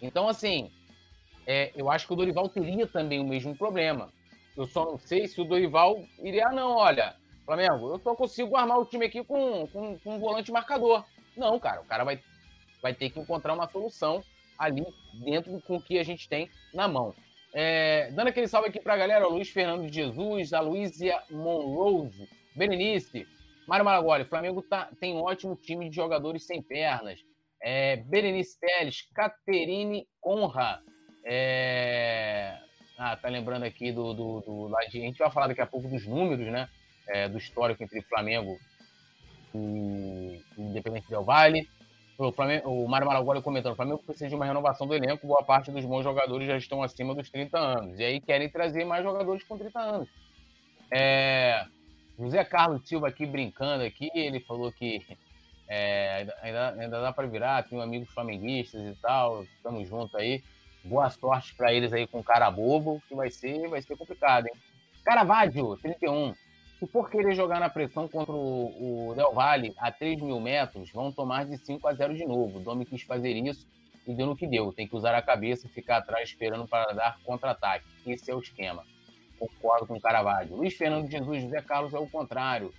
Então, 0.00 0.28
assim, 0.28 0.70
é, 1.46 1.72
eu 1.74 1.90
acho 1.90 2.06
que 2.06 2.12
o 2.12 2.16
Dorival 2.16 2.48
teria 2.48 2.86
também 2.86 3.20
o 3.20 3.26
mesmo 3.26 3.56
problema. 3.56 4.12
Eu 4.56 4.66
só 4.66 4.84
não 4.84 4.98
sei 4.98 5.26
se 5.26 5.40
o 5.40 5.44
Dorival 5.44 6.04
iria, 6.18 6.48
ah, 6.48 6.52
não, 6.52 6.76
olha, 6.76 7.16
Flamengo, 7.44 7.94
eu 7.94 7.98
só 7.98 8.14
consigo 8.14 8.56
armar 8.56 8.78
o 8.78 8.84
time 8.84 9.06
aqui 9.06 9.24
com, 9.24 9.66
com, 9.68 9.98
com 9.98 10.16
um 10.16 10.20
volante 10.20 10.52
marcador. 10.52 11.04
Não, 11.36 11.58
cara, 11.58 11.80
o 11.80 11.84
cara 11.84 12.04
vai, 12.04 12.20
vai 12.82 12.94
ter 12.94 13.10
que 13.10 13.18
encontrar 13.20 13.54
uma 13.54 13.68
solução 13.68 14.22
ali 14.58 14.84
dentro 15.24 15.60
com 15.62 15.76
o 15.76 15.82
que 15.82 15.98
a 15.98 16.04
gente 16.04 16.28
tem 16.28 16.50
na 16.74 16.86
mão. 16.86 17.14
É, 17.52 18.10
dando 18.12 18.28
aquele 18.28 18.46
salve 18.46 18.68
aqui 18.68 18.80
pra 18.80 18.96
galera, 18.96 19.26
o 19.26 19.32
Luiz 19.32 19.48
Fernando 19.48 19.92
Jesus, 19.92 20.52
a 20.52 20.60
Luísia 20.60 21.20
Monrose, 21.30 22.28
Berenice, 22.54 23.26
Mário 23.70 23.84
Maragoli, 23.84 24.24
Flamengo 24.24 24.62
tá, 24.62 24.90
tem 24.98 25.14
um 25.14 25.22
ótimo 25.22 25.54
time 25.54 25.88
de 25.88 25.94
jogadores 25.94 26.44
sem 26.44 26.60
pernas. 26.60 27.20
É, 27.62 27.98
Berenice 27.98 28.58
Teles, 28.58 29.02
Caterine 29.14 30.08
Conra. 30.20 30.82
É... 31.24 32.58
Ah, 32.98 33.16
tá 33.16 33.28
lembrando 33.28 33.62
aqui 33.62 33.92
do, 33.92 34.12
do, 34.12 34.40
do, 34.40 34.76
A 34.76 34.90
gente 34.90 35.20
vai 35.20 35.30
falar 35.30 35.46
daqui 35.46 35.60
a 35.60 35.66
pouco 35.66 35.86
dos 35.86 36.04
números, 36.04 36.48
né? 36.48 36.68
É, 37.06 37.28
do 37.28 37.38
histórico 37.38 37.84
entre 37.84 38.02
Flamengo 38.02 38.58
e, 39.54 40.42
Independente 40.58 41.08
Del 41.08 41.22
Vale. 41.22 41.68
O, 42.18 42.32
Flamengo, 42.32 42.68
o 42.68 42.88
Mário 42.88 43.06
Maragoli 43.06 43.40
comentando: 43.40 43.74
o 43.74 43.76
Flamengo 43.76 44.02
precisa 44.04 44.28
de 44.28 44.34
uma 44.34 44.46
renovação 44.46 44.84
do 44.84 44.96
elenco. 44.96 45.28
Boa 45.28 45.44
parte 45.44 45.70
dos 45.70 45.84
bons 45.84 46.02
jogadores 46.02 46.48
já 46.48 46.56
estão 46.56 46.82
acima 46.82 47.14
dos 47.14 47.30
30 47.30 47.56
anos. 47.56 48.00
E 48.00 48.04
aí 48.04 48.20
querem 48.20 48.48
trazer 48.50 48.84
mais 48.84 49.04
jogadores 49.04 49.44
com 49.44 49.56
30 49.56 49.78
anos. 49.78 50.08
É, 50.92 51.66
José 52.20 52.44
Carlos 52.44 52.86
Silva 52.86 53.08
aqui 53.08 53.24
brincando 53.24 53.82
aqui, 53.82 54.10
ele 54.14 54.40
falou 54.40 54.70
que 54.70 55.00
é, 55.66 56.26
ainda, 56.42 56.68
ainda 56.78 57.00
dá 57.00 57.12
para 57.12 57.26
virar, 57.26 57.62
tem 57.62 57.80
amigos 57.80 58.10
flamenguistas 58.10 58.82
e 58.82 58.94
tal, 59.00 59.42
estamos 59.44 59.88
juntos 59.88 60.14
aí. 60.14 60.44
Boa 60.84 61.08
sorte 61.08 61.54
para 61.54 61.72
eles 61.72 61.94
aí 61.94 62.06
com 62.06 62.20
o 62.20 62.24
cara 62.24 62.50
bobo, 62.50 63.02
que 63.08 63.14
vai 63.14 63.30
ser, 63.30 63.68
vai 63.68 63.80
ser 63.80 63.96
complicado, 63.96 64.46
hein? 64.46 64.54
Caravaggio, 65.02 65.78
31. 65.78 66.34
Se 66.78 66.86
for 66.86 67.08
querer 67.08 67.34
jogar 67.34 67.58
na 67.58 67.70
pressão 67.70 68.06
contra 68.06 68.32
o, 68.32 69.08
o 69.10 69.14
Del 69.14 69.32
Valle 69.32 69.74
a 69.78 69.90
3 69.90 70.20
mil 70.20 70.40
metros, 70.40 70.90
vão 70.92 71.10
tomar 71.10 71.46
de 71.46 71.56
5 71.56 71.88
a 71.88 71.94
0 71.94 72.14
de 72.14 72.26
novo. 72.26 72.58
O 72.58 72.60
Domi 72.60 72.84
quis 72.84 73.02
fazer 73.02 73.32
isso 73.32 73.66
e 74.06 74.14
deu 74.14 74.26
no 74.26 74.36
que 74.36 74.46
deu. 74.46 74.72
Tem 74.72 74.86
que 74.86 74.96
usar 74.96 75.14
a 75.14 75.22
cabeça 75.22 75.66
e 75.66 75.70
ficar 75.70 75.98
atrás 75.98 76.28
esperando 76.28 76.66
para 76.68 76.92
dar 76.92 77.18
contra-ataque. 77.24 77.86
Esse 78.06 78.30
é 78.30 78.34
o 78.34 78.40
esquema. 78.40 78.84
Concordo 79.40 79.86
com 79.86 79.94
o 79.94 80.00
Caravaggio. 80.00 80.54
Luiz 80.54 80.76
Fernando 80.76 81.10
Jesus, 81.10 81.42
José 81.42 81.62
Carlos 81.62 81.94
é 81.94 81.98
o 81.98 82.06
contrário. 82.06 82.74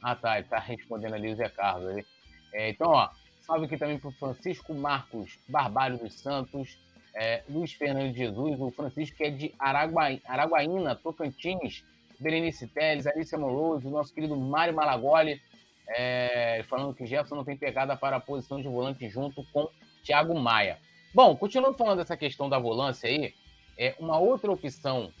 Ah, 0.00 0.14
tá, 0.14 0.38
ele 0.38 0.46
tá 0.46 0.60
respondendo 0.60 1.14
ali 1.14 1.32
o 1.32 1.34
Zé 1.34 1.48
Carlos. 1.48 2.04
É, 2.52 2.70
então, 2.70 2.92
ó, 2.92 3.10
salve 3.40 3.66
aqui 3.66 3.76
também 3.76 3.98
para 3.98 4.10
o 4.10 4.12
Francisco 4.12 4.72
Marcos 4.72 5.36
Barbalho 5.48 5.98
dos 5.98 6.14
Santos, 6.14 6.78
é, 7.16 7.42
Luiz 7.48 7.72
Fernando 7.72 8.14
Jesus, 8.14 8.60
o 8.60 8.70
Francisco 8.70 9.16
que 9.16 9.24
é 9.24 9.30
de 9.30 9.54
Araguaí, 9.58 10.22
Araguaína, 10.24 10.94
Tocantins, 10.94 11.84
Berenice 12.20 12.68
Teles, 12.68 13.08
Alicia 13.08 13.36
Moroso, 13.36 13.90
nosso 13.90 14.14
querido 14.14 14.36
Mário 14.36 14.74
Malagoli, 14.74 15.42
é, 15.88 16.64
falando 16.68 16.94
que 16.94 17.06
Jefferson 17.06 17.34
não 17.34 17.44
tem 17.44 17.56
pegada 17.56 17.96
para 17.96 18.16
a 18.16 18.20
posição 18.20 18.62
de 18.62 18.68
volante 18.68 19.08
junto 19.08 19.44
com 19.52 19.68
Thiago 20.04 20.38
Maia. 20.38 20.78
Bom, 21.12 21.34
continuando 21.36 21.76
falando 21.76 21.98
dessa 21.98 22.16
questão 22.16 22.48
da 22.48 22.58
volância 22.58 23.08
aí, 23.08 23.34
é 23.76 23.96
uma 23.98 24.18
outra 24.18 24.52
opção 24.52 25.12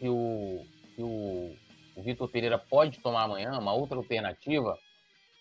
que 0.00 0.08
o, 0.08 0.64
que 0.96 1.02
o, 1.02 1.54
o 1.94 2.02
Vitor 2.02 2.26
Pereira 2.26 2.58
pode 2.58 2.98
tomar 3.00 3.24
amanhã, 3.24 3.58
uma 3.58 3.74
outra 3.74 3.98
alternativa, 3.98 4.78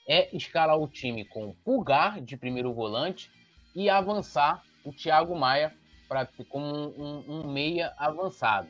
é 0.06 0.36
escalar 0.36 0.78
o 0.78 0.88
time 0.88 1.24
com 1.24 1.56
Pulgar 1.64 2.20
de 2.20 2.36
primeiro 2.36 2.74
volante 2.74 3.32
e 3.74 3.90
avançar 3.90 4.62
o 4.84 4.92
Thiago 4.92 5.34
Maia 5.34 5.74
para 6.10 6.28
como 6.50 6.66
um, 6.66 6.94
um, 6.98 7.40
um, 7.40 7.52
meia 7.52 7.94
avançado, 7.98 8.68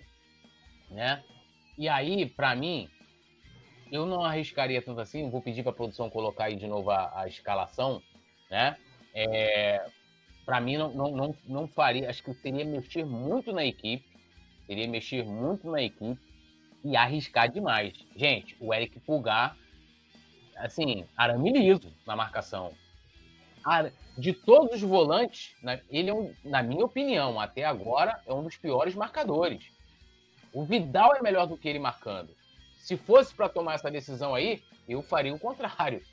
né? 0.92 1.24
E 1.78 1.88
aí, 1.88 2.26
para 2.28 2.54
mim, 2.56 2.90
eu 3.92 4.06
não 4.06 4.22
arriscaria 4.24 4.82
tanto 4.82 5.00
assim. 5.00 5.30
Vou 5.30 5.42
pedir 5.42 5.64
para 5.64 5.72
a 5.72 5.76
produção 5.76 6.10
colocar 6.10 6.46
aí 6.46 6.56
de 6.56 6.68
novo 6.68 6.92
a, 6.92 7.22
a 7.22 7.28
escalação, 7.28 8.04
né? 8.52 8.78
É, 9.16 9.90
para 10.46 10.60
mim, 10.60 10.76
não, 10.78 10.94
não, 10.94 11.12
não, 11.12 11.36
não 11.48 11.68
faria. 11.68 12.10
Acho 12.10 12.22
que 12.22 12.34
seria 12.34 12.66
mexer 12.66 13.06
muito 13.06 13.54
na 13.54 13.66
equipe. 13.66 14.09
Seria 14.70 14.88
mexer 14.88 15.26
muito 15.26 15.68
na 15.68 15.82
equipe 15.82 16.22
e 16.86 16.96
arriscar 16.96 17.52
demais. 17.52 17.92
Gente, 18.16 18.56
o 18.60 18.72
Eric 18.72 19.00
Pulgar, 19.00 19.58
assim, 20.56 21.08
arame 21.18 21.52
liso 21.52 21.92
na 22.06 22.16
marcação. 22.16 22.72
De 24.16 24.32
todos 24.32 24.76
os 24.76 24.82
volantes, 24.84 25.56
ele 25.90 26.12
é 26.12 26.14
um, 26.14 26.36
na 26.44 26.62
minha 26.62 26.86
opinião, 26.86 27.40
até 27.40 27.66
agora, 27.66 28.22
é 28.28 28.32
um 28.32 28.44
dos 28.44 28.58
piores 28.58 28.94
marcadores. 28.94 29.72
O 30.54 30.64
Vidal 30.64 31.16
é 31.16 31.22
melhor 31.24 31.48
do 31.48 31.58
que 31.58 31.68
ele 31.68 31.80
marcando. 31.80 32.30
Se 32.78 32.96
fosse 32.96 33.34
para 33.34 33.50
tomar 33.50 33.74
essa 33.74 33.90
decisão 33.90 34.36
aí, 34.36 34.62
eu 34.88 35.02
faria 35.02 35.34
o 35.34 35.40
contrário. 35.40 36.04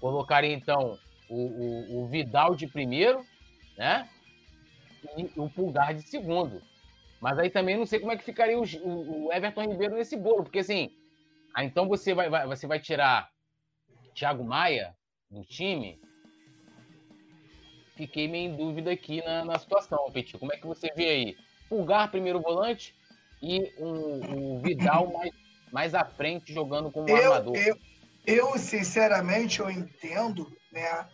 Colocaria 0.00 0.52
então 0.52 0.98
o, 1.28 1.36
o, 1.36 2.02
o 2.02 2.08
Vidal 2.08 2.56
de 2.56 2.66
primeiro, 2.66 3.24
né? 3.78 4.08
E 5.16 5.30
o 5.36 5.48
Pulgar 5.48 5.94
de 5.94 6.02
segundo. 6.02 6.60
Mas 7.22 7.38
aí 7.38 7.48
também 7.48 7.76
não 7.76 7.86
sei 7.86 8.00
como 8.00 8.10
é 8.10 8.16
que 8.16 8.24
ficaria 8.24 8.58
o, 8.58 8.64
o 9.26 9.32
Everton 9.32 9.62
Ribeiro 9.62 9.94
nesse 9.94 10.16
bolo, 10.16 10.42
porque 10.42 10.58
assim, 10.58 10.90
ah, 11.54 11.64
então 11.64 11.86
você 11.86 12.12
vai, 12.12 12.28
vai, 12.28 12.44
você 12.48 12.66
vai 12.66 12.80
tirar 12.80 13.30
Thiago 14.12 14.42
Maia 14.42 14.92
do 15.30 15.44
time? 15.44 16.00
Fiquei 17.94 18.26
meio 18.26 18.50
em 18.50 18.56
dúvida 18.56 18.90
aqui 18.90 19.22
na, 19.24 19.44
na 19.44 19.56
situação, 19.56 20.10
Petit. 20.10 20.36
Como 20.36 20.52
é 20.52 20.56
que 20.56 20.66
você 20.66 20.92
vê 20.96 21.08
aí? 21.08 21.36
Pulgar 21.68 22.10
primeiro 22.10 22.40
volante 22.40 22.92
e 23.40 23.72
um, 23.78 24.56
um 24.56 24.60
Vidal 24.60 25.12
mais, 25.12 25.30
mais 25.72 25.94
à 25.94 26.04
frente 26.04 26.52
jogando 26.52 26.90
como 26.90 27.08
eu, 27.08 27.32
armador. 27.32 27.56
Eu, 27.56 27.78
eu, 28.26 28.58
sinceramente, 28.58 29.60
eu 29.60 29.70
entendo 29.70 30.52
né, 30.72 31.06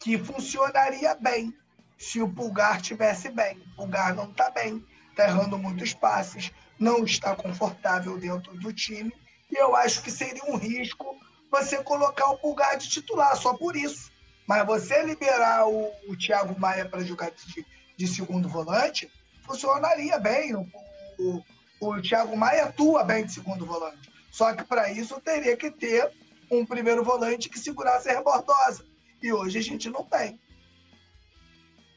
que 0.00 0.18
funcionaria 0.18 1.14
bem 1.14 1.54
se 1.96 2.20
o 2.20 2.28
Pulgar 2.28 2.82
tivesse 2.82 3.30
bem. 3.30 3.58
O 3.74 3.82
Pulgar 3.82 4.12
não 4.12 4.28
está 4.28 4.50
bem 4.50 4.84
está 5.12 5.26
errando 5.28 5.58
muitos 5.58 5.94
passes, 5.94 6.50
não 6.78 7.04
está 7.04 7.36
confortável 7.36 8.18
dentro 8.18 8.54
do 8.54 8.72
time. 8.72 9.12
E 9.50 9.56
eu 9.56 9.76
acho 9.76 10.02
que 10.02 10.10
seria 10.10 10.44
um 10.46 10.56
risco 10.56 11.16
você 11.50 11.82
colocar 11.82 12.30
o 12.30 12.38
Pulgar 12.38 12.76
de 12.78 12.88
titular, 12.88 13.36
só 13.36 13.54
por 13.54 13.76
isso. 13.76 14.10
Mas 14.46 14.66
você 14.66 15.02
liberar 15.02 15.68
o, 15.68 15.92
o 16.08 16.16
Thiago 16.16 16.58
Maia 16.58 16.88
para 16.88 17.04
jogar 17.04 17.30
de, 17.30 17.66
de, 17.96 18.06
segundo 18.06 18.48
volante, 18.48 19.10
funcionaria 19.42 20.18
bem. 20.18 20.56
O, 20.56 20.66
o, 21.18 21.42
o 21.80 22.02
Thiago 22.02 22.36
Maia 22.36 22.64
atua 22.64 23.04
bem 23.04 23.24
de 23.24 23.32
segundo 23.32 23.66
volante. 23.66 24.10
Só 24.30 24.54
que 24.54 24.64
para 24.64 24.90
isso 24.90 25.20
teria 25.20 25.56
que 25.56 25.70
ter 25.70 26.10
um 26.50 26.64
primeiro 26.64 27.04
volante 27.04 27.50
que 27.50 27.58
segurasse 27.58 28.08
a 28.08 28.14
rebordosa. 28.14 28.84
E 29.22 29.32
hoje 29.32 29.58
a 29.58 29.62
gente 29.62 29.90
não 29.90 30.04
tem. 30.04 30.40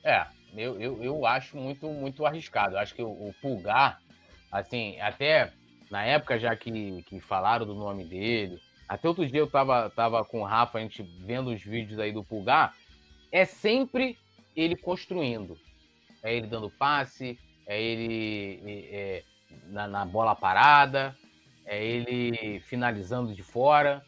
É, 0.03 0.27
eu, 0.55 0.79
eu, 0.79 1.03
eu 1.03 1.25
acho 1.25 1.57
muito, 1.57 1.87
muito 1.87 2.25
arriscado. 2.25 2.75
Eu 2.75 2.79
acho 2.79 2.93
que 2.93 3.01
o, 3.01 3.09
o, 3.09 3.33
Pulgar, 3.41 4.01
assim, 4.51 4.99
até 4.99 5.51
na 5.89 6.03
época 6.03 6.39
já 6.39 6.55
que, 6.55 7.03
que 7.03 7.19
falaram 7.19 7.65
do 7.65 7.75
nome 7.75 8.05
dele, 8.05 8.59
até 8.87 9.07
outro 9.07 9.25
dia 9.27 9.39
eu 9.39 9.49
tava, 9.49 9.89
tava 9.89 10.23
com 10.23 10.41
o 10.41 10.45
Rafa, 10.45 10.77
a 10.77 10.81
gente 10.81 11.03
vendo 11.03 11.51
os 11.51 11.61
vídeos 11.61 11.99
aí 11.99 12.11
do 12.11 12.23
Pulgar, 12.23 12.73
é 13.31 13.45
sempre 13.45 14.17
ele 14.55 14.75
construindo. 14.75 15.57
É 16.23 16.35
ele 16.35 16.47
dando 16.47 16.69
passe, 16.69 17.39
é 17.67 17.81
ele 17.81 18.61
é, 18.91 19.23
na, 19.67 19.87
na 19.87 20.05
bola 20.05 20.35
parada, 20.35 21.15
é 21.65 21.83
ele 21.83 22.59
finalizando 22.61 23.33
de 23.33 23.43
fora 23.43 24.03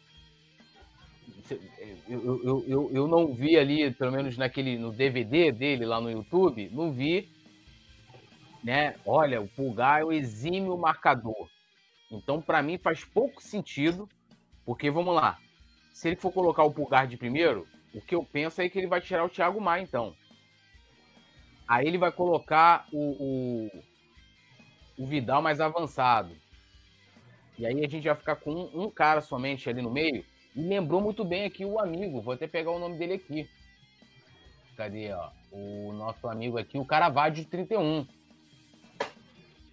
eu, 1.54 2.42
eu, 2.44 2.64
eu, 2.66 2.90
eu 2.92 3.08
não 3.08 3.32
vi 3.32 3.56
ali, 3.56 3.90
pelo 3.92 4.12
menos 4.12 4.36
naquele 4.36 4.78
no 4.78 4.92
DVD 4.92 5.52
dele 5.52 5.84
lá 5.84 6.00
no 6.00 6.10
YouTube, 6.10 6.68
não 6.72 6.92
vi, 6.92 7.28
né? 8.62 8.96
Olha, 9.06 9.40
o 9.40 9.48
Pulgar 9.48 10.00
é 10.00 10.04
o 10.04 10.12
exímio 10.12 10.76
marcador. 10.76 11.48
Então, 12.10 12.40
para 12.40 12.62
mim, 12.62 12.78
faz 12.78 13.04
pouco 13.04 13.42
sentido, 13.42 14.08
porque 14.64 14.90
vamos 14.90 15.14
lá, 15.14 15.38
se 15.92 16.08
ele 16.08 16.16
for 16.16 16.32
colocar 16.32 16.64
o 16.64 16.72
Pulgar 16.72 17.06
de 17.06 17.16
primeiro, 17.16 17.66
o 17.94 18.00
que 18.00 18.14
eu 18.14 18.24
penso 18.24 18.60
é 18.62 18.68
que 18.68 18.78
ele 18.78 18.86
vai 18.86 19.00
tirar 19.00 19.24
o 19.24 19.28
Thiago 19.28 19.60
Maia, 19.60 19.82
então. 19.82 20.14
Aí 21.66 21.86
ele 21.86 21.98
vai 21.98 22.10
colocar 22.10 22.86
o, 22.92 23.68
o, 24.98 25.02
o 25.02 25.06
Vidal 25.06 25.42
mais 25.42 25.60
avançado. 25.60 26.34
E 27.58 27.66
aí 27.66 27.84
a 27.84 27.88
gente 27.88 28.06
vai 28.06 28.16
ficar 28.16 28.36
com 28.36 28.52
um, 28.52 28.84
um 28.84 28.90
cara 28.90 29.20
somente 29.20 29.68
ali 29.68 29.82
no 29.82 29.90
meio 29.90 30.24
lembrou 30.62 31.00
muito 31.00 31.24
bem 31.24 31.44
aqui 31.44 31.64
o 31.64 31.78
amigo, 31.78 32.20
vou 32.20 32.34
até 32.34 32.46
pegar 32.46 32.70
o 32.70 32.78
nome 32.78 32.98
dele 32.98 33.14
aqui. 33.14 33.48
Cadê, 34.76 35.12
ó? 35.12 35.30
O 35.50 35.92
nosso 35.92 36.28
amigo 36.28 36.58
aqui, 36.58 36.78
o 36.78 36.84
Caravaggio 36.84 37.44
31. 37.44 38.06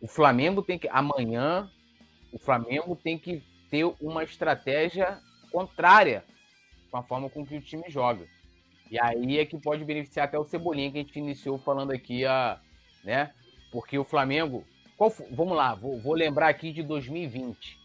O 0.02 0.08
Flamengo 0.08 0.62
tem 0.62 0.78
que. 0.78 0.88
Amanhã, 0.90 1.70
o 2.32 2.40
Flamengo 2.40 2.96
tem 2.96 3.18
que 3.18 3.44
ter 3.70 3.86
uma 4.00 4.24
estratégia 4.24 5.20
contrária 5.52 6.24
com 6.92 6.98
a 6.98 7.04
forma 7.04 7.30
com 7.30 7.46
que 7.46 7.58
o 7.58 7.62
time 7.62 7.84
joga. 7.88 8.28
E 8.90 9.00
aí 9.00 9.40
é 9.40 9.46
que 9.46 9.58
pode 9.58 9.84
beneficiar 9.84 10.28
até 10.28 10.38
o 10.38 10.46
Cebolinha, 10.46 10.92
que 10.92 10.98
a 10.98 11.02
gente 11.02 11.18
iniciou 11.18 11.58
falando 11.58 11.92
aqui, 11.92 12.26
a, 12.26 12.60
né? 13.04 13.34
Porque 13.72 13.98
o 13.98 14.04
Flamengo. 14.04 14.64
Qual, 14.96 15.14
vamos 15.32 15.58
lá, 15.58 15.76
vou, 15.76 16.00
vou 16.00 16.14
lembrar 16.14 16.48
aqui 16.48 16.72
de 16.72 16.82
2020. 16.82 17.85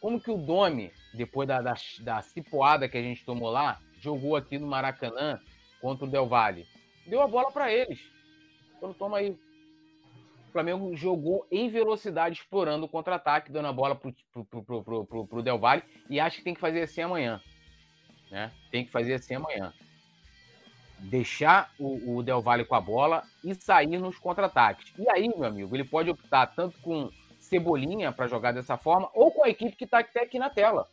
Como 0.00 0.20
que 0.20 0.30
o 0.30 0.36
Domi 0.36 0.92
depois 1.14 1.48
da, 1.48 1.60
da, 1.60 1.74
da 2.00 2.22
cipoada 2.22 2.88
que 2.88 2.98
a 2.98 3.02
gente 3.02 3.24
tomou 3.24 3.50
lá, 3.50 3.80
jogou 3.98 4.36
aqui 4.36 4.58
no 4.58 4.66
Maracanã 4.66 5.40
contra 5.80 6.04
o 6.04 6.10
Del 6.10 6.28
Valle. 6.28 6.66
Deu 7.06 7.20
a 7.22 7.26
bola 7.26 7.50
para 7.50 7.72
eles. 7.72 8.00
Então 8.76 8.92
toma 8.92 9.18
aí. 9.18 9.30
O 9.30 10.52
Flamengo 10.52 10.96
jogou 10.96 11.46
em 11.50 11.68
velocidade, 11.68 12.36
explorando 12.36 12.86
o 12.86 12.88
contra-ataque, 12.88 13.52
dando 13.52 13.68
a 13.68 13.72
bola 13.72 13.94
pro, 13.94 14.14
pro, 14.32 14.44
pro, 14.44 14.82
pro, 14.82 15.06
pro, 15.06 15.26
pro 15.26 15.42
Del 15.42 15.58
Valle. 15.58 15.82
E 16.08 16.20
acho 16.20 16.38
que 16.38 16.44
tem 16.44 16.54
que 16.54 16.60
fazer 16.60 16.82
assim 16.82 17.02
amanhã. 17.02 17.40
Né? 18.30 18.50
Tem 18.70 18.84
que 18.84 18.90
fazer 18.90 19.14
assim 19.14 19.34
amanhã. 19.34 19.72
Deixar 20.98 21.70
o, 21.78 22.16
o 22.16 22.22
Del 22.22 22.40
Valle 22.40 22.64
com 22.64 22.74
a 22.74 22.80
bola 22.80 23.22
e 23.44 23.54
sair 23.54 23.98
nos 23.98 24.18
contra-ataques. 24.18 24.92
E 24.98 25.08
aí, 25.10 25.28
meu 25.28 25.44
amigo, 25.44 25.74
ele 25.76 25.84
pode 25.84 26.08
optar 26.08 26.46
tanto 26.46 26.78
com 26.80 27.10
Cebolinha 27.46 28.12
para 28.12 28.26
jogar 28.26 28.52
dessa 28.52 28.76
forma, 28.76 29.10
ou 29.14 29.30
com 29.30 29.44
a 29.44 29.48
equipe 29.48 29.76
que 29.76 29.84
está 29.84 30.00
até 30.00 30.22
aqui 30.22 30.38
na 30.38 30.50
tela 30.50 30.88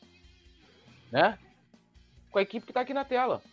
né? 1.13 1.37
Com 2.31 2.39
a 2.39 2.41
equipe 2.41 2.65
que 2.65 2.71
está 2.71 2.81
aqui 2.81 2.93
na 2.93 3.05
tela. 3.05 3.43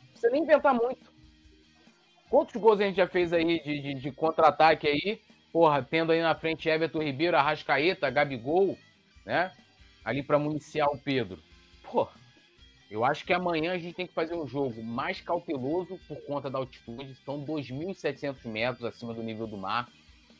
Não 0.00 0.10
precisa 0.10 0.32
nem 0.32 0.42
inventar 0.42 0.74
muito. 0.74 1.12
Quantos 2.28 2.60
gols 2.60 2.80
a 2.80 2.84
gente 2.84 2.96
já 2.96 3.06
fez 3.06 3.32
aí 3.32 3.62
de, 3.62 3.80
de, 3.80 3.94
de 3.94 4.10
contra-ataque 4.10 4.88
aí? 4.88 5.22
Porra, 5.52 5.80
tendo 5.80 6.10
aí 6.10 6.20
na 6.20 6.34
frente 6.34 6.68
Everton 6.68 7.00
Ribeiro, 7.00 7.36
Arrascaeta, 7.36 8.10
Gabigol, 8.10 8.76
né? 9.24 9.52
Ali 10.04 10.24
para 10.24 10.40
municiar 10.40 10.88
o 10.88 10.98
Pedro. 10.98 11.40
Pô, 11.84 12.08
eu 12.90 13.04
acho 13.04 13.24
que 13.24 13.32
amanhã 13.32 13.72
a 13.72 13.78
gente 13.78 13.94
tem 13.94 14.06
que 14.06 14.12
fazer 14.12 14.34
um 14.34 14.46
jogo 14.46 14.82
mais 14.82 15.20
cauteloso 15.20 16.00
por 16.08 16.20
conta 16.26 16.50
da 16.50 16.58
altitude. 16.58 17.14
São 17.24 17.44
2.700 17.44 18.44
metros 18.44 18.84
acima 18.84 19.14
do 19.14 19.22
nível 19.22 19.46
do 19.46 19.56
mar, 19.56 19.88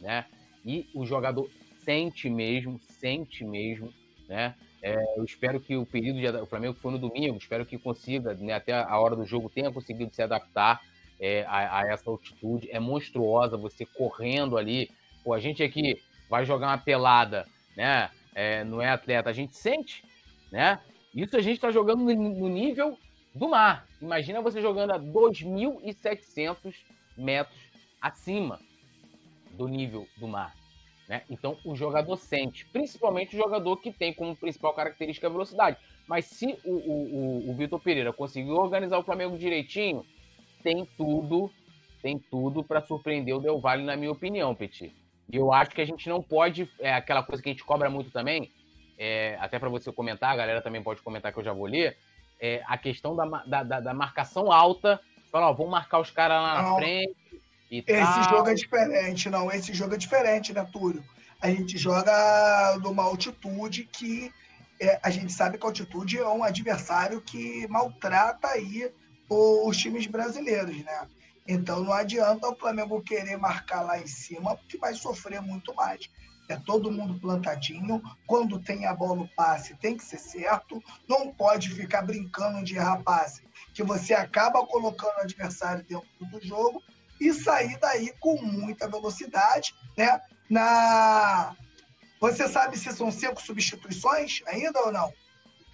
né? 0.01 0.27
E 0.65 0.91
o 0.93 1.07
jogador 1.07 1.49
sente 1.89 2.28
mesmo, 2.28 2.78
sente 3.01 3.43
mesmo, 3.43 3.90
né? 4.28 4.55
É, 4.82 4.94
eu 5.16 5.24
espero 5.24 5.59
que 5.59 5.74
o 5.74 5.86
período 5.86 6.20
de 6.20 6.28
o 6.28 6.44
Flamengo 6.44 6.74
foi 6.74 6.93
no 6.93 6.98
domingo, 6.98 7.39
espero 7.39 7.65
que 7.65 7.78
consiga, 7.78 8.35
né, 8.35 8.52
até 8.52 8.74
a 8.74 8.98
hora 8.98 9.16
do 9.16 9.24
jogo, 9.24 9.48
tenha 9.48 9.73
conseguido 9.73 10.15
se 10.15 10.20
adaptar 10.20 10.82
é, 11.19 11.47
a, 11.48 11.78
a, 11.78 11.89
essa 11.90 12.10
altitude. 12.10 12.70
É 12.70 12.78
monstruosa 12.78 13.56
você 13.56 13.86
correndo 13.86 14.59
ali. 14.59 14.90
Pô, 15.24 15.32
a 15.32 15.40
gente 15.40 15.62
aqui 15.62 15.98
vai 16.28 16.44
jogar 16.44 16.66
uma 16.66 16.78
pelada, 16.78 17.47
né? 17.74 18.10
É, 18.35 18.62
não 18.65 18.82
é 18.82 18.90
atleta, 18.90 19.31
a 19.31 19.32
gente 19.32 19.56
sente, 19.56 20.05
né? 20.52 20.78
Isso 21.15 21.39
a 21.39 21.40
gente 21.40 21.55
está 21.55 21.70
jogando 21.70 22.05
no, 22.05 22.15
no 22.15 22.48
nível 22.51 22.98
do 23.35 23.48
mar. 23.48 23.86
Imagina 24.01 24.43
você 24.43 24.60
jogando 24.60 24.90
a 24.90 25.01
2.700 25.01 26.74
metros 27.16 27.59
acima 27.98 28.60
do 29.52 29.66
nível 29.66 30.06
do 30.19 30.28
mar. 30.28 30.57
Né? 31.09 31.22
Então 31.30 31.56
o 31.64 31.74
jogador 31.74 32.16
sente, 32.18 32.66
principalmente 32.66 33.35
o 33.35 33.39
jogador 33.39 33.78
que 33.78 33.90
tem 33.90 34.12
como 34.12 34.36
principal 34.36 34.74
característica 34.74 35.26
a 35.26 35.30
velocidade. 35.30 35.78
Mas 36.06 36.26
se 36.26 36.59
o, 36.64 36.70
o, 36.70 37.51
o, 37.51 37.55
Vitor 37.55 37.80
Pereira 37.80 38.12
conseguiu 38.12 38.56
organizar 38.56 38.98
o 38.98 39.02
Flamengo 39.02 39.39
direitinho, 39.39 40.05
tem 40.62 40.86
tudo, 40.97 41.51
tem 42.02 42.18
tudo 42.18 42.62
para 42.62 42.82
surpreender 42.82 43.35
o 43.35 43.40
Del 43.40 43.59
Valle, 43.59 43.85
na 43.85 43.97
minha 43.97 44.12
opinião, 44.12 44.55
Petit. 44.55 44.94
E 45.30 45.36
eu 45.36 45.52
acho 45.52 45.70
que 45.70 45.80
a 45.80 45.86
gente 45.86 46.09
não 46.09 46.22
pode, 46.22 46.70
é 46.78 46.93
aquela 46.93 47.22
coisa 47.22 47.43
que 47.43 47.48
a 47.48 47.52
gente 47.52 47.64
cobra 47.64 47.89
muito 47.89 48.10
também, 48.10 48.51
é, 48.98 49.36
até 49.40 49.59
para 49.59 49.68
você 49.68 49.90
comentar, 49.93 50.32
a 50.32 50.36
galera 50.36 50.60
também 50.60 50.82
pode 50.82 51.01
comentar 51.02 51.32
que 51.32 51.39
eu 51.39 51.44
já 51.44 51.52
vou 51.52 51.66
ler, 51.66 51.97
é 52.40 52.62
a 52.66 52.76
questão 52.76 53.16
da, 53.16 53.24
da, 53.47 53.62
da, 53.62 53.80
da 53.80 53.94
marcação 53.94 54.52
alta. 54.52 55.01
Falar, 55.30 55.51
ó, 55.51 55.52
vamos 55.52 55.72
marcar 55.72 56.01
os 56.01 56.10
caras 56.10 56.40
lá 56.40 56.62
na 56.62 56.70
não. 56.70 56.76
Frente, 57.69 57.90
esse 57.90 58.31
jogo 58.31 58.49
é 58.49 58.55
diferente, 58.55 59.31
não. 59.31 59.53
Esse 59.53 59.74
jogo 59.74 59.95
é 59.95 59.99
diferente, 59.99 60.53
né, 60.53 60.66
Túlio? 60.73 61.05
A 61.40 61.51
gente 61.51 61.78
joga 61.78 62.78
numa 62.82 63.05
altitude 63.05 63.85
que 63.85 64.32
é, 64.81 64.99
a 65.03 65.11
gente 65.11 65.32
sabe 65.32 65.59
que 65.59 65.65
a 65.65 65.69
altitude 65.69 66.19
é 66.19 66.28
um 66.28 66.43
adversário 66.43 67.20
que 67.20 67.66
maltrata 67.69 68.49
aí 68.49 68.90
os 69.28 69.77
times 69.77 70.07
brasileiros, 70.07 70.82
né? 70.82 71.09
Então 71.47 71.82
não 71.82 71.93
adianta 71.93 72.49
o 72.49 72.57
Flamengo 72.57 73.03
querer 73.03 73.36
marcar 73.36 73.82
lá 73.82 73.99
em 73.99 74.07
cima, 74.07 74.57
porque 74.57 74.78
vai 74.78 74.95
sofrer 74.95 75.40
muito 75.40 75.74
mais. 75.74 76.09
É 76.49 76.57
todo 76.57 76.90
mundo 76.90 77.20
plantadinho. 77.20 78.03
Quando 78.27 78.59
tem 78.59 78.86
a 78.86 78.95
bola 78.95 79.16
no 79.16 79.28
passe, 79.28 79.74
tem 79.74 79.97
que 79.97 80.05
ser 80.05 80.19
certo. 80.19 80.82
Não 81.07 81.32
pode 81.32 81.70
ficar 81.70 82.03
brincando 82.03 82.65
de 82.65 82.77
errar 82.77 83.03
passe, 83.03 83.43
que 83.74 83.82
você 83.82 84.15
acaba 84.15 84.66
colocando 84.66 85.19
o 85.19 85.23
adversário 85.23 85.85
dentro 85.85 86.09
do 86.31 86.40
jogo 86.40 86.82
e 87.20 87.32
sair 87.32 87.78
daí 87.78 88.12
com 88.20 88.40
muita 88.43 88.89
velocidade, 88.89 89.74
né? 89.97 90.20
Na 90.49 91.55
você 92.20 92.49
sabe 92.49 92.77
se 92.77 92.93
são 92.93 93.12
cinco 93.12 93.40
substituições 93.40 94.43
ainda 94.47 94.81
ou 94.81 94.93
não? 94.93 95.12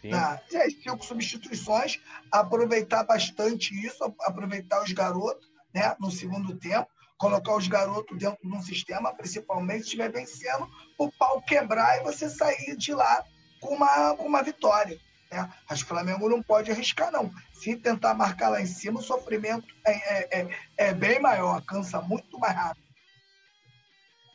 Sim. 0.03 0.13
É, 0.13 0.69
cinco 0.71 1.03
substituições, 1.05 1.99
aproveitar 2.31 3.05
bastante 3.05 3.75
isso, 3.75 4.05
aproveitar 4.21 4.83
os 4.83 4.93
garotos, 4.93 5.49
né? 5.73 5.97
No 5.99 6.11
segundo 6.11 6.55
tempo, 6.57 6.87
colocar 7.17 7.57
os 7.57 7.67
garotos 7.67 8.19
dentro 8.19 8.39
de 8.43 8.55
um 8.55 8.63
sistema, 8.63 9.15
principalmente 9.15 9.81
se 9.81 9.85
estiver 9.85 10.13
vencendo, 10.13 10.69
o 10.99 11.11
pau 11.13 11.41
quebrar 11.41 11.99
e 11.99 12.05
você 12.05 12.29
sair 12.29 12.77
de 12.77 12.93
lá 12.93 13.25
com 13.61 13.75
uma, 13.75 14.15
com 14.17 14.27
uma 14.27 14.43
vitória. 14.43 14.99
Né? 15.43 15.53
Acho 15.69 15.85
que 15.85 15.93
o 15.93 15.95
Flamengo 15.95 16.29
não 16.29 16.43
pode 16.43 16.71
arriscar, 16.71 17.11
não. 17.11 17.31
Se 17.53 17.77
tentar 17.77 18.15
marcar 18.15 18.49
lá 18.49 18.61
em 18.61 18.67
cima, 18.67 19.01
o 19.01 19.03
sofrimento 19.03 19.67
é, 19.87 19.93
é, 19.93 20.41
é, 20.41 20.49
é 20.77 20.95
bem 20.95 21.21
maior, 21.21 21.61
cansa 21.63 22.01
muito 22.01 22.39
mais 22.39 22.55
rápido. 22.55 22.85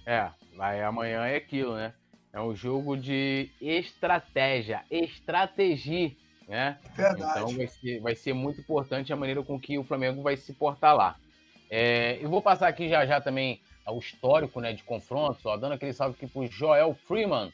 É, 0.06 0.30
aí 0.60 0.82
amanhã 0.82 1.26
é 1.26 1.36
aquilo, 1.36 1.76
né? 1.76 1.94
É 2.32 2.40
um 2.40 2.56
jogo 2.56 2.96
de 2.96 3.50
estratégia, 3.60 4.84
estratégia, 4.90 6.16
né? 6.48 6.78
Verdade. 6.96 7.40
Então 7.40 7.58
vai 7.58 7.68
ser, 7.68 8.00
vai 8.02 8.16
ser 8.16 8.34
muito 8.34 8.62
importante 8.62 9.12
a 9.12 9.16
maneira 9.16 9.44
com 9.44 9.60
que 9.60 9.78
o 9.78 9.84
Flamengo 9.84 10.22
vai 10.22 10.38
se 10.38 10.54
portar 10.54 10.96
lá. 10.96 11.16
É, 11.70 12.18
eu 12.22 12.30
vou 12.30 12.42
passar 12.42 12.68
aqui 12.68 12.90
já 12.90 13.06
já 13.06 13.22
também 13.22 13.62
o 13.88 14.00
histórico 14.00 14.60
né, 14.60 14.74
de 14.74 14.84
confrontos, 14.84 15.46
ó, 15.46 15.58
dando 15.58 15.74
aquele 15.74 15.94
salve 15.94 16.16
aqui 16.16 16.28
pro 16.28 16.46
Joel 16.48 16.94
Freeman. 16.94 17.52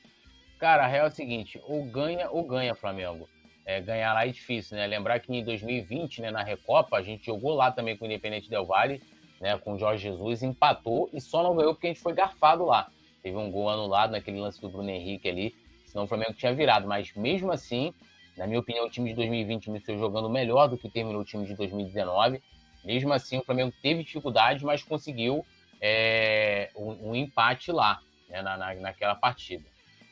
Cara, 0.59 0.85
a 0.85 0.87
real 0.87 1.05
é 1.05 1.09
o 1.09 1.11
seguinte, 1.11 1.61
ou 1.65 1.85
ganha 1.85 2.29
ou 2.29 2.43
ganha 2.43 2.75
Flamengo. 2.75 3.27
É, 3.65 3.81
ganhar 3.81 4.13
lá 4.13 4.25
é 4.25 4.29
difícil, 4.29 4.77
né? 4.77 4.85
Lembrar 4.85 5.19
que 5.19 5.33
em 5.33 5.43
2020, 5.43 6.21
né, 6.21 6.31
na 6.31 6.43
Recopa, 6.43 6.97
a 6.97 7.01
gente 7.01 7.25
jogou 7.25 7.55
lá 7.55 7.71
também 7.71 7.97
com 7.97 8.05
o 8.05 8.07
Independente 8.07 8.49
Del 8.49 8.65
Valle, 8.65 9.01
né, 9.41 9.57
com 9.57 9.73
o 9.73 9.79
Jorge 9.79 10.03
Jesus, 10.03 10.43
empatou 10.43 11.09
e 11.11 11.19
só 11.19 11.41
não 11.41 11.55
ganhou 11.55 11.73
porque 11.73 11.87
a 11.87 11.89
gente 11.89 12.01
foi 12.01 12.13
garfado 12.13 12.63
lá. 12.63 12.87
Teve 13.23 13.37
um 13.37 13.49
gol 13.49 13.69
anulado 13.69 14.11
naquele 14.11 14.39
lance 14.39 14.61
do 14.61 14.69
Bruno 14.69 14.89
Henrique 14.89 15.27
ali, 15.27 15.55
senão 15.87 16.05
o 16.05 16.07
Flamengo 16.07 16.33
tinha 16.33 16.53
virado. 16.53 16.87
Mas 16.87 17.11
mesmo 17.15 17.51
assim, 17.51 17.91
na 18.37 18.45
minha 18.45 18.59
opinião, 18.59 18.85
o 18.85 18.89
time 18.89 19.09
de 19.09 19.15
2020 19.15 19.71
me 19.71 19.79
foi 19.79 19.97
jogando 19.97 20.29
melhor 20.29 20.67
do 20.67 20.77
que 20.77 20.89
terminou 20.89 21.21
o 21.21 21.25
time 21.25 21.45
de 21.45 21.55
2019. 21.55 22.41
Mesmo 22.83 23.13
assim, 23.13 23.39
o 23.39 23.43
Flamengo 23.43 23.73
teve 23.81 24.03
dificuldade, 24.03 24.63
mas 24.63 24.83
conseguiu 24.83 25.43
é, 25.81 26.69
um, 26.75 27.09
um, 27.09 27.15
empate 27.15 27.71
lá, 27.71 27.99
né, 28.29 28.41
na, 28.41 28.57
na, 28.57 28.75
naquela 28.75 29.15
partida. 29.15 29.65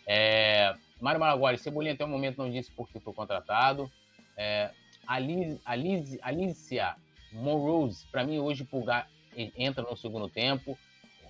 É, 0.08 0.74
Mário 1.04 1.20
Maragoli, 1.20 1.58
Cebolinha 1.58 1.94
até 1.94 2.06
o 2.06 2.08
momento 2.08 2.38
não 2.38 2.50
disse 2.50 2.72
por 2.72 2.88
que 2.88 2.98
foi 2.98 3.14
contratado. 3.14 3.92
É, 4.38 4.72
Alice, 5.06 5.60
Alice, 5.66 6.20
Alicia 6.22 6.96
Morose, 7.34 8.08
para 8.10 8.24
mim 8.24 8.40
hoje 8.40 8.64
Pulgar 8.64 9.10
entra 9.36 9.84
no 9.84 9.98
segundo 9.98 10.30
tempo. 10.30 10.78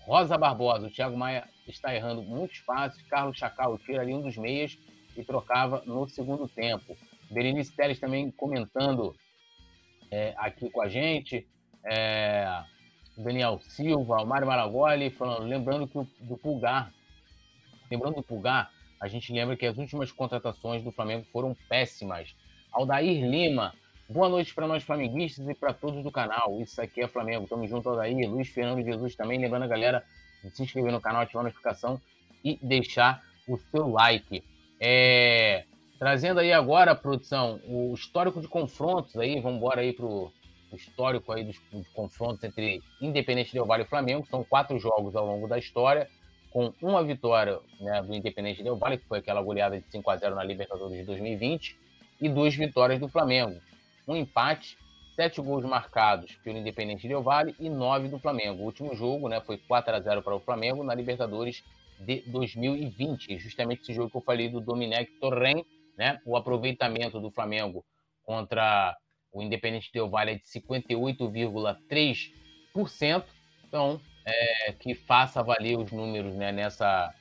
Rosa 0.06 0.38
Barbosa, 0.38 0.86
o 0.86 0.92
Thiago 0.92 1.18
Maia 1.18 1.50
está 1.68 1.96
errando 1.96 2.22
muitos 2.22 2.60
passes. 2.60 3.02
Carlos 3.08 3.36
Chacal 3.36 3.76
tira 3.80 4.04
ali 4.04 4.14
um 4.14 4.22
dos 4.22 4.38
meias 4.38 4.78
e 5.18 5.24
trocava 5.24 5.82
no 5.88 6.08
segundo 6.08 6.48
tempo. 6.48 6.96
Berenice 7.32 7.76
Teles 7.76 8.00
também 8.00 8.30
comentando 8.30 9.16
é, 10.12 10.36
aqui 10.38 10.70
com 10.70 10.82
a 10.82 10.88
gente. 10.88 11.48
É, 11.84 12.64
Daniel 13.18 13.60
Silva, 13.62 14.22
o 14.22 14.26
Mário 14.28 14.46
Maragoli 14.46 15.10
falando, 15.10 15.48
lembrando 15.48 15.88
que 15.88 15.98
o, 15.98 16.08
do 16.20 16.38
Pulgar, 16.38 16.94
lembrando 17.90 18.18
do 18.18 18.24
Pulgar, 18.24 18.72
a 19.04 19.08
gente 19.10 19.34
lembra 19.34 19.58
que 19.58 19.66
as 19.66 19.78
últimas 19.78 20.14
contratações 20.14 20.82
do 20.82 20.90
Flamengo 20.90 21.26
foram 21.30 21.54
péssimas. 21.68 22.34
Aldair 22.72 23.30
Lima, 23.30 23.74
boa 24.08 24.30
noite 24.30 24.56
para 24.56 24.66
nós 24.66 24.82
flamenguistas 24.82 25.46
e 25.46 25.54
para 25.54 25.74
todos 25.74 26.02
do 26.02 26.10
canal. 26.10 26.62
Isso 26.62 26.82
aqui 26.82 27.02
é 27.02 27.08
Flamengo. 27.10 27.46
Tamo 27.46 27.68
junto, 27.68 27.90
Aldair. 27.90 28.30
Luiz 28.30 28.48
Fernando 28.48 28.82
Jesus 28.82 29.14
também, 29.14 29.38
lembrando 29.38 29.64
a 29.64 29.68
galera 29.68 30.06
de 30.42 30.56
se 30.56 30.64
inscrever 30.64 30.90
no 30.90 31.02
canal, 31.02 31.24
ativar 31.24 31.42
a 31.42 31.44
notificação 31.44 32.00
e 32.46 32.58
deixar 32.62 33.22
o 33.46 33.58
seu 33.58 33.90
like. 33.90 34.42
É... 34.80 35.66
Trazendo 36.00 36.40
aí 36.40 36.54
agora, 36.54 36.96
produção, 36.96 37.60
o 37.66 37.94
histórico 37.94 38.40
de 38.40 38.48
confrontos 38.48 39.18
aí, 39.18 39.38
vamos 39.42 39.58
embora 39.58 39.82
aí 39.82 39.92
pro 39.92 40.32
histórico 40.72 41.34
aí 41.34 41.44
dos, 41.44 41.60
dos 41.74 41.90
confrontos 41.90 42.42
entre 42.46 42.82
Independente 43.02 43.52
Del 43.52 43.66
Vale 43.66 43.84
e 43.84 43.88
Flamengo. 43.88 44.26
São 44.28 44.46
quatro 44.46 44.80
jogos 44.80 45.14
ao 45.14 45.26
longo 45.26 45.46
da 45.46 45.60
história, 45.60 46.08
com 46.54 46.72
uma 46.84 47.04
vitória 47.04 47.60
né, 47.82 48.00
do 48.04 48.14
Independente 48.14 48.62
Del 48.62 48.78
Vale, 48.78 49.00
que 49.00 49.08
foi 49.08 49.18
aquela 49.18 49.42
goleada 49.42 49.80
de 49.80 49.90
5 49.90 50.08
a 50.08 50.18
0 50.18 50.36
na 50.36 50.44
Libertadores 50.44 50.96
de 50.96 51.04
2020, 51.04 51.76
e 52.22 52.30
duas 52.30 52.56
vitórias 52.56 53.00
do 53.00 53.10
Flamengo. 53.10 53.60
Um 54.08 54.16
empate, 54.16 54.78
sete 55.16 55.42
gols 55.42 55.66
marcados 55.66 56.36
pelo 56.44 56.60
Independente 56.60 57.08
Del 57.08 57.24
Vale 57.24 57.56
e 57.60 57.72
nove 57.72 58.08
do 58.08 58.20
Flamengo. 58.20 58.62
O 58.62 58.66
último 58.66 58.96
jogo 58.96 59.28
né, 59.28 59.42
foi 59.42 59.58
4 59.58 59.96
a 59.96 60.00
0 60.00 60.22
para 60.22 60.36
o 60.36 60.40
Flamengo 60.40 60.84
na 60.84 60.94
Libertadores 60.94 61.64
de 62.00 62.22
2020. 62.28 63.40
Justamente 63.40 63.82
esse 63.82 63.94
jogo 63.94 64.12
que 64.12 64.18
eu 64.18 64.22
falei 64.22 64.48
do 64.48 64.62
Domenech 64.62 65.12
Torren, 65.20 65.66
né? 65.98 66.22
O 66.24 66.38
aproveitamento 66.38 67.20
do 67.20 67.32
Flamengo 67.32 67.84
contra 68.24 68.96
o 69.32 69.42
Independente 69.42 69.92
Del 69.92 70.08
Vale 70.08 70.30
é 70.32 70.36
de 70.36 70.44
58,3%. 70.44 73.24
Então, 73.68 74.00
é, 74.26 74.74
que 74.74 74.94
faça 74.94 75.44
valer 75.44 75.78
os 75.78 75.92
números 75.92 76.36
né, 76.36 76.52
nessa, 76.52 77.14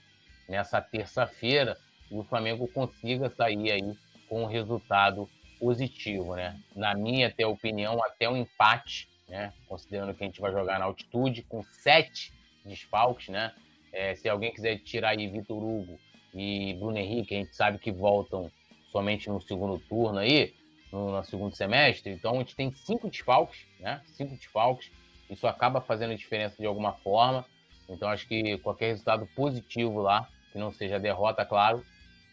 nessa 0.49 0.81
terça-feira 0.81 1.77
e 2.11 2.17
o 2.17 2.25
Flamengo 2.25 2.69
consiga 2.69 3.31
sair 3.31 3.71
aí 3.73 3.95
com 4.29 4.45
um 4.45 4.47
resultado 4.47 5.29
positivo, 5.59 6.35
né? 6.35 6.59
Na 6.75 6.95
minha 6.95 7.29
até 7.29 7.47
opinião, 7.47 8.03
até 8.05 8.29
um 8.29 8.37
empate, 8.37 9.09
né? 9.29 9.53
Considerando 9.69 10.15
que 10.15 10.25
a 10.25 10.27
gente 10.27 10.41
vai 10.41 10.53
jogar 10.53 10.79
na 10.79 10.85
altitude 10.85 11.43
com 11.43 11.63
sete 11.63 12.33
desfalques, 12.65 13.29
né? 13.29 13.55
É, 13.93 14.15
se 14.15 14.29
alguém 14.29 14.53
quiser 14.53 14.79
tirar 14.79 15.11
aí 15.11 15.29
Vitor 15.29 15.63
Hugo 15.63 15.99
e 16.35 16.75
Bruno 16.75 16.99
Henrique, 16.99 17.35
a 17.35 17.39
gente 17.39 17.55
sabe 17.55 17.79
que 17.79 17.93
voltam 17.93 18.51
somente 18.91 19.29
no 19.29 19.41
segundo 19.41 19.79
turno 19.79 20.19
aí, 20.19 20.55
no, 20.91 21.13
no 21.13 21.25
segundo 21.25 21.55
semestre. 21.55 22.13
Então 22.13 22.35
a 22.35 22.39
gente 22.39 22.57
tem 22.57 22.73
cinco 22.73 23.09
desfalques, 23.09 23.67
né? 23.79 24.03
Cinco 24.07 24.35
desfalques. 24.35 24.91
Isso 25.33 25.47
acaba 25.47 25.81
fazendo 25.81 26.15
diferença 26.15 26.57
de 26.59 26.67
alguma 26.67 26.93
forma. 26.93 27.45
Então 27.89 28.09
acho 28.09 28.29
que 28.29 28.59
qualquer 28.59 28.89
resultado 28.89 29.27
positivo 29.35 30.01
lá, 30.01 30.29
que 30.53 30.59
não 30.59 30.71
seja 30.71 31.01
derrota, 31.01 31.45
claro, 31.45 31.83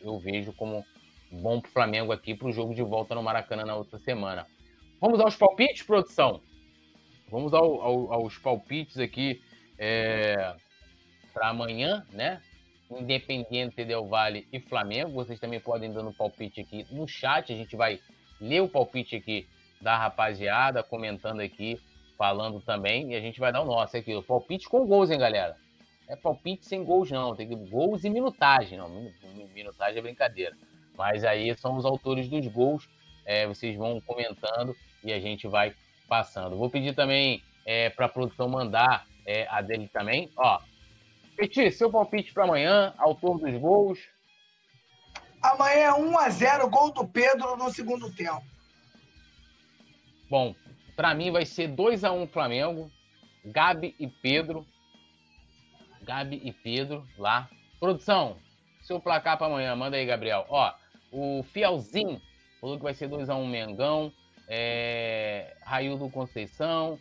eu 0.02 0.20
vejo 0.20 0.54
como 0.54 0.86
bom 1.32 1.62
para 1.62 1.70
o 1.70 1.72
Flamengo 1.72 2.12
aqui 2.12 2.36
para 2.36 2.48
o 2.48 2.52
jogo 2.52 2.74
de 2.74 2.82
volta 2.82 3.16
no 3.16 3.24
Maracanã 3.24 3.66
na 3.66 3.76
outra 3.76 3.98
semana. 4.00 4.46
Vamos 5.00 5.20
aos 5.20 5.36
palpites, 5.36 5.84
produção? 5.84 6.42
Vamos 7.30 7.54
ao, 7.54 7.82
ao, 7.82 8.14
aos 8.14 8.38
palpites 8.38 8.98
aqui 8.98 9.42
é, 9.78 10.56
para 11.34 11.50
amanhã, 11.50 12.06
né? 12.12 12.42
Independiente 12.92 13.86
Del 13.86 14.08
Vale 14.08 14.48
e 14.52 14.60
Flamengo. 14.60 15.12
Vocês 15.12 15.40
também 15.40 15.60
podem 15.60 15.94
dando 15.94 16.12
palpite 16.12 16.60
aqui 16.60 16.86
no 16.92 17.08
chat. 17.08 17.54
A 17.54 17.56
gente 17.56 17.76
vai 17.76 18.00
ler 18.42 18.62
o 18.62 18.68
palpite 18.68 19.16
aqui 19.16 19.48
da 19.80 19.98
rapaziada, 19.98 20.84
comentando 20.84 21.40
aqui, 21.40 21.80
falando 22.20 22.60
também. 22.60 23.14
E 23.14 23.16
a 23.16 23.22
gente 23.22 23.40
vai 23.40 23.54
dar 23.54 23.62
o 23.62 23.66
nosso 23.66 23.96
aqui. 23.96 24.14
O 24.14 24.22
palpite 24.22 24.68
com 24.68 24.86
gols, 24.86 25.10
hein, 25.10 25.18
galera? 25.18 25.56
É 26.10 26.18
palpite 26.18 26.66
sem 26.66 26.84
gols, 26.84 27.10
não. 27.10 27.34
Tem 27.34 27.48
que 27.48 27.56
gols 27.56 28.04
e 28.04 28.10
minutagem. 28.10 28.78
Não, 28.78 28.90
minutagem 29.56 30.00
é 30.00 30.02
brincadeira. 30.02 30.56
Mas 30.98 31.24
aí 31.24 31.56
são 31.56 31.78
os 31.78 31.86
autores 31.86 32.28
dos 32.28 32.46
gols. 32.48 32.90
É, 33.26 33.48
vocês 33.48 33.78
vão 33.78 34.02
comentando 34.02 34.76
e 35.02 35.14
a 35.14 35.20
gente 35.20 35.48
vai 35.48 35.74
passando. 36.10 36.58
Vou 36.58 36.70
pedir 36.70 36.94
também 36.94 37.42
é, 37.66 37.90
para 37.90 38.08
a 38.08 38.10
produção 38.10 38.50
mandar 38.50 39.08
é, 39.26 39.48
a 39.50 39.62
dele 39.62 39.88
também. 39.88 40.30
Ó, 40.36 40.60
Petit, 41.38 41.72
seu 41.72 41.90
palpite 41.90 42.34
para 42.34 42.44
amanhã, 42.44 42.94
autor 42.98 43.40
dos 43.40 43.58
gols. 43.62 44.00
Amanhã 45.42 45.80
é 45.80 45.92
1x0, 45.92 46.70
gol 46.70 46.92
do 46.92 47.08
Pedro 47.08 47.56
no 47.56 47.72
segundo 47.72 48.14
tempo. 48.14 48.44
Bom, 50.30 50.54
para 51.00 51.16
mim 51.16 51.32
vai 51.32 51.46
ser 51.46 51.70
2x1 51.70 52.28
Flamengo, 52.28 52.92
Gabi 53.46 53.96
e 53.98 54.06
Pedro. 54.06 54.68
Gabi 56.02 56.42
e 56.44 56.52
Pedro 56.52 57.08
lá. 57.18 57.50
Produção, 57.80 58.36
seu 58.82 59.00
placar 59.00 59.38
para 59.38 59.48
amanhã, 59.48 59.74
manda 59.78 59.96
aí, 59.96 60.06
Gabriel. 60.06 60.46
Ó, 60.50 60.74
o 61.10 61.42
Fielzinho 61.54 62.22
falou 62.60 62.76
que 62.76 62.84
vai 62.84 62.94
ser 62.94 63.08
2x1 63.08 63.48
Mengão. 63.48 64.12
É, 64.50 65.56
Raildo 65.62 66.10
Conceição, 66.10 67.00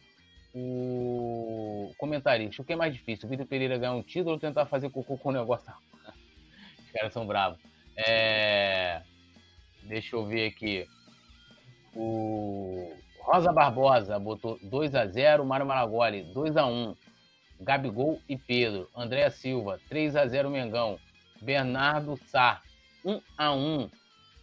o 0.54 1.92
comentarista, 1.98 2.62
o 2.62 2.64
que 2.64 2.74
é 2.74 2.76
mais 2.76 2.94
difícil? 2.94 3.26
O 3.26 3.30
Vitor 3.30 3.46
Pereira 3.46 3.78
ganhar 3.78 3.94
um 3.94 4.02
título 4.02 4.34
ou 4.34 4.38
tentar 4.38 4.66
fazer 4.66 4.90
cocô 4.90 5.18
com 5.18 5.30
o 5.30 5.32
negócio? 5.32 5.72
Os 6.78 6.90
caras 6.92 7.12
são 7.12 7.26
bravos. 7.26 7.58
É... 7.96 9.02
Deixa 9.82 10.14
eu 10.14 10.24
ver 10.24 10.46
aqui. 10.46 10.86
O 11.96 12.96
Rosa 13.30 13.52
Barbosa 13.52 14.18
botou 14.18 14.58
2 14.62 14.94
a 14.94 15.06
0 15.06 15.44
Mário 15.44 15.66
Maragoli 15.66 16.22
2 16.32 16.56
a 16.56 16.64
1 16.64 16.96
Gabigol 17.60 18.18
e 18.26 18.38
Pedro. 18.38 18.88
Andréa 18.96 19.30
Silva, 19.30 19.78
3 19.86 20.16
a 20.16 20.26
0 20.26 20.48
Mengão. 20.48 20.98
Bernardo 21.42 22.16
Sá, 22.24 22.62
1 23.04 23.20
a 23.36 23.52
1 23.52 23.90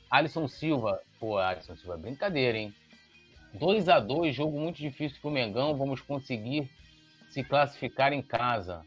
Alisson 0.07 0.47
Silva, 0.47 1.01
pô, 1.19 1.39
Alisson 1.39 1.75
Silva, 1.75 1.97
brincadeira, 1.97 2.59
hein? 2.59 2.75
2 3.55 3.89
a 3.89 3.99
2 3.99 4.35
jogo 4.35 4.59
muito 4.59 4.77
difícil 4.77 5.19
pro 5.19 5.31
Mengão. 5.31 5.75
Vamos 5.75 5.99
conseguir 5.99 6.69
se 7.31 7.43
classificar 7.43 8.13
em 8.13 8.21
casa. 8.21 8.85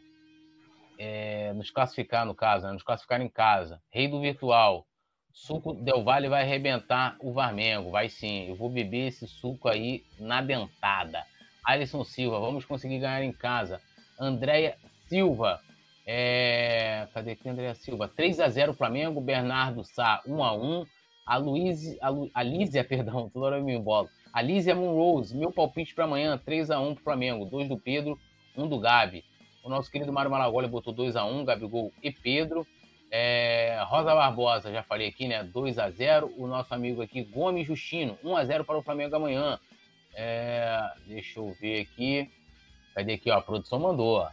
É, 0.97 1.51
nos 1.51 1.71
classificar, 1.71 2.25
no 2.25 2.33
caso, 2.33 2.65
né? 2.65 2.71
nos 2.71 2.83
classificar 2.83 3.19
em 3.19 3.29
casa. 3.29 3.81
Rei 3.89 4.07
do 4.07 4.21
Virtual. 4.21 4.87
Suco 5.33 5.73
Del 5.73 6.03
Valle 6.03 6.29
vai 6.29 6.43
arrebentar 6.43 7.15
o 7.19 7.31
Varmengo. 7.31 7.91
Vai 7.91 8.09
sim. 8.09 8.47
Eu 8.49 8.55
vou 8.55 8.69
beber 8.69 9.07
esse 9.07 9.27
suco 9.27 9.67
aí 9.67 10.03
na 10.19 10.41
dentada. 10.41 11.25
Alisson 11.63 12.03
Silva, 12.03 12.39
vamos 12.39 12.65
conseguir 12.65 12.99
ganhar 12.99 13.23
em 13.23 13.31
casa. 13.31 13.81
Andréia 14.19 14.75
Silva. 15.07 15.61
É... 16.05 17.07
Cadê 17.13 17.31
aqui, 17.31 17.47
Andréia 17.47 17.75
Silva? 17.75 18.07
3 18.07 18.39
a 18.39 18.49
0 18.49 18.73
Flamengo. 18.73 19.21
Bernardo 19.21 19.83
Sá, 19.83 20.21
1 20.25 20.43
a 20.43 20.53
1 20.53 20.85
A 21.25 21.37
Luísa, 21.37 21.97
a, 22.01 22.09
Lu... 22.09 22.29
Lízia, 22.43 22.83
perdão, 22.83 23.29
toda 23.29 23.45
hora 23.45 23.57
eu 23.57 23.63
me 23.63 23.75
embolo. 23.75 24.09
A 24.33 24.41
Lízia 24.41 24.73
Monrose, 24.75 25.35
meu 25.35 25.51
palpite 25.51 25.93
para 25.93 26.05
amanhã, 26.05 26.37
3 26.37 26.71
a 26.71 26.79
1 26.79 26.95
pro 26.95 27.03
Flamengo. 27.03 27.45
2 27.45 27.69
do 27.69 27.77
Pedro, 27.77 28.19
1 28.57 28.67
do 28.67 28.79
Gabi. 28.79 29.23
O 29.63 29.69
nosso 29.69 29.91
querido 29.91 30.11
Mário 30.11 30.31
Malagoli 30.31 30.67
botou 30.67 30.93
2 30.93 31.15
a 31.15 31.25
1 31.25 31.45
Gabigol 31.45 31.91
e 32.01 32.11
Pedro. 32.11 32.65
É... 33.11 33.81
Rosa 33.87 34.13
Barbosa, 34.13 34.71
já 34.71 34.83
falei 34.83 35.07
aqui, 35.07 35.27
né? 35.27 35.43
2 35.43 35.79
a 35.79 35.89
0 35.89 36.33
O 36.37 36.47
nosso 36.47 36.73
amigo 36.73 37.01
aqui, 37.01 37.23
Gomes 37.23 37.65
Justino, 37.65 38.17
1 38.23 38.35
a 38.35 38.45
0 38.45 38.63
para 38.63 38.77
o 38.77 38.83
Flamengo 38.83 39.15
amanhã. 39.15 39.59
É... 40.13 40.79
Deixa 41.07 41.39
eu 41.39 41.51
ver 41.59 41.81
aqui. 41.81 42.29
Cadê 42.93 43.13
aqui, 43.13 43.31
ó? 43.31 43.37
A 43.37 43.41
produção 43.41 43.79
mandou, 43.79 44.17
ó. 44.19 44.29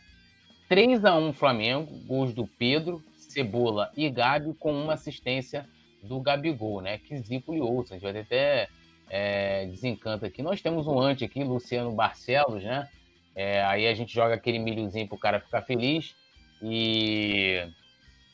3 0.69 1.05
a 1.05 1.17
1 1.17 1.33
Flamengo, 1.33 1.97
gols 2.07 2.35
do 2.35 2.47
Pedro, 2.47 3.03
Cebola 3.15 3.93
e 3.97 4.11
Gabi, 4.11 4.53
com 4.55 4.73
uma 4.73 4.95
assistência 4.95 5.69
do 6.03 6.21
Gabigol, 6.21 6.81
né? 6.81 6.99
Que 6.99 7.17
zico 7.19 7.53
lhe 7.53 7.61
ouça. 7.61 7.95
A 7.95 7.99
gente 7.99 8.13
vai 8.13 8.21
até 8.21 8.69
é, 9.09 9.67
desencanto 9.67 10.25
aqui. 10.25 10.43
Nós 10.43 10.61
temos 10.61 10.87
um 10.87 10.99
ante 10.99 11.25
aqui, 11.25 11.43
Luciano 11.45 11.93
Barcelos, 11.93 12.63
né? 12.63 12.89
É, 13.35 13.63
aí 13.65 13.87
a 13.87 13.95
gente 13.95 14.13
joga 14.15 14.35
aquele 14.35 14.59
milhozinho 14.59 15.07
pro 15.07 15.19
cara 15.19 15.41
ficar 15.41 15.63
feliz. 15.63 16.15
E 16.63 17.69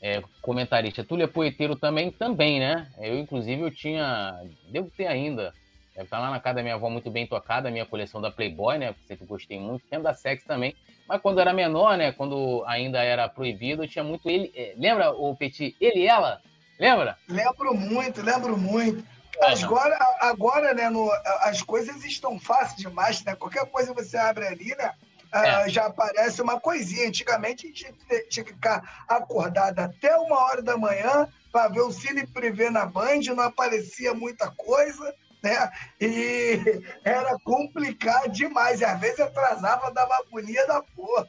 é, 0.03 0.21
comentarista 0.41 1.03
Túlia 1.03 1.27
Poeteiro 1.27 1.75
também, 1.75 2.11
também, 2.11 2.59
né? 2.59 2.91
Eu, 2.99 3.17
inclusive, 3.17 3.61
eu 3.61 3.71
tinha. 3.71 4.39
Devo 4.69 4.91
ter 4.91 5.07
ainda 5.07 5.53
Deve 5.93 6.05
estar 6.05 6.19
lá 6.19 6.31
na 6.31 6.39
casa 6.39 6.55
da 6.55 6.63
minha 6.63 6.73
avó 6.73 6.89
muito 6.89 7.11
bem 7.11 7.27
tocada, 7.27 7.69
a 7.69 7.71
minha 7.71 7.85
coleção 7.85 8.19
da 8.19 8.31
Playboy, 8.31 8.79
né? 8.79 8.95
Sempre 9.07 9.27
gostei 9.27 9.59
muito. 9.59 9.85
Tinha 9.87 9.99
da 9.99 10.13
Sex 10.13 10.43
também. 10.43 10.75
Mas 11.07 11.21
quando 11.21 11.39
era 11.39 11.53
menor, 11.53 11.97
né? 11.97 12.11
Quando 12.11 12.63
ainda 12.65 13.03
era 13.03 13.29
proibido, 13.29 13.87
tinha 13.87 14.03
muito 14.03 14.27
ele. 14.27 14.51
É, 14.55 14.73
lembra 14.75 15.11
o 15.11 15.35
Petit? 15.35 15.75
Ele 15.79 15.99
e 15.99 16.07
ela? 16.07 16.41
Lembra? 16.79 17.15
Lembro 17.29 17.75
muito, 17.75 18.23
lembro 18.23 18.57
muito. 18.57 19.05
Agora, 19.39 19.97
agora 20.19 20.73
né, 20.73 20.89
no, 20.89 21.11
as 21.41 21.61
coisas 21.61 22.03
estão 22.03 22.39
fáceis 22.39 22.77
demais, 22.77 23.23
né? 23.23 23.35
Qualquer 23.35 23.65
coisa 23.67 23.93
você 23.93 24.17
abre 24.17 24.47
ali, 24.47 24.75
né? 24.75 24.93
É. 25.33 25.65
Uh, 25.65 25.69
já 25.69 25.87
aparece 25.87 26.41
uma 26.41 26.59
coisinha. 26.59 27.07
Antigamente 27.07 27.65
a 27.65 27.69
gente 27.69 28.29
tinha 28.29 28.45
que 28.45 28.53
ficar 28.53 29.05
acordado 29.07 29.79
até 29.79 30.15
uma 30.15 30.39
hora 30.39 30.61
da 30.61 30.77
manhã 30.77 31.27
para 31.51 31.69
ver 31.69 31.81
o 31.81 31.91
Cine 31.91 32.25
Privé 32.27 32.69
na 32.69 32.85
Band, 32.85 33.21
não 33.35 33.43
aparecia 33.43 34.13
muita 34.13 34.49
coisa 34.51 35.13
né? 35.43 35.69
E 35.99 36.81
era 37.03 37.37
complicado 37.43 38.31
demais. 38.31 38.79
E 38.79 38.85
às 38.85 38.99
vezes 38.99 39.19
atrasava, 39.19 39.91
dava 39.91 40.15
agonia 40.15 40.65
da 40.65 40.81
porra. 40.81 41.27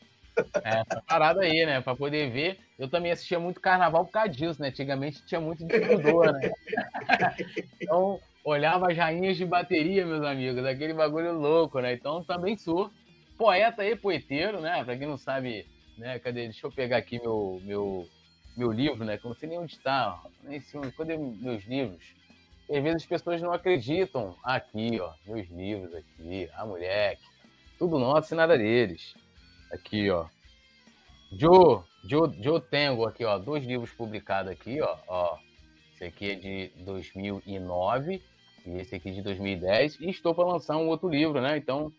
É, 0.65 0.81
essa 0.81 1.03
parada 1.07 1.41
aí, 1.43 1.67
né? 1.67 1.81
Pra 1.81 1.97
poder 1.97 2.31
ver. 2.31 2.59
Eu 2.79 2.89
também 2.89 3.13
assistia 3.13 3.39
muito 3.39 3.61
carnaval 3.61 4.05
por 4.05 4.13
causa 4.13 4.29
disso, 4.29 4.61
né? 4.63 4.69
Antigamente 4.69 5.25
tinha 5.27 5.41
muito 5.41 5.67
distribuidor, 5.67 6.33
né? 6.33 6.51
Então, 7.81 8.19
olhava 8.45 8.95
jainhas 8.95 9.37
de 9.37 9.45
bateria, 9.45 10.07
meus 10.07 10.25
amigos, 10.25 10.65
aquele 10.65 10.95
bagulho 10.95 11.33
louco, 11.33 11.81
né? 11.81 11.93
Então, 11.93 12.25
também 12.25 12.57
sou 12.57 12.91
poeta 13.37 13.85
e 13.85 13.97
poeteiro, 13.97 14.61
né? 14.61 14.85
Pra 14.85 14.97
quem 14.97 15.07
não 15.07 15.17
sabe, 15.17 15.67
né? 15.99 16.19
Cadê? 16.19 16.45
Deixa 16.45 16.67
eu 16.67 16.73
pegar 16.73 16.97
aqui 16.97 17.21
meu, 17.21 17.61
meu, 17.65 18.09
meu 18.57 18.73
livro, 18.73 19.05
né? 19.05 19.19
Que 19.19 19.25
eu 19.25 19.31
não 19.31 19.37
sei 19.37 19.49
nem 19.49 19.59
onde 19.59 19.73
está. 19.73 20.23
Nem 20.43 20.61
sei 20.61 20.81
onde. 20.81 20.93
Cadê 20.93 21.17
meus 21.17 21.65
livros? 21.65 22.15
às 22.71 22.83
vezes 22.83 23.03
as 23.03 23.07
pessoas 23.07 23.43
não 23.43 23.53
acreditam. 23.53 24.37
Aqui, 24.43 24.99
ó, 25.01 25.13
meus 25.27 25.49
livros 25.51 25.95
aqui, 25.95 26.49
a 26.55 26.65
moleque. 26.65 27.23
Tudo 27.79 27.99
nosso 27.99 28.35
e 28.35 28.37
nada 28.37 28.57
deles. 28.57 29.15
Aqui, 29.73 30.11
ó. 30.11 30.27
Joe, 31.33 31.83
Joe, 32.05 32.33
Joe 32.41 32.61
Tengo 32.61 33.07
aqui, 33.07 33.25
ó, 33.25 33.39
dois 33.39 33.65
livros 33.65 33.91
publicados 33.91 34.53
aqui, 34.53 34.81
ó, 34.81 34.97
ó. 35.09 35.39
Esse 35.95 36.05
aqui 36.05 36.31
é 36.31 36.35
de 36.35 36.73
2009 36.85 38.23
e 38.67 38.71
esse 38.79 38.95
aqui 38.95 39.11
é 39.11 39.13
de 39.13 39.23
2010 39.23 40.01
e 40.01 40.11
estou 40.11 40.35
para 40.35 40.47
lançar 40.47 40.77
um 40.77 40.89
outro 40.89 41.09
livro, 41.09 41.41
né? 41.41 41.57
Então, 41.57 41.93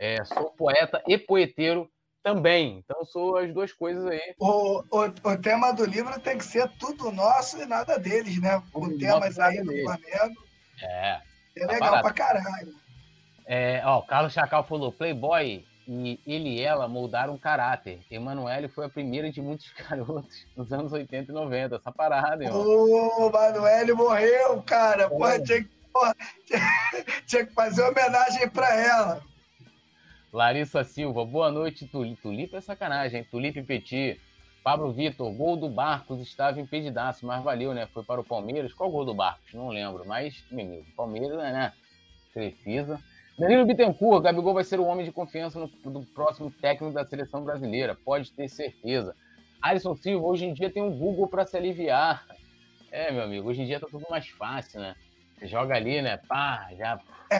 é, 0.00 0.24
sou 0.24 0.50
poeta 0.52 1.02
e 1.06 1.18
poeteiro 1.18 1.86
também. 2.22 2.78
Então 2.78 3.04
sou 3.04 3.36
as 3.36 3.52
duas 3.52 3.70
coisas 3.70 4.06
aí. 4.06 4.34
O, 4.38 4.82
o, 4.90 5.04
o 5.04 5.38
tema 5.38 5.72
do 5.72 5.84
livro 5.84 6.18
tem 6.20 6.38
que 6.38 6.44
ser 6.44 6.66
tudo 6.78 7.12
nosso 7.12 7.60
e 7.60 7.66
nada 7.66 7.98
deles, 7.98 8.40
né? 8.40 8.62
Com 8.72 8.96
temas 8.96 9.38
aí 9.38 9.62
do 9.62 9.72
Flamengo. 9.82 10.42
É. 10.82 11.20
É 11.54 11.66
tá 11.66 11.72
legal 11.72 12.00
pra 12.00 12.12
caralho. 12.12 12.74
É, 13.46 13.82
ó, 13.84 13.98
o 13.98 14.06
Carlos 14.06 14.32
Chacal 14.32 14.64
falou: 14.64 14.90
Playboy 14.90 15.66
e 15.86 16.20
ele 16.26 16.48
e 16.48 16.62
ela 16.62 16.88
moldaram 16.88 17.36
caráter. 17.36 18.00
Emanuele 18.10 18.68
foi 18.68 18.86
a 18.86 18.90
primeira 18.90 19.30
de 19.30 19.42
muitos 19.42 19.70
garotos 19.76 20.46
nos 20.56 20.72
anos 20.72 20.92
80 20.92 21.30
e 21.30 21.34
90. 21.34 21.76
Essa 21.76 21.92
parada, 21.92 22.42
irmão. 22.42 22.58
Ô, 22.58 23.28
Emanuele 23.28 23.92
morreu, 23.92 24.62
cara. 24.62 25.10
Porra, 25.10 25.38
tinha, 25.42 25.68
porra, 25.92 26.16
tinha, 26.46 26.60
tinha 27.26 27.44
que 27.44 27.52
fazer 27.52 27.82
homenagem 27.82 28.48
pra 28.48 28.74
ela. 28.74 29.30
Larissa 30.32 30.84
Silva, 30.84 31.24
boa 31.24 31.50
noite, 31.50 31.88
Tulipe. 31.88 32.22
Tulipe 32.22 32.54
é 32.54 32.60
sacanagem, 32.60 33.20
hein? 33.20 33.26
Tulipe 33.28 33.62
Petit. 33.64 34.20
Pablo 34.62 34.92
Vitor, 34.92 35.32
gol 35.32 35.56
do 35.56 35.68
Barcos 35.68 36.20
estava 36.20 36.60
impedidaço, 36.60 37.26
mas 37.26 37.42
valeu, 37.42 37.74
né? 37.74 37.86
Foi 37.86 38.04
para 38.04 38.20
o 38.20 38.24
Palmeiras. 38.24 38.72
Qual 38.72 38.90
gol 38.90 39.04
do 39.04 39.14
Barcos? 39.14 39.52
Não 39.54 39.70
lembro, 39.70 40.06
mas, 40.06 40.44
meu 40.52 40.66
amigo, 40.66 40.86
Palmeiras, 40.94 41.36
né? 41.36 41.72
Precisa. 42.32 43.00
Danilo 43.36 43.66
Bittencourt, 43.66 44.22
Gabigol 44.22 44.54
vai 44.54 44.62
ser 44.62 44.78
o 44.78 44.84
homem 44.84 45.04
de 45.04 45.10
confiança 45.10 45.58
no, 45.58 45.66
do 45.66 46.02
próximo 46.14 46.50
técnico 46.50 46.94
da 46.94 47.04
seleção 47.04 47.42
brasileira, 47.42 47.96
pode 48.04 48.30
ter 48.32 48.48
certeza. 48.48 49.16
Alisson 49.60 49.96
Silva, 49.96 50.26
hoje 50.26 50.44
em 50.44 50.52
dia 50.52 50.70
tem 50.70 50.82
um 50.82 50.96
Google 50.96 51.26
para 51.26 51.44
se 51.44 51.56
aliviar. 51.56 52.24
É, 52.92 53.10
meu 53.10 53.24
amigo, 53.24 53.48
hoje 53.48 53.62
em 53.62 53.66
dia 53.66 53.80
tá 53.80 53.88
tudo 53.90 54.06
mais 54.08 54.28
fácil, 54.28 54.80
né? 54.80 54.94
Você 55.38 55.48
joga 55.48 55.74
ali, 55.74 56.02
né? 56.02 56.18
Pá, 56.28 56.68
já. 56.76 57.00
É, 57.30 57.38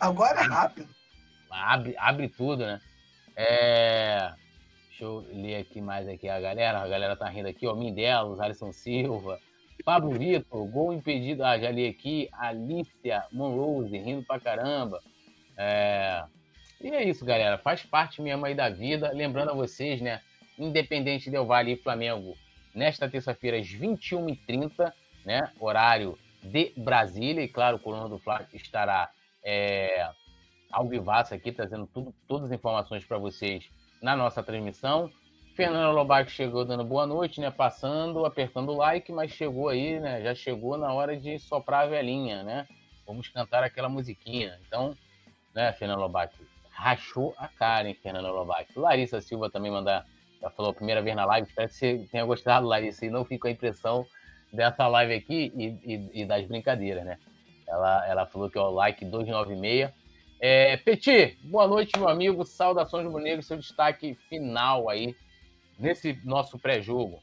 agora 0.00 0.40
é 0.40 0.44
rápido 0.44 0.99
abre, 1.50 1.94
abre 1.98 2.28
tudo, 2.28 2.64
né? 2.64 2.80
É... 3.36 4.32
Deixa 4.88 5.04
eu 5.04 5.26
ler 5.32 5.56
aqui 5.56 5.80
mais 5.80 6.06
aqui 6.06 6.28
a 6.28 6.40
galera. 6.40 6.80
A 6.80 6.88
galera 6.88 7.16
tá 7.16 7.28
rindo 7.28 7.48
aqui, 7.48 7.66
ó. 7.66 7.74
Mindelos, 7.74 8.40
Alisson 8.40 8.72
Silva, 8.72 9.38
Pablo 9.84 10.10
Vitor, 10.10 10.66
gol 10.66 10.92
impedido. 10.92 11.44
Ah, 11.44 11.58
já 11.58 11.70
li 11.70 11.86
aqui. 11.86 12.28
Alicia 12.32 13.24
Monrose, 13.32 13.96
rindo 13.96 14.22
pra 14.24 14.38
caramba. 14.38 15.00
É... 15.56 16.22
E 16.80 16.88
é 16.88 17.04
isso, 17.04 17.24
galera. 17.24 17.58
Faz 17.58 17.82
parte 17.82 18.22
mesmo 18.22 18.44
aí 18.44 18.54
da 18.54 18.68
vida. 18.68 19.10
Lembrando 19.12 19.50
a 19.50 19.54
vocês, 19.54 20.00
né? 20.00 20.20
Independente 20.58 21.30
Del 21.30 21.46
Vale 21.46 21.72
e 21.72 21.76
Flamengo, 21.76 22.36
nesta 22.74 23.08
terça-feira, 23.08 23.58
às 23.58 23.68
21h30, 23.68 24.92
né? 25.24 25.50
Horário 25.58 26.18
de 26.42 26.72
Brasília. 26.76 27.42
E 27.42 27.48
claro, 27.48 27.76
o 27.76 27.80
Coluna 27.80 28.08
do 28.08 28.18
Flamengo 28.18 28.50
estará 28.54 29.10
é, 29.42 30.10
ao 30.70 30.88
vivaço 30.88 31.34
aqui, 31.34 31.52
trazendo 31.52 31.86
tudo, 31.86 32.14
todas 32.26 32.50
as 32.50 32.52
informações 32.52 33.04
para 33.04 33.18
vocês 33.18 33.68
na 34.02 34.16
nossa 34.16 34.42
transmissão. 34.42 35.10
Fernando 35.54 35.94
Lobato 35.94 36.30
chegou 36.30 36.64
dando 36.64 36.84
boa 36.84 37.06
noite, 37.06 37.40
né? 37.40 37.50
Passando, 37.50 38.24
apertando 38.24 38.70
o 38.70 38.76
like, 38.76 39.12
mas 39.12 39.32
chegou 39.32 39.68
aí, 39.68 39.98
né? 40.00 40.22
Já 40.22 40.34
chegou 40.34 40.78
na 40.78 40.92
hora 40.92 41.16
de 41.16 41.38
soprar 41.38 41.84
a 41.84 41.86
velhinha, 41.86 42.42
né? 42.42 42.66
Vamos 43.06 43.28
cantar 43.28 43.62
aquela 43.62 43.88
musiquinha. 43.88 44.58
Então, 44.66 44.96
né, 45.54 45.72
Fernando 45.72 46.00
Lobato? 46.00 46.36
Rachou 46.70 47.34
a 47.36 47.48
cara, 47.48 47.88
hein, 47.88 47.94
Fernando 47.94 48.28
Lobato? 48.28 48.80
Larissa 48.80 49.20
Silva 49.20 49.50
também 49.50 49.70
mandar, 49.70 50.06
já 50.40 50.48
falou 50.50 50.70
a 50.70 50.74
primeira 50.74 51.02
vez 51.02 51.14
na 51.14 51.24
live. 51.26 51.48
Espero 51.48 51.68
que 51.68 51.74
você 51.74 52.08
tenha 52.10 52.24
gostado, 52.24 52.66
Larissa, 52.66 53.04
e 53.04 53.10
não 53.10 53.24
fique 53.24 53.40
com 53.40 53.48
a 53.48 53.50
impressão 53.50 54.06
dessa 54.52 54.86
live 54.86 55.14
aqui 55.14 55.52
e, 55.54 55.66
e, 55.84 56.22
e 56.22 56.24
das 56.24 56.46
brincadeiras, 56.46 57.04
né? 57.04 57.18
Ela, 57.66 58.08
ela 58.08 58.26
falou 58.26 58.48
que 58.48 58.58
o 58.58 58.70
like 58.70 59.04
296 59.04 59.90
é, 60.40 60.80
boa 61.44 61.66
noite, 61.66 61.98
meu 61.98 62.08
amigo. 62.08 62.44
Saudações 62.44 63.04
rubro-negro, 63.04 63.42
seu 63.42 63.58
destaque 63.58 64.14
final 64.28 64.88
aí 64.88 65.14
nesse 65.78 66.18
nosso 66.24 66.58
pré-jogo. 66.58 67.20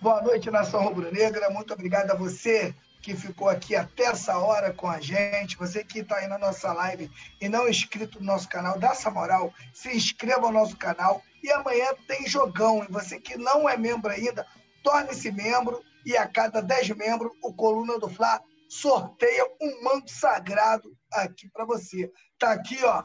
Boa 0.00 0.22
noite, 0.22 0.50
Nação 0.50 0.84
Rubro-Negra. 0.84 1.50
Muito 1.50 1.72
obrigado 1.72 2.12
a 2.12 2.14
você 2.14 2.72
que 3.02 3.16
ficou 3.16 3.48
aqui 3.48 3.74
até 3.74 4.04
essa 4.04 4.38
hora 4.38 4.72
com 4.72 4.88
a 4.88 5.00
gente, 5.00 5.56
você 5.56 5.84
que 5.84 6.00
está 6.00 6.16
aí 6.16 6.28
na 6.28 6.38
nossa 6.38 6.72
live 6.72 7.10
e 7.40 7.48
não 7.48 7.66
é 7.66 7.70
inscrito 7.70 8.20
no 8.20 8.26
nosso 8.26 8.48
canal, 8.48 8.78
dá 8.78 8.88
essa 8.88 9.10
moral, 9.10 9.52
se 9.72 9.96
inscreva 9.96 10.42
no 10.42 10.52
nosso 10.52 10.76
canal 10.76 11.22
e 11.42 11.50
amanhã 11.50 11.86
tem 12.06 12.28
jogão. 12.28 12.84
E 12.84 12.92
você 12.92 13.20
que 13.20 13.36
não 13.36 13.68
é 13.68 13.76
membro 13.76 14.10
ainda, 14.10 14.46
torne-se 14.82 15.30
membro 15.32 15.82
e 16.04 16.16
a 16.16 16.26
cada 16.26 16.60
10 16.60 16.90
membros, 16.90 17.32
o 17.42 17.52
Coluna 17.52 17.98
do 17.98 18.08
Fla 18.08 18.40
sorteia 18.68 19.44
um 19.60 19.82
manto 19.82 20.10
sagrado 20.10 20.94
aqui 21.12 21.48
para 21.48 21.64
você. 21.64 22.10
Tá 22.38 22.52
aqui, 22.52 22.78
ó, 22.84 23.04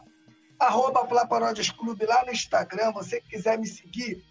arroba 0.59 1.07
Clube 1.77 2.05
lá 2.05 2.25
no 2.25 2.31
Instagram, 2.31 2.91
você 2.91 3.21
que 3.21 3.29
quiser 3.29 3.57
me 3.57 3.67
seguir, 3.67 4.23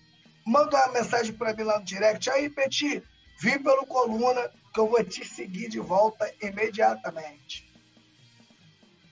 manda 0.47 0.77
uma 0.77 0.93
mensagem 0.93 1.35
para 1.35 1.55
mim 1.55 1.63
lá 1.63 1.79
no 1.79 1.85
direct. 1.85 2.29
Aí, 2.31 2.51
Peti, 2.51 3.03
vim 3.41 3.63
pelo 3.63 3.87
Coluna, 3.87 4.51
que 4.73 4.81
eu 4.81 4.89
vou 4.89 5.03
te 5.03 5.27
seguir 5.27 5.69
de 5.69 5.81
volta 5.81 6.33
imediatamente. 6.43 7.71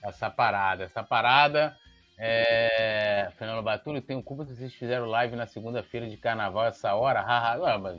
Essa 0.03 0.29
parada, 0.29 0.83
essa 0.85 1.03
parada. 1.03 1.77
É... 2.23 3.31
Fernando 3.35 3.63
Batulho, 3.63 3.99
tenho 3.99 4.21
culpa 4.21 4.45
se 4.45 4.55
vocês 4.55 4.71
fizeram 4.75 5.07
live 5.07 5.35
na 5.35 5.47
segunda-feira 5.47 6.07
de 6.07 6.17
carnaval 6.17 6.65
essa 6.65 6.93
hora. 6.93 7.25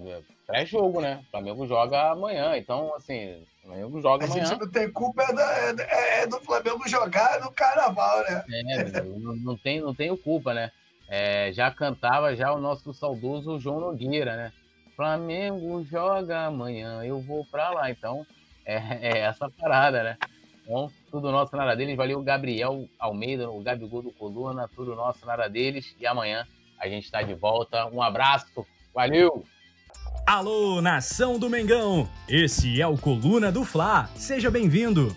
É 0.09 0.23
pré-jogo, 0.47 1.01
né? 1.01 1.20
O 1.27 1.31
Flamengo 1.32 1.66
joga 1.66 2.12
amanhã, 2.12 2.57
então, 2.57 2.94
assim, 2.94 3.44
o 3.65 3.66
Flamengo 3.66 4.01
joga 4.01 4.24
a 4.24 4.28
amanhã. 4.28 4.43
A 4.44 4.47
gente 4.47 4.61
não 4.61 4.70
tem 4.70 4.93
culpa 4.93 5.24
é 5.24 5.73
do, 5.73 5.81
é, 5.81 6.23
é 6.23 6.27
do 6.28 6.40
Flamengo 6.40 6.89
jogar 6.89 7.40
no 7.40 7.51
carnaval, 7.51 8.23
né? 8.23 8.44
É, 8.49 9.03
não, 9.03 9.35
não, 9.35 9.57
tem, 9.57 9.81
não 9.81 9.93
tenho 9.93 10.16
culpa, 10.16 10.55
né? 10.55 10.70
É, 11.09 11.53
já 11.53 11.69
cantava 11.73 12.36
já 12.36 12.53
o 12.53 12.61
nosso 12.61 12.94
saudoso 12.94 13.59
João 13.59 13.81
Nogueira, 13.81 14.36
né? 14.36 14.53
Flamengo 14.94 15.85
joga 15.90 16.47
amanhã, 16.47 17.05
eu 17.05 17.20
vou 17.20 17.44
pra 17.47 17.70
lá. 17.70 17.90
Então, 17.90 18.24
é, 18.65 18.77
é 19.01 19.19
essa 19.19 19.51
parada, 19.51 20.05
né? 20.05 20.16
Então, 20.63 20.91
tudo 21.11 21.31
nosso 21.31 21.57
nada 21.57 21.75
deles. 21.75 21.97
Valeu, 21.97 22.23
Gabriel 22.23 22.89
Almeida, 22.99 23.51
o 23.51 23.63
Gabigol 23.63 24.03
do 24.03 24.13
Coluna, 24.13 24.69
tudo 24.75 24.95
nosso 24.95 25.25
nada 25.27 25.49
deles. 25.49 25.95
E 25.99 26.07
amanhã 26.07 26.47
a 26.79 26.89
gente 26.89 27.05
está 27.05 27.23
de 27.23 27.35
volta. 27.35 27.87
Um 27.87 28.03
abraço, 28.03 28.67
valeu! 28.95 29.45
Alô, 30.27 30.81
nação 30.81 31.39
do 31.39 31.51
Mengão! 31.51 32.09
Esse 32.29 32.81
é 32.81 32.87
o 32.87 32.97
Coluna 32.97 33.51
do 33.51 33.65
Fla. 33.65 34.09
Seja 34.15 34.51
bem-vindo! 34.51 35.17